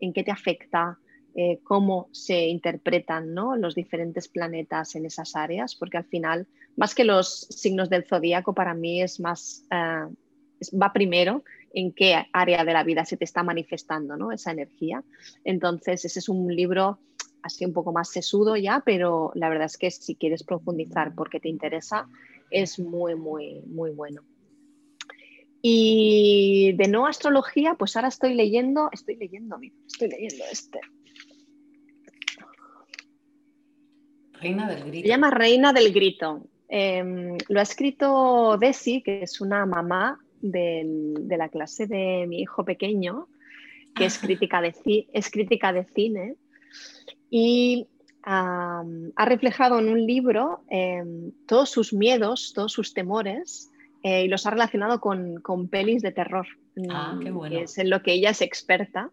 en 0.00 0.12
qué 0.12 0.22
te 0.22 0.30
afecta, 0.30 0.98
eh, 1.34 1.60
cómo 1.64 2.08
se 2.12 2.46
interpretan 2.46 3.34
los 3.34 3.74
diferentes 3.74 4.28
planetas 4.28 4.94
en 4.94 5.06
esas 5.06 5.34
áreas, 5.34 5.74
porque 5.74 5.96
al 5.96 6.04
final, 6.04 6.46
más 6.76 6.94
que 6.94 7.04
los 7.04 7.46
signos 7.50 7.90
del 7.90 8.04
zodíaco, 8.04 8.54
para 8.54 8.74
mí 8.74 9.02
es 9.02 9.18
más, 9.18 9.64
va 9.70 10.92
primero 10.92 11.42
en 11.72 11.92
qué 11.92 12.26
área 12.32 12.64
de 12.64 12.72
la 12.72 12.84
vida 12.84 13.04
se 13.04 13.16
te 13.16 13.24
está 13.24 13.42
manifestando 13.42 14.16
¿no? 14.16 14.30
esa 14.30 14.52
energía. 14.52 15.02
Entonces, 15.44 16.04
ese 16.04 16.20
es 16.20 16.28
un 16.28 16.54
libro 16.54 17.00
así 17.44 17.64
un 17.64 17.74
poco 17.74 17.92
más 17.92 18.08
sesudo 18.08 18.56
ya, 18.56 18.82
pero 18.84 19.30
la 19.34 19.50
verdad 19.50 19.66
es 19.66 19.76
que 19.76 19.90
si 19.90 20.14
quieres 20.14 20.42
profundizar 20.42 21.14
porque 21.14 21.40
te 21.40 21.50
interesa, 21.50 22.08
es 22.54 22.78
muy, 22.78 23.16
muy, 23.16 23.60
muy 23.66 23.90
bueno. 23.90 24.22
Y 25.60 26.72
de 26.76 26.88
no 26.88 27.06
astrología, 27.06 27.74
pues 27.74 27.96
ahora 27.96 28.08
estoy 28.08 28.34
leyendo, 28.34 28.90
estoy 28.92 29.16
leyendo, 29.16 29.58
estoy 29.86 30.08
leyendo 30.08 30.44
este. 30.52 30.80
Reina 34.40 34.68
del 34.68 34.84
Grito. 34.84 35.02
Se 35.02 35.08
llama 35.08 35.30
Reina 35.30 35.72
del 35.72 35.92
Grito. 35.92 36.46
Em, 36.68 37.38
lo 37.48 37.60
ha 37.60 37.62
escrito 37.62 38.58
Desi, 38.58 39.02
que 39.02 39.22
es 39.22 39.40
una 39.40 39.64
mamá 39.64 40.20
de 40.40 41.36
la 41.38 41.48
clase 41.48 41.86
de 41.86 42.26
mi 42.28 42.40
hijo 42.40 42.64
pequeño, 42.64 43.28
que 43.94 44.04
es 44.04 44.18
crítica 44.20 44.60
de, 44.60 44.74
es 45.12 45.30
crítica 45.30 45.72
de 45.72 45.84
cine. 45.94 46.36
Y 47.30 47.88
ha 48.26 49.24
reflejado 49.26 49.78
en 49.78 49.88
un 49.88 50.06
libro 50.06 50.62
em, 50.68 51.32
todos 51.46 51.70
sus 51.70 51.92
miedos, 51.92 52.52
todos 52.54 52.72
sus 52.72 52.94
temores 52.94 53.70
eh, 54.02 54.24
y 54.24 54.28
los 54.28 54.46
ha 54.46 54.50
relacionado 54.50 55.00
con, 55.00 55.40
con 55.40 55.68
pelis 55.68 56.02
de 56.02 56.12
terror. 56.12 56.46
Ah, 56.90 57.18
qué 57.22 57.30
bueno. 57.30 57.56
Que 57.56 57.62
es 57.64 57.78
en 57.78 57.90
lo 57.90 58.02
que 58.02 58.12
ella 58.12 58.30
es 58.30 58.40
experta. 58.40 59.10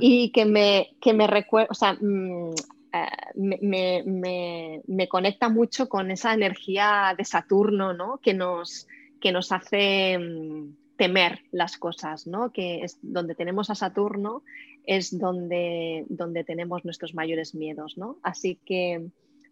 Y 0.00 0.30
que 0.30 0.44
me, 0.44 0.94
que 1.00 1.12
me 1.12 1.26
recuerda, 1.26 1.68
o 1.70 1.74
sea, 1.74 1.94
mm, 1.94 2.50
eh, 2.92 3.06
me, 3.34 4.02
me, 4.06 4.82
me, 4.86 5.08
conecta 5.08 5.48
mucho 5.48 5.88
con 5.88 6.10
esa 6.10 6.32
energía 6.32 7.14
de 7.16 7.24
Saturno, 7.24 7.92
¿no? 7.92 8.18
Que 8.18 8.34
nos, 8.34 8.86
que 9.20 9.32
nos 9.32 9.52
hace 9.52 10.18
mm, 10.18 10.76
temer 10.96 11.40
las 11.50 11.76
cosas, 11.76 12.26
¿no? 12.26 12.52
Que 12.52 12.82
es 12.82 12.98
donde 13.02 13.34
tenemos 13.34 13.70
a 13.70 13.74
Saturno 13.74 14.42
es 14.86 15.18
donde, 15.18 16.04
donde 16.08 16.44
tenemos 16.44 16.84
nuestros 16.84 17.14
mayores 17.14 17.54
miedos, 17.54 17.96
¿no? 17.96 18.18
Así 18.22 18.58
que 18.64 19.06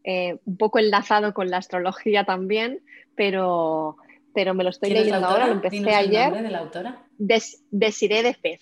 eh, 0.04 0.38
un 0.44 0.56
poco 0.56 0.78
enlazado 0.78 1.32
con 1.32 1.50
la 1.50 1.58
astrología 1.58 2.24
también, 2.24 2.82
pero, 3.16 3.96
pero 4.34 4.54
me 4.54 4.64
lo 4.64 4.70
estoy 4.70 4.90
leyendo 4.90 5.26
ahora, 5.26 5.46
lo 5.46 5.54
empecé 5.54 5.94
ayer. 5.94 6.24
nombre 6.24 6.42
de 6.42 6.50
la 6.50 6.58
autora? 6.58 7.06
Des, 7.18 7.64
Desiré 7.70 8.22
de 8.22 8.34
Fez. 8.34 8.60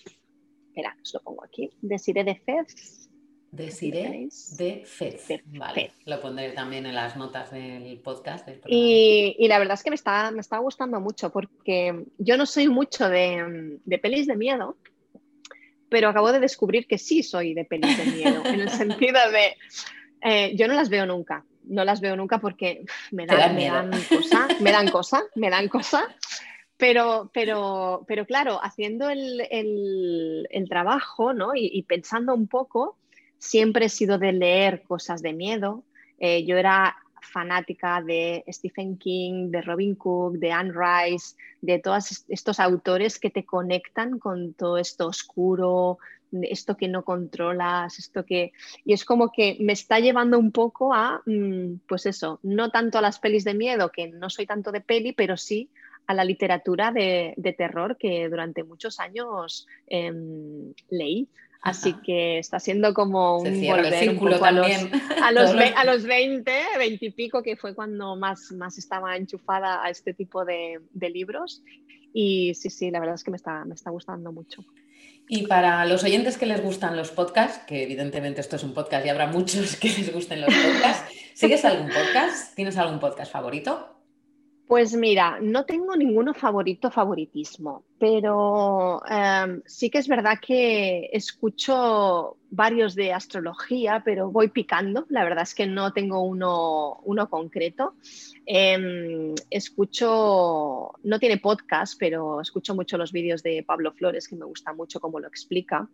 Espera, 0.67 0.95
os 1.01 1.13
lo 1.13 1.19
pongo 1.21 1.43
aquí. 1.43 1.69
Desiré 1.81 2.23
de 2.23 2.35
Fez. 2.35 3.09
Desiree 3.51 4.29
de 4.57 4.83
Fez. 4.85 5.27
Vale, 5.45 5.91
lo 6.05 6.21
pondré 6.21 6.51
también 6.51 6.85
en 6.85 6.95
las 6.95 7.17
notas 7.17 7.51
del 7.51 7.99
podcast. 7.99 8.47
y, 8.67 9.45
la 9.47 9.59
verdad 9.59 9.73
es 9.73 9.83
que 9.83 9.89
me 9.89 9.95
está, 9.95 10.31
me 10.31 10.39
está 10.39 10.57
gustando 10.59 11.01
mucho 11.01 11.31
porque 11.31 12.05
yo 12.17 12.37
no 12.37 12.45
soy 12.45 12.69
mucho 12.69 13.09
de, 13.09 13.79
de 13.83 13.97
pelis 13.97 14.27
de 14.27 14.37
miedo, 14.37 14.77
pero 15.89 16.07
acabo 16.07 16.31
de 16.31 16.39
descubrir 16.39 16.87
que 16.87 16.97
sí 16.97 17.21
soy 17.21 17.53
de 17.53 17.65
pelis 17.65 17.97
de 17.97 18.05
miedo, 18.05 18.45
en 18.45 18.61
el 18.61 18.69
sentido 18.69 19.19
de, 19.31 19.57
eh, 20.21 20.55
yo 20.55 20.67
no 20.69 20.73
las 20.73 20.87
veo 20.87 21.05
nunca, 21.05 21.43
no 21.65 21.83
las 21.83 21.99
veo 21.99 22.15
nunca 22.15 22.39
porque 22.39 22.85
me 23.11 23.25
dan, 23.25 23.55
me 23.55 23.69
dan 23.69 23.91
cosa, 24.07 24.47
me 24.61 24.71
dan 24.71 24.87
cosa, 24.89 25.23
me 25.35 25.49
dan 25.49 25.67
cosa. 25.67 26.07
Pero, 26.77 27.29
pero, 27.31 28.05
pero 28.07 28.25
claro, 28.25 28.59
haciendo 28.63 29.09
el, 29.09 29.41
el, 29.51 30.67
trabajo 30.67 31.31
¿no? 31.31 31.51
y, 31.53 31.83
pensando 31.83 32.33
un 32.33 32.47
poco, 32.47 32.97
siempre 33.41 33.87
he 33.87 33.89
sido 33.89 34.19
de 34.19 34.33
leer 34.33 34.83
cosas 34.83 35.23
de 35.23 35.33
miedo. 35.33 35.83
Eh, 36.19 36.45
yo 36.45 36.57
era 36.57 36.95
fanática 37.21 38.01
de 38.01 38.43
Stephen 38.47 38.97
King, 38.97 39.49
de 39.49 39.61
Robin 39.61 39.95
Cook, 39.95 40.33
de 40.37 40.51
Anne 40.51 40.73
Rice, 40.73 41.35
de 41.59 41.79
todos 41.79 42.23
estos 42.27 42.59
autores 42.59 43.19
que 43.19 43.31
te 43.31 43.43
conectan 43.43 44.19
con 44.19 44.53
todo 44.53 44.77
esto 44.77 45.07
oscuro, 45.07 45.97
esto 46.31 46.77
que 46.77 46.87
no 46.87 47.03
controlas, 47.03 47.97
esto 47.97 48.25
que... 48.25 48.51
Y 48.85 48.93
es 48.93 49.05
como 49.05 49.31
que 49.31 49.57
me 49.59 49.73
está 49.73 49.99
llevando 49.99 50.37
un 50.37 50.51
poco 50.51 50.93
a, 50.93 51.23
mm, 51.25 51.81
pues 51.87 52.05
eso, 52.05 52.39
no 52.43 52.69
tanto 52.69 52.99
a 52.99 53.01
las 53.01 53.19
pelis 53.19 53.43
de 53.43 53.55
miedo, 53.55 53.91
que 53.91 54.07
no 54.07 54.29
soy 54.29 54.45
tanto 54.45 54.71
de 54.71 54.81
peli, 54.81 55.13
pero 55.13 55.35
sí 55.35 55.69
a 56.05 56.13
la 56.13 56.23
literatura 56.23 56.91
de, 56.91 57.33
terror 57.57 57.97
que 57.97 58.29
durante 58.29 58.63
muchos 58.63 58.99
años 58.99 59.67
em, 59.87 60.73
leí. 60.89 61.27
Así 61.61 61.93
que 61.93 62.39
está 62.39 62.59
siendo 62.59 62.93
como 62.95 63.37
un 63.37 63.61
volver 63.61 64.09
un 64.09 64.17
poco 64.17 64.45
a, 64.45 64.51
los, 64.51 64.67
a, 65.21 65.31
los, 65.31 65.51
a 65.51 65.85
los 65.85 66.03
20, 66.03 66.51
20 66.77 67.05
y 67.05 67.11
pico, 67.11 67.43
que 67.43 67.55
fue 67.55 67.75
cuando 67.75 68.15
más, 68.15 68.51
más 68.51 68.79
estaba 68.79 69.15
enchufada 69.15 69.83
a 69.83 69.89
este 69.91 70.15
tipo 70.15 70.43
de, 70.43 70.79
de 70.91 71.09
libros. 71.11 71.61
Y 72.13 72.55
sí, 72.55 72.71
sí, 72.71 72.89
la 72.89 72.99
verdad 72.99 73.15
es 73.15 73.23
que 73.23 73.29
me 73.29 73.37
está, 73.37 73.63
me 73.65 73.75
está 73.75 73.91
gustando 73.91 74.31
mucho. 74.31 74.65
Y 75.27 75.45
para 75.45 75.85
los 75.85 76.03
oyentes 76.03 76.37
que 76.37 76.47
les 76.47 76.61
gustan 76.63 76.97
los 76.97 77.11
podcasts, 77.11 77.63
que 77.67 77.83
evidentemente 77.83 78.41
esto 78.41 78.55
es 78.55 78.63
un 78.63 78.73
podcast 78.73 79.05
y 79.05 79.09
habrá 79.09 79.27
muchos 79.27 79.75
que 79.79 79.89
les 79.89 80.11
gusten 80.11 80.41
los 80.41 80.53
podcasts, 80.53 81.13
¿sigues 81.35 81.63
algún 81.63 81.89
podcast? 81.89 82.55
¿Tienes 82.55 82.75
algún 82.77 82.99
podcast 82.99 83.31
favorito? 83.31 84.00
Pues 84.71 84.95
mira, 84.95 85.37
no 85.41 85.65
tengo 85.65 85.97
ninguno 85.97 86.33
favorito, 86.33 86.89
favoritismo, 86.89 87.83
pero 87.99 89.01
em, 89.05 89.61
sí 89.65 89.89
que 89.89 89.97
es 89.97 90.07
verdad 90.07 90.39
que 90.41 91.09
escucho 91.11 92.37
varios 92.49 92.95
de 92.95 93.11
astrología, 93.11 94.01
pero 94.05 94.31
voy 94.31 94.47
picando. 94.47 95.05
La 95.09 95.25
verdad 95.25 95.43
es 95.43 95.53
que 95.53 95.67
no 95.67 95.91
tengo 95.91 96.21
uno, 96.21 97.01
uno 97.03 97.29
concreto. 97.29 97.95
Em, 98.45 99.35
escucho, 99.49 100.93
no 101.03 101.19
tiene 101.19 101.37
podcast, 101.39 101.95
pero 101.99 102.39
escucho 102.39 102.73
mucho 102.73 102.97
los 102.97 103.11
vídeos 103.11 103.43
de 103.43 103.65
Pablo 103.67 103.91
Flores, 103.91 104.29
que 104.29 104.37
me 104.37 104.45
gusta 104.45 104.71
mucho 104.71 105.01
cómo 105.01 105.19
lo 105.19 105.27
explica. 105.27 105.89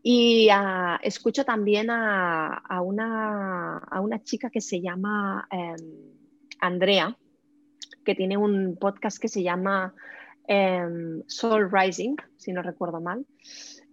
Y 0.00 0.48
ah, 0.52 1.00
escucho 1.02 1.44
también 1.44 1.90
a, 1.90 2.80
una, 2.84 3.78
a, 3.78 4.00
una, 4.00 4.22
chica 4.22 4.48
que 4.48 4.60
se 4.60 4.80
llama 4.80 5.48
em, 5.50 6.14
Andrea 6.60 7.18
que 8.04 8.14
tiene 8.14 8.36
un 8.36 8.76
podcast 8.76 9.18
que 9.18 9.28
se 9.28 9.42
llama 9.42 9.94
em, 10.46 11.22
Soul 11.26 11.70
Rising, 11.70 12.16
si 12.36 12.52
no 12.52 12.62
recuerdo 12.62 13.00
mal, 13.00 13.24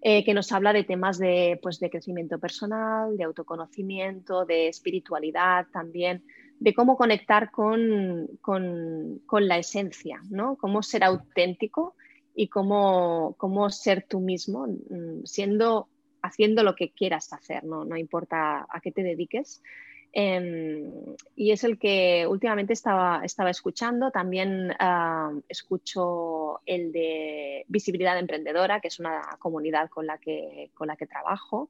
eh, 0.01 0.23
que 0.25 0.33
nos 0.33 0.51
habla 0.51 0.73
de 0.73 0.83
temas 0.83 1.19
de, 1.19 1.59
pues, 1.61 1.79
de 1.79 1.89
crecimiento 1.89 2.39
personal, 2.39 3.15
de 3.17 3.23
autoconocimiento, 3.23 4.45
de 4.45 4.67
espiritualidad 4.67 5.67
también, 5.71 6.23
de 6.59 6.73
cómo 6.73 6.97
conectar 6.97 7.51
con, 7.51 8.27
la 9.31 9.57
esencia, 9.57 10.21
¿no? 10.29 10.55
Cómo 10.57 10.83
ser 10.83 11.03
auténtico 11.03 11.95
y 12.35 12.47
cómo, 12.49 13.35
cómo 13.38 13.69
ser 13.69 14.05
tú 14.07 14.19
mismo, 14.19 14.67
mm, 14.67 15.23
siendo, 15.25 15.88
haciendo 16.21 16.63
lo 16.63 16.75
que 16.75 16.91
quieras 16.91 17.31
hacer, 17.33 17.63
no, 17.63 17.85
no 17.85 17.97
importa 17.97 18.65
a 18.69 18.79
qué 18.81 18.91
te 18.91 19.03
dediques. 19.03 19.61
Em, 20.13 21.15
y 21.38 21.51
es 21.51 21.63
el 21.63 21.79
que 21.79 22.27
últimamente 22.27 22.73
estaba, 22.73 23.21
estaba 23.23 23.49
escuchando. 23.49 24.11
También 24.11 24.73
ah, 24.79 25.31
escucho 25.47 26.59
el 26.65 26.91
de 26.91 27.65
Visibilidad 27.69 28.19
Emprendedora, 28.19 28.81
que 28.81 28.89
es 28.89 28.99
una 28.99 29.21
comunidad 29.39 29.89
con 29.89 30.05
la 30.05 30.17
que, 30.17 30.71
con 30.73 30.88
la 30.88 30.97
que 30.97 31.07
trabajo, 31.07 31.69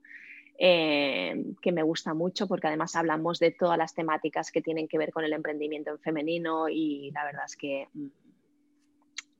em, 0.57 1.55
que 1.61 1.71
me 1.71 1.83
gusta 1.83 2.13
mucho 2.15 2.47
porque 2.47 2.67
además 2.67 2.95
hablamos 2.95 3.39
de 3.39 3.51
todas 3.51 3.77
las 3.77 3.93
temáticas 3.93 4.51
que 4.51 4.61
tienen 4.61 4.87
que 4.87 4.97
ver 4.97 5.11
con 5.11 5.23
el 5.23 5.33
emprendimiento 5.33 5.91
en 5.91 5.99
femenino 5.99 6.67
y 6.67 7.11
la 7.11 7.25
verdad 7.25 7.45
es 7.45 7.55
que 7.55 7.87
mm, 7.93 8.07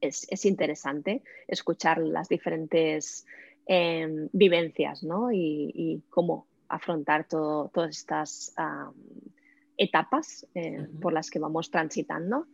es, 0.01 0.27
es 0.29 0.45
interesante 0.45 1.23
escuchar 1.47 1.99
las 1.99 2.29
diferentes 2.29 3.25
em, 3.65 4.29
vivencias 4.31 5.03
¿no? 5.03 5.31
y, 5.31 5.71
y 5.73 6.01
cómo 6.09 6.50
afrontar 6.71 7.27
todas 7.27 7.89
estas 7.89 8.53
etapas 9.77 10.47
eh, 10.53 10.87
por 11.01 11.13
las 11.13 11.29
que 11.29 11.39
vamos 11.39 11.71
transitando. 11.71 12.47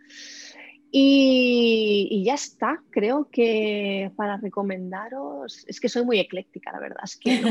Y, 0.89 2.23
ya 2.25 2.35
está, 2.35 2.81
creo 2.89 3.27
que 3.29 4.11
para 4.15 4.37
recomendaros, 4.37 5.65
es 5.67 5.79
que 5.81 5.89
soy 5.89 6.05
muy 6.05 6.19
ecléctica, 6.19 6.71
la 6.71 6.79
verdad, 6.79 7.03
es 7.03 7.17
que 7.17 7.41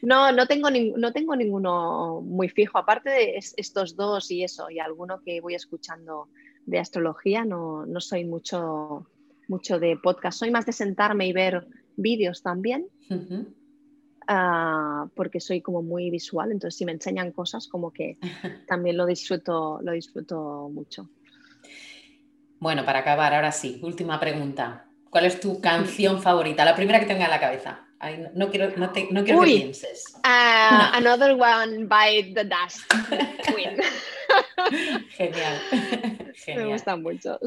no, 0.00 0.32
no, 0.32 0.46
tengo, 0.46 0.70
no 0.70 1.12
tengo 1.12 1.36
ninguno 1.36 2.22
muy 2.22 2.48
fijo, 2.48 2.78
aparte 2.78 3.10
de 3.10 3.36
estos 3.36 3.94
dos 3.94 4.30
y 4.30 4.42
eso, 4.42 4.70
y 4.70 4.78
alguno 4.78 5.20
que 5.22 5.42
voy 5.42 5.54
escuchando 5.54 6.28
de 6.64 6.78
astrología, 6.78 7.44
no, 7.44 7.84
no 7.84 8.00
soy 8.00 8.24
mucho, 8.24 9.06
mucho 9.46 9.78
de 9.78 9.98
podcast, 9.98 10.38
soy 10.38 10.50
más 10.50 10.64
de 10.64 10.72
sentarme 10.72 11.26
y 11.26 11.34
ver 11.34 11.66
vídeos 11.96 12.42
también. 12.42 12.88
Ah, 14.28 15.06
porque 15.14 15.40
soy 15.40 15.60
como 15.60 15.82
muy 15.82 16.10
visual, 16.10 16.50
entonces 16.50 16.76
si 16.76 16.84
me 16.84 16.92
enseñan 16.92 17.32
cosas 17.32 17.68
como 17.68 17.92
que 17.92 18.18
también 18.66 18.96
lo 18.96 19.06
disfruto, 19.06 19.78
lo 19.82 19.92
disfruto 19.92 20.68
mucho. 20.72 21.08
Bueno, 22.58 22.84
para 22.84 23.00
acabar, 23.00 23.34
ahora 23.34 23.52
sí, 23.52 23.80
última 23.82 24.18
pregunta. 24.18 24.86
¿Cuál 25.10 25.26
es 25.26 25.40
tu 25.40 25.60
canción 25.60 26.20
favorita? 26.20 26.64
La 26.64 26.74
primera 26.74 26.98
que 27.00 27.06
tenga 27.06 27.24
en 27.24 27.30
la 27.30 27.40
cabeza. 27.40 27.86
no 28.34 28.50
quiero, 28.50 28.76
no 28.76 28.92
que 29.24 29.34
pienses. 29.44 30.04
Ah, 30.24 30.92
another 30.94 31.34
one 31.34 31.86
by 31.86 32.34
The 32.34 32.44
Dust 32.44 32.82
Queen. 33.46 33.78
Genial. 35.10 35.60
Me 36.48 36.66
gusta 36.66 36.96
mucho. 36.96 37.38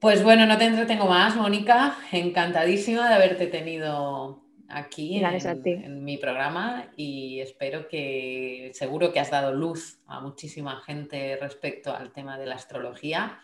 Pues 0.00 0.22
bueno, 0.22 0.46
no 0.46 0.56
te 0.58 0.64
entretengo 0.64 1.06
más, 1.06 1.36
Mónica. 1.36 1.96
Encantadísima 2.12 3.08
de 3.08 3.14
haberte 3.14 3.46
tenido 3.46 4.42
aquí 4.68 5.20
en, 5.20 6.04
mi 6.04 6.16
programa 6.16 6.92
y 6.96 7.40
espero 7.40 7.88
que 7.88 8.70
seguro 8.74 9.12
que 9.12 9.18
has 9.18 9.30
dado 9.30 9.52
luz 9.52 9.98
a 10.06 10.20
muchísima 10.20 10.80
gente 10.82 11.36
respecto 11.36 11.94
al 11.94 12.12
tema 12.12 12.38
de 12.38 12.46
la 12.46 12.54
astrología. 12.54 13.40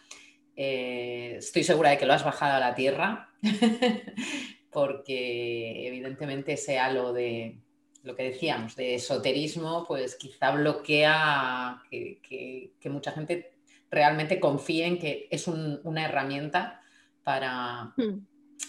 Eh, 0.55 1.35
estoy 1.39 1.65
segura 1.65 1.90
de 1.90 1.98
que 1.98 2.07
lo 2.07 2.15
has 2.15 2.24
bajado 2.24 2.55
a 2.55 2.61
la 2.61 2.74
tierra 2.74 3.31
porque 4.70 5.86
evidentemente 5.89 6.57
sea 6.57 6.93
lo 6.93 7.12
de 7.12 7.59
lo 8.05 8.15
que 8.15 8.23
decíamos 8.23 8.77
de 8.77 8.94
esoterismo, 8.94 9.85
pues 9.86 10.15
quizá 10.15 10.53
bloquea 10.53 11.82
que 11.90 12.70
mucha 12.89 13.11
gente 13.11 13.56
realmente 13.91 14.41
confíen 14.41 14.99
que 14.99 15.29
es 15.31 15.47
una 15.49 16.05
herramienta 16.05 16.83
para, 17.23 17.95
hmm. 17.97 18.27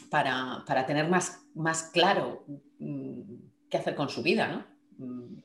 para, 0.10 0.64
para, 0.66 0.86
tener 0.86 1.08
más, 1.08 1.46
más 1.54 1.84
claro 1.94 2.46
mm, 2.80 3.22
qué 3.70 3.78
hacer 3.78 3.96
con 3.96 4.10
su 4.10 4.22
vida, 4.24 4.48
¿no? 4.48 4.66
Mm, 4.98 5.38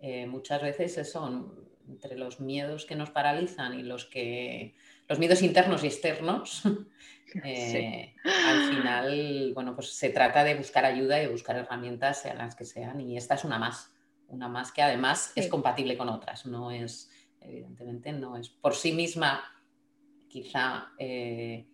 eh, 0.00 0.26
muchas 0.26 0.62
veces 0.62 1.10
son 1.10 1.68
entre 1.88 2.16
los 2.16 2.40
miedos 2.40 2.84
que 2.84 2.94
nos 2.94 3.10
paralizan 3.10 3.78
y 3.78 3.82
los 3.82 4.04
que 4.04 4.74
los 5.08 5.18
miedos 5.18 5.42
internos 5.42 5.82
y 5.84 5.86
externos, 5.86 6.62
eh, 7.44 8.14
al 8.24 8.68
final, 8.70 9.52
bueno, 9.54 9.74
pues 9.74 9.92
se 9.92 10.10
trata 10.10 10.44
de 10.44 10.54
buscar 10.54 10.84
ayuda 10.84 11.18
y 11.18 11.26
de 11.26 11.32
buscar 11.32 11.56
herramientas, 11.56 12.22
sean 12.22 12.38
las 12.38 12.54
que 12.54 12.64
sean, 12.64 13.00
y 13.00 13.16
esta 13.16 13.34
es 13.34 13.44
una 13.44 13.58
más, 13.58 13.90
una 14.28 14.48
más 14.48 14.72
que 14.72 14.82
además 14.82 15.32
es 15.34 15.48
compatible 15.48 15.96
con 15.96 16.08
otras, 16.08 16.46
no 16.46 16.70
es 16.70 17.10
evidentemente 17.40 18.12
no 18.12 18.36
es 18.36 18.48
por 18.48 18.74
sí 18.74 18.92
misma, 18.92 19.42
quizá 20.28 20.92
eh, 20.98 21.66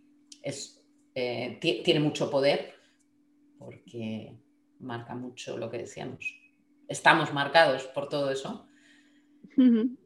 eh, 1.14 1.58
tiene 1.60 2.00
mucho 2.00 2.30
poder 2.30 2.74
porque 3.58 4.36
marca 4.80 5.14
mucho 5.14 5.56
lo 5.56 5.70
que 5.70 5.78
decíamos. 5.78 6.38
Estamos 6.86 7.32
marcados 7.32 7.84
por 7.84 8.08
todo 8.08 8.30
eso, 8.30 8.66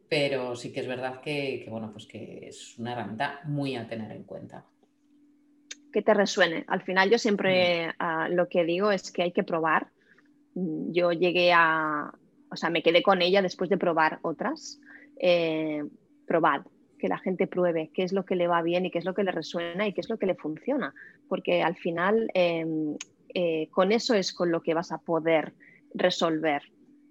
pero 0.08 0.54
sí 0.54 0.72
que 0.72 0.80
es 0.80 0.86
verdad 0.86 1.20
que, 1.20 1.66
bueno, 1.68 1.90
pues 1.92 2.06
que 2.06 2.46
es 2.46 2.78
una 2.78 2.92
herramienta 2.92 3.40
muy 3.44 3.74
a 3.74 3.88
tener 3.88 4.12
en 4.12 4.22
cuenta. 4.22 4.64
Que 5.92 6.02
te 6.02 6.14
resuene. 6.14 6.64
Al 6.68 6.82
final 6.82 7.10
yo 7.10 7.18
siempre 7.18 7.92
ah, 7.98 8.28
lo 8.30 8.48
que 8.48 8.64
digo 8.64 8.92
es 8.92 9.10
que 9.10 9.22
hay 9.22 9.32
que 9.32 9.42
probar 9.42 9.90
yo 10.90 11.12
llegué 11.12 11.52
a, 11.52 12.12
o 12.50 12.56
sea, 12.56 12.70
me 12.70 12.82
quedé 12.82 13.02
con 13.02 13.22
ella 13.22 13.42
después 13.42 13.70
de 13.70 13.78
probar 13.78 14.18
otras. 14.22 14.80
Eh, 15.18 15.84
probad, 16.26 16.62
que 16.98 17.08
la 17.08 17.18
gente 17.18 17.46
pruebe 17.46 17.90
qué 17.94 18.02
es 18.02 18.12
lo 18.12 18.24
que 18.24 18.36
le 18.36 18.48
va 18.48 18.62
bien 18.62 18.84
y 18.84 18.90
qué 18.90 18.98
es 18.98 19.04
lo 19.04 19.14
que 19.14 19.24
le 19.24 19.32
resuena 19.32 19.86
y 19.86 19.92
qué 19.92 20.00
es 20.00 20.10
lo 20.10 20.18
que 20.18 20.26
le 20.26 20.34
funciona, 20.34 20.94
porque 21.28 21.62
al 21.62 21.76
final 21.76 22.30
em, 22.34 22.96
eh, 23.34 23.68
con 23.70 23.92
eso 23.92 24.14
es 24.14 24.32
con 24.32 24.50
lo 24.50 24.62
que 24.62 24.74
vas 24.74 24.92
a 24.92 24.98
poder 24.98 25.54
resolver. 25.94 26.62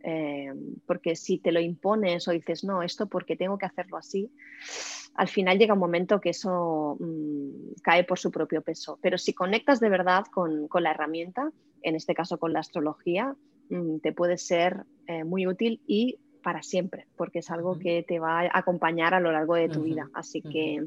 Em, 0.04 0.76
porque 0.86 1.16
si 1.16 1.40
te 1.40 1.52
lo 1.52 1.60
impones 1.60 2.28
o 2.28 2.32
dices, 2.32 2.64
no, 2.64 2.84
esto 2.84 3.08
porque 3.08 3.36
tengo 3.36 3.58
que 3.58 3.66
hacerlo 3.66 3.98
así, 3.98 4.32
al 5.16 5.28
final 5.28 5.58
llega 5.58 5.74
un 5.74 5.80
momento 5.80 6.22
que 6.22 6.30
eso 6.30 6.96
mm, 7.00 7.82
cae 7.82 8.04
por 8.04 8.20
su 8.20 8.32
propio 8.32 8.62
peso. 8.62 9.00
Pero 9.02 9.18
si 9.18 9.34
conectas 9.34 9.80
de 9.80 9.90
verdad 9.90 10.26
con, 10.32 10.70
la 10.80 10.92
herramienta, 10.92 11.52
en 11.82 11.96
este 11.96 12.14
caso 12.14 12.38
con 12.38 12.54
la 12.54 12.60
astrología, 12.60 13.36
mm, 13.70 13.98
te 14.00 14.14
puede 14.14 14.38
ser 14.38 14.86
eh, 15.08 15.24
muy 15.24 15.48
útil 15.48 15.82
y 15.88 16.20
para 16.48 16.64
siempre, 16.64 17.08
porque 17.18 17.40
es 17.40 17.52
algo 17.52 17.78
que 17.78 18.06
te 18.08 18.20
va 18.20 18.40
a 18.40 18.50
acompañar 18.54 19.14
a 19.14 19.20
lo 19.20 19.34
largo 19.34 19.56
de 19.56 19.68
tu 19.68 19.84
vida. 19.84 20.08
Así 20.14 20.42
que 20.42 20.86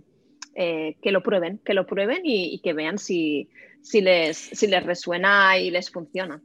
eh, 0.55 0.97
que 1.03 1.13
lo 1.13 1.23
prueben, 1.23 1.61
que 1.63 1.75
lo 1.75 1.85
prueben 1.87 2.23
y, 2.25 2.61
que 2.61 2.73
vean 2.73 2.97
si, 2.97 3.51
si, 3.83 4.01
les, 4.01 4.39
si 4.39 4.69
les 4.69 4.83
resuena 4.83 5.59
y 5.59 5.71
les 5.71 5.91
funciona. 5.91 6.41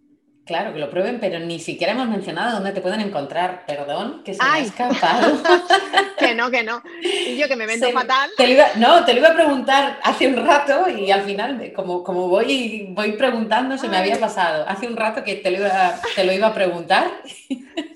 Claro, 0.46 0.74
que 0.74 0.80
lo 0.80 0.90
prueben, 0.90 1.22
pero 1.22 1.40
ni 1.40 1.60
siquiera 1.60 1.94
hemos 1.94 2.10
mencionado 2.10 2.56
dónde 2.56 2.74
te 2.74 2.82
pueden 2.82 3.00
encontrar. 3.00 3.64
Perdón, 3.66 4.22
que 4.26 4.34
se 4.34 4.44
me 4.44 4.50
ha 4.50 4.60
escapado. 4.60 5.42
que 6.20 6.36
no, 6.36 6.52
que 6.52 6.64
no. 6.64 6.84
Y 7.02 7.38
yo 7.38 7.48
que 7.48 7.56
me 7.56 7.68
vendo 7.68 7.90
fatal. 7.92 8.30
no, 8.76 9.06
te 9.06 9.14
lo 9.14 9.20
iba 9.20 9.30
a 9.30 9.34
preguntar 9.34 9.98
hace 10.04 10.28
un 10.28 10.46
rato 10.46 10.90
y 10.90 11.10
al 11.10 11.22
final, 11.22 11.72
como, 11.74 12.04
como 12.04 12.28
voy, 12.28 12.88
voy 12.90 13.14
preguntando, 13.14 13.78
se 13.78 13.88
me 13.88 13.96
había 13.96 14.20
pasado. 14.20 14.68
Hace 14.68 14.88
un 14.88 14.98
rato 14.98 15.24
que 15.24 15.36
te 15.36 15.52
lo 15.52 15.60
iba, 15.60 16.02
te 16.16 16.26
lo 16.26 16.34
iba 16.34 16.48
a 16.48 16.54
preguntar. 16.54 17.10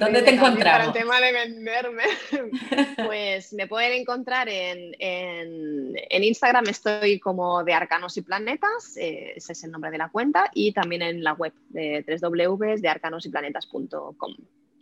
¿Dónde 0.00 0.22
te 0.22 0.30
encontramos? 0.30 0.62
Para 0.62 0.84
el 0.84 0.92
tema 0.92 1.20
de 1.20 1.32
venderme. 1.32 2.04
Pues 3.06 3.52
me 3.52 3.68
pueden 3.68 3.92
encontrar 3.92 4.48
en, 4.48 4.94
en, 4.98 6.24
Instagram, 6.24 6.66
estoy 6.68 7.20
como 7.20 7.62
de 7.62 7.74
Arcanos 7.74 8.16
y 8.16 8.22
Planetas, 8.22 8.96
eh, 8.96 9.34
ese 9.36 9.52
es 9.52 9.64
el 9.64 9.70
nombre 9.70 9.90
de 9.90 9.98
la 9.98 10.08
cuenta, 10.08 10.50
y 10.54 10.72
también 10.72 11.02
en 11.02 11.22
la 11.22 11.34
web 11.34 11.52
de 11.68 12.02
www.dearcanosyplanetas.com. 12.20 14.34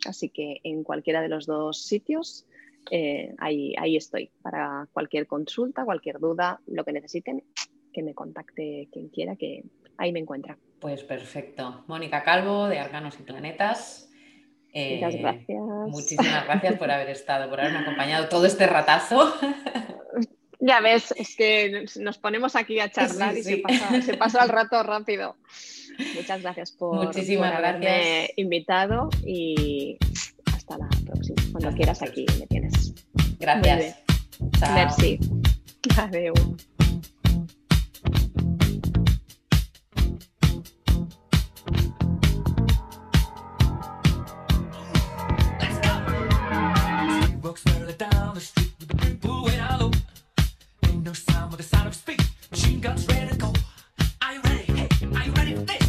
Así 0.05 0.29
que 0.29 0.61
en 0.63 0.83
cualquiera 0.83 1.21
de 1.21 1.29
los 1.29 1.45
dos 1.45 1.83
sitios, 1.83 2.47
eh, 2.91 3.33
ahí, 3.37 3.73
ahí 3.77 3.97
estoy 3.97 4.29
para 4.41 4.87
cualquier 4.93 5.27
consulta, 5.27 5.85
cualquier 5.85 6.19
duda, 6.19 6.59
lo 6.67 6.83
que 6.83 6.93
necesiten, 6.93 7.43
que 7.93 8.03
me 8.03 8.13
contacte 8.13 8.87
quien 8.91 9.09
quiera, 9.09 9.35
que 9.35 9.63
ahí 9.97 10.11
me 10.11 10.19
encuentra. 10.19 10.57
Pues 10.79 11.03
perfecto. 11.03 11.83
Mónica 11.87 12.23
Calvo, 12.23 12.67
de 12.67 12.79
Arcanos 12.79 13.19
y 13.19 13.23
Planetas. 13.23 14.09
Muchas 14.75 15.13
eh, 15.13 15.17
gracias. 15.19 15.61
Muchísimas 15.87 16.45
gracias 16.45 16.77
por 16.77 16.91
haber 16.91 17.09
estado, 17.09 17.49
por 17.49 17.61
haberme 17.61 17.79
acompañado 17.79 18.27
todo 18.27 18.45
este 18.45 18.67
ratazo. 18.67 19.33
Ya 20.61 20.79
ves, 20.79 21.13
es 21.17 21.35
que 21.35 21.85
nos 21.99 22.17
ponemos 22.17 22.55
aquí 22.55 22.79
a 22.79 22.89
charlar 22.89 23.37
y 23.37 23.43
Se, 23.43 23.57
pasa, 24.17 24.41
el 24.41 24.49
rato 24.49 24.81
rápido. 24.81 25.35
Muchas 26.15 26.41
gracias 26.41 26.71
por, 26.71 27.05
Muchísimas 27.05 27.53
haberme 27.53 28.31
invitado 28.37 29.09
y 29.23 29.97
hasta 30.45 30.77
la 30.77 30.87
próxima. 31.05 31.35
Cuando 31.51 31.71
quieras 31.75 32.01
aquí 32.01 32.25
me 32.39 32.47
tienes. 32.47 32.95
Gracias. 33.37 33.97
Merci. 34.73 35.19
Adiós. 35.97 36.67
One 47.45 47.53
gone 47.53 47.75
and 47.75 47.91
another 47.91 47.93
one 47.93 47.97
done. 47.97 48.25
Another 48.25 48.57
one 48.57 49.13
bites 49.13 49.39
the 53.27 53.37
dust. 53.37 53.57
Hey, 54.33 54.63
hey, 54.73 55.31
gonna 55.31 55.53
get 55.53 55.79
you. 55.79 55.84